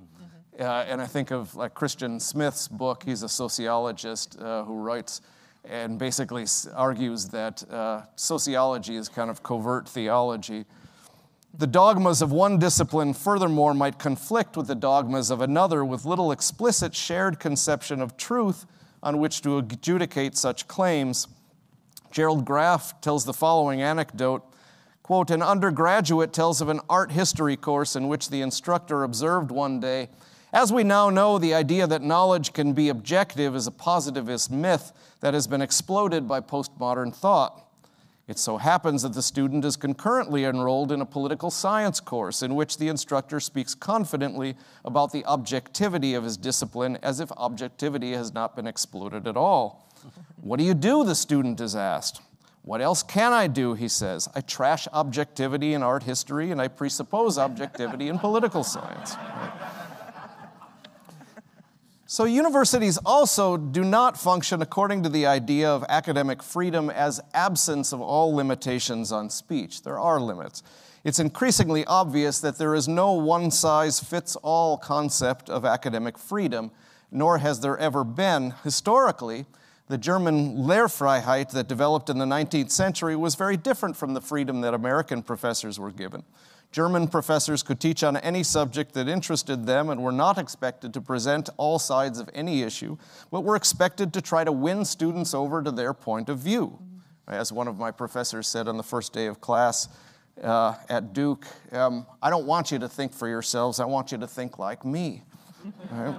uh, 0.61 0.85
and 0.89 1.01
I 1.01 1.07
think 1.07 1.31
of 1.31 1.55
like 1.55 1.74
Christian 1.74 2.20
Smith's 2.20 2.69
book. 2.69 3.03
He's 3.05 3.23
a 3.23 3.28
sociologist 3.28 4.39
uh, 4.39 4.65
who 4.65 4.74
writes 4.74 5.23
and 5.65 5.99
basically 5.99 6.47
argues 6.74 7.28
that 7.28 7.69
uh, 7.70 8.03
sociology 8.16 8.97
is 8.97 9.09
kind 9.09 9.31
of 9.31 9.43
covert 9.43 9.89
theology. 9.89 10.65
The 11.53 11.66
dogmas 11.66 12.23
of 12.23 12.31
one 12.31 12.59
discipline, 12.59 13.12
furthermore, 13.12 13.74
might 13.74 13.99
conflict 13.99 14.57
with 14.57 14.69
the 14.69 14.74
dogmas 14.74 15.31
of 15.31 15.41
another 15.41 15.85
with 15.85 16.05
little 16.05 16.31
explicit 16.31 16.95
shared 16.95 17.41
conception 17.41 18.01
of 18.01 18.16
truth 18.16 18.66
on 19.03 19.19
which 19.19 19.43
to 19.43 19.59
adjudicate 19.59 20.37
such 20.37 20.69
claims. 20.69 21.27
Gerald 22.11 22.45
Graff 22.45 23.01
tells 23.01 23.24
the 23.24 23.32
following 23.32 23.82
anecdote 23.82 24.45
quote, 25.03 25.31
An 25.31 25.43
undergraduate 25.43 26.32
tells 26.32 26.61
of 26.61 26.69
an 26.69 26.81
art 26.89 27.11
history 27.11 27.57
course 27.57 27.97
in 27.97 28.09
which 28.09 28.31
the 28.31 28.43
instructor 28.43 29.03
observed 29.03 29.51
one 29.51 29.81
day 29.81 30.09
as 30.52 30.72
we 30.72 30.82
now 30.82 31.10
know, 31.10 31.39
the 31.39 31.55
idea 31.55 31.86
that 31.86 32.02
knowledge 32.02 32.52
can 32.52 32.72
be 32.72 32.89
objective 32.89 33.55
is 33.55 33.66
a 33.66 33.72
positivist 33.72 34.51
myth 34.51 34.93
that 35.20 35.35
has 35.35 35.47
been 35.47 35.62
exploded 35.62 36.27
by 36.27 36.40
postmodern 36.40 37.14
thought. 37.14 37.66
It 38.27 38.39
so 38.39 38.59
happens 38.59 39.02
that 39.02 39.12
the 39.12 39.22
student 39.22 39.64
is 39.64 39.77
concurrently 39.77 40.44
enrolled 40.44 40.93
in 40.93 41.01
a 41.01 41.06
political 41.06 41.51
science 41.51 41.98
course 41.98 42.43
in 42.43 42.55
which 42.55 42.78
the 42.78 42.86
instructor 42.86 43.40
speaks 43.40 43.74
confidently 43.74 44.56
about 44.85 45.10
the 45.10 45.24
objectivity 45.24 46.14
of 46.14 46.22
his 46.22 46.36
discipline 46.36 46.97
as 47.02 47.18
if 47.18 47.32
objectivity 47.32 48.12
has 48.12 48.32
not 48.32 48.55
been 48.55 48.68
exploded 48.68 49.27
at 49.27 49.36
all. 49.36 49.89
What 50.40 50.59
do 50.59 50.64
you 50.64 50.74
do? 50.74 51.05
The 51.05 51.14
student 51.14 51.60
is 51.60 51.77
asked. 51.77 52.22
What 52.62 52.81
else 52.81 53.02
can 53.02 53.32
I 53.32 53.47
do? 53.47 53.74
He 53.74 53.89
says. 53.89 54.28
I 54.35 54.40
trash 54.40 54.86
objectivity 54.93 55.74
in 55.74 55.82
art 55.82 56.05
history 56.05 56.51
and 56.51 56.62
I 56.62 56.68
presuppose 56.68 57.36
objectivity 57.36 58.09
in 58.09 58.18
political 58.18 58.64
science. 58.64 59.16
So, 62.12 62.24
universities 62.24 62.99
also 63.07 63.57
do 63.57 63.85
not 63.85 64.19
function 64.19 64.62
according 64.62 65.05
to 65.05 65.09
the 65.09 65.27
idea 65.27 65.70
of 65.70 65.85
academic 65.89 66.43
freedom 66.43 66.91
as 66.91 67.20
absence 67.35 67.93
of 67.93 68.01
all 68.01 68.35
limitations 68.35 69.12
on 69.12 69.31
speech. 69.31 69.82
There 69.82 69.97
are 69.97 70.20
limits. 70.20 70.65
It's 71.05 71.20
increasingly 71.20 71.85
obvious 71.85 72.41
that 72.41 72.59
there 72.59 72.74
is 72.74 72.89
no 72.89 73.12
one 73.12 73.53
size 73.53 74.01
fits 74.01 74.35
all 74.35 74.77
concept 74.77 75.49
of 75.49 75.65
academic 75.65 76.19
freedom, 76.19 76.73
nor 77.12 77.39
has 77.39 77.61
there 77.61 77.78
ever 77.78 78.03
been. 78.03 78.55
Historically, 78.65 79.47
The 79.91 79.99
German 79.99 80.59
Lehrfreiheit 80.59 81.51
that 81.51 81.66
developed 81.66 82.11
in 82.11 82.19
the 82.19 82.24
19th 82.24 82.70
century 82.70 83.16
was 83.16 83.35
very 83.35 83.57
different 83.57 83.97
from 83.97 84.15
the 84.15 84.20
freedom 84.20 84.61
that 84.61 84.73
American 84.73 85.20
professors 85.20 85.81
were 85.81 85.91
given. 85.91 86.23
German 86.72 87.09
professors 87.09 87.64
could 87.64 87.80
teach 87.80 88.05
on 88.05 88.16
any 88.18 88.44
subject 88.44 88.92
that 88.94 89.09
interested 89.09 89.66
them 89.66 89.90
and 89.90 90.02
were 90.02 90.12
not 90.12 90.38
expected 90.38 90.94
to 90.94 91.01
present 91.01 91.48
all 91.56 91.80
sides 91.80 92.20
of 92.20 92.30
any 92.32 92.62
issue, 92.62 92.97
but 93.30 93.40
were 93.42 93.56
expected 93.56 94.12
to 94.12 94.20
try 94.20 94.44
to 94.44 94.52
win 94.52 94.84
students 94.84 95.34
over 95.34 95.62
to 95.62 95.72
their 95.72 95.92
point 95.92 96.28
of 96.28 96.38
view. 96.38 96.78
As 97.26 97.52
one 97.52 97.66
of 97.66 97.78
my 97.78 97.90
professors 97.90 98.47
said 98.47 98.68
on 98.68 98.76
the 98.76 98.82
first 98.82 99.12
day 99.12 99.26
of 99.26 99.40
class, 99.40 99.88
uh, 100.42 100.74
at 100.88 101.12
Duke, 101.12 101.47
um, 101.72 102.06
I 102.22 102.30
don't 102.30 102.47
want 102.47 102.70
you 102.70 102.78
to 102.78 102.88
think 102.88 103.12
for 103.12 103.28
yourselves, 103.28 103.80
I 103.80 103.84
want 103.84 104.12
you 104.12 104.18
to 104.18 104.26
think 104.26 104.59
like 104.59 104.84
me. 104.84 105.22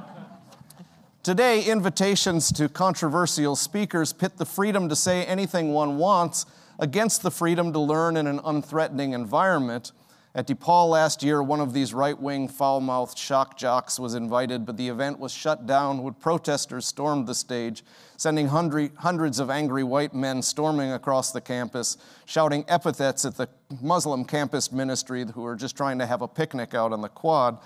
Today, 1.24 1.64
invitations 1.64 2.52
to 2.54 2.68
controversial 2.68 3.56
speakers 3.56 4.12
pit 4.12 4.38
the 4.38 4.46
freedom 4.46 4.90
to 4.90 4.96
say 4.96 5.24
anything 5.26 5.72
one 5.72 5.98
wants 5.98 6.46
against 6.80 7.22
the 7.22 7.32
freedom 7.32 7.72
to 7.74 7.80
learn 7.80 8.18
in 8.18 8.26
an 8.28 8.40
unthreatening 8.40 9.14
environment. 9.14 9.92
At 10.34 10.48
DePaul 10.48 10.90
last 10.90 11.24
year, 11.24 11.44
one 11.44 11.60
of 11.60 11.74
these 11.74 11.94
right 11.94 12.18
wing, 12.18 12.48
foul 12.48 12.80
mouthed 12.80 13.18
shock 13.18 13.58
jocks 13.58 14.00
was 14.00 14.14
invited, 14.14 14.66
but 14.66 14.78
the 14.78 14.88
event 14.88 15.20
was 15.20 15.34
shut 15.34 15.66
down 15.66 16.04
when 16.04 16.14
protesters 16.14 16.86
stormed 16.86 17.28
the 17.28 17.36
stage, 17.36 17.84
sending 18.16 18.48
hundreds 18.48 19.40
of 19.40 19.50
angry 19.50 19.84
white 19.84 20.14
men 20.14 20.42
storming 20.42 20.94
across 20.94 21.34
the 21.34 21.42
campus, 21.42 21.98
shouting 22.26 22.64
epithets 22.70 23.26
at 23.26 23.36
the 23.36 23.50
Muslim 23.82 24.24
campus 24.24 24.72
ministry 24.72 25.26
who 25.34 25.42
were 25.42 25.58
just 25.58 25.76
trying 25.76 26.00
to 26.00 26.06
have 26.06 26.22
a 26.22 26.30
picnic 26.30 26.74
out 26.74 26.94
on 26.94 27.02
the 27.02 27.10
quad. 27.10 27.58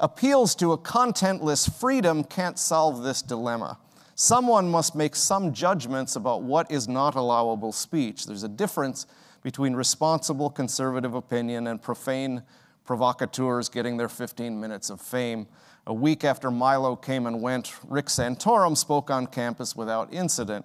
Appeals 0.00 0.56
to 0.56 0.72
a 0.72 0.78
contentless 0.78 1.72
freedom 1.78 2.24
can't 2.24 2.58
solve 2.58 3.04
this 3.04 3.22
dilemma. 3.22 3.78
Someone 4.16 4.68
must 4.68 4.96
make 4.96 5.14
some 5.14 5.52
judgments 5.52 6.16
about 6.16 6.42
what 6.42 6.68
is 6.72 6.88
not 6.88 7.14
allowable 7.14 7.70
speech. 7.70 8.26
There's 8.26 8.42
a 8.42 8.48
difference 8.48 9.06
between 9.42 9.74
responsible 9.74 10.50
conservative 10.50 11.14
opinion 11.14 11.66
and 11.66 11.80
profane 11.80 12.42
provocateurs 12.84 13.68
getting 13.68 13.96
their 13.96 14.08
15 14.08 14.58
minutes 14.58 14.90
of 14.90 15.00
fame. 15.00 15.46
A 15.86 15.92
week 15.92 16.24
after 16.24 16.50
Milo 16.50 16.96
came 16.96 17.26
and 17.26 17.42
went, 17.42 17.72
Rick 17.86 18.06
Santorum 18.06 18.76
spoke 18.76 19.10
on 19.10 19.26
campus 19.26 19.76
without 19.76 20.12
incident. 20.12 20.64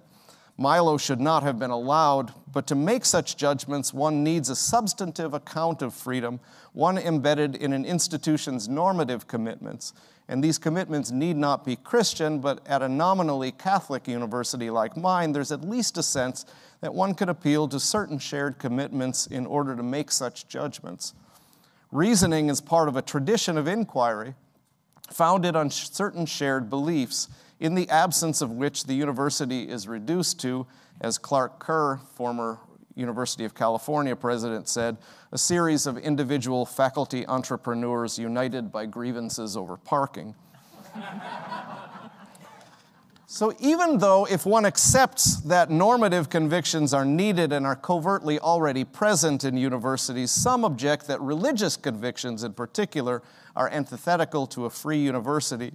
Milo 0.56 0.96
should 0.96 1.20
not 1.20 1.42
have 1.42 1.58
been 1.58 1.70
allowed, 1.70 2.32
but 2.52 2.66
to 2.68 2.74
make 2.74 3.04
such 3.04 3.36
judgments, 3.36 3.92
one 3.92 4.22
needs 4.22 4.48
a 4.48 4.56
substantive 4.56 5.34
account 5.34 5.82
of 5.82 5.92
freedom, 5.92 6.38
one 6.72 6.96
embedded 6.96 7.56
in 7.56 7.72
an 7.72 7.84
institution's 7.84 8.68
normative 8.68 9.26
commitments. 9.26 9.92
And 10.28 10.42
these 10.42 10.58
commitments 10.58 11.10
need 11.10 11.36
not 11.36 11.64
be 11.64 11.76
Christian, 11.76 12.38
but 12.38 12.66
at 12.66 12.82
a 12.82 12.88
nominally 12.88 13.50
Catholic 13.50 14.06
university 14.06 14.70
like 14.70 14.96
mine, 14.96 15.32
there's 15.32 15.52
at 15.52 15.68
least 15.68 15.98
a 15.98 16.02
sense 16.02 16.46
that 16.84 16.92
one 16.92 17.14
could 17.14 17.30
appeal 17.30 17.66
to 17.66 17.80
certain 17.80 18.18
shared 18.18 18.58
commitments 18.58 19.26
in 19.26 19.46
order 19.46 19.74
to 19.74 19.82
make 19.82 20.10
such 20.10 20.46
judgments. 20.48 21.14
Reasoning 21.90 22.50
is 22.50 22.60
part 22.60 22.88
of 22.88 22.96
a 22.96 23.00
tradition 23.00 23.56
of 23.56 23.66
inquiry 23.66 24.34
founded 25.10 25.56
on 25.56 25.70
certain 25.70 26.26
shared 26.26 26.68
beliefs, 26.68 27.30
in 27.58 27.74
the 27.74 27.88
absence 27.88 28.42
of 28.42 28.50
which 28.50 28.84
the 28.84 28.92
university 28.92 29.66
is 29.66 29.88
reduced 29.88 30.38
to, 30.40 30.66
as 31.00 31.16
Clark 31.16 31.58
Kerr, 31.58 31.96
former 32.16 32.58
University 32.94 33.46
of 33.46 33.54
California 33.54 34.14
president, 34.14 34.68
said, 34.68 34.98
a 35.32 35.38
series 35.38 35.86
of 35.86 35.96
individual 35.96 36.66
faculty 36.66 37.26
entrepreneurs 37.26 38.18
united 38.18 38.70
by 38.70 38.84
grievances 38.84 39.56
over 39.56 39.78
parking. 39.78 40.34
So, 43.34 43.52
even 43.58 43.98
though 43.98 44.28
if 44.28 44.46
one 44.46 44.64
accepts 44.64 45.40
that 45.40 45.68
normative 45.68 46.30
convictions 46.30 46.94
are 46.94 47.04
needed 47.04 47.52
and 47.52 47.66
are 47.66 47.74
covertly 47.74 48.38
already 48.38 48.84
present 48.84 49.42
in 49.42 49.56
universities, 49.56 50.30
some 50.30 50.64
object 50.64 51.08
that 51.08 51.20
religious 51.20 51.76
convictions 51.76 52.44
in 52.44 52.52
particular 52.52 53.24
are 53.56 53.68
antithetical 53.70 54.46
to 54.46 54.66
a 54.66 54.70
free 54.70 54.98
university. 54.98 55.72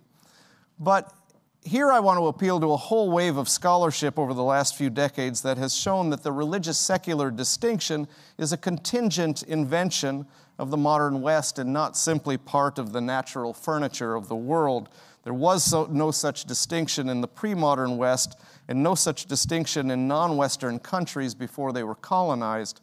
But 0.80 1.14
here 1.61 1.91
I 1.91 1.99
want 1.99 2.18
to 2.19 2.27
appeal 2.27 2.61
to 2.61 2.72
a 2.72 2.77
whole 2.77 3.11
wave 3.11 3.36
of 3.36 3.49
scholarship 3.49 4.18
over 4.18 4.34
the 4.34 4.41
last 4.41 4.77
few 4.77 4.90
decades 4.90 5.41
that 5.41 5.57
has 5.57 5.76
shown 5.76 6.11
that 6.11 6.23
the 6.23 6.31
religious 6.31 6.77
secular 6.77 7.30
distinction 7.30 8.07
is 8.38 8.53
a 8.53 8.57
contingent 8.57 9.44
invention 9.44 10.27
of 10.57 10.72
the 10.72 10.77
modern 10.77 11.22
West 11.22 11.60
and 11.60 11.73
not 11.73 11.98
simply 11.98 12.38
part 12.38 12.80
of 12.80 12.94
the 12.94 13.02
natural 13.02 13.53
furniture 13.53 14.15
of 14.15 14.30
the 14.30 14.36
world. 14.38 14.88
There 15.24 15.34
was 15.34 15.64
so, 15.64 15.86
no 15.91 16.12
such 16.12 16.46
distinction 16.46 17.10
in 17.10 17.22
the 17.22 17.28
pre 17.28 17.54
modern 17.54 17.98
West 17.98 18.40
and 18.68 18.82
no 18.82 18.96
such 18.96 19.26
distinction 19.26 19.91
in 19.91 20.08
non 20.08 20.38
Western 20.38 20.80
countries 20.80 21.36
before 21.36 21.74
they 21.74 21.84
were 21.84 21.96
colonized. 21.96 22.82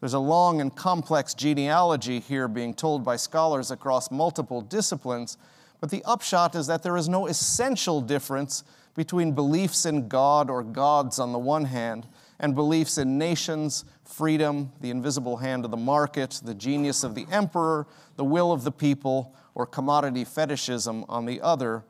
There's 0.00 0.14
a 0.14 0.18
long 0.18 0.60
and 0.60 0.74
complex 0.74 1.34
genealogy 1.34 2.20
here 2.20 2.46
being 2.46 2.74
told 2.74 3.04
by 3.04 3.16
scholars 3.16 3.70
across 3.70 4.10
multiple 4.10 4.60
disciplines, 4.60 5.38
but 5.80 5.90
the 5.90 6.04
upshot 6.04 6.54
is 6.54 6.66
that 6.68 6.82
there 6.82 6.96
is 6.96 7.08
no 7.08 7.26
essential 7.26 8.00
difference 8.00 8.62
between 8.94 9.32
beliefs 9.32 9.86
in 9.86 10.08
God 10.08 10.50
or 10.50 10.62
gods 10.62 11.18
on 11.18 11.32
the 11.32 11.38
one 11.38 11.64
hand 11.64 12.06
and 12.40 12.54
beliefs 12.54 12.98
in 12.98 13.18
nations, 13.18 13.84
freedom, 14.04 14.72
the 14.80 14.90
invisible 14.90 15.36
hand 15.36 15.64
of 15.64 15.70
the 15.70 15.76
market, 15.76 16.40
the 16.44 16.54
genius 16.54 17.02
of 17.02 17.14
the 17.14 17.26
emperor, 17.30 17.86
the 18.16 18.24
will 18.24 18.52
of 18.52 18.64
the 18.64 18.72
people, 18.72 19.34
or 19.58 19.66
commodity 19.66 20.24
fetishism 20.24 21.04
on 21.08 21.26
the 21.26 21.40
other. 21.42 21.82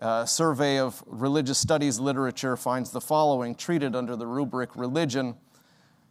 A 0.00 0.26
survey 0.26 0.78
of 0.78 1.04
religious 1.06 1.58
studies 1.58 2.00
literature 2.00 2.56
finds 2.56 2.90
the 2.90 3.02
following 3.02 3.54
treated 3.54 3.94
under 3.94 4.16
the 4.16 4.26
rubric 4.26 4.74
religion 4.74 5.36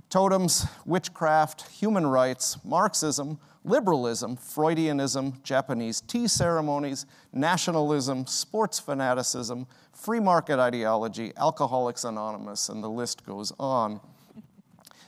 totems, 0.10 0.68
witchcraft, 0.86 1.68
human 1.70 2.06
rights, 2.06 2.58
Marxism, 2.64 3.40
liberalism, 3.64 4.38
Freudianism, 4.38 5.42
Japanese 5.42 6.02
tea 6.02 6.28
ceremonies, 6.28 7.06
nationalism, 7.34 8.28
sports 8.28 8.78
fanaticism, 8.78 9.66
free 9.94 10.20
market 10.20 10.60
ideology, 10.60 11.32
Alcoholics 11.38 12.04
Anonymous, 12.04 12.70
and 12.70 12.84
the 12.84 12.90
list 12.90 13.26
goes 13.26 13.52
on. 13.60 14.00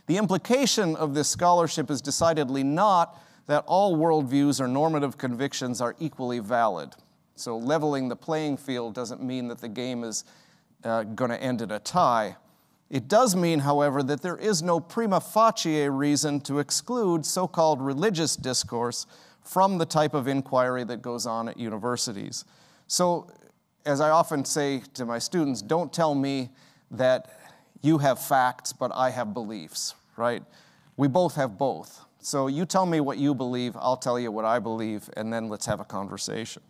The 0.07 0.17
implication 0.17 0.95
of 0.95 1.13
this 1.13 1.29
scholarship 1.29 1.91
is 1.91 2.01
decidedly 2.01 2.63
not 2.63 3.21
that 3.47 3.63
all 3.67 3.97
worldviews 3.97 4.59
or 4.61 4.67
normative 4.67 5.17
convictions 5.17 5.81
are 5.81 5.95
equally 5.99 6.39
valid. 6.39 6.95
So, 7.35 7.57
leveling 7.57 8.09
the 8.09 8.15
playing 8.15 8.57
field 8.57 8.93
doesn't 8.93 9.21
mean 9.21 9.47
that 9.47 9.59
the 9.59 9.67
game 9.67 10.03
is 10.03 10.23
uh, 10.83 11.03
going 11.03 11.31
to 11.31 11.41
end 11.41 11.61
in 11.61 11.71
a 11.71 11.79
tie. 11.79 12.37
It 12.89 13.07
does 13.07 13.35
mean, 13.35 13.59
however, 13.59 14.03
that 14.03 14.21
there 14.21 14.37
is 14.37 14.61
no 14.61 14.79
prima 14.79 15.19
facie 15.19 15.89
reason 15.89 16.41
to 16.41 16.59
exclude 16.59 17.25
so 17.25 17.47
called 17.47 17.81
religious 17.81 18.35
discourse 18.35 19.07
from 19.41 19.77
the 19.77 19.85
type 19.85 20.13
of 20.13 20.27
inquiry 20.27 20.83
that 20.83 21.01
goes 21.01 21.25
on 21.25 21.49
at 21.49 21.57
universities. 21.57 22.45
So, 22.87 23.31
as 23.85 23.99
I 23.99 24.11
often 24.11 24.45
say 24.45 24.83
to 24.93 25.05
my 25.05 25.19
students, 25.19 25.61
don't 25.61 25.91
tell 25.91 26.15
me 26.15 26.49
that 26.91 27.39
you 27.81 27.97
have 27.97 28.19
facts, 28.19 28.71
but 28.71 28.91
I 28.93 29.09
have 29.09 29.33
beliefs, 29.33 29.95
right? 30.15 30.43
We 30.95 31.07
both 31.07 31.35
have 31.35 31.57
both. 31.57 32.05
So 32.23 32.47
you 32.47 32.65
tell 32.65 32.85
me 32.85 33.01
what 33.01 33.17
you 33.17 33.35
believe, 33.35 33.75
I'll 33.75 33.97
tell 33.97 34.17
you 34.17 34.31
what 34.31 34.45
I 34.45 34.57
believe, 34.57 35.09
and 35.17 35.31
then 35.31 35.49
let's 35.49 35.65
have 35.65 35.81
a 35.81 35.83
conversation. 35.83 36.63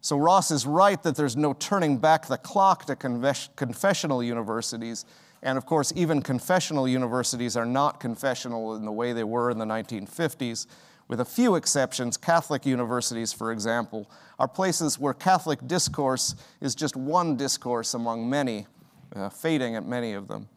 So 0.00 0.16
Ross 0.16 0.50
is 0.50 0.64
right 0.64 1.00
that 1.02 1.16
there's 1.16 1.36
no 1.36 1.52
turning 1.52 1.98
back 1.98 2.26
the 2.26 2.38
clock 2.38 2.86
to 2.86 2.96
confessional 2.96 4.22
universities. 4.22 5.04
And 5.42 5.58
of 5.58 5.66
course, 5.66 5.92
even 5.94 6.22
confessional 6.22 6.88
universities 6.88 7.58
are 7.58 7.66
not 7.66 8.00
confessional 8.00 8.74
in 8.74 8.86
the 8.86 8.92
way 8.92 9.12
they 9.12 9.22
were 9.22 9.50
in 9.50 9.58
the 9.58 9.66
1950s. 9.66 10.66
With 11.08 11.20
a 11.20 11.26
few 11.26 11.56
exceptions, 11.56 12.16
Catholic 12.16 12.64
universities, 12.64 13.34
for 13.34 13.52
example, 13.52 14.10
are 14.38 14.48
places 14.48 14.98
where 14.98 15.12
Catholic 15.12 15.58
discourse 15.66 16.34
is 16.62 16.74
just 16.74 16.96
one 16.96 17.36
discourse 17.36 17.92
among 17.92 18.30
many, 18.30 18.66
uh, 19.14 19.28
fading 19.28 19.76
at 19.76 19.84
many 19.84 20.14
of 20.14 20.26
them. 20.28 20.48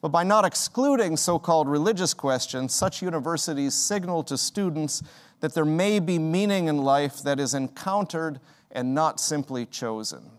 But 0.00 0.08
by 0.08 0.24
not 0.24 0.44
excluding 0.44 1.16
so 1.16 1.38
called 1.38 1.68
religious 1.68 2.14
questions, 2.14 2.74
such 2.74 3.02
universities 3.02 3.74
signal 3.74 4.22
to 4.24 4.38
students 4.38 5.02
that 5.40 5.54
there 5.54 5.64
may 5.64 5.98
be 5.98 6.18
meaning 6.18 6.68
in 6.68 6.78
life 6.78 7.22
that 7.22 7.38
is 7.38 7.54
encountered 7.54 8.40
and 8.70 8.94
not 8.94 9.20
simply 9.20 9.66
chosen. 9.66 10.30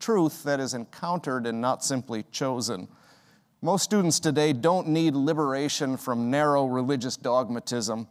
Truth 0.00 0.42
that 0.44 0.60
is 0.60 0.74
encountered 0.74 1.46
and 1.46 1.60
not 1.60 1.84
simply 1.84 2.24
chosen. 2.32 2.88
Most 3.62 3.84
students 3.84 4.20
today 4.20 4.52
don't 4.52 4.88
need 4.88 5.14
liberation 5.14 5.96
from 5.96 6.30
narrow 6.30 6.66
religious 6.66 7.16
dogmatism, 7.16 8.06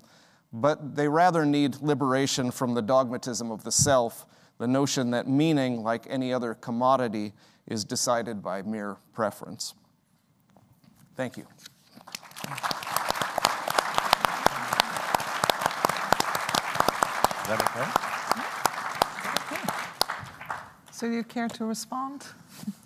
but 0.52 0.96
they 0.96 1.08
rather 1.08 1.46
need 1.46 1.82
liberation 1.82 2.52
from 2.52 2.74
the 2.74 2.82
dogmatism 2.82 3.52
of 3.52 3.64
the 3.64 3.72
self, 3.72 4.26
the 4.58 4.68
notion 4.68 5.12
that 5.12 5.28
meaning, 5.28 5.84
like 5.84 6.06
any 6.10 6.34
other 6.34 6.54
commodity, 6.54 7.34
is 7.68 7.84
decided 7.84 8.42
by 8.42 8.62
mere 8.62 8.98
preference. 9.14 9.76
Thank 11.16 11.38
you. 11.38 11.46
Is 17.42 17.48
that 17.48 17.62
okay? 17.62 17.90
So 20.92 21.06
you 21.06 21.24
care 21.24 21.48
to 21.50 21.66
respond? 21.66 22.28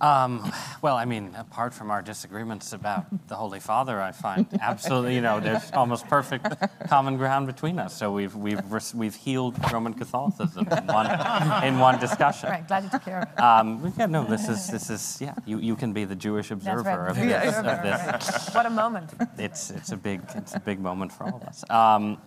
Um, 0.00 0.52
well, 0.80 0.96
I 0.96 1.04
mean, 1.04 1.34
apart 1.36 1.74
from 1.74 1.90
our 1.90 2.02
disagreements 2.02 2.72
about 2.72 3.06
the 3.28 3.34
Holy 3.34 3.60
Father, 3.60 4.00
I 4.00 4.12
find 4.12 4.46
absolutely, 4.60 5.14
you 5.14 5.20
know, 5.20 5.40
there's 5.40 5.70
almost 5.72 6.06
perfect 6.06 6.46
common 6.88 7.16
ground 7.16 7.46
between 7.46 7.78
us. 7.78 7.96
So 7.96 8.12
we've 8.12 8.34
we've 8.34 8.60
we've 8.94 9.14
healed 9.14 9.56
Roman 9.72 9.94
Catholicism 9.94 10.68
in 10.68 10.86
one 10.86 11.64
in 11.64 11.78
one 11.78 11.98
discussion. 11.98 12.50
Right, 12.50 12.66
glad 12.66 12.84
you 12.84 12.90
took 12.90 13.04
care 13.04 13.22
of 13.22 13.28
it. 13.28 13.40
Um, 13.40 13.92
yeah, 13.98 14.06
no, 14.06 14.24
this 14.24 14.48
is 14.48 14.68
this 14.68 14.90
is 14.90 15.18
yeah. 15.20 15.34
You, 15.46 15.58
you 15.58 15.74
can 15.74 15.92
be 15.92 16.04
the 16.04 16.16
Jewish 16.16 16.50
observer 16.50 16.82
right. 16.82 17.10
of, 17.10 17.16
this, 17.16 17.30
yeah, 17.30 17.78
of 17.78 18.20
this. 18.20 18.54
What 18.54 18.66
a 18.66 18.70
moment. 18.70 19.10
It's 19.36 19.70
it's 19.70 19.92
a 19.92 19.96
big 19.96 20.22
it's 20.34 20.54
a 20.54 20.60
big 20.60 20.80
moment 20.80 21.12
for 21.12 21.24
all 21.24 21.36
of 21.36 21.42
us. 21.42 21.68
Um, 21.70 22.18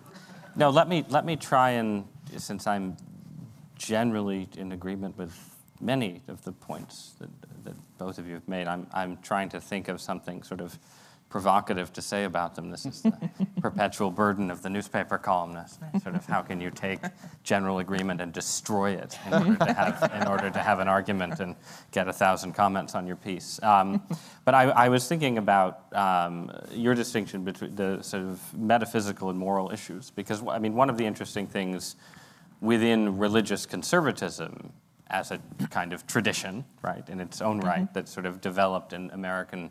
no, 0.56 0.70
let 0.70 0.90
me 0.90 1.06
let 1.10 1.26
me 1.26 1.38
try 1.38 1.72
and 1.72 2.06
since 2.38 2.68
I'm 2.68 2.98
generally 3.78 4.48
in 4.58 4.74
agreement 4.74 5.18
with 5.18 5.34
many 5.80 6.22
of 6.28 6.44
the 6.44 6.52
points 6.52 7.14
that 7.20 7.30
both 8.02 8.18
of 8.18 8.28
you 8.28 8.34
have 8.34 8.48
made, 8.48 8.68
I'm 8.68 8.88
I'm 8.94 9.18
trying 9.18 9.50
to 9.50 9.62
think 9.62 9.88
of 9.88 10.02
something 10.02 10.42
sort 10.42 10.60
of 10.60 10.80
provocative 11.30 11.94
to 11.94 12.02
say 12.02 12.24
about 12.24 12.56
them. 12.56 12.72
This 12.72 12.86
is 12.88 13.04
the 13.04 13.30
perpetual 13.62 14.10
burden 14.10 14.50
of 14.50 14.64
the 14.64 14.70
newspaper 14.72 15.20
columnist. 15.20 15.80
Sort 16.02 16.16
of 16.16 16.26
how 16.26 16.42
can 16.42 16.60
you 16.60 16.72
take 16.72 17.00
general 17.44 17.78
agreement 17.78 18.20
and 18.20 18.34
destroy 18.34 18.94
it 18.94 19.20
in 19.28 19.34
order 19.34 19.56
to 19.56 19.74
have, 19.74 20.12
in 20.20 20.28
order 20.28 20.50
to 20.50 20.60
have 20.60 20.80
an 20.80 20.88
argument 20.88 21.40
and 21.40 21.56
get 21.92 22.08
a 22.08 22.14
thousand 22.14 22.54
comments 22.54 22.96
on 22.96 23.06
your 23.06 23.16
piece? 23.18 23.62
Um, 23.62 24.02
but 24.46 24.56
I, 24.56 24.64
I, 24.86 24.90
was 24.90 25.08
thinking 25.08 25.38
about 25.38 25.86
um, 25.94 26.52
your 26.72 26.96
distinction 26.96 27.44
between 27.44 27.76
the 27.76 28.02
sort 28.02 28.24
of 28.24 28.58
metaphysical 28.58 29.30
and 29.30 29.38
moral 29.38 29.72
issues, 29.72 30.10
because 30.10 30.42
I 30.48 30.58
mean, 30.58 30.74
one 30.74 30.90
of 30.90 30.98
the 30.98 31.06
interesting 31.06 31.46
things 31.46 31.96
within 32.62 33.20
religious 33.20 33.68
conservatism 33.68 34.74
as 35.12 35.32
a 35.32 35.40
kind 35.70 35.94
of 35.94 36.08
tradition, 36.08 36.66
right, 36.82 37.08
in 37.10 37.20
its 37.20 37.42
own 37.42 37.60
right, 37.60 37.84
mm-hmm. 37.84 37.94
that 37.94 38.08
sort 38.10 38.26
of 38.26 38.42
developed 38.42 38.94
in 38.94 39.12
American 39.12 39.70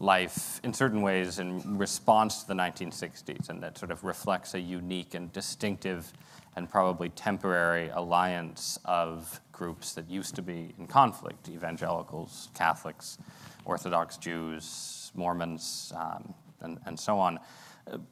life 0.00 0.60
in 0.64 0.72
certain 0.72 1.02
ways 1.02 1.38
in 1.38 1.78
response 1.78 2.42
to 2.42 2.48
the 2.48 2.54
1960s, 2.54 3.48
and 3.48 3.62
that 3.62 3.78
sort 3.78 3.90
of 3.90 4.02
reflects 4.02 4.54
a 4.54 4.60
unique 4.60 5.14
and 5.14 5.32
distinctive 5.32 6.12
and 6.56 6.68
probably 6.68 7.08
temporary 7.10 7.90
alliance 7.90 8.78
of 8.84 9.40
groups 9.52 9.92
that 9.92 10.10
used 10.10 10.34
to 10.34 10.42
be 10.42 10.74
in 10.78 10.86
conflict 10.86 11.48
evangelicals, 11.48 12.48
Catholics, 12.54 13.18
Orthodox 13.64 14.16
Jews, 14.16 15.12
Mormons, 15.14 15.92
um, 15.94 16.34
and, 16.60 16.78
and, 16.86 16.98
so 16.98 17.18
on. 17.18 17.38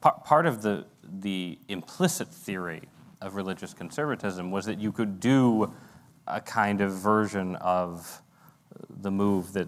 Part 0.01 0.45
of 0.45 0.61
the, 0.61 0.85
the 1.03 1.57
implicit 1.67 2.27
theory 2.29 2.83
of 3.21 3.35
religious 3.35 3.73
conservatism 3.73 4.51
was 4.51 4.65
that 4.65 4.79
you 4.79 4.91
could 4.91 5.19
do 5.19 5.73
a 6.29 6.41
kind 6.41 6.81
of 6.81 6.93
version 6.93 7.55
of 7.57 8.21
the 9.01 9.11
move 9.11 9.53
that 9.53 9.67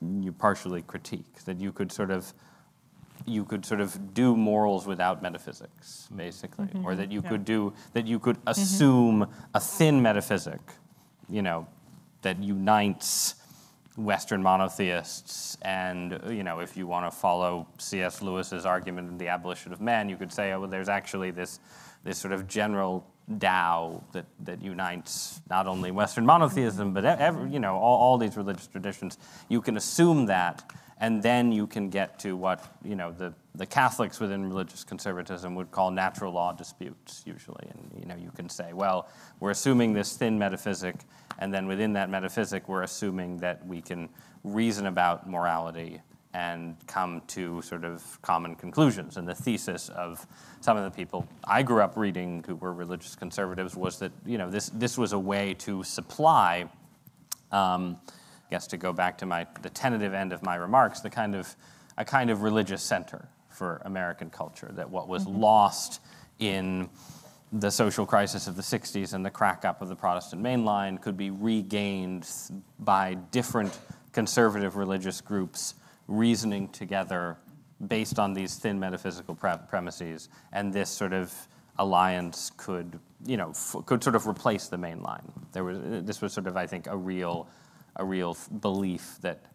you 0.00 0.32
partially 0.32 0.82
critique 0.82 1.44
that 1.44 1.60
you 1.60 1.72
could 1.72 1.92
sort 1.92 2.10
of 2.10 2.32
you 3.26 3.44
could 3.44 3.66
sort 3.66 3.80
of 3.80 4.14
do 4.14 4.34
morals 4.34 4.86
without 4.86 5.22
metaphysics 5.22 6.08
basically 6.14 6.66
mm-hmm. 6.66 6.84
or 6.84 6.94
that 6.94 7.12
you 7.12 7.20
yeah. 7.22 7.28
could 7.28 7.44
do 7.44 7.72
that 7.92 8.06
you 8.06 8.18
could 8.18 8.36
mm-hmm. 8.36 8.50
assume 8.50 9.20
mm-hmm. 9.20 9.32
a 9.54 9.60
thin 9.60 10.00
metaphysic 10.00 10.60
you 11.28 11.42
know 11.42 11.66
that 12.22 12.42
unites 12.42 13.34
western 13.96 14.42
monotheists 14.42 15.58
and 15.62 16.18
you 16.30 16.42
know 16.42 16.60
if 16.60 16.76
you 16.76 16.86
want 16.86 17.04
to 17.04 17.10
follow 17.10 17.66
cs 17.78 18.22
lewis's 18.22 18.64
argument 18.64 19.10
in 19.10 19.18
the 19.18 19.28
abolition 19.28 19.72
of 19.72 19.80
man 19.80 20.08
you 20.08 20.16
could 20.16 20.32
say 20.32 20.52
oh 20.52 20.60
well, 20.60 20.68
there's 20.68 20.88
actually 20.88 21.30
this 21.30 21.60
this 22.04 22.16
sort 22.16 22.32
of 22.32 22.48
general 22.48 23.06
Tao 23.38 24.02
that, 24.12 24.26
that 24.40 24.62
unites 24.62 25.40
not 25.48 25.66
only 25.66 25.90
Western 25.90 26.26
monotheism, 26.26 26.92
but 26.92 27.04
every, 27.04 27.50
you 27.50 27.60
know, 27.60 27.76
all, 27.76 27.98
all 27.98 28.18
these 28.18 28.36
religious 28.36 28.66
traditions. 28.66 29.18
You 29.48 29.60
can 29.60 29.76
assume 29.76 30.26
that, 30.26 30.70
and 30.98 31.22
then 31.22 31.52
you 31.52 31.66
can 31.66 31.90
get 31.90 32.18
to 32.20 32.36
what 32.36 32.64
you 32.84 32.96
know, 32.96 33.12
the, 33.12 33.32
the 33.54 33.66
Catholics 33.66 34.20
within 34.20 34.48
religious 34.48 34.84
conservatism 34.84 35.54
would 35.54 35.70
call 35.70 35.90
natural 35.90 36.32
law 36.32 36.52
disputes, 36.52 37.22
usually. 37.24 37.66
And 37.70 37.90
you, 37.98 38.06
know, 38.06 38.16
you 38.16 38.30
can 38.34 38.48
say, 38.48 38.72
well, 38.72 39.08
we're 39.38 39.50
assuming 39.50 39.92
this 39.92 40.16
thin 40.16 40.38
metaphysic, 40.38 40.96
and 41.38 41.54
then 41.54 41.66
within 41.66 41.92
that 41.94 42.10
metaphysic, 42.10 42.68
we're 42.68 42.82
assuming 42.82 43.38
that 43.38 43.64
we 43.66 43.80
can 43.80 44.08
reason 44.42 44.86
about 44.86 45.28
morality 45.28 46.00
and 46.32 46.76
come 46.86 47.22
to 47.26 47.60
sort 47.62 47.84
of 47.84 48.20
common 48.22 48.54
conclusions. 48.54 49.16
And 49.16 49.26
the 49.26 49.34
thesis 49.34 49.88
of 49.88 50.26
some 50.60 50.76
of 50.76 50.84
the 50.84 50.90
people 50.90 51.26
I 51.44 51.62
grew 51.62 51.82
up 51.82 51.96
reading 51.96 52.44
who 52.46 52.54
were 52.56 52.72
religious 52.72 53.16
conservatives 53.16 53.74
was 53.74 53.98
that 53.98 54.12
you 54.24 54.38
know 54.38 54.50
this 54.50 54.68
this 54.70 54.96
was 54.96 55.12
a 55.12 55.18
way 55.18 55.54
to 55.54 55.82
supply. 55.82 56.68
Um, 57.50 57.98
I 58.06 58.50
guess 58.50 58.66
to 58.68 58.76
go 58.76 58.92
back 58.92 59.18
to 59.18 59.26
my 59.26 59.46
the 59.62 59.70
tentative 59.70 60.14
end 60.14 60.32
of 60.32 60.42
my 60.42 60.56
remarks, 60.56 61.00
the 61.00 61.10
kind 61.10 61.34
of 61.34 61.54
a 61.96 62.04
kind 62.04 62.30
of 62.30 62.42
religious 62.42 62.82
center 62.82 63.28
for 63.48 63.82
American 63.84 64.30
culture 64.30 64.70
that 64.74 64.88
what 64.88 65.08
was 65.08 65.24
mm-hmm. 65.24 65.40
lost 65.40 66.00
in 66.38 66.88
the 67.52 67.70
social 67.70 68.06
crisis 68.06 68.46
of 68.46 68.54
the 68.54 68.62
60s 68.62 69.12
and 69.12 69.26
the 69.26 69.30
crack 69.30 69.64
up 69.64 69.82
of 69.82 69.88
the 69.88 69.96
Protestant 69.96 70.40
mainline 70.40 71.00
could 71.00 71.16
be 71.16 71.30
regained 71.30 72.28
by 72.78 73.14
different 73.32 73.76
conservative 74.12 74.76
religious 74.76 75.20
groups 75.20 75.74
reasoning 76.10 76.68
together 76.68 77.38
based 77.86 78.18
on 78.18 78.34
these 78.34 78.56
thin 78.56 78.78
metaphysical 78.78 79.34
pre- 79.34 79.56
premises, 79.68 80.28
and 80.52 80.72
this 80.72 80.90
sort 80.90 81.14
of 81.14 81.32
alliance 81.78 82.50
could, 82.56 82.98
you 83.24 83.38
know, 83.38 83.50
f- 83.50 83.76
could 83.86 84.04
sort 84.04 84.16
of 84.16 84.26
replace 84.26 84.66
the 84.66 84.76
main 84.76 85.02
line. 85.02 85.32
There 85.52 85.64
was 85.64 85.78
this 86.04 86.20
was 86.20 86.32
sort 86.32 86.46
of, 86.46 86.56
I 86.56 86.66
think, 86.66 86.88
a 86.88 86.96
real, 86.96 87.48
a 87.96 88.04
real 88.04 88.36
belief 88.60 89.16
that 89.22 89.46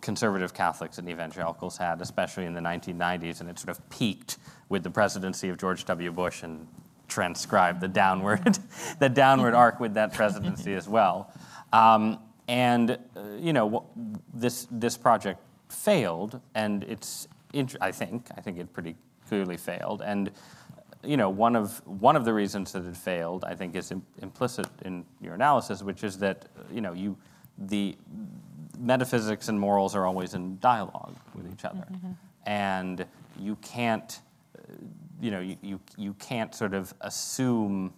conservative 0.00 0.54
Catholics 0.54 0.98
and 0.98 1.08
evangelicals 1.08 1.76
had, 1.76 2.00
especially 2.00 2.46
in 2.46 2.54
the 2.54 2.60
1990s, 2.60 3.40
and 3.40 3.50
it 3.50 3.58
sort 3.58 3.76
of 3.76 3.90
peaked 3.90 4.38
with 4.68 4.82
the 4.82 4.90
presidency 4.90 5.48
of 5.48 5.58
George 5.58 5.84
W. 5.84 6.10
Bush 6.10 6.42
and 6.42 6.66
transcribed 7.08 7.80
the 7.80 7.88
downward, 7.88 8.58
the 8.98 9.08
downward 9.08 9.54
arc 9.54 9.78
with 9.78 9.94
that 9.94 10.14
presidency 10.14 10.74
as 10.74 10.88
well. 10.88 11.30
Um, 11.72 12.18
and 12.48 12.90
uh, 12.90 13.20
you 13.38 13.52
know, 13.52 13.86
this 14.32 14.66
this 14.70 14.96
project 14.96 15.40
failed, 15.72 16.40
and 16.54 16.84
it's, 16.84 17.28
I 17.80 17.92
think, 17.92 18.26
I 18.36 18.40
think 18.40 18.58
it 18.58 18.72
pretty 18.72 18.96
clearly 19.28 19.56
failed. 19.56 20.02
And 20.02 20.30
you 21.04 21.16
know, 21.16 21.30
one 21.30 21.56
of 21.56 21.82
one 21.86 22.16
of 22.16 22.24
the 22.24 22.32
reasons 22.32 22.72
that 22.72 22.84
it 22.84 22.96
failed, 22.96 23.44
I 23.44 23.54
think, 23.54 23.74
is 23.74 23.90
Im- 23.90 24.06
implicit 24.20 24.66
in 24.84 25.04
your 25.20 25.34
analysis, 25.34 25.82
which 25.82 26.04
is 26.04 26.18
that 26.18 26.46
you 26.72 26.80
know, 26.80 26.92
you 26.92 27.16
the 27.58 27.96
metaphysics 28.78 29.48
and 29.48 29.58
morals 29.58 29.94
are 29.94 30.06
always 30.06 30.34
in 30.34 30.58
dialogue 30.60 31.16
with 31.34 31.50
each 31.52 31.64
other, 31.64 31.86
mm-hmm. 31.92 32.12
and 32.46 33.04
you 33.38 33.56
can't, 33.56 34.20
you 35.20 35.30
know, 35.30 35.40
you, 35.40 35.56
you 35.62 35.80
you 35.96 36.14
can't 36.14 36.54
sort 36.54 36.74
of 36.74 36.94
assume, 37.00 37.92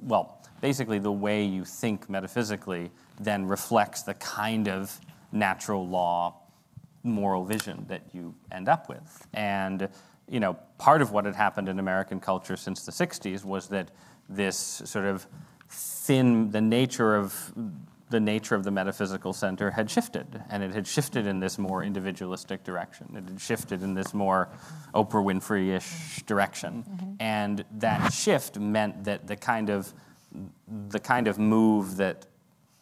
well, 0.00 0.42
basically 0.60 0.98
the 0.98 1.12
way 1.12 1.44
you 1.44 1.64
think 1.64 2.08
metaphysically 2.08 2.90
then 3.20 3.46
reflects 3.46 4.02
the 4.02 4.14
kind 4.14 4.68
of 4.68 4.98
natural 5.32 5.86
law 5.86 6.34
moral 7.02 7.44
vision 7.44 7.84
that 7.88 8.02
you 8.12 8.34
end 8.50 8.68
up 8.68 8.88
with. 8.88 9.26
And 9.34 9.88
you 10.28 10.40
know, 10.40 10.54
part 10.76 11.00
of 11.00 11.10
what 11.10 11.24
had 11.24 11.34
happened 11.34 11.68
in 11.68 11.78
American 11.78 12.20
culture 12.20 12.56
since 12.56 12.84
the 12.84 12.92
60s 12.92 13.44
was 13.44 13.68
that 13.68 13.90
this 14.28 14.56
sort 14.84 15.06
of 15.06 15.26
thin, 15.68 16.50
the 16.50 16.60
nature 16.60 17.16
of 17.16 17.52
the 18.10 18.20
nature 18.20 18.54
of 18.54 18.64
the 18.64 18.70
metaphysical 18.70 19.34
center 19.34 19.70
had 19.70 19.90
shifted, 19.90 20.42
and 20.48 20.62
it 20.62 20.72
had 20.72 20.86
shifted 20.86 21.26
in 21.26 21.40
this 21.40 21.58
more 21.58 21.82
individualistic 21.82 22.64
direction. 22.64 23.06
It 23.14 23.28
had 23.28 23.38
shifted 23.38 23.82
in 23.82 23.92
this 23.92 24.14
more 24.14 24.48
Oprah 24.94 25.22
Winfrey-ish 25.22 26.22
direction, 26.22 26.84
mm-hmm. 26.88 27.12
and 27.20 27.64
that 27.72 28.10
shift 28.10 28.58
meant 28.58 29.04
that 29.04 29.26
the 29.26 29.36
kind 29.36 29.68
of 29.68 29.92
the 30.88 31.00
kind 31.00 31.26
of 31.26 31.38
move 31.38 31.96
that 31.96 32.26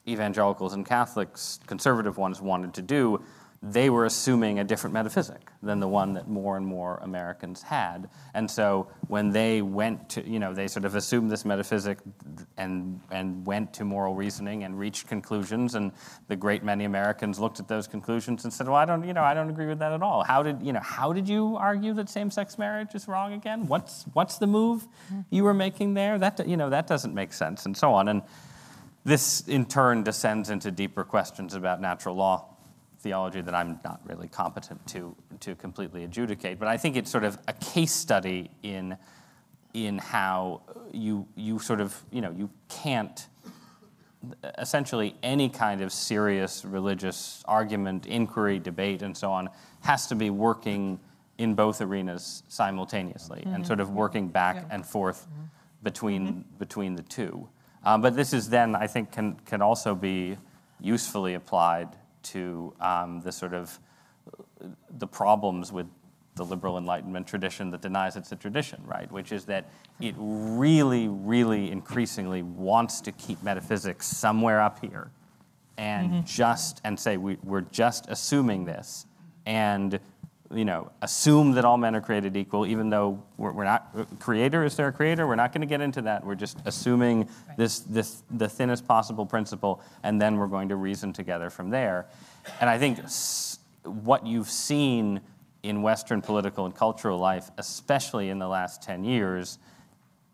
evangelicals 0.08 0.74
and 0.74 0.86
Catholics, 0.86 1.58
conservative 1.66 2.18
ones, 2.18 2.40
wanted 2.40 2.74
to 2.74 2.82
do 2.82 3.20
they 3.72 3.90
were 3.90 4.04
assuming 4.04 4.58
a 4.58 4.64
different 4.64 4.94
metaphysic 4.94 5.50
than 5.62 5.80
the 5.80 5.88
one 5.88 6.14
that 6.14 6.28
more 6.28 6.56
and 6.56 6.64
more 6.64 6.98
Americans 7.02 7.62
had. 7.62 8.08
And 8.34 8.50
so 8.50 8.88
when 9.08 9.30
they 9.30 9.62
went 9.62 10.08
to, 10.10 10.28
you 10.28 10.38
know, 10.38 10.54
they 10.54 10.68
sort 10.68 10.84
of 10.84 10.94
assumed 10.94 11.30
this 11.30 11.44
metaphysic 11.44 11.98
and, 12.56 13.00
and 13.10 13.44
went 13.44 13.72
to 13.74 13.84
moral 13.84 14.14
reasoning 14.14 14.64
and 14.64 14.78
reached 14.78 15.08
conclusions. 15.08 15.74
And 15.74 15.92
the 16.28 16.36
great 16.36 16.62
many 16.62 16.84
Americans 16.84 17.38
looked 17.38 17.58
at 17.58 17.66
those 17.66 17.86
conclusions 17.86 18.44
and 18.44 18.52
said, 18.52 18.66
well, 18.66 18.76
I 18.76 18.84
don't, 18.84 19.04
you 19.04 19.14
know, 19.14 19.24
I 19.24 19.34
don't 19.34 19.50
agree 19.50 19.66
with 19.66 19.80
that 19.80 19.92
at 19.92 20.02
all. 20.02 20.22
How 20.22 20.42
did, 20.42 20.62
you 20.62 20.72
know, 20.72 20.80
how 20.82 21.12
did 21.12 21.28
you 21.28 21.56
argue 21.56 21.92
that 21.94 22.08
same-sex 22.08 22.58
marriage 22.58 22.94
is 22.94 23.08
wrong 23.08 23.32
again? 23.32 23.66
What's, 23.66 24.04
what's 24.12 24.38
the 24.38 24.46
move 24.46 24.86
you 25.30 25.44
were 25.44 25.54
making 25.54 25.94
there? 25.94 26.18
That, 26.18 26.46
you 26.46 26.56
know, 26.56 26.70
that 26.70 26.86
doesn't 26.86 27.14
make 27.14 27.32
sense 27.32 27.66
and 27.66 27.76
so 27.76 27.92
on. 27.94 28.08
And 28.08 28.22
this 29.04 29.46
in 29.46 29.66
turn 29.66 30.02
descends 30.02 30.50
into 30.50 30.70
deeper 30.70 31.04
questions 31.04 31.54
about 31.54 31.80
natural 31.80 32.16
law 32.16 32.55
theology 33.06 33.40
that 33.40 33.54
I'm 33.54 33.78
not 33.84 34.00
really 34.04 34.26
competent 34.26 34.84
to, 34.88 35.14
to 35.40 35.54
completely 35.54 36.02
adjudicate. 36.02 36.58
But 36.58 36.66
I 36.66 36.76
think 36.76 36.96
it's 36.96 37.10
sort 37.10 37.22
of 37.22 37.38
a 37.46 37.52
case 37.52 37.92
study 37.92 38.50
in, 38.64 38.96
in 39.74 39.98
how 39.98 40.62
you, 40.92 41.26
you 41.36 41.60
sort 41.60 41.80
of, 41.80 41.94
you 42.10 42.20
know, 42.20 42.32
you 42.32 42.50
can't 42.68 43.28
essentially 44.58 45.14
any 45.22 45.48
kind 45.48 45.82
of 45.82 45.92
serious 45.92 46.64
religious 46.64 47.44
argument, 47.46 48.06
inquiry, 48.06 48.58
debate, 48.58 49.02
and 49.02 49.16
so 49.16 49.30
on 49.30 49.48
has 49.82 50.08
to 50.08 50.16
be 50.16 50.30
working 50.30 50.98
in 51.38 51.54
both 51.54 51.80
arenas 51.80 52.42
simultaneously 52.48 53.42
and 53.44 53.54
mm-hmm. 53.54 53.64
sort 53.64 53.78
of 53.78 53.90
working 53.90 54.26
back 54.26 54.66
and 54.70 54.84
forth 54.84 55.28
mm-hmm. 55.28 55.44
between, 55.84 56.26
mm-hmm. 56.26 56.58
between 56.58 56.96
the 56.96 57.02
two. 57.04 57.48
Um, 57.84 58.00
but 58.00 58.16
this 58.16 58.32
is 58.32 58.48
then, 58.48 58.74
I 58.74 58.88
think, 58.88 59.12
can, 59.12 59.36
can 59.44 59.62
also 59.62 59.94
be 59.94 60.38
usefully 60.80 61.34
applied 61.34 61.88
to 62.32 62.74
um, 62.80 63.20
the 63.20 63.32
sort 63.32 63.54
of 63.54 63.78
the 64.98 65.06
problems 65.06 65.72
with 65.72 65.86
the 66.34 66.44
liberal 66.44 66.76
enlightenment 66.76 67.26
tradition 67.26 67.70
that 67.70 67.80
denies 67.80 68.16
it's 68.16 68.30
a 68.32 68.36
tradition, 68.36 68.82
right? 68.84 69.10
Which 69.10 69.32
is 69.32 69.46
that 69.46 69.64
it 70.00 70.14
really, 70.18 71.08
really 71.08 71.70
increasingly 71.70 72.42
wants 72.42 73.00
to 73.02 73.12
keep 73.12 73.42
metaphysics 73.42 74.06
somewhere 74.06 74.60
up 74.60 74.78
here 74.80 75.10
and 75.78 76.26
just 76.26 76.80
and 76.84 76.98
say 76.98 77.16
we, 77.16 77.36
we're 77.42 77.62
just 77.62 78.06
assuming 78.08 78.64
this 78.64 79.06
and 79.46 80.00
you 80.54 80.64
know 80.64 80.90
assume 81.02 81.52
that 81.52 81.64
all 81.64 81.76
men 81.76 81.94
are 81.94 82.00
created 82.00 82.36
equal 82.36 82.66
even 82.66 82.88
though 82.88 83.22
we're, 83.36 83.52
we're 83.52 83.64
not 83.64 83.92
creator 84.20 84.64
is 84.64 84.76
there 84.76 84.88
a 84.88 84.92
creator? 84.92 85.26
We're 85.26 85.34
not 85.34 85.52
going 85.52 85.62
to 85.62 85.66
get 85.66 85.80
into 85.80 86.02
that. 86.02 86.24
We're 86.24 86.34
just 86.34 86.58
assuming 86.64 87.28
this 87.56 87.80
this 87.80 88.22
the 88.30 88.48
thinnest 88.48 88.86
possible 88.86 89.26
principle 89.26 89.82
and 90.02 90.20
then 90.20 90.36
we're 90.36 90.46
going 90.46 90.68
to 90.68 90.76
reason 90.76 91.12
together 91.12 91.50
from 91.50 91.70
there. 91.70 92.06
And 92.60 92.70
i 92.70 92.78
think 92.78 92.98
s- 93.00 93.58
what 93.84 94.26
you've 94.26 94.50
seen 94.50 95.20
in 95.62 95.82
western 95.82 96.22
political 96.22 96.64
and 96.64 96.74
cultural 96.74 97.18
life 97.18 97.50
especially 97.58 98.30
in 98.30 98.38
the 98.38 98.48
last 98.48 98.82
10 98.82 99.04
years 99.04 99.58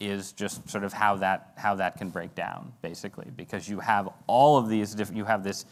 is 0.00 0.32
just 0.32 0.68
sort 0.68 0.84
of 0.84 0.92
how 0.92 1.16
that 1.16 1.52
how 1.56 1.74
that 1.76 1.96
can 1.96 2.10
break 2.10 2.34
down 2.34 2.72
basically. 2.82 3.28
Because 3.36 3.68
you 3.68 3.80
have 3.80 4.08
all 4.26 4.58
of 4.58 4.68
these 4.68 4.94
different 4.94 5.16
you 5.16 5.24
have 5.24 5.44
this 5.44 5.64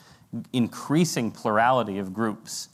increasing 0.52 1.30
plurality 1.30 1.98
of 1.98 2.14
groups 2.14 2.68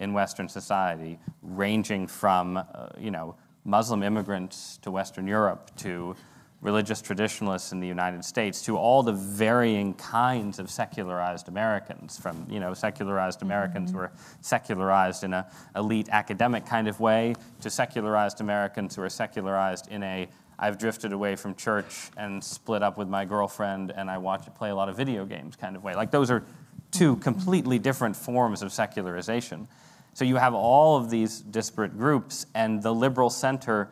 in 0.00 0.12
western 0.12 0.48
society 0.48 1.18
ranging 1.42 2.06
from 2.06 2.56
uh, 2.56 2.88
you 2.98 3.10
know 3.10 3.36
muslim 3.64 4.02
immigrants 4.02 4.78
to 4.78 4.90
western 4.90 5.26
europe 5.26 5.70
to 5.76 6.16
religious 6.62 7.00
traditionalists 7.00 7.72
in 7.72 7.80
the 7.80 7.86
united 7.86 8.24
states 8.24 8.62
to 8.62 8.76
all 8.76 9.02
the 9.02 9.12
varying 9.12 9.94
kinds 9.94 10.58
of 10.58 10.70
secularized 10.70 11.48
americans 11.48 12.18
from 12.18 12.44
you 12.50 12.58
know 12.58 12.74
secularized 12.74 13.42
americans 13.42 13.92
who 13.92 13.98
are 13.98 14.12
secularized 14.40 15.22
in 15.22 15.32
a 15.32 15.46
elite 15.76 16.08
academic 16.10 16.66
kind 16.66 16.88
of 16.88 16.98
way 16.98 17.34
to 17.60 17.70
secularized 17.70 18.40
americans 18.40 18.96
who 18.96 19.02
are 19.02 19.10
secularized 19.10 19.88
in 19.88 20.02
a 20.02 20.28
I've 20.62 20.76
drifted 20.76 21.14
away 21.14 21.36
from 21.36 21.54
church 21.54 22.10
and 22.18 22.44
split 22.44 22.82
up 22.82 22.98
with 22.98 23.08
my 23.08 23.24
girlfriend 23.24 23.92
and 23.96 24.10
I 24.10 24.18
watch 24.18 24.42
play 24.54 24.68
a 24.68 24.74
lot 24.74 24.90
of 24.90 24.96
video 24.96 25.24
games 25.24 25.56
kind 25.56 25.74
of 25.74 25.82
way. 25.82 25.94
Like 25.94 26.10
those 26.10 26.30
are 26.30 26.44
two 26.90 27.16
completely 27.16 27.78
different 27.78 28.14
forms 28.14 28.60
of 28.60 28.70
secularization. 28.70 29.68
So 30.14 30.24
you 30.24 30.36
have 30.36 30.54
all 30.54 30.96
of 30.96 31.10
these 31.10 31.40
disparate 31.40 31.96
groups 31.96 32.46
and 32.54 32.82
the 32.82 32.92
liberal 32.92 33.30
center 33.30 33.90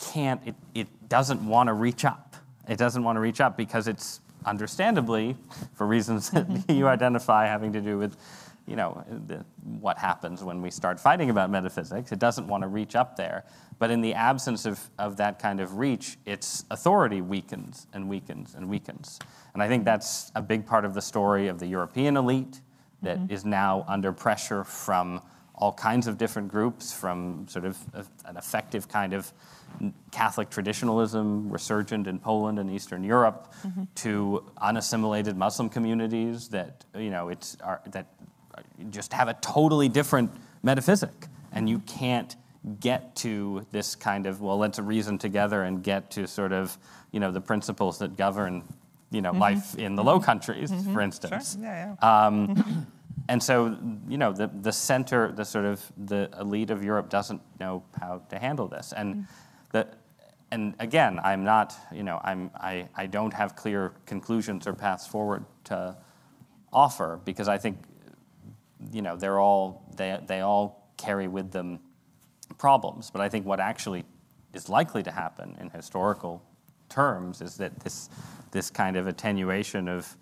can't 0.00 0.40
it, 0.44 0.54
it 0.74 1.08
doesn't 1.08 1.46
want 1.46 1.68
to 1.68 1.72
reach 1.72 2.04
up. 2.04 2.36
It 2.68 2.78
doesn't 2.78 3.02
want 3.02 3.16
to 3.16 3.20
reach 3.20 3.40
up 3.40 3.56
because 3.56 3.88
it's 3.88 4.20
understandably 4.44 5.36
for 5.74 5.86
reasons 5.86 6.30
that 6.32 6.46
you 6.68 6.86
identify 6.86 7.46
having 7.46 7.72
to 7.72 7.80
do 7.80 7.98
with 7.98 8.16
you 8.66 8.76
know, 8.76 9.04
the, 9.26 9.44
what 9.62 9.98
happens 9.98 10.42
when 10.42 10.62
we 10.62 10.70
start 10.70 10.98
fighting 10.98 11.28
about 11.28 11.50
metaphysics. 11.50 12.12
It 12.12 12.18
doesn't 12.18 12.46
want 12.46 12.62
to 12.62 12.68
reach 12.68 12.96
up 12.96 13.16
there. 13.16 13.44
But 13.78 13.90
in 13.90 14.00
the 14.00 14.14
absence 14.14 14.64
of, 14.64 14.80
of 14.98 15.16
that 15.18 15.38
kind 15.38 15.60
of 15.60 15.76
reach, 15.76 16.16
its 16.24 16.64
authority 16.70 17.20
weakens 17.20 17.86
and 17.92 18.08
weakens 18.08 18.54
and 18.54 18.68
weakens. 18.68 19.18
And 19.52 19.62
I 19.62 19.68
think 19.68 19.84
that's 19.84 20.32
a 20.34 20.40
big 20.40 20.64
part 20.64 20.84
of 20.84 20.94
the 20.94 21.02
story 21.02 21.48
of 21.48 21.58
the 21.58 21.66
European 21.66 22.16
elite 22.16 22.60
that 23.02 23.18
mm-hmm. 23.18 23.32
is 23.32 23.44
now 23.44 23.84
under 23.86 24.12
pressure 24.12 24.64
from 24.64 25.20
all 25.54 25.72
kinds 25.72 26.06
of 26.06 26.18
different 26.18 26.48
groups, 26.48 26.92
from 26.92 27.46
sort 27.48 27.64
of 27.64 27.78
a, 27.94 28.04
an 28.26 28.36
effective 28.36 28.88
kind 28.88 29.12
of 29.12 29.32
Catholic 30.10 30.50
traditionalism 30.50 31.50
resurgent 31.50 32.06
in 32.06 32.18
Poland 32.18 32.58
and 32.58 32.70
Eastern 32.70 33.02
Europe, 33.04 33.52
mm-hmm. 33.62 33.84
to 33.96 34.44
unassimilated 34.60 35.36
Muslim 35.36 35.68
communities 35.68 36.48
that 36.48 36.84
you 36.96 37.10
know 37.10 37.28
it's 37.28 37.56
are, 37.60 37.80
that 37.90 38.06
just 38.90 39.12
have 39.12 39.28
a 39.28 39.34
totally 39.34 39.88
different 39.88 40.30
metaphysic, 40.62 41.26
and 41.52 41.68
you 41.68 41.78
can't 41.80 42.36
get 42.80 43.14
to 43.16 43.66
this 43.72 43.94
kind 43.94 44.26
of 44.26 44.40
well, 44.40 44.58
let's 44.58 44.78
reason 44.78 45.18
together 45.18 45.62
and 45.62 45.82
get 45.82 46.10
to 46.12 46.26
sort 46.26 46.52
of 46.52 46.76
you 47.12 47.20
know 47.20 47.30
the 47.30 47.40
principles 47.40 47.98
that 47.98 48.16
govern 48.16 48.62
you 49.10 49.22
know 49.22 49.30
mm-hmm. 49.30 49.40
life 49.40 49.74
in 49.76 49.94
the 49.94 50.04
Low 50.04 50.16
mm-hmm. 50.16 50.24
Countries, 50.24 50.72
for 50.92 51.00
instance. 51.00 51.54
sure. 51.54 51.62
Yeah, 51.62 51.94
yeah. 52.00 52.26
Um, 52.26 52.86
And 53.28 53.42
so, 53.42 53.76
you 54.06 54.18
know, 54.18 54.32
the, 54.32 54.48
the 54.48 54.72
center, 54.72 55.32
the 55.32 55.44
sort 55.44 55.64
of 55.64 55.92
the 55.96 56.28
elite 56.38 56.70
of 56.70 56.84
Europe 56.84 57.08
doesn't 57.08 57.40
know 57.58 57.82
how 57.98 58.22
to 58.28 58.38
handle 58.38 58.68
this. 58.68 58.92
And 58.94 59.14
mm-hmm. 59.14 59.24
the, 59.72 59.88
and 60.50 60.74
again, 60.78 61.18
I'm 61.24 61.42
not, 61.42 61.74
you 61.92 62.02
know, 62.02 62.20
I'm, 62.22 62.50
I, 62.54 62.88
I 62.94 63.06
don't 63.06 63.32
have 63.32 63.56
clear 63.56 63.94
conclusions 64.06 64.66
or 64.66 64.74
paths 64.74 65.06
forward 65.06 65.44
to 65.64 65.96
offer 66.72 67.18
because 67.24 67.48
I 67.48 67.56
think, 67.56 67.78
you 68.92 69.00
know, 69.00 69.16
they're 69.16 69.40
all, 69.40 69.82
they, 69.96 70.20
they 70.26 70.40
all 70.40 70.92
carry 70.98 71.26
with 71.26 71.50
them 71.50 71.80
problems. 72.58 73.10
But 73.10 73.22
I 73.22 73.28
think 73.30 73.46
what 73.46 73.58
actually 73.58 74.04
is 74.52 74.68
likely 74.68 75.02
to 75.02 75.10
happen 75.10 75.56
in 75.60 75.70
historical 75.70 76.42
terms 76.90 77.40
is 77.40 77.56
that 77.56 77.80
this, 77.80 78.10
this 78.50 78.70
kind 78.70 78.96
of 78.96 79.06
attenuation 79.06 79.88
of, 79.88 80.14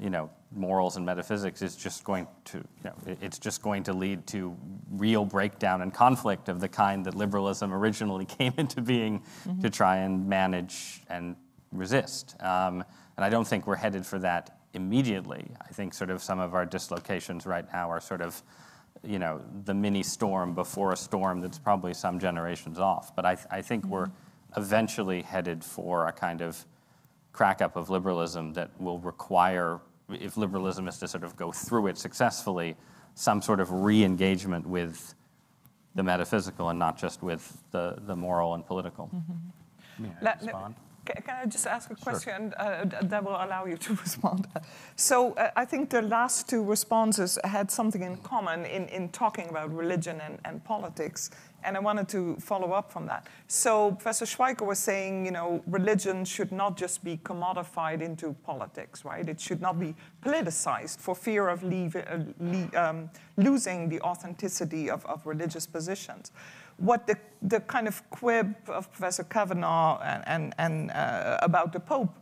you 0.00 0.10
know, 0.10 0.30
morals 0.54 0.96
and 0.96 1.04
metaphysics 1.04 1.62
is 1.62 1.76
just 1.76 2.04
going 2.04 2.26
to, 2.44 2.58
you 2.58 2.64
know, 2.84 2.94
it's 3.20 3.38
just 3.38 3.62
going 3.62 3.82
to 3.84 3.92
lead 3.92 4.26
to 4.28 4.56
real 4.92 5.24
breakdown 5.24 5.82
and 5.82 5.92
conflict 5.92 6.48
of 6.48 6.60
the 6.60 6.68
kind 6.68 7.04
that 7.04 7.14
liberalism 7.14 7.72
originally 7.72 8.24
came 8.38 8.52
into 8.56 8.80
being 8.80 9.22
to 9.60 9.70
try 9.70 9.98
and 9.98 10.28
manage 10.28 11.02
and 11.08 11.36
resist. 11.72 12.36
Um, 12.40 12.84
and 13.16 13.24
I 13.24 13.28
don't 13.28 13.46
think 13.46 13.66
we're 13.66 13.76
headed 13.76 14.04
for 14.04 14.18
that 14.20 14.58
immediately. 14.74 15.50
I 15.60 15.72
think 15.72 15.94
sort 15.94 16.10
of 16.10 16.22
some 16.22 16.38
of 16.38 16.54
our 16.54 16.66
dislocations 16.66 17.46
right 17.46 17.66
now 17.72 17.90
are 17.90 18.00
sort 18.00 18.20
of, 18.20 18.42
you 19.02 19.18
know, 19.18 19.40
the 19.64 19.74
mini 19.74 20.02
storm 20.02 20.54
before 20.54 20.92
a 20.92 20.96
storm 20.96 21.40
that's 21.40 21.58
probably 21.58 21.94
some 21.94 22.18
generations 22.18 22.78
off. 22.78 23.16
But 23.16 23.24
I, 23.24 23.36
I 23.50 23.62
think 23.62 23.86
we're 23.86 24.10
eventually 24.56 25.22
headed 25.22 25.64
for 25.64 26.06
a 26.06 26.12
kind 26.12 26.42
of 26.42 26.64
crack 27.32 27.60
up 27.60 27.76
of 27.76 27.90
liberalism 27.90 28.54
that 28.54 28.70
will 28.80 28.98
require, 28.98 29.80
if 30.10 30.36
liberalism 30.36 30.88
is 30.88 30.98
to 30.98 31.08
sort 31.08 31.24
of 31.24 31.36
go 31.36 31.52
through 31.52 31.88
it 31.88 31.98
successfully, 31.98 32.76
some 33.14 33.40
sort 33.42 33.60
of 33.60 33.70
re 33.70 34.04
engagement 34.04 34.66
with 34.66 35.14
the 35.94 36.02
metaphysical 36.02 36.68
and 36.68 36.78
not 36.78 36.98
just 36.98 37.22
with 37.22 37.62
the, 37.70 37.96
the 38.06 38.14
moral 38.14 38.54
and 38.54 38.66
political. 38.66 39.10
Mm-hmm. 39.14 40.04
I 40.04 40.08
Let- 40.08 40.22
let- 40.24 40.42
respond? 40.42 40.74
Ca- 40.74 40.80
Can 41.06 41.36
I 41.42 41.46
just 41.46 41.66
ask 41.66 41.90
a 41.90 41.94
question 41.94 42.52
uh, 42.58 42.84
that 43.02 43.24
will 43.24 43.36
allow 43.36 43.64
you 43.66 43.76
to 43.76 43.94
respond? 44.04 44.46
So 44.96 45.32
uh, 45.34 45.50
I 45.56 45.64
think 45.64 45.90
the 45.90 46.02
last 46.02 46.48
two 46.48 46.64
responses 46.64 47.38
had 47.44 47.70
something 47.70 48.02
in 48.02 48.16
common 48.18 48.64
in, 48.66 48.88
in 48.88 49.08
talking 49.10 49.48
about 49.48 49.74
religion 49.74 50.20
and, 50.20 50.38
and 50.44 50.64
politics, 50.64 51.30
and 51.62 51.76
I 51.76 51.80
wanted 51.80 52.08
to 52.10 52.36
follow 52.36 52.72
up 52.72 52.92
from 52.92 53.06
that. 53.06 53.26
So 53.48 53.92
Professor 53.92 54.24
Schweiker 54.24 54.66
was 54.66 54.78
saying, 54.78 55.24
you 55.24 55.32
know, 55.32 55.62
religion 55.66 56.24
should 56.24 56.52
not 56.52 56.76
just 56.76 57.02
be 57.02 57.18
commodified 57.18 58.02
into 58.02 58.34
politics, 58.44 59.04
right? 59.04 59.28
It 59.28 59.40
should 59.40 59.60
not 59.60 59.78
be 59.80 59.94
politicized 60.24 60.98
for 60.98 61.14
fear 61.14 61.48
of 61.48 61.62
leave, 61.62 61.96
uh, 61.96 62.18
le- 62.40 62.70
um, 62.76 63.10
losing 63.36 63.88
the 63.88 64.00
authenticity 64.02 64.90
of, 64.90 65.04
of 65.06 65.26
religious 65.26 65.66
positions 65.66 66.30
what 66.78 67.06
the, 67.06 67.16
the 67.42 67.60
kind 67.60 67.88
of 67.88 68.02
quib 68.10 68.54
of 68.68 68.90
Professor 68.92 69.24
Cavanaugh 69.24 70.00
and, 70.02 70.22
and, 70.26 70.54
and 70.58 70.90
uh, 70.90 71.38
about 71.42 71.72
the 71.72 71.80
Pope 71.80 72.14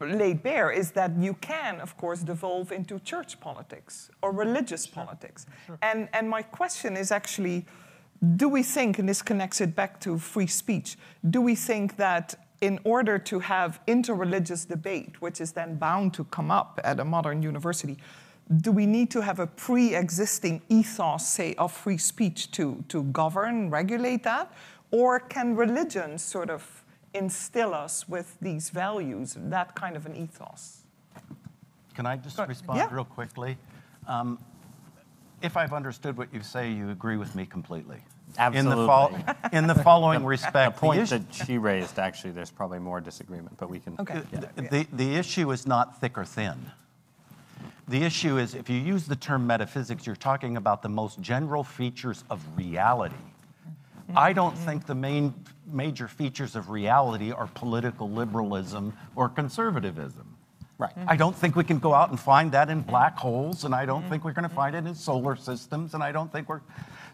laid 0.00 0.42
bare 0.42 0.70
is 0.70 0.90
that 0.92 1.16
you 1.18 1.34
can, 1.34 1.80
of 1.80 1.96
course, 1.96 2.20
devolve 2.22 2.72
into 2.72 2.98
church 3.00 3.38
politics 3.40 4.10
or 4.22 4.32
religious 4.32 4.86
politics. 4.86 5.46
And, 5.82 6.08
and 6.12 6.28
my 6.28 6.42
question 6.42 6.96
is 6.96 7.12
actually 7.12 7.66
do 8.36 8.48
we 8.48 8.64
think, 8.64 8.98
and 8.98 9.08
this 9.08 9.22
connects 9.22 9.60
it 9.60 9.76
back 9.76 10.00
to 10.00 10.18
free 10.18 10.48
speech, 10.48 10.96
do 11.30 11.40
we 11.40 11.54
think 11.54 11.96
that 11.96 12.34
in 12.60 12.80
order 12.82 13.16
to 13.16 13.38
have 13.38 13.80
interreligious 13.86 14.66
debate, 14.66 15.22
which 15.22 15.40
is 15.40 15.52
then 15.52 15.76
bound 15.76 16.14
to 16.14 16.24
come 16.24 16.50
up 16.50 16.80
at 16.82 16.98
a 16.98 17.04
modern 17.04 17.42
university, 17.42 17.96
do 18.56 18.72
we 18.72 18.86
need 18.86 19.10
to 19.10 19.20
have 19.20 19.38
a 19.40 19.46
pre-existing 19.46 20.62
ethos, 20.68 21.26
say, 21.28 21.54
of 21.56 21.70
free 21.72 21.98
speech 21.98 22.50
to, 22.52 22.82
to 22.88 23.02
govern, 23.04 23.70
regulate 23.70 24.22
that? 24.22 24.50
Or 24.90 25.20
can 25.20 25.54
religion 25.54 26.18
sort 26.18 26.48
of 26.48 26.82
instill 27.12 27.74
us 27.74 28.08
with 28.08 28.36
these 28.40 28.70
values, 28.70 29.36
that 29.38 29.74
kind 29.74 29.96
of 29.96 30.06
an 30.06 30.16
ethos? 30.16 30.82
Can 31.94 32.06
I 32.06 32.16
just 32.16 32.36
Go- 32.36 32.46
respond 32.46 32.78
yeah. 32.78 32.88
real 32.90 33.04
quickly? 33.04 33.58
Um, 34.06 34.38
If 35.42 35.56
I've 35.56 35.72
understood 35.74 36.16
what 36.16 36.32
you 36.32 36.42
say, 36.42 36.70
you 36.72 36.90
agree 36.90 37.16
with 37.18 37.34
me 37.34 37.44
completely. 37.46 37.98
Absolutely. 38.38 38.72
In 38.72 38.78
the, 38.78 38.86
fol- 38.86 39.18
in 39.52 39.66
the 39.66 39.74
following 39.74 40.24
respect, 40.34 40.74
The 40.76 40.80
point 40.80 41.00
issue- 41.02 41.18
that 41.18 41.34
she 41.46 41.58
raised, 41.58 41.98
actually, 41.98 42.32
there's 42.32 42.50
probably 42.50 42.78
more 42.78 43.00
disagreement, 43.00 43.56
but 43.58 43.68
we 43.68 43.78
can. 43.80 43.94
Okay. 43.98 44.22
The, 44.56 44.86
the 44.92 45.14
issue 45.16 45.50
is 45.52 45.66
not 45.66 46.00
thick 46.00 46.16
or 46.16 46.24
thin. 46.24 46.70
The 47.88 48.02
issue 48.02 48.36
is 48.36 48.54
if 48.54 48.68
you 48.68 48.76
use 48.76 49.06
the 49.06 49.16
term 49.16 49.46
metaphysics, 49.46 50.06
you're 50.06 50.16
talking 50.16 50.58
about 50.58 50.82
the 50.82 50.90
most 50.90 51.20
general 51.20 51.64
features 51.64 52.22
of 52.28 52.44
reality. 52.56 53.14
Mm-hmm. 53.14 54.18
I 54.18 54.32
don't 54.34 54.54
mm-hmm. 54.54 54.64
think 54.64 54.86
the 54.86 54.94
main 54.94 55.34
major 55.66 56.06
features 56.06 56.54
of 56.54 56.68
reality 56.68 57.32
are 57.32 57.46
political 57.48 58.10
liberalism 58.10 58.92
or 59.16 59.30
conservatism. 59.30 60.36
Right. 60.76 60.90
Mm-hmm. 60.90 61.08
I 61.08 61.16
don't 61.16 61.34
think 61.34 61.56
we 61.56 61.64
can 61.64 61.78
go 61.78 61.94
out 61.94 62.10
and 62.10 62.20
find 62.20 62.52
that 62.52 62.68
in 62.68 62.82
black 62.82 63.16
holes, 63.16 63.64
and 63.64 63.74
I 63.74 63.86
don't 63.86 64.08
think 64.08 64.22
we're 64.22 64.32
going 64.32 64.48
to 64.48 64.54
find 64.54 64.76
it 64.76 64.86
in 64.86 64.94
solar 64.94 65.34
systems, 65.34 65.94
and 65.94 66.02
I 66.02 66.12
don't 66.12 66.30
think 66.30 66.48
we're. 66.48 66.60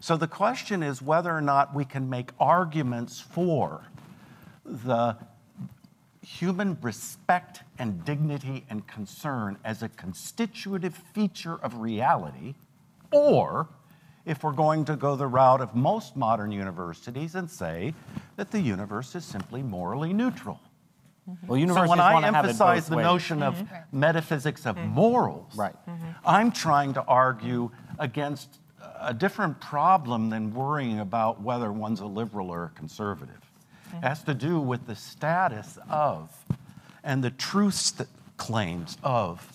So 0.00 0.16
the 0.16 0.28
question 0.28 0.82
is 0.82 1.00
whether 1.00 1.34
or 1.34 1.40
not 1.40 1.74
we 1.74 1.84
can 1.84 2.10
make 2.10 2.30
arguments 2.38 3.20
for 3.20 3.80
the 4.64 5.16
human 6.24 6.78
respect 6.80 7.62
and 7.78 8.04
dignity 8.04 8.64
and 8.70 8.86
concern 8.86 9.58
as 9.64 9.82
a 9.82 9.88
constitutive 9.90 10.94
feature 10.94 11.56
of 11.62 11.78
reality, 11.78 12.54
or 13.12 13.68
if 14.24 14.42
we're 14.42 14.52
going 14.52 14.84
to 14.86 14.96
go 14.96 15.16
the 15.16 15.26
route 15.26 15.60
of 15.60 15.74
most 15.74 16.16
modern 16.16 16.50
universities 16.50 17.34
and 17.34 17.48
say 17.48 17.94
that 18.36 18.50
the 18.50 18.60
universe 18.60 19.14
is 19.14 19.24
simply 19.24 19.62
morally 19.62 20.12
neutral. 20.12 20.60
Mm-hmm. 21.28 21.46
Well, 21.46 21.74
So 21.74 21.88
when 21.88 22.00
I 22.00 22.12
want 22.12 22.24
to 22.24 22.36
emphasize 22.36 22.88
the 22.88 22.96
ways. 22.96 23.04
notion 23.04 23.42
of 23.42 23.54
mm-hmm. 23.54 23.98
metaphysics 23.98 24.66
of 24.66 24.76
mm-hmm. 24.76 24.88
morals, 24.88 25.54
Right. 25.56 25.74
I'm 26.24 26.50
trying 26.50 26.94
to 26.94 27.02
argue 27.02 27.70
against 27.98 28.60
a 29.00 29.12
different 29.12 29.60
problem 29.60 30.30
than 30.30 30.52
worrying 30.52 31.00
about 31.00 31.40
whether 31.40 31.72
one's 31.72 32.00
a 32.00 32.06
liberal 32.06 32.50
or 32.50 32.64
a 32.64 32.68
conservative. 32.70 33.43
It 33.98 34.06
has 34.06 34.22
to 34.24 34.34
do 34.34 34.60
with 34.60 34.86
the 34.86 34.96
status 34.96 35.78
of 35.88 36.30
and 37.02 37.22
the 37.22 37.30
truth 37.30 37.74
st- 37.74 38.08
claims 38.36 38.96
of 39.02 39.46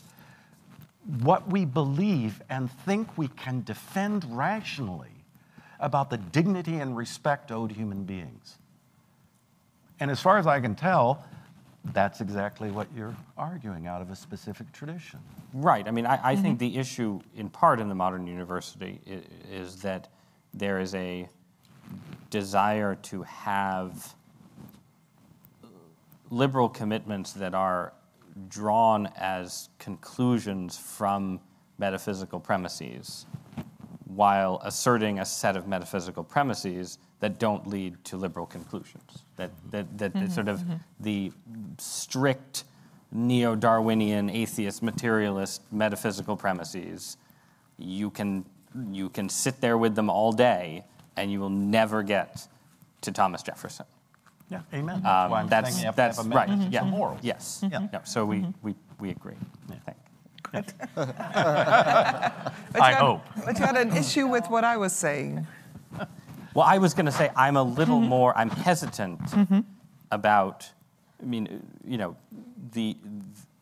what 1.22 1.48
we 1.50 1.66
believe 1.66 2.42
and 2.50 2.72
think 2.72 3.18
we 3.18 3.28
can 3.30 3.64
defend 3.64 4.26
rationally 4.36 5.26
about 5.80 6.10
the 6.10 6.18
dignity 6.18 6.76
and 6.76 6.96
respect 6.96 7.52
owed 7.52 7.72
human 7.72 8.04
beings. 8.04 8.58
And 10.00 10.12
as 10.12 10.22
far 10.22 10.38
as 10.38 10.48
I 10.48 10.60
can 10.60 10.76
tell, 10.76 11.26
that's 11.94 12.22
exactly 12.22 12.72
what 12.72 12.88
you're 12.96 13.16
arguing 13.38 13.88
out 13.88 14.02
of 14.02 14.12
a 14.12 14.16
specific 14.16 14.72
tradition. 14.72 15.20
Right. 15.54 15.88
I 15.88 15.92
mean, 15.92 16.06
I, 16.06 16.32
I 16.32 16.36
think 16.36 16.60
mm-hmm. 16.60 16.74
the 16.74 16.78
issue, 16.78 17.22
in 17.36 17.50
part, 17.50 17.80
in 17.80 17.90
the 17.90 17.96
modern 17.96 18.28
university 18.28 19.00
is, 19.06 19.24
is 19.52 19.82
that 19.82 20.10
there 20.54 20.80
is 20.80 20.94
a 20.96 21.28
desire 22.30 22.96
to 22.96 23.24
have 23.24 24.14
liberal 26.30 26.70
commitments 26.70 27.34
that 27.34 27.54
are 27.54 27.94
drawn 28.48 29.08
as 29.18 29.70
conclusions 29.80 30.78
from 30.78 31.40
metaphysical 31.78 32.40
premises, 32.40 33.26
while 34.06 34.62
asserting 34.64 35.20
a 35.20 35.26
set 35.26 35.56
of 35.56 35.68
metaphysical 35.68 36.24
premises 36.24 37.00
that 37.20 37.40
don't 37.40 37.68
lead 37.68 38.02
to 38.06 38.18
liberal 38.18 38.46
conclusions. 38.46 39.26
That, 39.36 39.52
that, 39.72 39.98
that 39.98 40.14
that 40.14 40.32
sort 40.32 40.48
of 40.48 40.60
mm-hmm. 40.60 40.76
the 41.00 41.32
strict 41.78 42.64
neo 43.12 43.56
Darwinian, 43.56 44.30
atheist, 44.30 44.84
materialist 44.84 45.62
metaphysical 45.72 46.36
premises, 46.38 47.18
you 47.78 48.10
can, 48.10 48.46
you 48.92 49.10
can 49.10 49.30
sit 49.30 49.62
there 49.62 49.78
with 49.78 49.96
them 49.96 50.10
all 50.10 50.32
day 50.32 50.84
and 51.18 51.32
you 51.32 51.40
will 51.40 51.50
never 51.50 52.04
get 52.04 52.48
to 53.02 53.12
Thomas 53.12 53.42
Jefferson. 53.42 53.86
Yeah, 54.50 54.62
amen. 54.74 54.96
Um, 54.96 55.02
that's 55.04 55.32
why 55.32 55.38
I'm 55.40 55.44
Um, 55.44 55.50
that's 55.50 55.70
saying 55.70 55.80
you 55.80 55.86
have 55.86 55.96
that's 55.96 56.18
to 56.18 56.24
have 56.24 56.32
a 56.32 56.36
right. 56.36 56.50
metaphysics 56.50 56.74
Yeah. 56.74 56.82
of 56.82 56.88
morals. 56.88 57.20
Yes. 57.22 57.64
Yeah. 57.72 57.88
No, 57.94 58.02
so 58.04 58.26
we, 58.26 58.38
mm-hmm. 58.38 58.52
we, 58.62 58.76
we 59.00 59.10
agree. 59.12 59.36
I 59.70 59.76
think. 59.76 59.98
I 60.98 62.92
had- 62.92 62.96
hope. 62.96 63.22
But 63.46 63.60
you 63.60 63.66
had 63.66 63.78
an 63.78 63.96
issue 63.96 64.28
with 64.28 64.50
what 64.50 64.64
I 64.64 64.78
was 64.78 64.94
saying. 64.94 65.46
Well, 66.56 66.66
I 66.66 66.80
was 66.80 66.96
going 66.96 67.06
to 67.06 67.12
say 67.12 67.30
I'm 67.36 67.58
a 67.58 67.64
little 67.64 68.00
mm-hmm. 68.00 68.10
more, 68.10 68.38
I'm 68.38 68.50
hesitant 68.50 69.22
mm-hmm. 69.22 69.60
about, 70.12 70.68
I 71.22 71.26
mean, 71.26 71.64
you 71.86 71.98
know, 71.98 72.16
the, 72.74 72.98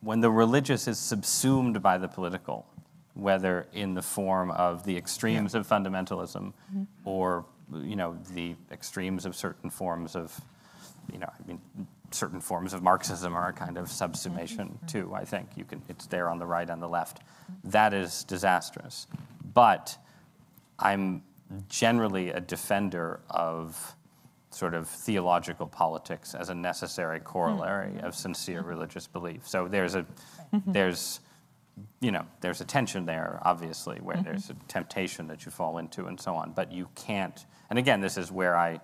when 0.00 0.20
the 0.20 0.30
religious 0.30 0.88
is 0.88 0.98
subsumed 0.98 1.82
by 1.82 1.98
the 1.98 2.08
political, 2.08 2.66
whether 3.12 3.66
in 3.74 3.94
the 3.94 4.02
form 4.02 4.50
of 4.52 4.84
the 4.84 4.96
extremes 4.96 5.54
of 5.54 5.68
fundamentalism 5.68 6.52
or, 7.04 7.44
you 7.74 7.96
know, 7.96 8.16
the 8.32 8.54
extremes 8.72 9.26
of 9.26 9.36
certain 9.36 9.68
forms 9.68 10.16
of, 10.16 10.40
you 11.12 11.18
know, 11.18 11.28
I 11.28 11.46
mean, 11.46 11.60
certain 12.10 12.40
forms 12.40 12.72
of 12.72 12.82
Marxism 12.82 13.34
are 13.34 13.48
a 13.48 13.52
kind 13.52 13.76
of 13.78 13.86
subsumation 13.86 14.70
mm-hmm. 14.70 14.86
too, 14.86 15.12
I 15.14 15.24
think. 15.24 15.50
You 15.56 15.64
can, 15.64 15.82
it's 15.88 16.06
there 16.06 16.28
on 16.28 16.38
the 16.38 16.46
right 16.46 16.68
and 16.68 16.82
the 16.82 16.88
left. 16.88 17.20
That 17.64 17.94
is 17.94 18.24
disastrous. 18.24 19.06
But 19.54 19.96
I'm 20.78 21.22
generally 21.68 22.30
a 22.30 22.40
defender 22.40 23.20
of 23.30 23.94
sort 24.50 24.74
of 24.74 24.88
theological 24.88 25.66
politics 25.66 26.34
as 26.34 26.48
a 26.48 26.54
necessary 26.54 27.20
corollary 27.20 27.90
mm-hmm. 27.90 28.06
of 28.06 28.14
sincere 28.14 28.60
mm-hmm. 28.60 28.68
religious 28.68 29.06
belief. 29.06 29.46
So 29.46 29.68
there's 29.68 29.94
a 29.94 30.06
there's 30.66 31.20
you 32.00 32.10
know 32.10 32.24
there's 32.40 32.60
a 32.60 32.64
tension 32.64 33.04
there 33.04 33.40
obviously 33.42 33.98
where 33.98 34.16
there's 34.16 34.50
a 34.50 34.54
temptation 34.66 35.28
that 35.28 35.44
you 35.44 35.52
fall 35.52 35.78
into 35.78 36.06
and 36.06 36.18
so 36.18 36.34
on 36.34 36.50
but 36.50 36.72
you 36.72 36.88
can't 36.96 37.46
and 37.70 37.78
again 37.78 38.00
this 38.00 38.16
is 38.16 38.32
where 38.32 38.56
I 38.56 38.80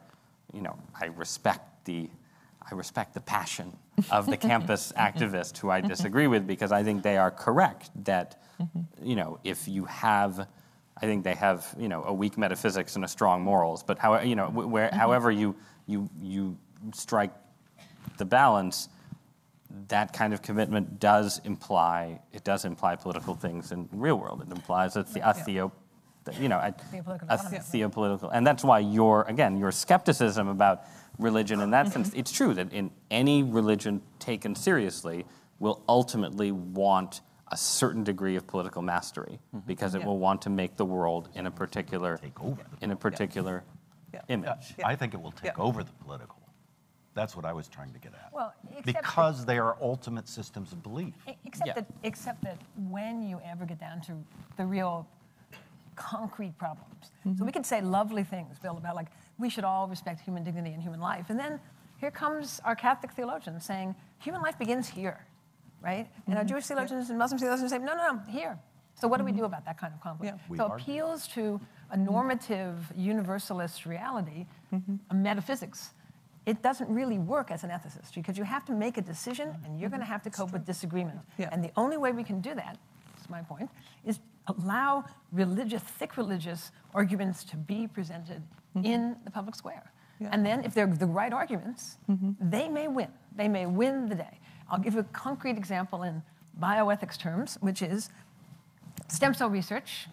you 0.52 0.60
know 0.60 0.78
I 1.01 1.06
respect 1.06 1.73
the 1.85 2.11
I 2.70 2.74
respect 2.74 3.15
the 3.15 3.20
passion 3.20 3.77
of 4.11 4.27
the 4.27 4.36
campus 4.36 4.93
activist 4.98 5.59
who 5.59 5.70
I 5.70 5.81
disagree 5.81 6.27
with 6.27 6.47
because 6.47 6.73
I 6.73 6.82
think 6.82 7.02
they 7.02 7.19
are 7.19 7.31
correct 7.31 7.90
that 8.05 8.40
mm-hmm. 8.61 8.81
you 9.02 9.16
know 9.16 9.39
if 9.44 9.69
you 9.69 9.85
have 9.85 10.48
I 10.97 11.06
think 11.06 11.24
they 11.24 11.35
have 11.35 11.74
you 11.78 11.89
know 11.89 12.05
a 12.05 12.12
weak 12.12 12.39
metaphysics 12.39 12.97
and 12.97 13.05
a 13.05 13.09
strong 13.09 13.43
morals 13.43 13.82
but 13.82 13.98
how 13.98 14.20
you 14.20 14.36
know 14.36 14.47
wh- 14.47 14.70
where 14.70 14.89
mm-hmm. 14.89 14.97
however 14.97 15.31
you 15.31 15.55
you 15.86 16.09
you 16.23 16.56
strike 16.93 17.32
the 18.19 18.24
balance 18.24 18.89
that 19.89 20.12
kind 20.12 20.32
of 20.32 20.40
commitment 20.40 21.01
does 21.01 21.40
imply 21.44 22.20
it 22.32 22.44
does 22.44 22.65
imply 22.65 22.97
political 22.97 23.35
things 23.35 23.73
in 23.73 23.89
the 23.90 23.97
real 23.97 24.19
world. 24.19 24.43
It 24.43 24.51
implies 24.51 24.97
a, 24.97 25.02
the, 25.02 25.28
a 25.28 25.35
theo 25.35 25.73
you 26.40 26.48
know 26.48 26.56
a, 26.56 26.74
Theopolitical 26.93 27.27
a 27.28 27.36
theopolitical 27.39 28.31
and 28.32 28.47
that's 28.47 28.65
why 28.65 28.78
your 28.78 29.24
again 29.24 29.59
your 29.59 29.70
skepticism 29.70 30.48
about 30.48 30.85
religion 31.19 31.61
in 31.61 31.70
that 31.70 31.93
sense 31.93 32.12
it's 32.15 32.32
true 32.32 32.55
that 32.55 32.73
in 32.73 32.91
any 33.11 33.43
religion 33.43 34.03
taken 34.19 34.55
seriously 34.55 35.24
will 35.59 35.82
ultimately 35.89 36.51
want 36.51 37.20
a 37.49 37.57
certain 37.57 38.03
degree 38.03 38.36
of 38.36 38.47
political 38.47 38.82
mastery 38.82 39.39
mm-hmm. 39.55 39.66
because 39.66 39.95
it 39.95 40.01
Yeah. 40.01 40.07
will 40.07 40.19
want 40.19 40.43
to 40.43 40.51
make 40.51 40.77
the 40.77 40.85
world 40.85 41.28
in 41.35 41.47
a 41.47 41.51
particular 41.51 42.16
Take 42.19 42.41
over. 42.41 42.62
in 42.81 42.91
a 42.91 42.97
particular 42.97 43.62
Yeah. 44.12 44.23
image 44.28 44.74
I 44.85 44.97
think 44.97 45.15
it 45.15 45.20
will 45.20 45.32
take 45.32 45.57
Yeah. 45.57 45.62
over 45.62 45.85
the 45.85 45.93
political. 45.93 46.39
That's 47.15 47.36
what 47.36 47.45
I 47.45 47.53
was 47.53 47.69
trying 47.69 47.93
to 47.93 48.01
get 48.01 48.12
at. 48.12 48.32
Well, 48.32 48.53
except- 48.70 48.85
because 48.86 49.45
they 49.45 49.59
are 49.59 49.77
ultimate 49.81 50.28
systems 50.28 50.73
of 50.73 50.82
belief. 50.82 51.15
Except, 51.45 51.66
Yeah. 51.69 51.74
that, 51.74 51.86
except 52.03 52.43
that 52.43 52.59
when 52.77 53.23
you 53.23 53.41
ever 53.45 53.65
get 53.65 53.78
down 53.78 54.01
to 54.03 54.15
the 54.57 54.66
real 54.66 55.07
concrete 55.95 56.59
problems. 56.59 57.12
So 57.23 57.31
mm-hmm. 57.31 57.47
we 57.47 57.53
could 57.53 57.66
say 57.66 57.81
lovely 57.81 58.24
things, 58.24 58.59
Bill, 58.59 58.77
about 58.77 58.97
like 58.97 59.09
we 59.39 59.51
should 59.51 59.65
all 59.65 59.89
respect 59.89 60.20
human 60.20 60.44
dignity 60.44 60.73
and 60.73 60.82
human 60.82 61.01
life. 61.01 61.27
And 61.28 61.39
then 61.39 61.61
here 61.98 62.11
comes 62.11 62.61
our 62.65 62.77
Catholic 62.77 63.12
theologian 63.12 63.61
saying 63.61 63.94
human 64.19 64.43
life 64.43 64.59
begins 64.59 64.89
here, 64.89 65.27
right? 65.82 66.09
And 66.27 66.36
our 66.36 66.43
mm-hmm. 66.43 66.48
Jewish 66.48 66.66
theologians 66.66 67.11
and 67.11 67.19
Muslim 67.19 67.39
theologians 67.39 67.70
say, 67.70 67.78
no, 67.78 67.94
no, 67.94 68.12
no, 68.12 68.20
here. 68.28 68.59
So 69.01 69.09
what 69.09 69.19
do 69.19 69.24
we 69.24 69.32
do 69.32 69.39
mm-hmm. 69.39 69.47
about 69.47 69.65
that 69.65 69.78
kind 69.78 69.93
of 69.93 70.01
conflict? 70.01 70.39
Yeah. 70.48 70.56
So 70.56 70.66
appeals 70.66 71.27
to 71.28 71.61
a 71.90 71.97
mm-hmm. 71.97 72.05
normative 72.05 72.93
universalist 72.97 73.86
reality, 73.86 74.47
a 75.11 75.15
metaphysics, 75.15 75.90
it 76.47 76.62
doesn't 76.62 76.93
really 76.93 77.19
work 77.19 77.51
as 77.51 77.65
an 77.65 77.70
ethicist 77.70 78.15
because 78.15 78.36
you 78.36 78.44
have 78.44 78.65
to 78.66 78.73
make 78.73 78.98
a 78.98 79.01
decision 79.01 79.56
and 79.65 79.81
you're 79.81 79.89
going 79.89 80.01
to 80.01 80.06
have 80.06 80.23
to 80.23 80.31
cope 80.31 80.52
with 80.52 80.66
disagreement. 80.66 81.19
Yeah. 81.39 81.48
And 81.52 81.65
the 81.65 81.70
only 81.77 81.97
way 81.97 82.12
we 82.12 82.23
can 82.23 82.40
do 82.40 82.55
that, 82.55 82.77
is 83.20 83.31
my 83.31 83.40
point, 83.43 83.70
is 84.05 84.19
allow 84.46 85.04
religious, 85.32 85.82
thick 85.82 86.16
religious 86.16 86.70
arguments 86.92 87.44
to 87.44 87.56
be 87.56 87.86
presented 87.86 88.42
mm-hmm. 88.76 88.84
in 88.84 89.16
the 89.24 89.30
public 89.30 89.54
square. 89.54 89.92
Yeah. 90.20 90.28
And 90.32 90.44
then 90.44 90.64
if 90.64 90.74
they're 90.74 90.86
the 90.86 91.06
right 91.06 91.32
arguments, 91.32 91.98
mm-hmm. 92.08 92.32
they 92.40 92.68
may 92.68 92.88
win. 92.88 93.08
They 93.36 93.48
may 93.48 93.66
win 93.66 94.08
the 94.08 94.14
day. 94.14 94.38
I'll 94.70 94.78
give 94.78 94.94
you 94.94 95.00
a 95.00 95.04
concrete 95.04 95.56
example 95.56 96.02
in 96.02 96.22
bioethics 96.60 97.18
terms, 97.18 97.58
which 97.60 97.82
is 97.82 98.10
stem 99.08 99.34
cell 99.34 99.50
research, 99.50 100.08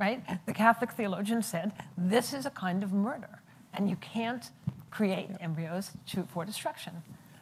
right? 0.00 0.22
The 0.46 0.54
Catholic 0.54 0.92
theologian 0.92 1.42
said 1.42 1.72
this 1.96 2.32
is 2.32 2.46
a 2.46 2.50
kind 2.50 2.82
of 2.82 2.92
murder, 2.92 3.42
and 3.74 3.88
you 3.88 3.96
can't 3.96 4.50
create 4.90 5.30
embryos 5.40 5.92
to, 6.06 6.24
for 6.24 6.44
destruction. 6.44 6.92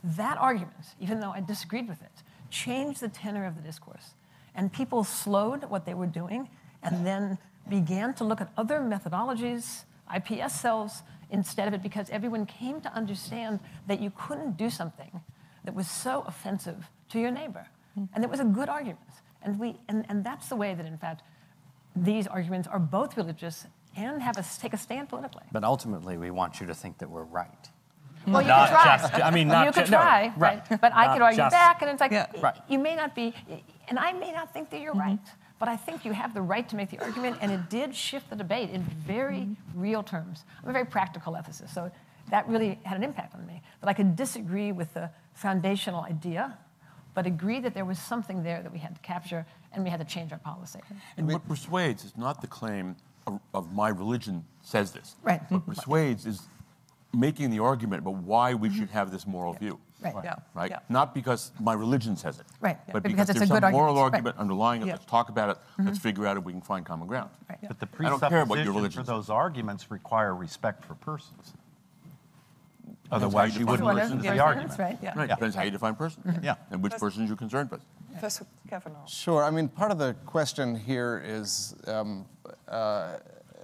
That 0.02 0.38
argument, 0.38 0.94
even 1.00 1.20
though 1.20 1.30
I 1.30 1.40
disagreed 1.40 1.88
with 1.88 2.02
it, 2.02 2.22
changed 2.50 3.00
the 3.00 3.08
tenor 3.08 3.46
of 3.46 3.56
the 3.56 3.62
discourse. 3.62 4.14
And 4.54 4.72
people 4.72 5.04
slowed 5.04 5.64
what 5.64 5.84
they 5.84 5.94
were 5.94 6.06
doing 6.06 6.48
and 6.82 7.06
then 7.06 7.38
began 7.68 8.14
to 8.14 8.24
look 8.24 8.40
at 8.40 8.50
other 8.56 8.80
methodologies, 8.80 9.84
IPS 10.14 10.54
cells, 10.60 11.02
instead 11.30 11.68
of 11.68 11.74
it 11.74 11.82
because 11.82 12.10
everyone 12.10 12.46
came 12.46 12.80
to 12.80 12.92
understand 12.92 13.60
that 13.86 14.00
you 14.00 14.12
couldn't 14.16 14.56
do 14.56 14.68
something 14.68 15.20
that 15.64 15.74
was 15.74 15.88
so 15.88 16.24
offensive 16.26 16.88
to 17.10 17.20
your 17.20 17.30
neighbor. 17.30 17.66
Mm-hmm. 17.98 18.14
And 18.14 18.24
it 18.24 18.30
was 18.30 18.40
a 18.40 18.44
good 18.44 18.68
argument. 18.68 19.00
And, 19.42 19.58
we, 19.58 19.76
and, 19.88 20.04
and 20.08 20.24
that's 20.24 20.48
the 20.48 20.56
way 20.56 20.74
that, 20.74 20.86
in 20.86 20.98
fact, 20.98 21.22
these 21.94 22.26
arguments 22.26 22.68
are 22.68 22.78
both 22.78 23.16
religious 23.16 23.66
and 23.96 24.22
have 24.22 24.38
us 24.38 24.58
take 24.58 24.72
a 24.72 24.78
stand 24.78 25.08
politically. 25.08 25.42
But 25.52 25.64
ultimately, 25.64 26.16
we 26.16 26.30
want 26.30 26.60
you 26.60 26.66
to 26.66 26.74
think 26.74 26.98
that 26.98 27.10
we're 27.10 27.24
right. 27.24 27.68
Well, 28.26 28.42
you 28.42 28.48
Not 28.48 28.68
could 28.68 28.74
try. 28.74 28.96
just- 28.98 29.14
I 29.14 29.30
mean, 29.30 29.48
not 29.48 29.66
you 29.66 29.72
could 29.72 29.86
ju- 29.86 29.92
no, 29.92 29.98
try, 29.98 30.32
right. 30.36 30.80
But 30.80 30.94
I 30.94 31.06
Not 31.06 31.12
could 31.14 31.22
argue 31.22 31.36
just- 31.38 31.52
back, 31.52 31.82
and 31.82 31.90
it's 31.90 32.00
like 32.00 32.12
Yeah. 32.12 32.26
Right. 32.40 32.56
you 32.68 32.78
may 32.78 32.94
not 32.94 33.14
be, 33.14 33.34
and 33.88 33.98
I 33.98 34.12
may 34.12 34.32
not 34.32 34.52
think 34.52 34.70
that 34.70 34.80
you're 34.80 34.92
mm-hmm. 34.92 35.00
right, 35.00 35.18
but 35.58 35.68
I 35.68 35.76
think 35.76 36.04
you 36.04 36.12
have 36.12 36.34
the 36.34 36.42
right 36.42 36.68
to 36.68 36.76
make 36.76 36.90
the 36.90 36.98
argument, 37.00 37.38
and 37.40 37.50
it 37.50 37.68
did 37.70 37.94
shift 37.94 38.30
the 38.30 38.36
debate 38.36 38.70
in 38.70 38.82
very 38.82 39.40
mm-hmm. 39.40 39.80
real 39.80 40.02
terms. 40.02 40.44
I'm 40.62 40.68
a 40.68 40.72
very 40.72 40.86
practical 40.86 41.32
ethicist, 41.34 41.70
so 41.70 41.90
that 42.30 42.46
really 42.48 42.78
had 42.84 42.96
an 42.96 43.02
impact 43.02 43.34
on 43.34 43.46
me. 43.46 43.62
That 43.80 43.88
I 43.88 43.92
could 43.92 44.16
disagree 44.16 44.72
with 44.72 44.92
the 44.94 45.10
foundational 45.34 46.02
idea, 46.02 46.58
but 47.14 47.26
agree 47.26 47.60
that 47.60 47.74
there 47.74 47.84
was 47.84 47.98
something 47.98 48.42
there 48.42 48.62
that 48.62 48.72
we 48.72 48.78
had 48.78 48.94
to 48.94 49.00
capture, 49.00 49.46
and 49.72 49.82
we 49.82 49.90
had 49.90 49.98
to 50.00 50.06
change 50.06 50.32
our 50.32 50.38
policy. 50.38 50.80
And 51.16 51.26
what 51.26 51.46
persuades 51.48 52.04
is 52.04 52.16
not 52.16 52.40
the 52.40 52.46
claim 52.46 52.96
of, 53.26 53.40
of 53.54 53.72
my 53.74 53.88
religion 53.88 54.44
says 54.62 54.92
this. 54.92 55.16
Right. 55.22 55.40
What 55.50 55.66
persuades 55.66 56.26
is 56.26 56.48
making 57.12 57.50
the 57.50 57.58
argument 57.58 58.02
about 58.02 58.16
why 58.16 58.54
we 58.54 58.70
should 58.70 58.90
have 58.90 59.10
this 59.10 59.26
moral 59.26 59.52
view. 59.54 59.78
Right. 60.02 60.14
Yeah. 60.24 60.36
Right? 60.54 60.70
Yeah. 60.70 60.78
Not 60.88 61.14
because 61.14 61.52
my 61.60 61.74
religion 61.74 62.16
says 62.16 62.38
it. 62.38 62.46
Right. 62.60 62.78
But 62.86 62.94
But 62.94 63.02
because, 63.02 63.12
because 63.12 63.30
it's 63.30 63.38
there's 63.40 63.50
a 63.50 63.54
good 63.54 63.62
some 63.62 63.72
moral 63.72 63.98
argument. 63.98 64.36
Right. 64.36 64.40
underlying 64.40 64.82
it. 64.82 64.86
Yeah. 64.86 64.92
Let's 64.94 65.04
talk 65.04 65.28
about 65.28 65.50
it. 65.50 65.56
Let's 65.84 65.98
figure 65.98 66.26
out 66.26 66.36
if 66.36 66.44
we 66.44 66.52
can 66.52 66.62
find 66.62 66.86
common 66.86 67.06
ground. 67.06 67.30
Right. 67.48 67.58
But 67.66 67.80
the 67.80 67.88
I 67.98 68.08
don't 68.08 68.20
care 68.20 68.44
what 68.44 68.58
your 68.58 68.72
presupposition 68.72 68.74
religion 68.74 69.04
for 69.04 69.12
those 69.12 69.28
arguments 69.28 69.90
require 69.90 70.34
respect 70.34 70.84
for 70.84 70.94
persons. 70.94 71.52
how 73.10 73.16
Otherwise, 73.16 73.54
you 73.54 73.60
you 73.60 73.66
wouldn't 73.66 73.94
listen 73.94 74.16
to 74.18 74.22
the 74.22 74.30
the 74.30 74.38
argument. 74.38 74.78
Right. 74.78 74.98
Yeah. 75.02 75.12
Right. 75.18 75.28
Depends 75.28 75.54
how 75.54 75.64
you 75.64 75.70
define 75.70 75.96
person. 75.96 76.40
Yeah. 76.42 76.54
And 76.70 76.82
which 76.82 76.94
persons 76.94 77.28
you're 77.28 77.36
concerned 77.36 77.70
with. 77.70 77.80
Professor 78.12 78.46
Cavanaugh. 78.68 79.06
Sure. 79.06 79.44
I 79.44 79.50
mean, 79.50 79.68
part 79.68 79.90
of 79.90 79.98
the 79.98 80.14
question 80.26 80.74
here 80.74 81.22
is 81.24 81.74
um, 81.86 82.26
uh, 82.68 83.18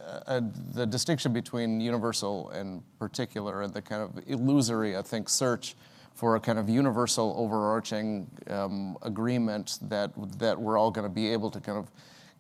uh, 0.07 0.41
the 0.75 0.87
distinction 0.87 1.33
between 1.33 1.81
universal 1.81 2.51
and 2.51 2.83
particular, 2.99 3.63
and 3.63 3.73
the 3.73 3.83
kind 3.83 4.03
of 4.03 4.23
illusory, 4.27 4.97
I 4.97 5.03
think, 5.03 5.29
search 5.29 5.75
for 6.15 6.37
a 6.37 6.41
kind 6.41 6.59
of 6.59 6.69
universal, 6.69 7.35
overarching 7.37 8.31
um, 8.49 8.97
agreement 9.03 9.79
that 9.83 10.11
that 10.39 10.59
we're 10.59 10.79
all 10.79 10.91
going 10.91 11.07
to 11.07 11.13
be 11.13 11.33
able 11.33 11.51
to 11.51 11.61
kind 11.61 11.79
of. 11.79 11.91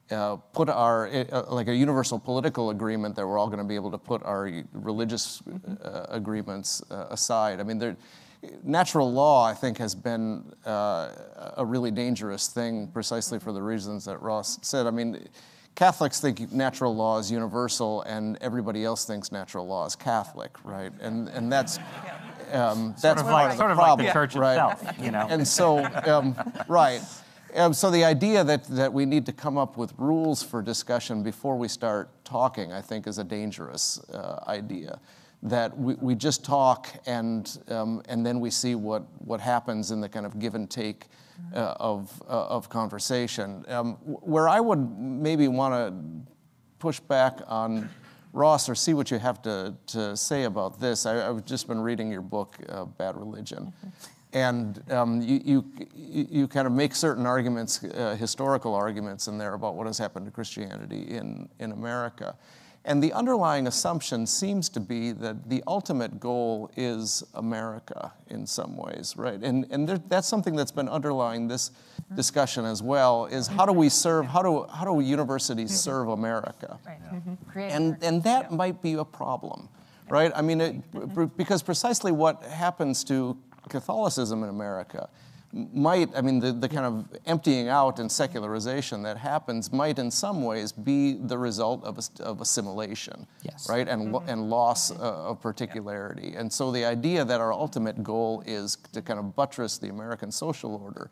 Uh, 0.09 0.37
put 0.53 0.69
our 0.69 1.09
uh, 1.09 1.43
like 1.49 1.67
a 1.67 1.75
universal 1.75 2.17
political 2.17 2.71
agreement 2.71 3.17
that 3.17 3.27
we're 3.27 3.37
all 3.37 3.49
going 3.49 3.59
to 3.59 3.65
be 3.65 3.75
able 3.75 3.91
to 3.91 3.99
put 3.99 4.23
our 4.23 4.63
religious 4.73 5.43
uh, 5.83 6.07
agreements 6.11 6.81
uh, 6.93 7.07
aside. 7.11 7.59
I 7.59 7.65
mean, 7.65 7.81
there, 7.81 7.97
natural 8.63 9.13
law, 9.13 9.45
I 9.45 9.55
think, 9.55 9.79
has 9.79 9.97
been 9.97 10.53
uh, 10.65 11.11
a 11.57 11.65
really 11.65 11.91
dangerous 11.91 12.49
thing 12.49 12.87
precisely 12.89 13.41
for 13.41 13.53
the 13.53 13.63
reasons 13.63 14.05
that 14.05 14.23
Ross 14.23 14.59
said. 14.63 14.87
I 14.87 14.91
mean, 14.91 15.27
Catholics 15.77 16.21
think 16.21 16.51
natural 16.53 16.97
law 16.97 17.19
is 17.19 17.31
universal, 17.31 18.03
and 18.03 18.37
everybody 18.41 18.85
else 18.85 19.05
thinks 19.05 19.31
natural 19.31 19.67
law 19.67 19.87
is 19.87 19.95
Catholic, 19.95 20.57
right? 20.65 20.91
And 21.01 21.29
and 21.29 21.53
that's 21.53 21.79
um, 22.53 22.95
that's 23.01 23.03
Sort 23.03 23.19
of 23.19 23.25
part 23.25 23.33
like, 23.33 23.45
of 23.45 23.53
the 23.53 23.57
sort 23.59 23.71
of 23.71 23.79
like 23.79 23.99
the 23.99 24.13
church 24.13 24.35
right? 24.35 24.55
itself, 24.55 24.99
you 24.99 25.11
know. 25.11 25.27
And 25.29 25.47
so, 25.47 25.85
um, 26.07 26.35
right. 26.67 27.01
Um, 27.55 27.73
so 27.73 27.91
the 27.91 28.05
idea 28.05 28.45
that, 28.45 28.65
that 28.65 28.93
we 28.93 29.07
need 29.07 29.25
to 29.27 29.33
come 29.33 29.57
up 29.57 29.77
with 29.77 29.95
rules 29.97 30.43
for 30.43 30.61
discussion 30.61 31.23
before 31.23 31.57
we 31.57 31.69
start 31.69 32.11
talking, 32.25 32.73
I 32.73 32.83
think, 32.83 33.07
is 33.07 33.19
a 33.19 33.25
dangerous 33.25 33.99
uh, 34.11 34.45
idea. 34.47 35.01
That 35.43 35.77
we, 35.79 35.95
we 35.95 36.15
just 36.15 36.45
talk 36.45 36.89
and, 37.07 37.59
um, 37.69 38.03
and 38.09 38.25
then 38.27 38.41
we 38.41 38.51
see 38.51 38.75
what, 38.75 39.05
what 39.19 39.41
happens 39.41 39.91
in 39.91 40.01
the 40.01 40.09
kind 40.09 40.27
of 40.27 40.39
give 40.39 40.55
and 40.55 40.69
take 40.69 41.07
uh, 41.55 41.75
of, 41.79 42.23
uh, 42.29 42.47
of 42.47 42.69
conversation. 42.69 43.65
Um, 43.69 43.95
where 44.05 44.49
I 44.49 44.61
would 44.61 44.99
maybe 44.99 45.49
want 45.49 45.75
to 45.75 46.33
push 46.79 47.01
back 47.01 47.41
on 47.47 47.89
Ross 48.33 48.69
or 48.69 48.75
see 48.75 48.95
what 48.95 49.11
you 49.11 49.19
have 49.19 49.41
to, 49.43 49.75
to 49.89 50.17
say 50.17 50.45
about 50.45 50.79
this. 50.79 51.07
I, 51.07 51.29
I've 51.29 51.45
just 51.45 51.69
been 51.69 51.81
reading 51.81 52.11
your 52.13 52.21
book, 52.21 52.57
uh, 52.69 52.85
Bad 52.85 53.17
Religion. 53.17 53.73
And 54.33 54.83
um, 54.93 55.23
you, 55.23 55.65
you, 55.95 56.27
you 56.31 56.49
kind 56.49 56.67
of 56.67 56.73
make 56.73 56.95
certain 56.95 57.25
arguments, 57.25 57.83
uh, 57.83 58.17
historical 58.19 58.75
arguments 58.75 59.29
in 59.29 59.39
there 59.39 59.55
about 59.55 59.77
what 59.77 59.87
has 59.87 59.97
happened 59.97 60.27
to 60.27 60.33
Christianity 60.33 61.03
in, 61.09 61.49
in 61.59 61.73
America. 61.73 62.37
And 62.87 63.03
the 63.03 63.13
underlying 63.13 63.67
assumption 63.67 64.29
seems 64.29 64.69
to 64.69 64.79
be 64.79 65.11
that 65.11 65.49
the 65.51 65.61
ultimate 65.67 66.21
goal 66.21 66.71
is 66.77 67.25
America 67.35 68.13
in 68.29 68.47
some 68.47 68.77
ways, 68.77 69.15
right? 69.17 69.43
And, 69.43 69.67
and 69.73 69.89
there, 69.89 69.99
that's 69.99 70.29
something 70.29 70.55
that's 70.55 70.71
been 70.71 70.89
underlying 70.89 71.49
this 71.49 71.73
discussion 72.15 72.65
as 72.65 72.85
well, 72.85 73.27
is 73.27 73.49
how 73.49 73.67
do 73.67 73.73
we 73.73 73.89
serve, 73.89 74.27
how 74.27 74.41
do, 74.41 74.67
how 74.73 74.85
do 74.85 75.01
universities 75.01 75.77
serve 75.77 76.09
America? 76.09 76.79
Right. 76.87 77.13
Mm-hmm. 77.13 77.51
Create 77.51 77.73
And, 77.73 77.99
and 78.03 78.23
that 78.23 78.53
might 78.53 78.81
be 78.81 78.95
a 78.95 79.05
problem, 79.05 79.69
right? 80.09 80.31
I 80.33 80.43
mean, 80.43 80.61
it, 80.61 80.93
mm-hmm. 80.93 81.25
because 81.37 81.65
precisely 81.65 82.13
what 82.13 82.45
happens 82.45 83.03
to 83.05 83.37
Catholicism 83.69 84.45
in 84.45 84.49
America 84.49 85.09
might, 85.73 86.11
I 86.17 86.21
mean, 86.21 86.41
the, 86.41 86.53
the 86.53 86.69
kind 86.69 86.85
of 86.87 87.19
emptying 87.27 87.69
out 87.69 87.99
and 87.99 88.11
secularization 88.11 89.03
that 89.05 89.17
happens 89.17 89.73
might 89.73 89.99
in 89.99 90.11
some 90.11 90.43
ways 90.43 90.73
be 90.73 91.15
the 91.15 91.39
result 91.39 91.83
of, 91.85 91.99
a, 91.99 92.23
of 92.23 92.41
assimilation, 92.41 93.27
Yes. 93.43 93.69
right? 93.69 93.89
And, 93.89 94.13
lo- 94.13 94.25
and 94.27 94.51
loss 94.51 94.91
uh, 94.91 94.95
of 95.31 95.41
particularity. 95.41 96.35
And 96.37 96.53
so 96.53 96.71
the 96.71 96.85
idea 96.85 97.25
that 97.25 97.41
our 97.41 97.53
ultimate 97.53 98.03
goal 98.03 98.43
is 98.47 98.77
to 98.93 99.03
kind 99.03 99.19
of 99.19 99.35
buttress 99.35 99.79
the 99.79 99.89
American 99.89 100.31
social 100.31 100.75
order 100.77 101.11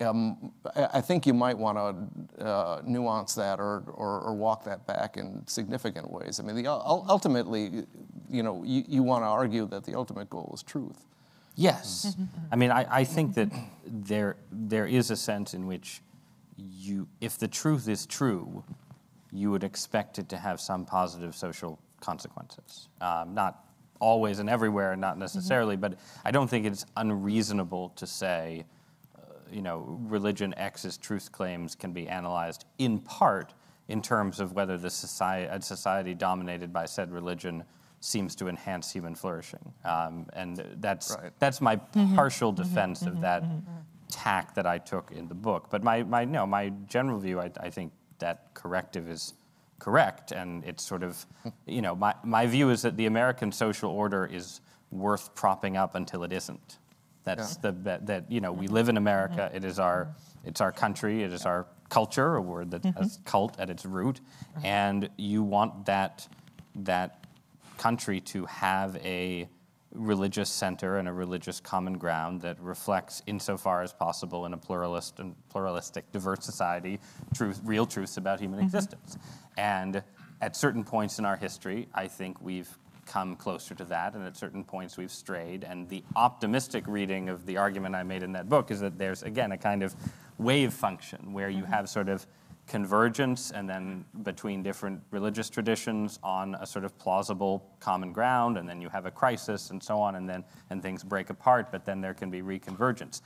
um, 0.00 0.52
I 0.74 0.88
I 0.94 1.00
think 1.00 1.26
you 1.26 1.32
might 1.34 1.56
want 1.56 1.78
to 1.78 2.44
uh, 2.44 2.82
nuance 2.84 3.34
that 3.36 3.58
or, 3.58 3.82
or, 3.94 4.20
or 4.20 4.34
walk 4.34 4.64
that 4.64 4.86
back 4.86 5.16
in 5.16 5.42
significant 5.46 6.10
ways. 6.10 6.38
I 6.38 6.42
mean, 6.42 6.54
the, 6.56 6.66
ultimately, 6.70 7.86
you 8.28 8.42
know, 8.42 8.62
you, 8.64 8.84
you 8.86 9.02
want 9.02 9.22
to 9.22 9.28
argue 9.28 9.66
that 9.68 9.84
the 9.84 9.94
ultimate 9.94 10.28
goal 10.28 10.50
is 10.54 10.62
truth. 10.62 11.06
Yes. 11.56 12.16
I 12.52 12.56
mean, 12.56 12.70
I, 12.70 12.86
I 12.88 13.04
think 13.04 13.34
that 13.34 13.50
there, 13.86 14.36
there 14.52 14.86
is 14.86 15.10
a 15.10 15.16
sense 15.16 15.54
in 15.54 15.66
which 15.66 16.02
you, 16.56 17.08
if 17.20 17.38
the 17.38 17.48
truth 17.48 17.88
is 17.88 18.06
true, 18.06 18.62
you 19.32 19.50
would 19.50 19.64
expect 19.64 20.18
it 20.18 20.28
to 20.28 20.36
have 20.36 20.60
some 20.60 20.84
positive 20.84 21.34
social 21.34 21.78
consequences. 22.00 22.88
Um, 23.00 23.34
not 23.34 23.64
always 24.00 24.38
and 24.38 24.50
everywhere, 24.50 24.94
not 24.96 25.18
necessarily, 25.18 25.76
but 25.76 25.98
I 26.24 26.30
don't 26.30 26.48
think 26.48 26.66
it's 26.66 26.84
unreasonable 26.96 27.90
to 27.96 28.06
say, 28.06 28.64
uh, 29.16 29.20
you 29.50 29.62
know, 29.62 29.98
religion 30.02 30.54
X's 30.56 30.98
truth 30.98 31.32
claims 31.32 31.74
can 31.74 31.92
be 31.92 32.06
analyzed 32.06 32.66
in 32.78 32.98
part 32.98 33.54
in 33.88 34.02
terms 34.02 34.40
of 34.40 34.52
whether 34.52 34.76
the 34.76 34.90
society, 34.90 35.48
a 35.50 35.60
society 35.62 36.14
dominated 36.14 36.72
by 36.72 36.84
said 36.84 37.12
religion 37.12 37.64
seems 38.00 38.36
to 38.36 38.48
enhance 38.48 38.92
human 38.92 39.14
flourishing. 39.14 39.72
Um, 39.84 40.26
and 40.32 40.62
that's, 40.80 41.16
Right. 41.20 41.32
that's 41.38 41.60
my 41.60 41.76
mm-hmm. 41.76 42.14
partial 42.14 42.52
mm-hmm. 42.52 42.62
defense 42.62 43.02
of 43.02 43.14
mm-hmm. 43.14 43.22
that 43.22 43.44
tack 44.08 44.54
that 44.54 44.66
I 44.66 44.78
took 44.78 45.10
in 45.10 45.28
the 45.28 45.34
book. 45.34 45.68
But 45.70 45.82
my, 45.82 46.02
my, 46.02 46.24
no, 46.24 46.46
my 46.46 46.70
general 46.86 47.18
view, 47.18 47.40
I, 47.40 47.50
I 47.58 47.70
think 47.70 47.92
that 48.18 48.54
corrective 48.54 49.08
is 49.08 49.34
correct. 49.78 50.32
And 50.32 50.64
it's 50.64 50.84
sort 50.84 51.02
of, 51.02 51.26
hmm. 51.42 51.48
you 51.66 51.82
know, 51.82 51.94
my, 51.94 52.14
my 52.22 52.46
view 52.46 52.70
is 52.70 52.82
that 52.82 52.96
the 52.96 53.06
American 53.06 53.50
social 53.50 53.90
order 53.90 54.26
is 54.26 54.60
worth 54.90 55.34
propping 55.34 55.76
up 55.76 55.94
until 55.94 56.22
it 56.22 56.32
isn't. 56.32 56.78
That's 57.26 57.56
the 57.56 57.72
that, 57.82 58.06
that 58.06 58.30
you 58.30 58.40
know 58.40 58.52
we 58.52 58.68
live 58.68 58.88
in 58.88 58.96
America. 58.96 59.50
It 59.52 59.64
is 59.64 59.80
our 59.80 60.14
it's 60.44 60.60
our 60.60 60.70
country. 60.70 61.24
It 61.24 61.32
is 61.32 61.44
our 61.44 61.66
culture, 61.88 62.36
a 62.36 62.40
word 62.40 62.70
that 62.70 62.84
has 62.96 63.18
cult 63.24 63.58
at 63.58 63.68
its 63.68 63.84
root, 63.84 64.20
and 64.62 65.10
you 65.16 65.42
want 65.42 65.86
that 65.86 66.28
that 66.76 67.25
country 67.78 68.20
to 68.20 68.44
have 68.46 68.96
a 68.96 69.48
religious 69.92 70.50
center 70.50 70.98
and 70.98 71.08
a 71.08 71.12
religious 71.12 71.60
common 71.60 71.96
ground 71.96 72.40
that 72.42 72.60
reflects, 72.60 73.22
insofar 73.26 73.82
as 73.82 73.92
possible, 73.92 74.46
in 74.46 74.52
a 74.52 74.56
pluralist 74.56 75.18
and 75.20 75.34
pluralistic, 75.48 76.10
diverse 76.12 76.44
society, 76.44 77.00
truth, 77.34 77.60
real 77.64 77.86
truths 77.86 78.16
about 78.16 78.40
human 78.40 78.58
mm-hmm. 78.58 78.66
existence. 78.66 79.16
And 79.56 80.02
at 80.40 80.54
certain 80.56 80.84
points 80.84 81.18
in 81.18 81.24
our 81.24 81.36
history, 81.36 81.88
I 81.94 82.08
think 82.08 82.40
we've 82.40 82.76
come 83.06 83.36
closer 83.36 83.74
to 83.74 83.84
that, 83.84 84.14
and 84.14 84.24
at 84.24 84.36
certain 84.36 84.64
points 84.64 84.96
we've 84.96 85.12
strayed. 85.12 85.64
And 85.64 85.88
the 85.88 86.02
optimistic 86.16 86.84
reading 86.86 87.28
of 87.28 87.46
the 87.46 87.56
argument 87.56 87.94
I 87.94 88.02
made 88.02 88.22
in 88.22 88.32
that 88.32 88.48
book 88.48 88.70
is 88.70 88.80
that 88.80 88.98
there's, 88.98 89.22
again, 89.22 89.52
a 89.52 89.58
kind 89.58 89.82
of 89.82 89.94
wave 90.38 90.74
function 90.74 91.32
where 91.32 91.48
you 91.48 91.62
mm-hmm. 91.62 91.72
have 91.72 91.88
sort 91.88 92.08
of 92.08 92.26
convergence 92.66 93.52
and 93.52 93.68
then 93.68 94.04
between 94.22 94.62
different 94.62 95.00
religious 95.10 95.48
traditions 95.48 96.18
on 96.22 96.56
a 96.56 96.66
sort 96.66 96.84
of 96.84 96.96
plausible 96.98 97.64
common 97.78 98.12
ground 98.12 98.58
and 98.58 98.68
then 98.68 98.80
you 98.80 98.88
have 98.88 99.06
a 99.06 99.10
crisis 99.10 99.70
and 99.70 99.82
so 99.82 99.98
on 99.98 100.16
and 100.16 100.28
then 100.28 100.44
and 100.70 100.82
things 100.82 101.04
break 101.04 101.30
apart 101.30 101.70
but 101.70 101.84
then 101.84 102.00
there 102.00 102.14
can 102.14 102.30
be 102.30 102.42
reconvergence. 102.42 103.22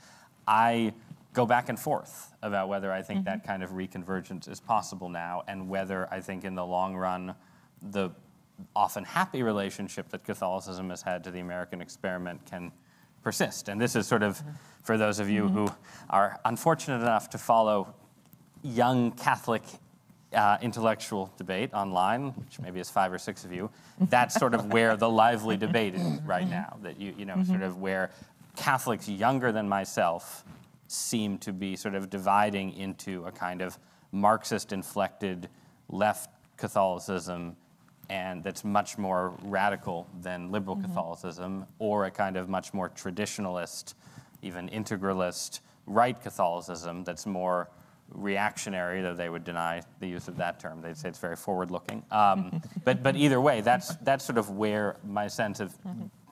I 0.47 0.93
go 1.33 1.45
back 1.45 1.69
and 1.69 1.79
forth 1.79 2.33
about 2.43 2.69
whether 2.69 2.91
I 2.91 3.01
think 3.01 3.25
that 3.25 3.39
mm-hmm. 3.39 3.47
kind 3.47 3.63
of 3.63 3.71
reconvergence 3.71 4.47
is 4.49 4.59
possible 4.59 5.09
now 5.09 5.43
and 5.47 5.67
whether 5.67 6.07
I 6.13 6.19
think 6.19 6.43
in 6.43 6.53
the 6.55 6.65
long 6.65 6.95
run 6.95 7.33
the 7.81 8.11
often 8.75 9.03
happy 9.03 9.41
relationship 9.41 10.09
that 10.09 10.23
Catholicism 10.23 10.89
has 10.91 11.01
had 11.01 11.23
to 11.23 11.31
the 11.31 11.39
American 11.39 11.81
experiment 11.81 12.45
can 12.45 12.71
persist. 13.23 13.69
And 13.69 13.81
this 13.81 13.95
is 13.95 14.05
sort 14.07 14.21
of 14.21 14.37
mm-hmm. 14.37 14.51
for 14.83 14.97
those 14.97 15.19
of 15.19 15.29
you 15.29 15.45
mm-hmm. 15.45 15.57
who 15.57 15.71
are 16.11 16.39
unfortunate 16.45 17.01
enough 17.01 17.29
to 17.31 17.39
follow 17.39 17.95
young 18.63 19.11
Catholic 19.11 19.63
uh, 20.33 20.57
intellectual 20.61 21.31
debate 21.37 21.73
online, 21.73 22.31
which 22.31 22.59
maybe 22.59 22.79
is 22.79 22.89
five 22.89 23.11
or 23.11 23.17
six 23.17 23.43
of 23.43 23.51
you, 23.51 23.69
that's 23.99 24.35
sort 24.35 24.53
of 24.53 24.71
where 24.71 24.95
the 24.95 25.09
lively 25.09 25.57
debate 25.57 25.95
is 25.95 26.21
right 26.21 26.49
now. 26.49 26.77
That 26.81 26.99
you, 26.99 27.13
you 27.17 27.25
know, 27.25 27.43
sort 27.43 27.61
of 27.61 27.77
where 27.77 28.11
Catholics 28.55 29.09
younger 29.09 29.51
than 29.51 29.67
myself 29.67 30.43
seem 30.87 31.37
to 31.39 31.53
be 31.53 31.75
sort 31.75 31.95
of 31.95 32.09
dividing 32.09 32.73
into 32.73 33.25
a 33.25 33.31
kind 33.31 33.61
of 33.61 33.77
Marxist 34.11 34.73
inflected 34.73 35.49
left 35.89 36.29
Catholicism 36.57 37.55
and 38.09 38.43
that's 38.43 38.65
much 38.65 38.97
more 38.97 39.33
radical 39.43 40.05
than 40.19 40.51
liberal 40.51 40.75
Catholicism, 40.75 41.65
or 41.79 42.05
a 42.07 42.11
kind 42.11 42.35
of 42.35 42.49
much 42.49 42.73
more 42.73 42.89
traditionalist, 42.89 43.93
even 44.41 44.67
integralist 44.67 45.61
right 45.85 46.21
Catholicism 46.21 47.05
that's 47.05 47.25
more 47.25 47.69
reactionary, 48.13 49.01
though 49.01 49.13
they 49.13 49.29
would 49.29 49.43
deny 49.43 49.81
the 49.99 50.07
use 50.07 50.27
of 50.27 50.37
that 50.37 50.59
term. 50.59 50.81
They'd 50.81 50.97
say 50.97 51.09
it's 51.09 51.19
very 51.19 51.35
forward 51.35 51.71
looking. 51.71 52.03
Um, 52.11 52.61
but, 52.83 53.03
but 53.03 53.15
either 53.15 53.39
way, 53.41 53.61
that's, 53.61 53.95
that's 53.97 54.23
sort 54.25 54.37
of 54.37 54.49
where 54.51 54.97
my 55.03 55.27
sense 55.27 55.59
of, 55.59 55.73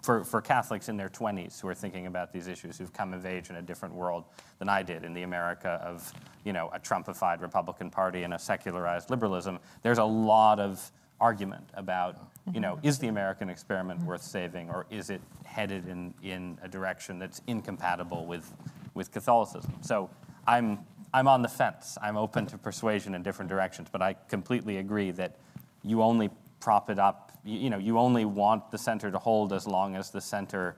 for, 0.01 0.23
for 0.23 0.41
Catholics 0.41 0.89
in 0.89 0.97
their 0.97 1.09
20s 1.09 1.59
who 1.59 1.67
are 1.67 1.75
thinking 1.75 2.05
about 2.05 2.31
these 2.31 2.47
issues, 2.47 2.77
who've 2.77 2.93
come 2.93 3.13
of 3.13 3.25
age 3.25 3.49
in 3.49 3.57
a 3.57 3.61
different 3.61 3.93
world 3.93 4.25
than 4.59 4.69
I 4.69 4.83
did 4.83 5.03
in 5.03 5.13
the 5.13 5.23
America 5.23 5.81
of, 5.83 6.11
you 6.45 6.53
know, 6.53 6.69
a 6.73 6.79
Trumpified 6.79 7.41
Republican 7.41 7.89
Party 7.89 8.23
and 8.23 8.33
a 8.33 8.39
secularized 8.39 9.09
liberalism, 9.09 9.59
there's 9.81 9.97
a 9.97 10.03
lot 10.03 10.59
of 10.59 10.91
argument 11.21 11.69
about, 11.73 12.29
you 12.53 12.59
know, 12.59 12.79
is 12.81 12.97
the 12.99 13.07
American 13.07 13.49
experiment 13.49 14.01
worth 14.03 14.21
saving 14.21 14.69
or 14.69 14.85
is 14.89 15.09
it 15.09 15.21
headed 15.43 15.87
in, 15.87 16.13
in 16.23 16.57
a 16.63 16.67
direction 16.67 17.19
that's 17.19 17.41
incompatible 17.47 18.25
with, 18.25 18.53
with 18.93 19.11
Catholicism? 19.11 19.73
So 19.81 20.09
I'm, 20.47 20.79
I'm 21.13 21.27
on 21.27 21.41
the 21.41 21.47
fence. 21.47 21.97
I'm 22.01 22.17
open 22.17 22.45
to 22.47 22.57
persuasion 22.57 23.15
in 23.15 23.23
different 23.23 23.49
directions, 23.49 23.89
but 23.91 24.01
I 24.01 24.13
completely 24.13 24.77
agree 24.77 25.11
that 25.11 25.37
you 25.83 26.01
only 26.01 26.29
prop 26.59 26.89
it 26.89 26.99
up, 26.99 27.31
you, 27.43 27.57
you 27.57 27.69
know, 27.69 27.77
you 27.77 27.97
only 27.97 28.25
want 28.25 28.69
the 28.71 28.77
center 28.77 29.09
to 29.11 29.17
hold 29.17 29.53
as 29.53 29.65
long 29.65 29.95
as 29.95 30.11
the 30.11 30.21
center 30.21 30.75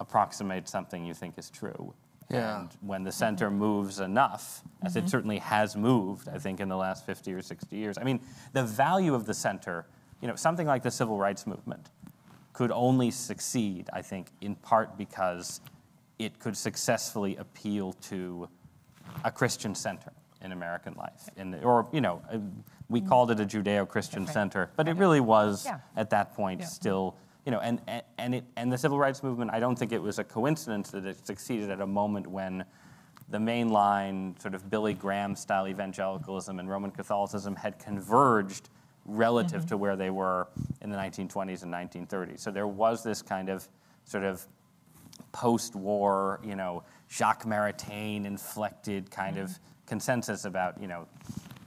approximates 0.00 0.70
something 0.70 1.04
you 1.04 1.14
think 1.14 1.38
is 1.38 1.50
true. 1.50 1.92
Yeah. 2.30 2.60
And 2.60 2.68
when 2.82 3.04
the 3.04 3.12
center 3.12 3.50
moves 3.50 4.00
enough, 4.00 4.62
as 4.82 4.96
it 4.96 5.00
mm-hmm. 5.00 5.08
certainly 5.08 5.38
has 5.38 5.76
moved, 5.76 6.28
I 6.28 6.38
think, 6.38 6.60
in 6.60 6.68
the 6.68 6.76
last 6.76 7.06
50 7.06 7.32
or 7.32 7.42
60 7.42 7.76
years, 7.76 7.98
I 7.98 8.04
mean, 8.04 8.20
the 8.52 8.62
value 8.62 9.14
of 9.14 9.24
the 9.24 9.34
center, 9.34 9.86
you 10.20 10.28
know, 10.28 10.36
something 10.36 10.66
like 10.66 10.82
the 10.82 10.90
civil 10.90 11.18
rights 11.18 11.46
movement 11.46 11.88
could 12.52 12.70
only 12.70 13.10
succeed, 13.10 13.88
I 13.92 14.02
think, 14.02 14.28
in 14.40 14.56
part 14.56 14.98
because 14.98 15.60
it 16.18 16.38
could 16.38 16.56
successfully 16.56 17.36
appeal 17.36 17.92
to 17.92 18.48
a 19.24 19.30
Christian 19.30 19.74
center 19.74 20.12
in 20.42 20.52
American 20.52 20.94
life. 20.94 21.28
In 21.36 21.50
the, 21.50 21.62
or, 21.62 21.88
you 21.92 22.00
know, 22.00 22.22
we 22.88 23.00
mm-hmm. 23.00 23.08
called 23.08 23.30
it 23.30 23.40
a 23.40 23.44
Judeo 23.44 23.88
Christian 23.88 24.24
Right. 24.24 24.32
center, 24.32 24.70
but 24.76 24.88
it 24.88 24.96
really 24.96 25.20
was, 25.20 25.64
Yeah. 25.66 25.80
at 25.96 26.10
that 26.10 26.34
point, 26.34 26.60
Yeah. 26.60 26.66
still 26.66 27.16
you 27.48 27.52
know, 27.52 27.60
and, 27.60 27.80
and- 27.86 28.02
and, 28.18 28.34
it, 28.34 28.44
and 28.56 28.70
the 28.70 28.76
civil 28.76 28.98
rights 28.98 29.22
movement, 29.22 29.50
I 29.50 29.58
don't 29.58 29.78
think 29.78 29.92
it 29.92 30.02
was 30.02 30.18
a 30.18 30.24
coincidence 30.24 30.90
that 30.90 31.06
it 31.06 31.26
succeeded 31.26 31.70
at 31.70 31.80
a 31.80 31.86
moment 31.86 32.26
when 32.26 32.62
the 33.30 33.38
mainline 33.38 34.38
sort 34.38 34.54
of 34.54 34.68
Billy 34.68 34.92
Graham 34.92 35.34
style 35.34 35.66
evangelicalism 35.66 36.58
and 36.58 36.68
Roman 36.68 36.90
Catholicism 36.90 37.56
had 37.56 37.78
converged 37.78 38.68
relative 39.06 39.62
mm-hmm. 39.62 39.68
to 39.68 39.76
where 39.78 39.96
they 39.96 40.10
were 40.10 40.48
in 40.82 40.90
the 40.90 40.96
1920s 40.96 41.62
and 41.62 41.72
1930s. 41.72 42.40
So 42.40 42.50
there 42.50 42.66
was 42.66 43.02
this 43.02 43.22
kind 43.22 43.48
of 43.48 43.66
sort 44.04 44.24
of 44.24 44.46
post-war, 45.32 46.40
you 46.44 46.54
know, 46.54 46.82
Jacques 47.10 47.44
Maritain 47.44 48.24
inflected 48.24 49.10
kind 49.10 49.38
of 49.38 49.50
mm-hmm. 49.50 49.62
consensus 49.86 50.44
about, 50.44 50.80
you 50.80 50.88
know, 50.88 51.06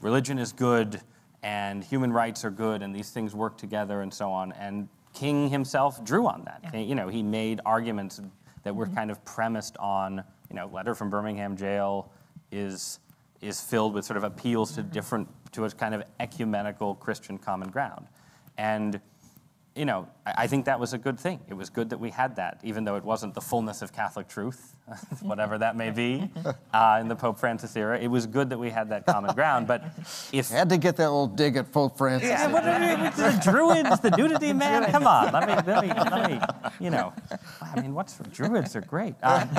religion 0.01 0.37
is 0.37 0.51
good 0.51 1.01
and 1.43 1.83
human 1.83 2.13
rights 2.13 2.45
are 2.45 2.51
good 2.51 2.81
and 2.81 2.95
these 2.95 3.09
things 3.09 3.35
work 3.35 3.57
together 3.57 4.01
and 4.01 4.13
so 4.13 4.31
on. 4.31 4.51
And 4.53 4.87
King 5.13 5.49
himself 5.49 6.03
drew 6.03 6.27
on 6.27 6.43
that. 6.45 6.61
Yeah. 6.73 6.79
You 6.79 6.95
know, 6.95 7.07
he 7.07 7.23
made 7.23 7.61
arguments 7.65 8.21
that 8.63 8.75
were 8.75 8.85
mm-hmm. 8.85 8.95
kind 8.95 9.11
of 9.11 9.23
premised 9.25 9.77
on, 9.77 10.23
you 10.49 10.55
know, 10.55 10.67
letter 10.67 10.95
from 10.95 11.09
Birmingham 11.09 11.55
jail 11.57 12.11
is 12.51 12.99
is 13.41 13.59
filled 13.59 13.95
with 13.95 14.05
sort 14.05 14.17
of 14.17 14.23
appeals 14.23 14.73
to 14.73 14.81
mm-hmm. 14.81 14.91
different 14.91 15.51
to 15.51 15.65
a 15.65 15.69
kind 15.71 15.95
of 15.95 16.03
ecumenical 16.19 16.95
Christian 16.95 17.37
common 17.37 17.69
ground. 17.69 18.07
And 18.57 19.01
you 19.75 19.85
know, 19.85 20.07
I, 20.25 20.33
I 20.43 20.47
think 20.47 20.65
that 20.65 20.79
was 20.79 20.93
a 20.93 20.97
good 20.97 21.19
thing. 21.19 21.39
It 21.47 21.53
was 21.53 21.69
good 21.69 21.89
that 21.91 21.97
we 21.99 22.09
had 22.09 22.35
that, 22.35 22.59
even 22.63 22.83
though 22.83 22.97
it 22.97 23.03
wasn't 23.03 23.33
the 23.33 23.41
fullness 23.41 23.81
of 23.81 23.93
Catholic 23.93 24.27
truth, 24.27 24.75
whatever 25.21 25.57
that 25.57 25.75
may 25.77 25.91
be, 25.91 26.29
uh, 26.73 26.97
in 26.99 27.07
the 27.07 27.15
Pope 27.15 27.39
Francis 27.39 27.75
era. 27.75 27.97
It 27.97 28.07
was 28.07 28.27
good 28.27 28.49
that 28.49 28.57
we 28.57 28.69
had 28.69 28.89
that 28.89 29.05
common 29.05 29.33
ground. 29.33 29.67
But 29.67 29.83
if 30.33 30.49
Had 30.49 30.69
to 30.69 30.77
get 30.77 30.97
that 30.97 31.09
little 31.09 31.27
dig 31.27 31.55
at 31.55 31.71
Pope 31.71 31.97
Francis. 31.97 32.29
yeah, 32.29 32.51
what 32.51 32.63
are 32.65 32.79
we- 32.79 33.09
the 33.11 33.39
Druids, 33.43 33.99
the 34.01 34.11
nudity 34.11 34.51
man. 34.53 34.91
Come 34.91 35.07
on, 35.07 35.31
let 35.31 35.47
me, 35.47 35.53
let 35.71 35.83
me, 35.83 35.93
let 35.93 36.29
me, 36.31 36.39
you 36.79 36.89
know. 36.89 37.13
I 37.61 37.79
mean, 37.81 37.93
what's 37.93 38.17
Druids 38.31 38.75
are 38.75 38.81
great. 38.81 39.15
Um, 39.23 39.49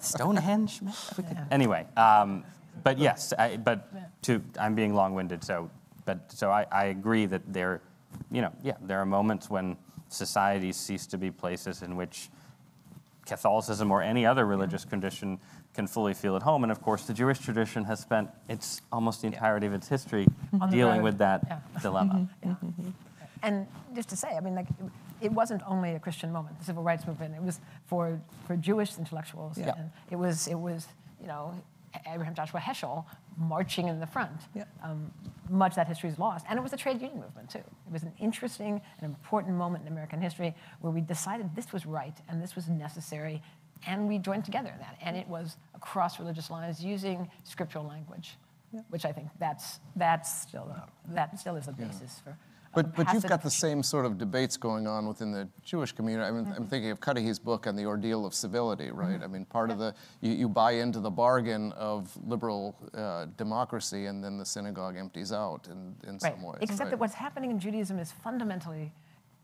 Stonehenge, 0.00 0.82
man, 0.82 0.94
could- 1.14 1.26
Anyway, 1.50 1.86
um, 1.96 2.44
but 2.82 2.98
yes, 2.98 3.32
I, 3.38 3.56
but 3.58 3.90
to 4.22 4.42
I'm 4.58 4.74
being 4.74 4.94
long-winded, 4.94 5.44
so 5.44 5.70
but 6.06 6.32
so 6.32 6.50
I, 6.50 6.66
I 6.72 6.84
agree 6.86 7.26
that 7.26 7.42
there, 7.52 7.82
you 8.30 8.42
know, 8.42 8.52
yeah, 8.62 8.76
there 8.80 8.98
are 9.00 9.06
moments 9.06 9.50
when 9.50 9.76
societies 10.08 10.76
cease 10.76 11.06
to 11.08 11.18
be 11.18 11.30
places 11.30 11.82
in 11.82 11.96
which 11.96 12.28
Catholicism 13.26 13.90
or 13.92 14.02
any 14.02 14.26
other 14.26 14.44
religious 14.46 14.84
condition 14.84 15.38
can 15.74 15.86
fully 15.86 16.14
feel 16.14 16.34
at 16.36 16.42
home. 16.42 16.64
And 16.64 16.72
of 16.72 16.82
course, 16.82 17.04
the 17.04 17.14
Jewish 17.14 17.38
tradition 17.38 17.84
has 17.84 18.00
spent 18.00 18.28
its 18.48 18.82
almost 18.90 19.20
the 19.20 19.28
entirety 19.28 19.66
of 19.66 19.72
its 19.72 19.88
history 19.88 20.26
On 20.60 20.68
the 20.68 20.76
dealing 20.76 21.02
with 21.02 21.18
that 21.18 21.42
Yeah. 21.46 21.60
dilemma. 21.82 22.28
Mm-hmm. 22.44 22.90
And 23.42 23.66
just 23.94 24.08
to 24.10 24.16
say, 24.16 24.36
I 24.36 24.40
mean, 24.40 24.54
like, 24.54 24.66
it 25.20 25.32
wasn't 25.32 25.62
only 25.66 25.94
a 25.94 26.00
Christian 26.00 26.32
moment, 26.32 26.58
the 26.58 26.64
civil 26.64 26.82
rights 26.82 27.06
movement. 27.06 27.34
It 27.34 27.42
was 27.42 27.60
for, 27.86 28.20
for 28.46 28.56
Jewish 28.56 28.98
intellectuals. 28.98 29.56
Yeah. 29.56 29.74
And 29.76 29.90
it 30.10 30.16
was, 30.16 30.48
it 30.48 30.58
was, 30.58 30.88
you 31.20 31.26
know, 31.28 31.54
Abraham 32.06 32.34
Joshua 32.34 32.60
Heschel 32.60 33.04
marching 33.36 33.88
in 33.88 34.00
the 34.00 34.06
front. 34.06 34.42
Yeah. 34.54 34.64
Um, 34.82 35.10
much 35.48 35.72
of 35.72 35.76
that 35.76 35.88
history 35.88 36.08
is 36.08 36.18
lost. 36.18 36.46
And 36.48 36.58
it 36.58 36.62
was 36.62 36.72
a 36.72 36.76
trade 36.76 37.00
union 37.00 37.20
movement, 37.20 37.50
too. 37.50 37.58
It 37.58 37.92
was 37.92 38.02
an 38.02 38.12
interesting 38.20 38.80
and 39.00 39.04
important 39.04 39.56
moment 39.56 39.84
in 39.84 39.92
American 39.92 40.20
history 40.20 40.54
where 40.80 40.92
we 40.92 41.00
decided 41.00 41.54
this 41.56 41.72
was 41.72 41.86
right 41.86 42.16
and 42.28 42.42
this 42.42 42.54
was 42.54 42.68
necessary, 42.68 43.42
and 43.86 44.08
we 44.08 44.18
joined 44.18 44.44
together 44.44 44.70
in 44.70 44.78
that. 44.78 44.96
And 45.02 45.16
it 45.16 45.26
was 45.26 45.56
across 45.74 46.18
religious 46.18 46.50
lines 46.50 46.84
using 46.84 47.28
scriptural 47.44 47.84
language, 47.84 48.36
which 48.90 49.04
I 49.04 49.12
think 49.12 49.28
that's, 49.38 49.80
that's 49.96 50.42
still, 50.42 50.72
that 51.08 51.38
still 51.38 51.56
is 51.56 51.66
the 51.66 51.72
basis 51.72 52.20
for. 52.22 52.36
But, 52.72 52.94
but 52.94 53.12
you've 53.12 53.26
got 53.26 53.42
the 53.42 53.50
same 53.50 53.82
sort 53.82 54.06
of 54.06 54.16
debates 54.16 54.56
going 54.56 54.86
on 54.86 55.08
within 55.08 55.32
the 55.32 55.48
Jewish 55.64 55.90
community. 55.90 56.28
I 56.28 56.30
mean, 56.30 56.52
I'm 56.56 56.66
thinking 56.66 56.90
of 56.90 57.00
Cuddihy's 57.00 57.40
book 57.40 57.66
on 57.66 57.74
the 57.74 57.84
ordeal 57.84 58.24
of 58.24 58.32
civility, 58.32 58.92
right? 58.92 59.20
I 59.22 59.26
mean, 59.26 59.44
part 59.44 59.70
of 59.72 59.78
the, 59.78 59.92
you, 60.20 60.32
you 60.32 60.48
buy 60.48 60.72
into 60.72 61.00
the 61.00 61.10
bargain 61.10 61.72
of 61.72 62.16
liberal 62.24 62.76
uh, 62.94 63.26
democracy 63.36 64.06
and 64.06 64.22
then 64.22 64.38
the 64.38 64.44
synagogue 64.46 64.96
empties 64.96 65.32
out 65.32 65.66
in, 65.68 65.96
in 66.06 66.18
Right. 66.22 66.34
some 66.34 66.42
ways. 66.42 66.58
Except 66.60 66.80
right? 66.80 66.90
that 66.90 67.00
what's 67.00 67.14
happening 67.14 67.50
in 67.50 67.58
Judaism 67.58 67.98
is 67.98 68.12
fundamentally 68.12 68.92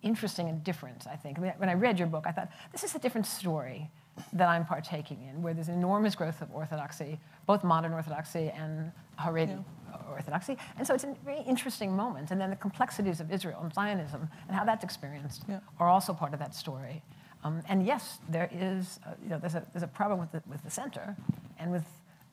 interesting 0.03 0.49
and 0.49 0.63
different, 0.63 1.07
I 1.11 1.17
think. 1.17 1.39
I 1.39 1.43
mean, 1.43 1.53
when 1.57 1.69
I 1.69 1.75
read 1.75 1.99
your 1.99 2.07
book, 2.07 2.27
I 2.29 2.33
thought, 2.33 2.51
this 2.71 2.85
is 2.85 2.95
a 2.95 2.99
different 2.99 3.27
story 3.27 3.91
that 4.35 4.49
I'm 4.49 4.65
partaking 4.65 5.23
in, 5.29 5.43
where 5.43 5.53
there's 5.53 5.69
enormous 5.69 6.15
growth 6.15 6.41
of 6.43 6.55
orthodoxy, 6.55 7.19
both 7.47 7.65
modern 7.65 7.93
orthodoxy 7.93 8.51
and 8.51 8.93
Haredi 9.19 9.63
orthodoxy. 10.11 10.57
And 10.79 10.87
so 10.87 10.95
it's 10.95 11.05
a 11.05 11.15
very 11.25 11.41
interesting 11.43 11.95
moment. 11.97 12.31
And 12.31 12.41
then 12.41 12.51
the 12.51 12.57
complexities 12.57 13.21
of 13.21 13.31
Israel 13.33 13.61
and 13.63 13.73
Zionism 13.73 14.29
and 14.49 14.57
how 14.57 14.65
that's 14.65 14.85
experienced 14.85 15.45
Yeah. 15.49 15.61
are 15.79 15.89
also 15.89 16.13
part 16.13 16.33
of 16.33 16.39
that 16.41 16.55
story. 16.55 17.03
Um, 17.45 17.63
and 17.69 17.87
yes, 17.87 18.19
there 18.29 18.49
is, 18.53 18.99
uh, 19.07 19.11
you 19.23 19.29
know, 19.29 19.39
there's 19.39 19.55
a, 19.55 19.65
there's 19.73 19.83
a 19.83 19.89
problem 19.89 20.19
with 20.19 20.33
the, 20.33 20.43
with 20.49 20.63
the 20.65 20.71
center 20.71 21.15
and 21.59 21.71
with 21.71 21.85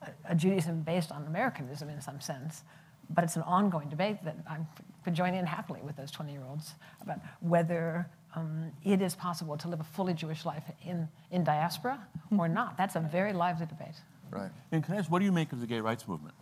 a, 0.01 0.09
a 0.31 0.35
Judaism 0.35 0.81
based 0.81 1.11
on 1.11 1.25
Americanism 1.27 1.89
in 1.89 2.01
some 2.01 2.19
sense. 2.19 2.63
But 3.09 3.23
it's 3.23 3.35
an 3.35 3.43
ongoing 3.43 3.89
debate 3.89 4.23
that 4.23 4.37
I 4.47 4.57
could 5.03 5.13
join 5.13 5.33
in 5.33 5.45
happily 5.45 5.81
with 5.83 5.95
those 5.97 6.09
20 6.09 6.31
year 6.31 6.41
olds 6.49 6.73
about 7.01 7.19
whether 7.41 8.07
um, 8.35 8.71
it 8.83 9.01
is 9.01 9.13
possible 9.13 9.57
to 9.57 9.67
live 9.67 9.79
a 9.81 9.83
fully 9.83 10.13
Jewish 10.13 10.45
life 10.45 10.63
in, 10.83 11.07
in 11.29 11.43
diaspora 11.43 11.99
or 12.37 12.47
not. 12.47 12.77
That's 12.77 12.95
a 12.95 12.99
very 12.99 13.33
lively 13.33 13.65
debate. 13.67 13.95
Right. 14.31 14.49
And 14.71 14.83
can 14.83 14.95
I 14.95 14.97
ask, 14.97 15.11
what 15.11 15.19
do 15.19 15.25
you 15.25 15.31
make 15.31 15.51
of 15.53 15.59
the 15.59 15.67
gay 15.67 15.79
rights 15.81 16.07
movement? 16.07 16.33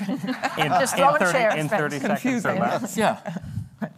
In, 0.58 0.68
Just 0.68 0.98
in 0.98 1.08
30, 1.18 1.32
chair, 1.32 1.56
in 1.56 1.68
30 1.68 1.98
seconds 1.98 2.46
or 2.46 2.54
less. 2.54 2.96
Yeah. 2.96 3.18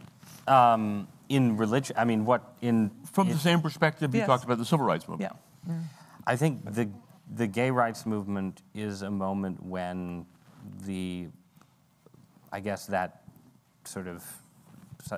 Um, 0.49 1.09
in 1.29 1.57
religion, 1.57 1.97
I 1.99 2.05
mean, 2.05 2.25
what 2.25 2.55
in 2.63 2.93
From 3.13 3.29
the 3.29 3.37
same 3.37 3.61
perspective 3.61 4.15
you 4.15 4.21
Yes. 4.21 4.29
talked 4.29 4.45
about 4.45 4.59
the 4.59 4.65
civil 4.65 4.87
rights 4.87 5.09
movement. 5.09 5.33
Yeah. 5.67 5.75
I 6.25 6.37
think 6.37 6.73
the 6.73 6.89
the 7.35 7.49
gay 7.49 7.73
rights 7.73 8.07
movement 8.07 8.63
is 8.75 9.03
a 9.03 9.11
moment 9.11 9.61
when 9.61 10.25
the, 10.85 11.27
I 12.53 12.61
guess 12.61 12.87
that 12.87 13.23
sort 13.85 14.07
of 14.07 14.25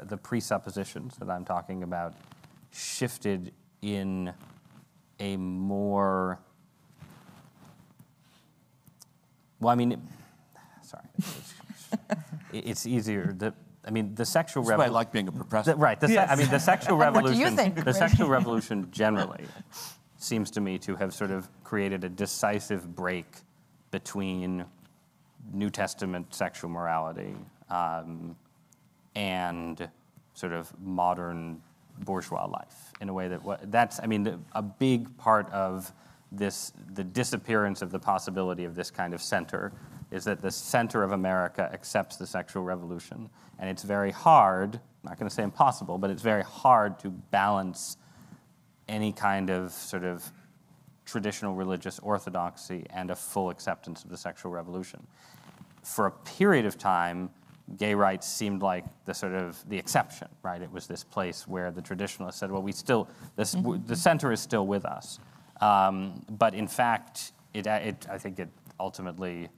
the 0.05 0.17
presuppositions 0.17 1.17
that 1.19 1.29
I'm 1.29 1.45
talking 1.45 1.83
about 1.83 2.15
shifted 2.71 3.53
in 3.83 4.33
a 5.21 5.37
more 5.37 6.39
well, 9.61 9.73
I 9.73 9.75
mean, 9.75 9.93
it, 9.93 9.99
sorry, 10.89 11.05
it's, 11.19 11.55
it's 12.53 12.87
easier. 12.87 13.35
The, 13.37 13.53
I 13.85 13.91
mean, 13.91 14.15
the 14.15 14.25
sexual 14.25 14.63
That's 14.65 14.79
why 14.79 14.85
I 14.87 14.89
like 14.89 15.13
being 15.13 15.29
a 15.29 15.33
professor. 15.33 15.75
right. 15.77 15.99
The, 15.99 16.09
se- 16.09 16.19
I 16.19 16.37
mean, 16.37 16.51
the 16.51 16.59
sexual 16.59 16.97
revolution. 16.97 17.41
What 17.41 17.51
do 17.51 17.57
revolution. 17.57 17.69
you 17.69 17.75
think, 17.75 17.85
The 17.85 17.95
sexual 17.95 18.29
revolution 18.39 18.89
generally 18.91 19.45
seems 20.17 20.51
to 20.53 20.61
me 20.61 20.79
to 20.79 20.97
have 20.97 21.15
sort 21.15 21.31
of 21.31 21.49
created 21.65 22.05
a 22.05 22.09
decisive 22.09 22.95
break 22.95 23.27
between 23.91 24.65
New 25.53 25.71
Testament 25.71 26.35
sexual 26.35 26.69
morality 26.71 27.35
um, 27.71 28.37
and 29.15 29.89
sort 30.35 30.53
of 30.53 30.73
modern 30.81 31.63
bourgeois 32.01 32.47
life 32.47 32.93
in 33.01 33.09
a 33.09 33.13
way 33.13 33.29
that 33.29 33.43
wa- 33.43 33.59
that's 33.65 33.99
I 34.03 34.07
mean 34.07 34.23
the, 34.23 34.39
a 34.53 34.63
big 34.63 35.17
part 35.19 35.51
of 35.53 35.93
this 36.31 36.73
the 36.95 37.03
disappearance 37.03 37.83
of 37.83 37.91
the 37.91 37.99
possibility 37.99 38.65
of 38.65 38.75
this 38.77 38.91
kind 38.91 39.15
of 39.15 39.21
center 39.23 39.73
is 40.11 40.25
that 40.25 40.41
the 40.41 40.51
center 40.51 41.03
of 41.03 41.13
America 41.13 41.69
accepts 41.73 42.17
the 42.17 42.27
sexual 42.27 42.63
revolution 42.63 43.29
and 43.59 43.69
it's 43.69 43.83
very 43.83 44.11
hard 44.11 44.75
I'm 44.75 45.11
not 45.11 45.19
going 45.19 45.29
to 45.29 45.35
say 45.35 45.43
impossible 45.43 45.99
but 45.99 46.11
it's 46.11 46.23
very 46.23 46.43
hard 46.43 46.99
to 47.01 47.11
balance 47.11 47.97
any 48.89 49.13
kind 49.13 49.51
of 49.51 49.73
sort 49.73 50.05
of 50.05 50.31
traditional 51.09 51.55
religious 51.55 51.99
orthodoxy 52.01 52.85
and 52.91 53.11
a 53.11 53.17
full 53.17 53.51
acceptance 53.51 54.05
of 54.05 54.11
the 54.11 54.17
sexual 54.17 54.53
revolution. 54.53 55.07
For 55.83 56.07
a 56.07 56.11
period 56.11 56.67
of 56.67 56.77
time, 56.77 57.31
gay 57.77 57.95
rights 57.95 58.29
seemed 58.29 58.63
like 58.63 58.85
the 59.07 59.15
sort 59.15 59.33
of 59.33 59.67
the 59.69 59.79
exception, 59.79 60.29
right? 60.43 60.61
It 60.61 60.71
was 60.71 60.87
this 60.87 61.05
place 61.05 61.49
where 61.49 61.71
the 61.71 61.81
traditionalists 61.81 62.41
said, 62.41 62.51
well, 62.51 62.63
we 62.63 62.73
still, 62.73 63.09
this, 63.37 63.53
w 63.53 63.81
the 63.87 63.97
center 63.97 64.33
is 64.33 64.41
still 64.41 64.67
with 64.67 64.85
us. 64.85 65.19
Um, 65.61 66.23
but 66.31 66.55
in 66.55 66.69
fact, 66.69 67.33
it, 67.55 67.67
it, 67.67 68.07
I 68.11 68.19
think 68.19 68.39
it 68.39 68.49
ultimately, 68.79 69.49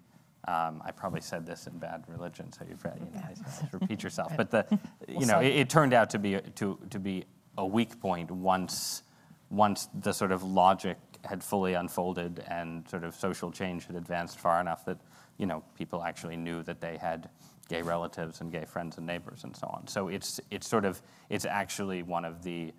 um, 0.49 0.83
I 0.85 0.91
probably 0.91 1.21
said 1.21 1.45
this 1.47 1.67
in 1.67 1.79
bad 1.79 2.05
religion, 2.09 2.53
so 2.53 2.65
you've, 2.69 2.83
you 2.85 2.91
know, 3.15 3.21
I- 3.25 3.35
I 3.65 3.69
repeat 3.73 4.03
yourself. 4.03 4.33
But 4.37 4.51
the, 4.51 4.67
you 5.09 5.27
know, 5.27 5.41
it, 5.41 5.55
it 5.55 5.69
turned 5.71 5.93
out 5.93 6.11
to 6.11 6.19
be 6.19 6.35
a- 6.35 6.41
to, 6.41 6.79
to 6.91 6.99
be 6.99 7.25
a 7.59 7.67
weak 7.67 8.01
point 8.01 8.31
once 8.31 9.03
once 9.51 9.89
the 10.01 10.13
sort 10.13 10.31
of 10.31 10.43
logic 10.45 10.97
had 11.25 11.43
fully 11.43 11.75
unfolded 11.75 12.43
and 12.49 12.89
sort 12.89 13.03
of 13.05 13.15
social 13.17 13.51
change 13.51 13.85
had 13.87 13.97
advanced 13.97 14.39
far 14.39 14.61
enough 14.61 14.85
that 14.85 14.97
you 15.39 15.45
know 15.47 15.63
people 15.77 16.03
actually 16.05 16.37
knew 16.37 16.63
that 16.63 16.81
they 16.81 16.97
had 16.97 17.29
gay 17.69 17.83
relatives 17.83 18.41
and 18.41 18.53
gay 18.53 18.65
friends 18.65 18.97
and 18.97 19.07
neighbors 19.07 19.43
and 19.45 19.55
so 19.57 19.67
on. 19.67 19.87
So 19.89 20.09
it's 20.09 20.41
it's 20.51 20.69
sort 20.69 20.85
of 20.85 21.03
it's 21.29 21.45
actually 21.45 22.03
one 22.03 22.25
of 22.25 22.43
the 22.45 22.73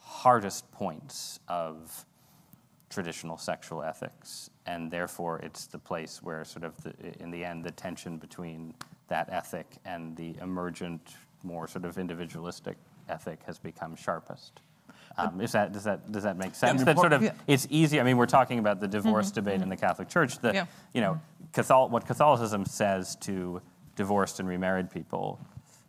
hardest 0.00 0.70
points 0.72 1.38
of 1.48 2.04
traditional 2.90 3.36
sexual 3.36 3.82
ethics, 3.82 4.50
and 4.66 4.90
therefore 4.90 5.38
it's 5.40 5.66
the 5.66 5.78
place 5.78 6.22
where 6.22 6.44
sort 6.44 6.64
of 6.64 6.76
the, 6.82 6.92
in 7.20 7.30
the 7.30 7.44
end 7.44 7.64
the 7.64 7.70
tension 7.70 8.16
between 8.16 8.74
that 9.08 9.28
ethic 9.30 9.66
and 9.84 10.16
the 10.16 10.34
emergent, 10.40 11.14
more 11.42 11.66
sort 11.68 11.84
of 11.84 11.98
individualistic 11.98 12.76
ethic 13.08 13.40
has 13.46 13.58
become 13.58 13.94
sharpest. 13.96 14.60
Um, 15.16 15.40
is 15.40 15.52
that, 15.52 15.72
does, 15.72 15.84
that, 15.84 16.12
does 16.12 16.22
that 16.22 16.36
make 16.36 16.54
sense? 16.54 16.78
mean, 16.78 16.84
that 16.84 16.96
sort 16.96 17.12
of, 17.12 17.22
Yeah. 17.22 17.32
it's 17.46 17.66
easy. 17.70 17.98
I 17.98 18.04
mean, 18.04 18.16
we're 18.16 18.26
talking 18.26 18.58
about 18.60 18.78
the 18.80 18.86
divorce 18.86 19.30
debate 19.32 19.62
in 19.62 19.68
the 19.68 19.76
Catholic 19.76 20.08
Church. 20.08 20.38
The, 20.38 20.52
Yeah. 20.52 20.66
you 20.92 21.00
know, 21.00 21.20
Catholic, 21.52 21.90
what 21.90 22.06
Catholicism 22.06 22.64
says 22.64 23.16
to 23.22 23.60
divorced 23.96 24.38
and 24.38 24.48
remarried 24.48 24.90
people, 24.90 25.40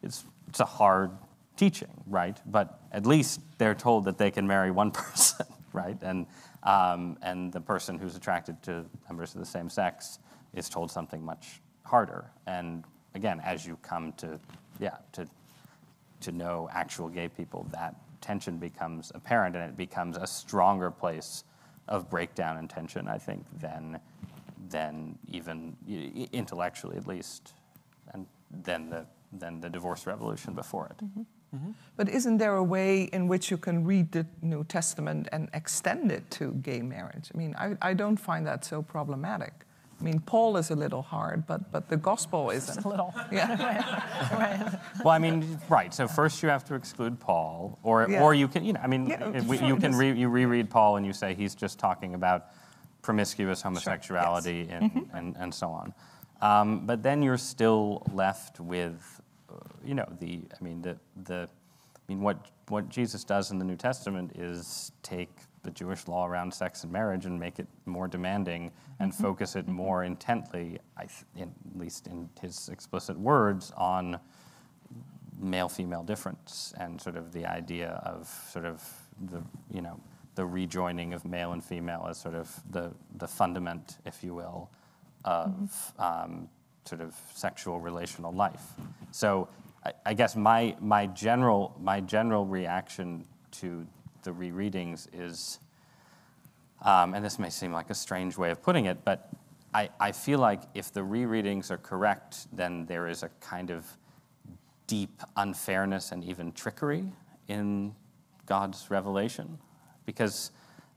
it's, 0.01 0.23
it's 0.47 0.61
a 0.61 0.65
hard 0.65 1.11
teaching, 1.57 1.89
right? 2.07 2.39
But 2.45 2.79
at 2.91 3.05
least 3.05 3.41
they're 3.59 3.75
told 3.75 4.05
that 4.05 4.17
they 4.17 4.31
can 4.31 4.47
marry 4.47 4.71
one 4.71 4.89
person, 4.91 5.45
right? 5.73 5.97
And, 6.01 6.25
Um, 6.63 7.17
and 7.21 7.51
the 7.51 7.61
person 7.61 7.97
who's 7.97 8.15
attracted 8.15 8.61
to 8.63 8.85
members 9.07 9.33
of 9.33 9.39
the 9.39 9.45
same 9.45 9.69
sex 9.69 10.19
is 10.53 10.67
told 10.69 10.91
something 10.91 11.23
much 11.23 11.61
harder. 11.83 12.31
And 12.47 12.83
again, 13.15 13.41
as 13.43 13.65
you 13.65 13.77
come 13.81 14.13
to, 14.13 14.39
yeah, 14.79 14.97
to 15.13 15.25
to 16.21 16.31
know 16.31 16.69
actual 16.71 17.09
gay 17.09 17.29
people, 17.29 17.65
that 17.71 17.95
tension 18.21 18.57
becomes 18.57 19.11
apparent 19.15 19.55
and 19.55 19.65
it 19.65 19.77
becomes 19.77 20.17
a 20.17 20.27
stronger 20.27 20.91
place 20.91 21.43
of 21.87 22.09
breakdown 22.09 22.57
and 22.57 22.69
tension, 22.69 23.07
I 23.07 23.17
think, 23.17 23.45
than, 23.59 23.99
than 24.69 25.17
even 25.27 25.75
intellectually 26.31 26.97
at 26.97 27.07
least, 27.07 27.53
and 28.13 28.27
than 28.51 28.89
the, 28.89 29.05
than 29.33 29.61
the 29.61 29.69
divorce 29.69 30.05
revolution 30.05 30.53
before 30.53 30.87
it. 30.87 31.03
Mm-hmm. 31.03 31.21
But 31.97 32.09
isn't 32.09 32.37
there 32.37 32.55
a 32.55 32.63
way 32.63 33.03
in 33.11 33.27
which 33.27 33.51
you 33.51 33.57
can 33.57 33.83
read 33.83 34.11
the 34.11 34.25
New 34.41 34.63
Testament 34.63 35.27
and 35.31 35.49
extend 35.53 36.11
it 36.11 36.29
to 36.31 36.51
gay 36.61 36.81
marriage? 36.81 37.29
I 37.33 37.37
mean, 37.37 37.55
I, 37.57 37.75
I 37.81 37.93
don't 37.93 38.17
find 38.17 38.45
that 38.47 38.63
so 38.63 38.81
problematic. 38.81 39.53
I 39.99 40.03
mean, 40.03 40.19
Paul 40.21 40.55
is 40.55 40.69
a 40.69 40.75
little 40.75 41.01
hard, 41.01 41.45
but, 41.45 41.71
but 41.73 41.89
the 41.89 41.97
gospel 41.97 42.49
isn't. 42.57 42.85
a 42.85 42.87
little. 42.87 43.13
Yeah. 43.31 44.79
Well, 45.03 45.13
I 45.13 45.19
mean, 45.19 45.59
right. 45.69 45.93
So 45.93 46.07
first 46.07 46.41
you 46.43 46.49
have 46.49 46.63
to 46.65 46.75
exclude 46.75 47.19
Paul, 47.19 47.79
or 47.83 48.07
Yeah. 48.09 48.23
or 48.23 48.33
you 48.33 48.47
can, 48.47 48.63
you 48.63 48.73
know, 48.73 48.81
I 48.83 48.87
mean, 48.87 49.07
Yeah, 49.07 49.29
if 49.33 49.45
we- 49.45 49.57
sure, 49.57 49.67
you 49.67 49.75
can 49.75 49.91
just- 49.91 49.99
re, 49.99 50.11
you 50.13 50.29
reread 50.29 50.69
Paul 50.69 50.97
and 50.97 51.05
you 51.05 51.13
say 51.13 51.33
he's 51.33 51.55
just 51.55 51.79
talking 51.79 52.13
about 52.15 52.47
promiscuous 53.01 53.61
homosexuality 53.61 54.67
and, 54.69 55.09
and 55.13 55.35
and 55.37 55.53
so 55.53 55.69
on. 55.69 55.93
Um, 56.41 56.85
but 56.85 57.01
then 57.03 57.21
you're 57.21 57.37
still 57.37 58.03
left 58.13 58.59
with, 58.59 59.18
you 59.85 59.95
know, 59.95 60.07
the 60.19 60.41
I 60.59 60.63
mean 60.63 60.81
the 60.81 60.97
the 61.23 61.47
I 61.47 62.01
mean 62.07 62.21
what 62.21 62.49
what 62.67 62.89
Jesus 62.89 63.23
does 63.23 63.51
in 63.51 63.59
the 63.59 63.65
New 63.65 63.75
Testament 63.75 64.31
is 64.35 64.91
take 65.03 65.29
the 65.63 65.71
Jewish 65.71 66.07
law 66.07 66.25
around 66.25 66.53
sex 66.53 66.83
and 66.83 66.91
marriage 66.91 67.25
and 67.25 67.39
make 67.39 67.59
it 67.59 67.67
more 67.85 68.07
demanding 68.07 68.71
and 68.99 69.13
focus 69.13 69.55
it 69.55 69.67
more 69.67 70.03
intently, 70.03 70.79
I 70.95 71.01
th- 71.05 71.25
in, 71.35 71.43
at 71.43 71.77
least 71.77 72.07
in 72.07 72.29
his 72.39 72.69
explicit 72.69 73.19
words, 73.19 73.73
on 73.75 74.19
male-female 75.41 76.03
difference 76.03 76.73
and 76.77 76.99
sort 76.99 77.15
of 77.15 77.31
the 77.31 77.45
idea 77.45 78.01
of 78.05 78.27
sort 78.51 78.65
of 78.65 78.83
the 79.29 79.41
you 79.71 79.81
know 79.81 79.99
the 80.35 80.45
rejoining 80.45 81.13
of 81.13 81.25
male 81.25 81.53
and 81.53 81.63
female 81.63 82.05
as 82.09 82.17
sort 82.17 82.35
of 82.35 82.49
the 82.71 82.91
the 83.17 83.27
fundament, 83.27 83.97
if 84.05 84.23
you 84.23 84.33
will, 84.33 84.69
of 85.25 85.93
um, 85.99 86.47
sort 86.85 87.01
of 87.01 87.15
sexual 87.33 87.79
relational 87.79 88.31
life. 88.31 88.73
So 89.11 89.47
I, 89.85 89.93
I 90.07 90.13
guess 90.13 90.35
my 90.35 90.75
my 90.79 91.07
general 91.07 91.75
my 91.81 92.01
general 92.01 92.45
reaction 92.45 93.25
to 93.51 93.85
the 94.23 94.31
rereadings 94.31 95.07
is, 95.13 95.59
um, 96.81 97.13
and 97.13 97.23
this 97.23 97.39
may 97.39 97.49
seem 97.49 97.71
like 97.71 97.89
a 97.89 97.95
strange 97.95 98.37
way 98.37 98.51
of 98.51 98.61
putting 98.61 98.85
it, 98.85 99.03
but 99.05 99.29
I, 99.73 99.89
I 99.99 100.11
feel 100.11 100.39
like 100.39 100.61
if 100.73 100.91
the 100.91 101.01
rereadings 101.01 101.71
are 101.71 101.77
correct, 101.77 102.47
then 102.51 102.85
there 102.85 103.07
is 103.07 103.23
a 103.23 103.29
kind 103.39 103.69
of 103.69 103.85
deep 104.87 105.21
unfairness 105.37 106.11
and 106.11 106.23
even 106.23 106.51
trickery 106.51 107.05
in 107.47 107.93
God's 108.45 108.89
revelation. 108.89 109.59
Because, 110.05 110.51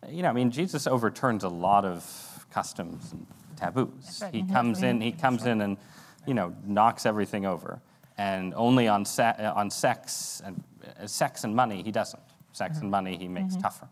you 0.09 0.23
know, 0.23 0.31
I 0.31 0.33
mean, 0.33 0.51
Jesus 0.51 0.87
overturns 0.87 1.45
a 1.45 1.49
lot 1.49 1.85
of 1.85 2.47
customs 2.51 3.13
and 3.13 3.27
taboos. 3.57 4.21
right. 4.23 4.35
He 4.35 4.43
Mhm. 4.43 4.53
comes 4.53 4.83
in, 4.83 5.01
he 5.01 5.13
comes 5.13 5.45
in 5.45 5.61
and, 5.61 5.77
you 6.27 6.33
know, 6.35 6.55
knocks 6.65 7.05
everything 7.05 7.45
over. 7.45 7.81
And 8.19 8.53
only 8.55 8.89
on, 8.89 9.05
se- 9.05 9.37
uh, 9.39 9.55
on 9.55 9.71
sex 9.71 10.43
and 10.45 10.63
uh, 11.01 11.07
sex 11.07 11.45
and 11.45 11.55
money, 11.55 11.83
he 11.83 11.91
doesn't. 11.91 12.23
Sex 12.53 12.79
and 12.79 12.91
money, 12.91 13.17
he 13.17 13.29
makes 13.29 13.57
tougher. 13.57 13.89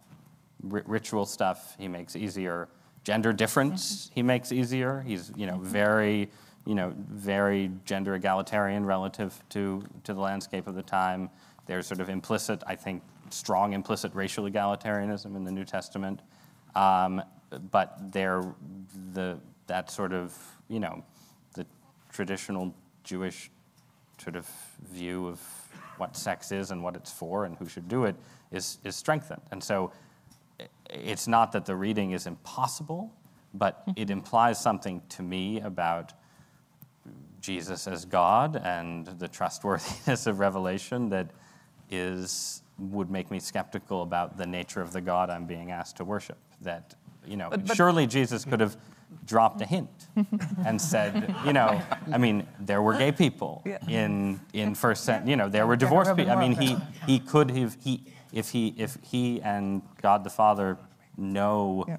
Ri- 0.63 0.83
ritual 0.85 1.25
stuff, 1.25 1.75
he 1.79 1.89
makes 1.89 2.15
easier. 2.15 2.69
Gender 3.05 3.33
difference, 3.33 4.11
he 4.15 4.23
makes 4.23 4.53
easier. 4.53 5.01
He's, 5.07 5.33
you 5.35 5.47
know, 5.47 5.59
very, 5.59 6.29
you 6.67 6.75
know, 6.75 6.93
very 7.09 7.71
gender 7.87 8.15
egalitarian 8.15 8.85
relative 8.85 9.43
to, 9.51 9.83
to 10.05 10.13
the 10.13 10.21
landscape 10.21 10.67
of 10.67 10.75
the 10.75 10.83
time. 10.83 11.31
There's 11.65 11.87
sort 11.87 12.01
of 12.01 12.11
implicit, 12.11 12.63
I 12.67 12.75
think, 12.75 13.03
strong 13.31 13.73
implicit 13.73 14.15
racial 14.15 14.45
egalitarianism 14.45 15.35
in 15.35 15.45
the 15.45 15.53
New 15.53 15.65
Testament. 15.65 16.21
Um, 16.75 17.23
but 17.71 18.13
there, 18.13 18.45
the, 19.15 19.39
that 19.67 19.91
sort 19.91 20.13
of, 20.13 20.37
you 20.69 20.81
know, 20.81 21.03
the 21.55 21.65
traditional 22.13 22.75
Jewish 23.03 23.51
sort 24.21 24.37
of 24.37 24.47
view 24.91 25.29
of 25.29 25.41
what 25.97 26.17
sex 26.17 26.53
is 26.53 26.71
and 26.71 26.83
what 26.83 26.97
it's 26.97 27.13
for 27.13 27.45
and 27.45 27.57
who 27.57 27.69
should 27.69 27.89
do 27.89 28.05
it 28.05 28.17
is, 28.51 28.79
is 28.85 28.97
strengthened. 28.97 29.43
And 29.51 29.63
so 29.63 29.93
it's 30.89 31.29
not 31.29 31.53
that 31.53 31.67
the 31.67 31.77
reading 31.77 32.13
is 32.13 32.27
impossible, 32.27 33.13
but 33.55 33.83
hmm. 33.85 33.93
it 33.97 34.11
implies 34.11 34.61
something 34.61 35.03
to 35.11 35.23
me 35.23 35.61
about 35.61 36.13
Jesus 37.41 37.87
as 37.87 38.05
God 38.05 38.61
and 38.65 39.07
the 39.07 39.29
trustworthiness 39.29 40.27
of 40.27 40.39
revelation 40.39 41.09
that 41.11 41.31
is 41.91 42.63
would 42.79 43.11
make 43.11 43.31
me 43.31 43.39
skeptical 43.39 44.03
about 44.03 44.39
the 44.39 44.47
nature 44.47 44.81
of 44.81 44.93
the 44.93 45.01
God 45.03 45.29
I'm 45.29 45.45
being 45.45 45.71
asked 45.71 45.97
to 45.99 46.05
worship. 46.05 46.39
That 46.63 46.95
you 47.27 47.37
know, 47.37 47.51
But- 47.51 47.67
but- 47.67 47.77
surely 47.77 48.07
Jesus 48.07 48.45
could 48.45 48.61
have 48.61 48.77
dropped 49.27 49.61
a 49.61 49.67
hint 49.67 49.89
and 50.67 50.81
said, 50.81 51.35
you 51.47 51.53
know, 51.53 51.81
I 52.13 52.19
mean, 52.19 52.47
there 52.59 52.83
were 52.83 52.97
gay 52.97 53.13
people 53.13 53.63
Yeah. 53.65 53.79
in 53.89 54.41
in 54.53 54.75
first 54.75 55.05
cent, 55.05 55.27
you 55.29 55.37
know, 55.37 55.49
there 55.49 55.67
were 55.67 55.77
divorced 55.77 56.17
people. 56.17 56.33
I 56.33 56.37
mean, 56.41 56.53
he 56.53 56.77
he 57.07 57.19
could 57.21 57.51
have 57.53 57.77
he 57.81 58.05
if 58.33 58.51
he 58.51 58.75
if 58.77 58.97
he 59.03 59.41
and 59.43 59.83
God 60.03 60.25
the 60.25 60.31
Father 60.31 60.79
know, 61.17 61.85
Yeah. 61.89 61.97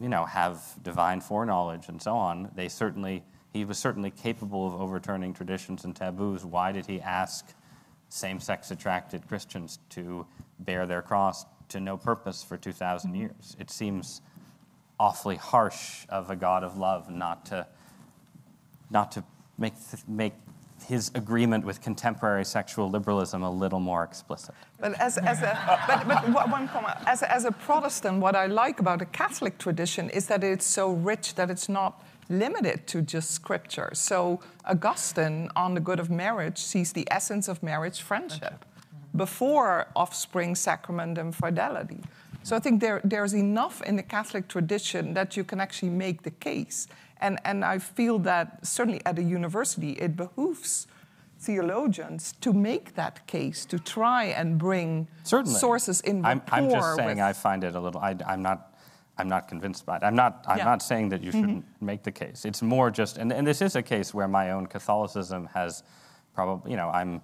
you 0.00 0.08
know, 0.08 0.24
have 0.24 0.60
divine 0.82 1.20
foreknowledge 1.20 1.88
and 1.88 2.00
so 2.02 2.16
on, 2.16 2.50
they 2.54 2.68
certainly 2.68 3.22
he 3.52 3.64
was 3.64 3.78
certainly 3.78 4.10
capable 4.10 4.66
of 4.66 4.80
overturning 4.80 5.32
traditions 5.34 5.84
and 5.84 5.94
taboos. 5.96 6.44
Why 6.44 6.72
did 6.72 6.86
he 6.86 7.00
ask 7.00 7.54
same-sex 8.08 8.70
attracted 8.70 9.26
Christians 9.28 9.78
to 9.90 10.26
bear 10.60 10.86
their 10.86 11.02
cross 11.02 11.44
to 11.68 11.80
no 11.80 11.96
purpose 11.96 12.42
for 12.44 12.56
2,000 12.56 13.10
Mm-hmm. 13.10 13.20
years? 13.20 13.56
It 13.58 13.70
seems 13.70 14.20
awfully 14.98 15.36
harsh 15.36 16.06
of 16.08 16.30
a 16.30 16.36
God 16.36 16.64
of 16.64 16.76
love 16.78 17.10
not 17.10 17.44
to 17.46 17.66
not 18.90 19.12
to 19.12 19.24
make 19.58 19.74
make 20.08 20.32
his 20.86 21.10
agreement 21.14 21.64
with 21.64 21.80
contemporary 21.80 22.44
sexual 22.44 22.88
liberalism 22.90 23.42
a 23.42 23.50
little 23.50 23.80
more 23.80 24.04
explicit. 24.04 24.54
But 24.78 24.92
as, 25.00 25.18
as 25.18 25.40
a 25.42 25.58
but, 26.06 26.06
but 26.32 26.50
one- 26.50 26.68
comment. 26.68 26.96
As, 27.06 27.22
a- 27.22 27.32
as 27.34 27.44
a 27.44 27.50
Protestant, 27.50 28.20
what 28.20 28.36
I 28.36 28.46
like 28.46 28.78
about 28.78 28.98
the 29.00 29.06
Catholic 29.06 29.58
tradition 29.58 30.10
is 30.10 30.26
that 30.26 30.44
it's 30.44 30.66
so 30.66 30.92
rich 30.92 31.34
that 31.36 31.50
it's 31.50 31.68
not 31.68 32.04
limited 32.28 32.86
to 32.88 33.02
just 33.02 33.30
scripture. 33.30 33.90
So 33.94 34.40
Augustine 34.66 35.48
on 35.56 35.74
the 35.74 35.80
good 35.80 35.98
of 35.98 36.10
marriage 36.10 36.58
sees 36.58 36.92
the 36.92 37.08
essence 37.10 37.48
of 37.48 37.62
marriage 37.62 38.02
friendship 38.02 38.64
before 39.16 39.86
offspring, 39.96 40.54
sacrament, 40.54 41.16
and 41.18 41.34
fidelity. 41.34 42.00
So 42.46 42.54
I 42.54 42.60
think 42.60 42.80
there, 42.80 43.00
there's 43.02 43.34
enough 43.34 43.82
in 43.82 43.96
the 43.96 44.04
Catholic 44.04 44.46
tradition 44.46 45.14
that 45.14 45.36
you 45.36 45.42
can 45.42 45.60
actually 45.60 45.90
make 45.90 46.22
the 46.22 46.30
case. 46.30 46.86
And, 47.20 47.40
and 47.44 47.64
I 47.64 47.78
feel 47.80 48.20
that 48.20 48.64
certainly 48.64 49.00
at 49.04 49.18
a 49.18 49.22
university, 49.22 49.94
it 49.94 50.16
behooves 50.16 50.86
theologians 51.40 52.34
to 52.42 52.52
make 52.52 52.94
that 52.94 53.26
case, 53.26 53.64
to 53.64 53.80
try 53.80 54.26
and 54.26 54.58
bring 54.58 55.08
Certainly. 55.24 55.58
sources 55.58 56.00
in 56.02 56.22
rapport 56.22 56.54
I'm, 56.56 56.64
I'm 56.66 56.70
just 56.70 56.94
saying 56.94 57.16
with, 57.16 57.24
I 57.24 57.32
find 57.32 57.64
it 57.64 57.74
a 57.74 57.80
little. 57.80 58.00
I, 58.00 58.14
am 58.28 58.42
not. 58.42 58.78
I'm 59.18 59.28
not 59.28 59.48
convinced 59.48 59.84
by 59.84 59.96
it. 59.96 60.04
I'm 60.04 60.14
not. 60.14 60.44
I'm 60.46 60.58
Yeah. 60.58 60.66
not 60.66 60.82
saying 60.82 61.08
that 61.08 61.24
you 61.24 61.32
mm-hmm. 61.32 61.40
shouldn't 61.40 61.64
make 61.80 62.04
the 62.04 62.12
case. 62.12 62.44
It's 62.44 62.62
more 62.62 62.92
just, 62.92 63.18
and, 63.18 63.32
and 63.32 63.44
this 63.44 63.60
is 63.60 63.74
a 63.74 63.82
case 63.82 64.14
where 64.14 64.28
my 64.28 64.52
own 64.52 64.66
Catholicism 64.66 65.48
has 65.52 65.82
probably. 66.32 66.70
You 66.70 66.76
know, 66.76 66.90
I'm. 66.90 67.22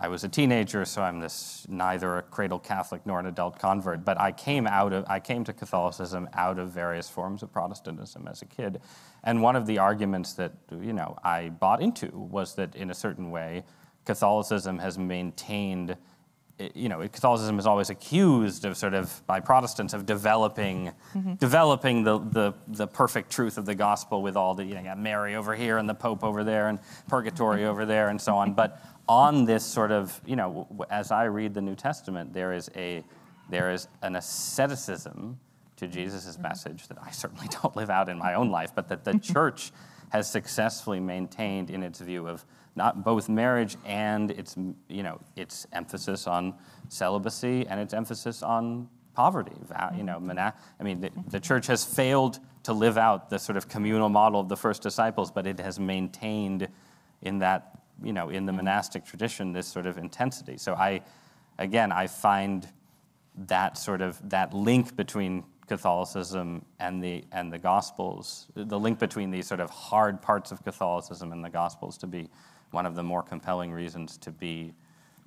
I 0.00 0.08
was 0.08 0.22
a 0.22 0.28
teenager, 0.28 0.84
so 0.84 1.02
I'm 1.02 1.18
this 1.18 1.66
neither 1.68 2.18
a 2.18 2.22
cradle 2.22 2.60
Catholic 2.60 3.04
nor 3.04 3.18
an 3.18 3.26
adult 3.26 3.58
convert. 3.58 4.04
But 4.04 4.20
I 4.20 4.30
came 4.30 4.66
out 4.66 4.92
of. 4.92 5.04
I 5.08 5.18
came 5.18 5.42
to 5.44 5.52
Catholicism 5.52 6.28
out 6.34 6.58
of 6.58 6.70
various 6.70 7.10
forms 7.10 7.42
of 7.42 7.52
Protestantism 7.52 8.28
as 8.28 8.40
a 8.42 8.46
kid, 8.46 8.80
and 9.24 9.42
one 9.42 9.56
of 9.56 9.66
the 9.66 9.78
arguments 9.78 10.34
that 10.34 10.52
you 10.70 10.92
know 10.92 11.16
I 11.24 11.48
bought 11.48 11.82
into 11.82 12.10
was 12.16 12.54
that 12.54 12.76
in 12.76 12.90
a 12.90 12.94
certain 12.94 13.30
way, 13.32 13.64
Catholicism 14.04 14.78
has 14.78 14.96
maintained 14.98 15.96
you 16.74 16.88
know, 16.88 17.06
Catholicism 17.08 17.58
is 17.58 17.66
always 17.66 17.88
accused 17.90 18.64
of 18.64 18.76
sort 18.76 18.94
of 18.94 19.24
by 19.26 19.38
Protestants 19.38 19.94
of 19.94 20.06
developing, 20.06 20.92
mm-hmm. 21.14 21.34
developing 21.34 22.02
the, 22.02 22.18
the 22.18 22.52
the 22.66 22.86
perfect 22.86 23.30
truth 23.30 23.58
of 23.58 23.64
the 23.64 23.74
gospel 23.74 24.22
with 24.22 24.36
all 24.36 24.54
the 24.54 24.64
you 24.64 24.74
know, 24.74 24.80
you 24.80 24.86
got 24.86 24.98
Mary 24.98 25.36
over 25.36 25.54
here 25.54 25.78
and 25.78 25.88
the 25.88 25.94
Pope 25.94 26.24
over 26.24 26.42
there 26.42 26.68
and 26.68 26.80
purgatory 27.08 27.64
over 27.64 27.86
there 27.86 28.08
and 28.08 28.20
so 28.20 28.36
on. 28.36 28.54
But 28.54 28.82
on 29.08 29.44
this 29.44 29.64
sort 29.64 29.90
of 29.90 30.20
you 30.26 30.36
know, 30.36 30.66
as 30.90 31.10
I 31.10 31.24
read 31.24 31.54
the 31.54 31.62
New 31.62 31.74
Testament, 31.74 32.32
there 32.32 32.52
is 32.52 32.70
a 32.76 33.04
there 33.50 33.70
is 33.70 33.88
an 34.02 34.16
asceticism 34.16 35.38
to 35.76 35.88
Jesus' 35.88 36.26
mm-hmm. 36.26 36.42
message 36.42 36.88
that 36.88 36.98
I 37.02 37.10
certainly 37.10 37.48
don't 37.62 37.74
live 37.76 37.90
out 37.90 38.08
in 38.08 38.18
my 38.18 38.34
own 38.34 38.50
life, 38.50 38.72
but 38.74 38.88
that 38.88 39.04
the 39.04 39.12
mm-hmm. 39.12 39.32
church 39.32 39.72
has 40.10 40.30
successfully 40.30 41.00
maintained 41.00 41.70
in 41.70 41.82
its 41.82 42.00
view 42.00 42.26
of 42.26 42.44
not 42.76 43.04
both 43.04 43.28
marriage 43.28 43.76
and 43.84 44.30
its 44.30 44.56
you 44.88 45.02
know 45.02 45.20
its 45.36 45.66
emphasis 45.72 46.26
on 46.26 46.54
celibacy 46.88 47.66
and 47.68 47.80
its 47.80 47.94
emphasis 47.94 48.42
on 48.42 48.88
poverty. 49.14 49.52
You 49.96 50.04
know, 50.04 50.20
mm-hmm. 50.20 50.38
I 50.38 50.82
mean, 50.82 51.00
the, 51.00 51.10
the 51.28 51.40
church 51.40 51.66
has 51.66 51.84
failed 51.84 52.38
to 52.62 52.72
live 52.72 52.98
out 52.98 53.30
the 53.30 53.38
sort 53.38 53.56
of 53.56 53.68
communal 53.68 54.08
model 54.08 54.40
of 54.40 54.48
the 54.48 54.56
first 54.56 54.82
disciples, 54.82 55.30
but 55.30 55.46
it 55.46 55.58
has 55.58 55.80
maintained 55.80 56.68
in 57.22 57.38
that 57.38 57.77
you 58.02 58.12
know 58.12 58.30
in 58.30 58.46
the 58.46 58.52
monastic 58.52 59.04
tradition 59.04 59.52
this 59.52 59.66
sort 59.66 59.86
of 59.86 59.98
intensity. 59.98 60.56
So 60.56 60.74
I, 60.74 61.00
again, 61.58 61.92
I 61.92 62.06
find 62.06 62.68
that 63.46 63.78
sort 63.78 64.00
of 64.00 64.18
that 64.30 64.52
link 64.54 64.96
between 64.96 65.44
Catholicism 65.66 66.64
and 66.80 67.02
the 67.02 67.24
and 67.32 67.52
the 67.52 67.58
Gospels, 67.58 68.46
the 68.54 68.78
link 68.78 68.98
between 68.98 69.30
these 69.30 69.46
sort 69.46 69.60
of 69.60 69.70
hard 69.70 70.20
parts 70.20 70.50
of 70.50 70.64
Catholicism 70.64 71.32
and 71.32 71.44
the 71.44 71.50
Gospels, 71.50 71.98
to 71.98 72.06
be 72.06 72.28
one 72.70 72.86
of 72.86 72.94
the 72.94 73.02
more 73.02 73.22
compelling 73.22 73.72
reasons 73.72 74.16
to 74.18 74.30
be 74.30 74.72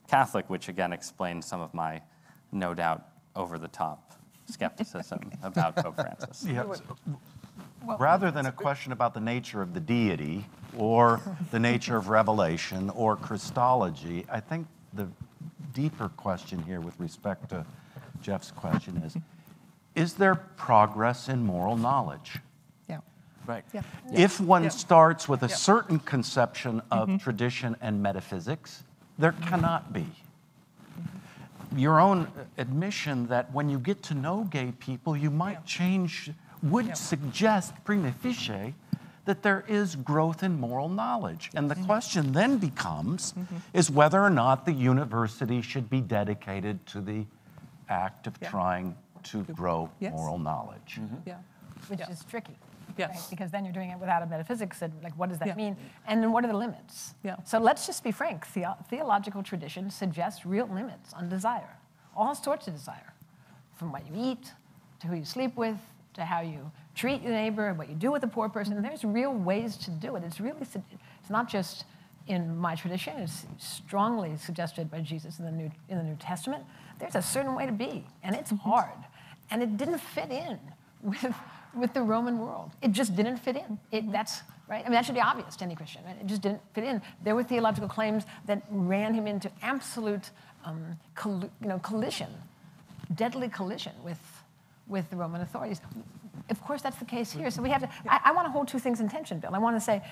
Catholic, 0.08 0.50
which 0.50 0.68
again 0.68 0.94
explains 0.94 1.46
some 1.46 1.62
of 1.62 1.74
my, 1.74 2.02
no 2.52 2.74
doubt, 2.74 3.08
over 3.36 3.58
the 3.58 3.68
top 3.68 4.14
skepticism 4.48 5.32
about 5.44 5.76
Pope 5.76 5.96
Francis. 5.96 6.46
Yeah, 6.48 6.66
so- 7.86 7.98
Rather 7.98 8.32
than 8.32 8.46
a 8.46 8.52
question 8.52 8.92
about 8.92 9.14
the 9.14 9.20
nature 9.20 9.62
of 9.62 9.74
the 9.74 9.80
deity 9.80 10.46
or 10.78 11.22
the 11.52 11.60
nature 11.60 11.98
of 11.98 12.10
revelation 12.10 12.90
or 12.92 13.16
Christology, 13.16 14.26
I 14.30 14.40
think 14.40 14.68
the 14.94 15.08
deeper 15.74 16.10
question 16.10 16.62
here 16.64 16.82
with 16.82 17.00
respect 17.00 17.50
to 17.50 17.66
Jeff's 18.22 18.52
question 18.52 18.98
is 18.98 19.16
Is 19.96 20.14
there 20.14 20.36
progress 20.36 21.28
in 21.28 21.44
moral 21.44 21.76
knowledge? 21.76 22.38
yeah. 22.88 23.00
Right. 23.46 23.66
Yeah. 23.74 23.82
If 24.14 24.40
one 24.40 24.64
Yeah. 24.64 24.70
starts 24.70 25.28
with 25.28 25.44
a 25.44 25.48
Yeah. 25.48 25.56
certain 25.56 26.00
conception 26.00 26.82
of 26.92 27.10
mm-hmm. 27.10 27.18
tradition 27.18 27.76
and 27.82 28.02
metaphysics, 28.02 28.84
there 29.18 29.32
mm-hmm. 29.34 29.50
cannot 29.50 29.92
be. 29.92 30.02
Mm-hmm. 30.02 31.78
Your 31.78 32.00
own 32.00 32.28
admission 32.58 33.28
that 33.28 33.52
when 33.52 33.70
you 33.70 33.80
get 33.80 34.02
to 34.04 34.14
know 34.14 34.46
gay 34.46 34.72
people, 34.72 35.18
you 35.18 35.32
might 35.32 35.66
change, 35.66 36.32
would 36.64 36.88
Yeah. 36.88 36.94
suggest 36.94 37.74
prima 37.84 38.12
facie 38.12 38.76
that 39.26 39.44
there 39.44 39.64
is 39.68 39.96
growth 39.96 40.42
in 40.44 40.60
moral 40.60 40.90
knowledge. 40.90 41.52
And 41.56 41.70
the 41.70 41.76
question 41.76 42.32
then 42.32 42.58
becomes 42.58 43.34
mm-hmm. 43.34 43.58
is 43.74 43.92
whether 43.92 44.22
or 44.22 44.30
not 44.30 44.66
the 44.66 44.74
university 44.74 45.62
should 45.62 45.90
be 45.90 46.02
dedicated 46.02 46.86
to 46.88 47.02
the 47.02 47.26
act 47.88 48.28
of 48.28 48.38
Yeah. 48.42 48.50
trying 48.50 48.96
to 49.24 49.44
grow 49.44 49.90
Yes. 50.00 50.14
moral 50.14 50.40
knowledge. 50.40 50.98
Mm-hmm. 51.00 51.18
Yeah. 51.26 51.38
which 51.88 52.00
Yeah. 52.00 52.10
is 52.12 52.24
tricky. 52.26 52.56
Yes. 52.98 53.10
right? 53.10 53.28
Because 53.30 53.52
then 53.52 53.64
you're 53.66 53.74
doing 53.74 53.90
it 53.90 53.98
without 54.00 54.22
a 54.22 54.26
metaphysics, 54.26 54.82
and 54.82 54.94
like, 55.02 55.14
what 55.18 55.30
does 55.30 55.40
that 55.40 55.48
Yeah. 55.48 55.56
mean? 55.56 55.78
And 56.06 56.22
then 56.22 56.32
what 56.32 56.44
are 56.44 56.48
the 56.48 56.58
limits? 56.58 57.16
Yeah. 57.24 57.38
So 57.44 57.58
let's 57.58 57.88
just 57.88 58.04
be 58.04 58.12
frank. 58.12 58.46
Theo- 58.46 58.78
theological 58.90 59.42
tradition 59.44 59.90
suggests 59.90 60.46
real 60.46 60.68
limits 60.68 61.14
on 61.14 61.30
desire, 61.30 61.78
all 62.16 62.36
sorts 62.36 62.68
of 62.68 62.76
desire, 62.76 63.14
from 63.74 63.92
what 63.92 64.06
you 64.08 64.14
eat 64.16 64.54
to 65.00 65.08
who 65.08 65.16
you 65.16 65.26
sleep 65.26 65.56
with 65.56 65.80
to 66.14 66.26
how 66.26 66.42
you 66.42 66.72
treat 66.96 67.22
your 67.22 67.32
neighbor 67.32 67.68
and 67.68 67.78
what 67.78 67.90
you 67.90 67.96
do 67.96 68.12
with 68.12 68.24
a 68.24 68.28
poor 68.28 68.50
person. 68.50 68.74
And 68.74 68.84
there's 68.84 69.04
real 69.04 69.34
ways 69.34 69.78
to 69.78 69.92
do 69.92 70.16
it. 70.16 70.24
It's 70.24 70.40
really, 70.40 70.60
it's 70.62 71.30
not 71.30 71.50
just 71.50 71.86
in 72.28 72.56
my 72.58 72.76
tradition. 72.76 73.18
It's 73.18 73.46
strongly 73.58 74.38
suggested 74.38 74.92
by 74.92 75.00
Jesus 75.02 75.40
in 75.40 75.46
the 75.46 75.52
New 75.52 75.72
in 75.90 75.98
the 75.98 76.04
New 76.04 76.16
Testament. 76.18 76.64
There's 77.00 77.16
a 77.16 77.22
certain 77.22 77.56
way 77.56 77.66
to 77.66 77.72
be, 77.72 78.06
and 78.24 78.36
it's 78.36 78.52
hard, 78.52 78.98
and 79.50 79.64
it 79.64 79.78
didn't 79.78 80.00
fit 80.00 80.32
in 80.32 80.60
with 81.02 81.34
with 81.76 81.94
the 81.94 82.02
Roman 82.02 82.38
world. 82.40 82.72
It 82.82 82.92
just 82.92 83.16
didn't 83.16 83.38
fit 83.38 83.56
in. 83.56 83.80
It, 83.92 84.12
that's 84.12 84.42
right. 84.68 84.82
I 84.82 84.84
mean, 84.84 84.94
that 84.94 85.06
should 85.06 85.16
be 85.16 85.22
obvious 85.22 85.56
to 85.58 85.66
any 85.66 85.76
Christian. 85.76 86.04
Right? 86.06 86.18
It 86.20 86.28
just 86.28 86.42
didn't 86.42 86.62
fit 86.74 86.84
in. 86.84 87.02
There 87.24 87.36
were 87.36 87.44
theological 87.44 87.90
claims 87.90 88.26
that 88.46 88.64
ran 88.70 89.14
him 89.14 89.26
into 89.28 89.50
absolute, 89.62 90.32
um, 90.66 90.98
you 91.26 91.50
know, 91.68 91.80
collision, 91.80 92.30
deadly 93.16 93.50
collision 93.50 93.94
with 94.04 94.20
with 94.92 95.10
the 95.10 95.16
Roman 95.16 95.42
authorities. 95.42 95.82
Of 96.50 96.62
course, 96.62 96.82
that's 96.82 96.98
the 96.98 97.06
case 97.06 97.32
here. 97.32 97.50
So 97.50 97.62
we 97.64 97.70
have 97.70 97.82
to. 97.82 97.90
I, 98.08 98.20
I 98.26 98.32
want 98.34 98.46
to 98.46 98.52
hold 98.52 98.68
two 98.68 98.78
things 98.78 99.00
in 99.00 99.10
tension, 99.10 99.40
Bill. 99.40 99.56
I 99.56 99.58
want 99.58 99.76
to 99.78 99.82
say, 99.82 100.04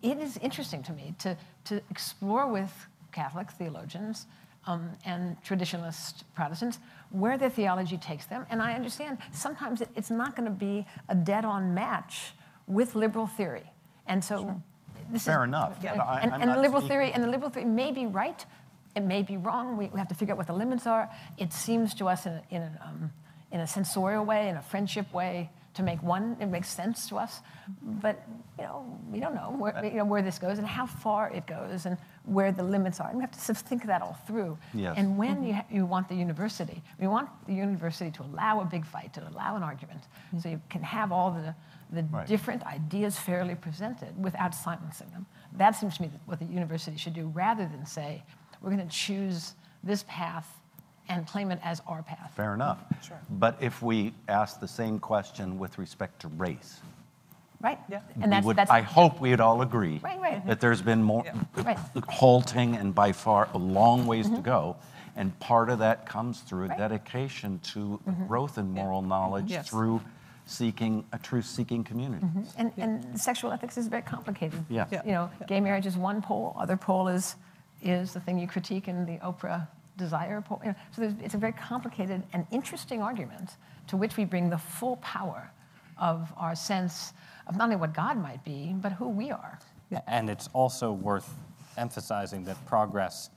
it 0.00 0.18
is 0.18 0.38
interesting 0.38 0.82
to 0.84 0.92
me 0.92 1.14
to 1.18 1.36
to 1.64 1.82
explore 1.90 2.46
with 2.46 2.72
Catholic 3.10 3.50
theologians 3.50 4.26
um, 4.66 4.90
and 5.04 5.36
traditionalist 5.42 6.22
Protestants 6.34 6.78
where 7.10 7.36
their 7.36 7.50
theology 7.50 7.98
takes 7.98 8.26
them. 8.26 8.46
And 8.48 8.62
I 8.62 8.74
understand 8.74 9.18
sometimes 9.32 9.80
it, 9.80 9.88
it's 9.96 10.10
not 10.10 10.36
going 10.36 10.48
to 10.48 10.54
be 10.54 10.86
a 11.08 11.14
dead-on 11.14 11.74
match 11.74 12.32
with 12.66 12.94
liberal 12.94 13.26
theory. 13.26 13.70
And 14.06 14.24
so, 14.24 14.62
this 15.10 15.24
Fair 15.24 15.42
is, 15.42 15.48
enough. 15.48 15.76
Yeah. 15.82 15.92
And, 16.22 16.32
I'm 16.32 16.42
and 16.42 16.50
the 16.50 16.60
liberal 16.60 16.80
speaking- 16.80 16.88
theory 16.88 17.12
and 17.12 17.22
the 17.22 17.28
liberal 17.28 17.50
theory 17.50 17.66
may 17.66 17.90
be 17.92 18.06
right. 18.06 18.46
It 18.94 19.02
may 19.02 19.22
be 19.22 19.36
wrong. 19.36 19.76
We, 19.76 19.86
we 19.86 19.98
have 19.98 20.08
to 20.08 20.14
figure 20.14 20.32
out 20.34 20.38
what 20.38 20.46
the 20.46 20.52
limits 20.52 20.86
are. 20.86 21.10
It 21.38 21.52
seems 21.52 21.94
to 21.94 22.08
us 22.08 22.26
in 22.26 22.40
in, 22.50 22.62
a, 22.62 22.78
um, 22.86 23.10
in 23.52 23.60
a 23.60 23.66
sensorial 23.66 24.24
way, 24.24 24.48
in 24.48 24.56
a 24.56 24.62
friendship 24.62 25.12
way, 25.12 25.50
to 25.74 25.82
make 25.82 26.02
one, 26.02 26.36
it 26.38 26.46
makes 26.46 26.68
sense 26.68 27.08
to 27.08 27.16
us, 27.16 27.40
but 27.82 28.22
you 28.58 28.64
know, 28.64 28.98
we 29.10 29.20
don't 29.20 29.34
know 29.34 29.54
where, 29.56 29.82
you 29.84 29.92
know, 29.92 30.04
where 30.04 30.20
this 30.20 30.38
goes 30.38 30.58
and 30.58 30.66
how 30.66 30.84
far 30.84 31.30
it 31.30 31.46
goes 31.46 31.86
and 31.86 31.96
where 32.24 32.52
the 32.52 32.62
limits 32.62 33.00
are. 33.00 33.08
And 33.08 33.16
we 33.16 33.22
have 33.22 33.30
to 33.30 33.40
sort 33.40 33.56
of 33.56 33.66
think 33.66 33.86
that 33.86 34.02
all 34.02 34.18
through. 34.26 34.58
Yes. 34.74 34.94
And 34.98 35.16
when 35.16 35.36
mm-hmm. 35.36 35.46
you, 35.46 35.54
ha- 35.54 35.64
you 35.70 35.86
want 35.86 36.08
the 36.10 36.14
university, 36.14 36.82
we 37.00 37.06
want 37.06 37.30
the 37.46 37.54
university 37.54 38.10
to 38.10 38.22
allow 38.22 38.60
a 38.60 38.66
big 38.66 38.84
fight, 38.84 39.14
to 39.14 39.26
allow 39.28 39.56
an 39.56 39.62
argument, 39.62 40.02
so 40.40 40.50
you 40.50 40.60
can 40.68 40.82
have 40.82 41.10
all 41.10 41.30
the, 41.30 41.54
the 41.90 42.02
Right. 42.10 42.26
different 42.26 42.62
ideas 42.64 43.18
fairly 43.18 43.54
presented 43.54 44.22
without 44.22 44.54
silencing 44.54 45.08
them. 45.10 45.24
That 45.56 45.70
seems 45.70 45.96
to 45.96 46.02
me 46.02 46.10
what 46.26 46.38
the 46.38 46.46
university 46.46 46.98
should 46.98 47.14
do, 47.14 47.28
rather 47.28 47.66
than 47.66 47.86
say, 47.86 48.22
we're 48.60 48.70
going 48.70 48.86
to 48.86 48.94
choose 48.94 49.54
this 49.82 50.04
path 50.06 50.46
and 51.08 51.26
claim 51.26 51.50
it 51.50 51.58
as 51.62 51.82
our 51.86 52.02
path. 52.02 52.32
Fair 52.36 52.54
enough. 52.54 52.78
Sure. 53.02 53.20
But 53.30 53.56
if 53.60 53.82
we 53.82 54.14
ask 54.28 54.60
the 54.60 54.68
same 54.68 54.98
question 54.98 55.58
with 55.58 55.78
respect 55.78 56.20
to 56.20 56.28
race, 56.28 56.80
Right? 57.62 57.78
Yeah. 57.88 58.00
And 58.20 58.32
that's, 58.32 58.44
would, 58.44 58.56
that's 58.56 58.72
I 58.72 58.80
hope 58.80 59.20
we'd 59.20 59.38
all 59.38 59.62
agree 59.62 60.00
Right, 60.02 60.20
right. 60.20 60.44
that 60.46 60.60
there's 60.60 60.82
been 60.82 61.02
more 61.02 61.24
Right. 61.54 61.78
halting 62.08 62.74
and 62.74 62.92
by 62.92 63.12
far 63.12 63.48
a 63.54 63.58
long 63.58 64.06
ways 64.06 64.26
to 64.26 64.32
mm-hmm. 64.32 64.42
go. 64.42 64.76
And 65.14 65.38
part 65.38 65.70
of 65.70 65.78
that 65.78 66.04
comes 66.04 66.40
through 66.40 66.64
a 66.64 66.68
Right. 66.68 66.78
dedication 66.78 67.60
to 67.74 68.00
mm-hmm. 68.04 68.26
growth 68.26 68.58
in 68.58 68.72
moral 68.72 69.00
knowledge 69.00 69.50
Yes. 69.52 69.68
through 69.68 70.00
seeking 70.44 71.04
a 71.12 71.18
truth-seeking 71.18 71.84
community. 71.84 72.26
Mm-hmm. 72.26 72.42
And, 72.56 72.72
and 72.76 73.20
sexual 73.20 73.52
ethics 73.52 73.78
is 73.78 73.86
very 73.86 74.02
complicated. 74.02 74.64
Yeah. 74.68 74.86
Yeah. 74.90 75.02
You 75.04 75.12
know, 75.12 75.30
gay 75.46 75.60
marriage 75.60 75.86
is 75.86 75.96
one 75.96 76.20
pole, 76.20 76.56
other 76.58 76.76
pole 76.76 77.06
is, 77.06 77.36
is 77.80 78.12
the 78.12 78.18
thing 78.18 78.40
you 78.40 78.48
critique 78.48 78.88
in 78.88 79.06
the 79.06 79.18
Oprah 79.18 79.68
desire 79.96 80.40
pole. 80.40 80.60
You 80.64 80.70
know, 80.70 80.76
so 80.94 81.14
it's 81.22 81.34
a 81.34 81.38
very 81.38 81.52
complicated 81.52 82.22
and 82.32 82.46
interesting 82.50 83.02
argument 83.02 83.56
to 83.88 83.96
which 83.96 84.16
we 84.16 84.24
bring 84.24 84.50
the 84.50 84.58
full 84.58 84.96
power 84.96 85.50
of 85.98 86.32
our 86.36 86.54
sense 86.54 87.12
of 87.46 87.56
not 87.56 87.64
only 87.64 87.76
what 87.76 87.92
God 87.92 88.16
might 88.16 88.42
be, 88.44 88.74
but 88.80 88.92
who 88.92 89.08
we 89.08 89.30
are. 89.30 89.58
And 90.06 90.30
it's 90.30 90.48
also 90.52 90.92
worth 90.92 91.28
emphasizing 91.76 92.44
that 92.44 92.64
progress 92.66 93.30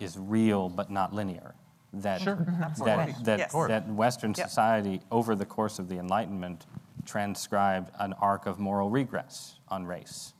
is 0.00 0.16
real 0.18 0.68
but 0.68 0.90
not 0.90 1.12
linear. 1.14 1.54
That, 1.92 2.20
Absolutely. 2.22 2.46
Mm-hmm. 2.54 2.84
that, 2.84 3.24
that, 3.24 3.38
Yes. 3.38 3.52
that 3.52 3.88
Western 3.88 4.34
Yeah. 4.36 4.46
society, 4.46 5.02
over 5.10 5.34
the 5.34 5.44
course 5.44 5.78
of 5.78 5.88
the 5.88 5.98
Enlightenment, 5.98 6.66
transcribed 7.04 7.90
an 7.98 8.12
arc 8.14 8.46
of 8.46 8.58
moral 8.58 8.88
regress 8.90 9.58
on 9.68 9.84
race 9.84 10.34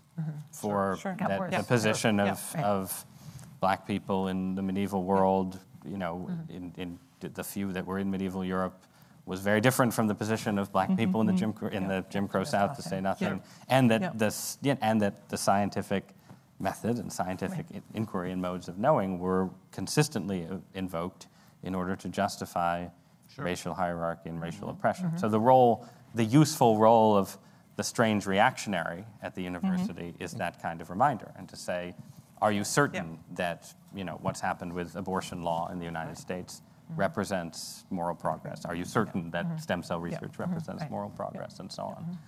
for 0.53 0.97
Sure. 1.01 1.15
Got 1.15 1.29
that, 1.29 1.51
the 1.51 1.57
Yeah. 1.57 1.63
position 1.63 2.17
Yeah. 2.19 2.31
of, 2.33 2.55
Right. 2.55 2.65
of 2.65 3.07
black 3.61 3.87
people 3.87 4.29
in 4.29 4.55
the 4.55 4.63
medieval 4.63 5.05
world, 5.05 5.59
you 5.85 5.99
know, 5.99 6.29
Mm-hmm. 6.31 6.57
in, 6.57 6.73
in 6.77 6.99
the 7.35 7.45
few 7.45 7.73
that 7.73 7.87
were 7.87 7.99
in 7.99 8.11
medieval 8.11 8.45
Europe, 8.45 8.83
was 9.27 9.41
very 9.41 9.61
different 9.61 9.93
from 9.95 10.07
the 10.07 10.15
position 10.15 10.59
of 10.59 10.73
black 10.73 10.89
mm-hmm, 10.89 10.97
people 10.97 11.21
in 11.21 11.27
the 11.27 11.33
mm-hmm. 11.33 11.41
Jim 11.41 11.53
Crow, 11.53 11.69
in 11.69 11.87
the 11.87 12.05
Jim 12.11 12.27
Crow 12.27 12.45
South, 12.45 12.77
to 12.77 12.83
say 12.83 13.01
nothing, 13.01 13.43
and 13.69 13.91
that 13.91 14.19
this 14.19 14.59
yeah, 14.63 14.77
and 14.81 15.01
that 15.03 15.29
the 15.29 15.37
scientific 15.37 16.05
method 16.59 16.99
and 16.99 17.13
scientific 17.13 17.67
i- 17.75 17.83
inquiry 17.95 18.33
and 18.33 18.41
modes 18.43 18.69
of 18.69 18.79
knowing 18.79 19.19
were 19.19 19.49
consistently 19.73 20.47
uh, 20.51 20.57
invoked 20.75 21.27
in 21.63 21.75
order 21.75 21.97
to 21.97 22.09
justify 22.09 22.87
racial 23.37 23.75
hierarchy 23.75 24.29
and 24.29 24.41
racial 24.41 24.69
mm-hmm. 24.69 24.79
oppression. 24.79 25.19
So 25.19 25.29
the 25.29 25.41
role, 25.41 25.87
the 26.15 26.25
useful 26.25 26.79
role 26.79 27.17
of 27.17 27.39
the 27.77 27.85
strange 27.85 28.27
reactionary 28.27 29.05
at 29.23 29.35
the 29.35 29.43
university 29.43 30.15
is 30.19 30.33
that 30.33 30.61
kind 30.61 30.81
of 30.81 30.91
reminder, 30.91 31.33
and 31.37 31.49
to 31.49 31.57
say, 31.57 31.95
are 32.43 32.53
you 32.53 32.65
certain 32.65 33.19
that 33.35 33.73
you 33.95 34.05
know 34.05 34.19
what's 34.23 34.41
happened 34.41 34.73
with 34.73 34.97
abortion 34.97 35.43
law 35.43 35.69
in 35.71 35.79
the 35.79 35.85
United 35.85 36.17
States 36.17 36.63
mm-hmm. 36.63 37.01
represents 37.01 37.85
moral 37.91 38.15
progress? 38.15 38.65
Are 38.65 38.75
you 38.75 38.85
certain 38.85 39.31
that 39.31 39.47
mm-hmm. 39.47 39.59
stem 39.59 39.83
cell 39.83 40.01
research 40.01 40.33
mm-hmm. 40.33 40.43
represents 40.43 40.83
Right. 40.83 40.91
moral 40.91 41.11
progress, 41.11 41.61
and 41.61 41.71
so 41.71 41.85
on? 41.85 42.19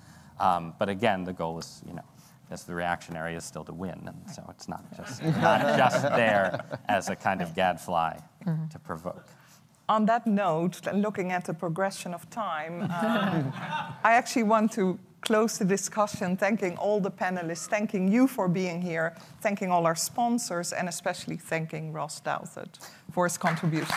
Um, 0.40 0.74
but 0.78 0.88
again, 0.88 1.24
the 1.24 1.32
goal 1.32 1.58
is, 1.58 1.82
you 1.86 1.94
know, 1.94 2.04
as 2.50 2.64
the 2.64 2.74
reactionary 2.74 3.34
is 3.34 3.44
still 3.44 3.64
to 3.64 3.72
win, 3.72 4.02
and 4.06 4.30
so 4.30 4.44
it's 4.50 4.68
not 4.68 4.84
just 4.96 5.22
not 5.22 5.76
just 5.82 6.02
there 6.02 6.60
as 6.88 7.08
a 7.08 7.16
kind 7.16 7.40
of 7.40 7.54
gadfly 7.54 8.18
to 8.70 8.78
provoke. 8.78 9.28
On 9.88 10.06
that 10.06 10.26
note, 10.26 10.86
and 10.86 11.02
looking 11.02 11.32
at 11.32 11.44
the 11.44 11.54
progression 11.54 12.14
of 12.14 12.28
time, 12.30 12.82
um, 12.82 13.52
I 14.04 14.12
actually 14.14 14.44
want 14.44 14.72
to 14.72 14.98
close 15.22 15.58
the 15.58 15.64
discussion 15.64 16.36
thanking 16.36 16.76
all 16.76 17.00
the 17.00 17.10
panelists, 17.10 17.66
thanking 17.66 18.12
you 18.12 18.26
for 18.26 18.48
being 18.48 18.82
here, 18.82 19.16
thanking 19.40 19.70
all 19.70 19.86
our 19.86 19.96
sponsors, 19.96 20.72
and 20.72 20.88
especially 20.88 21.36
thanking 21.36 21.92
Ross 21.92 22.20
Douthat 22.20 22.90
for 23.12 23.24
his 23.24 23.38
contribution. 23.38 23.96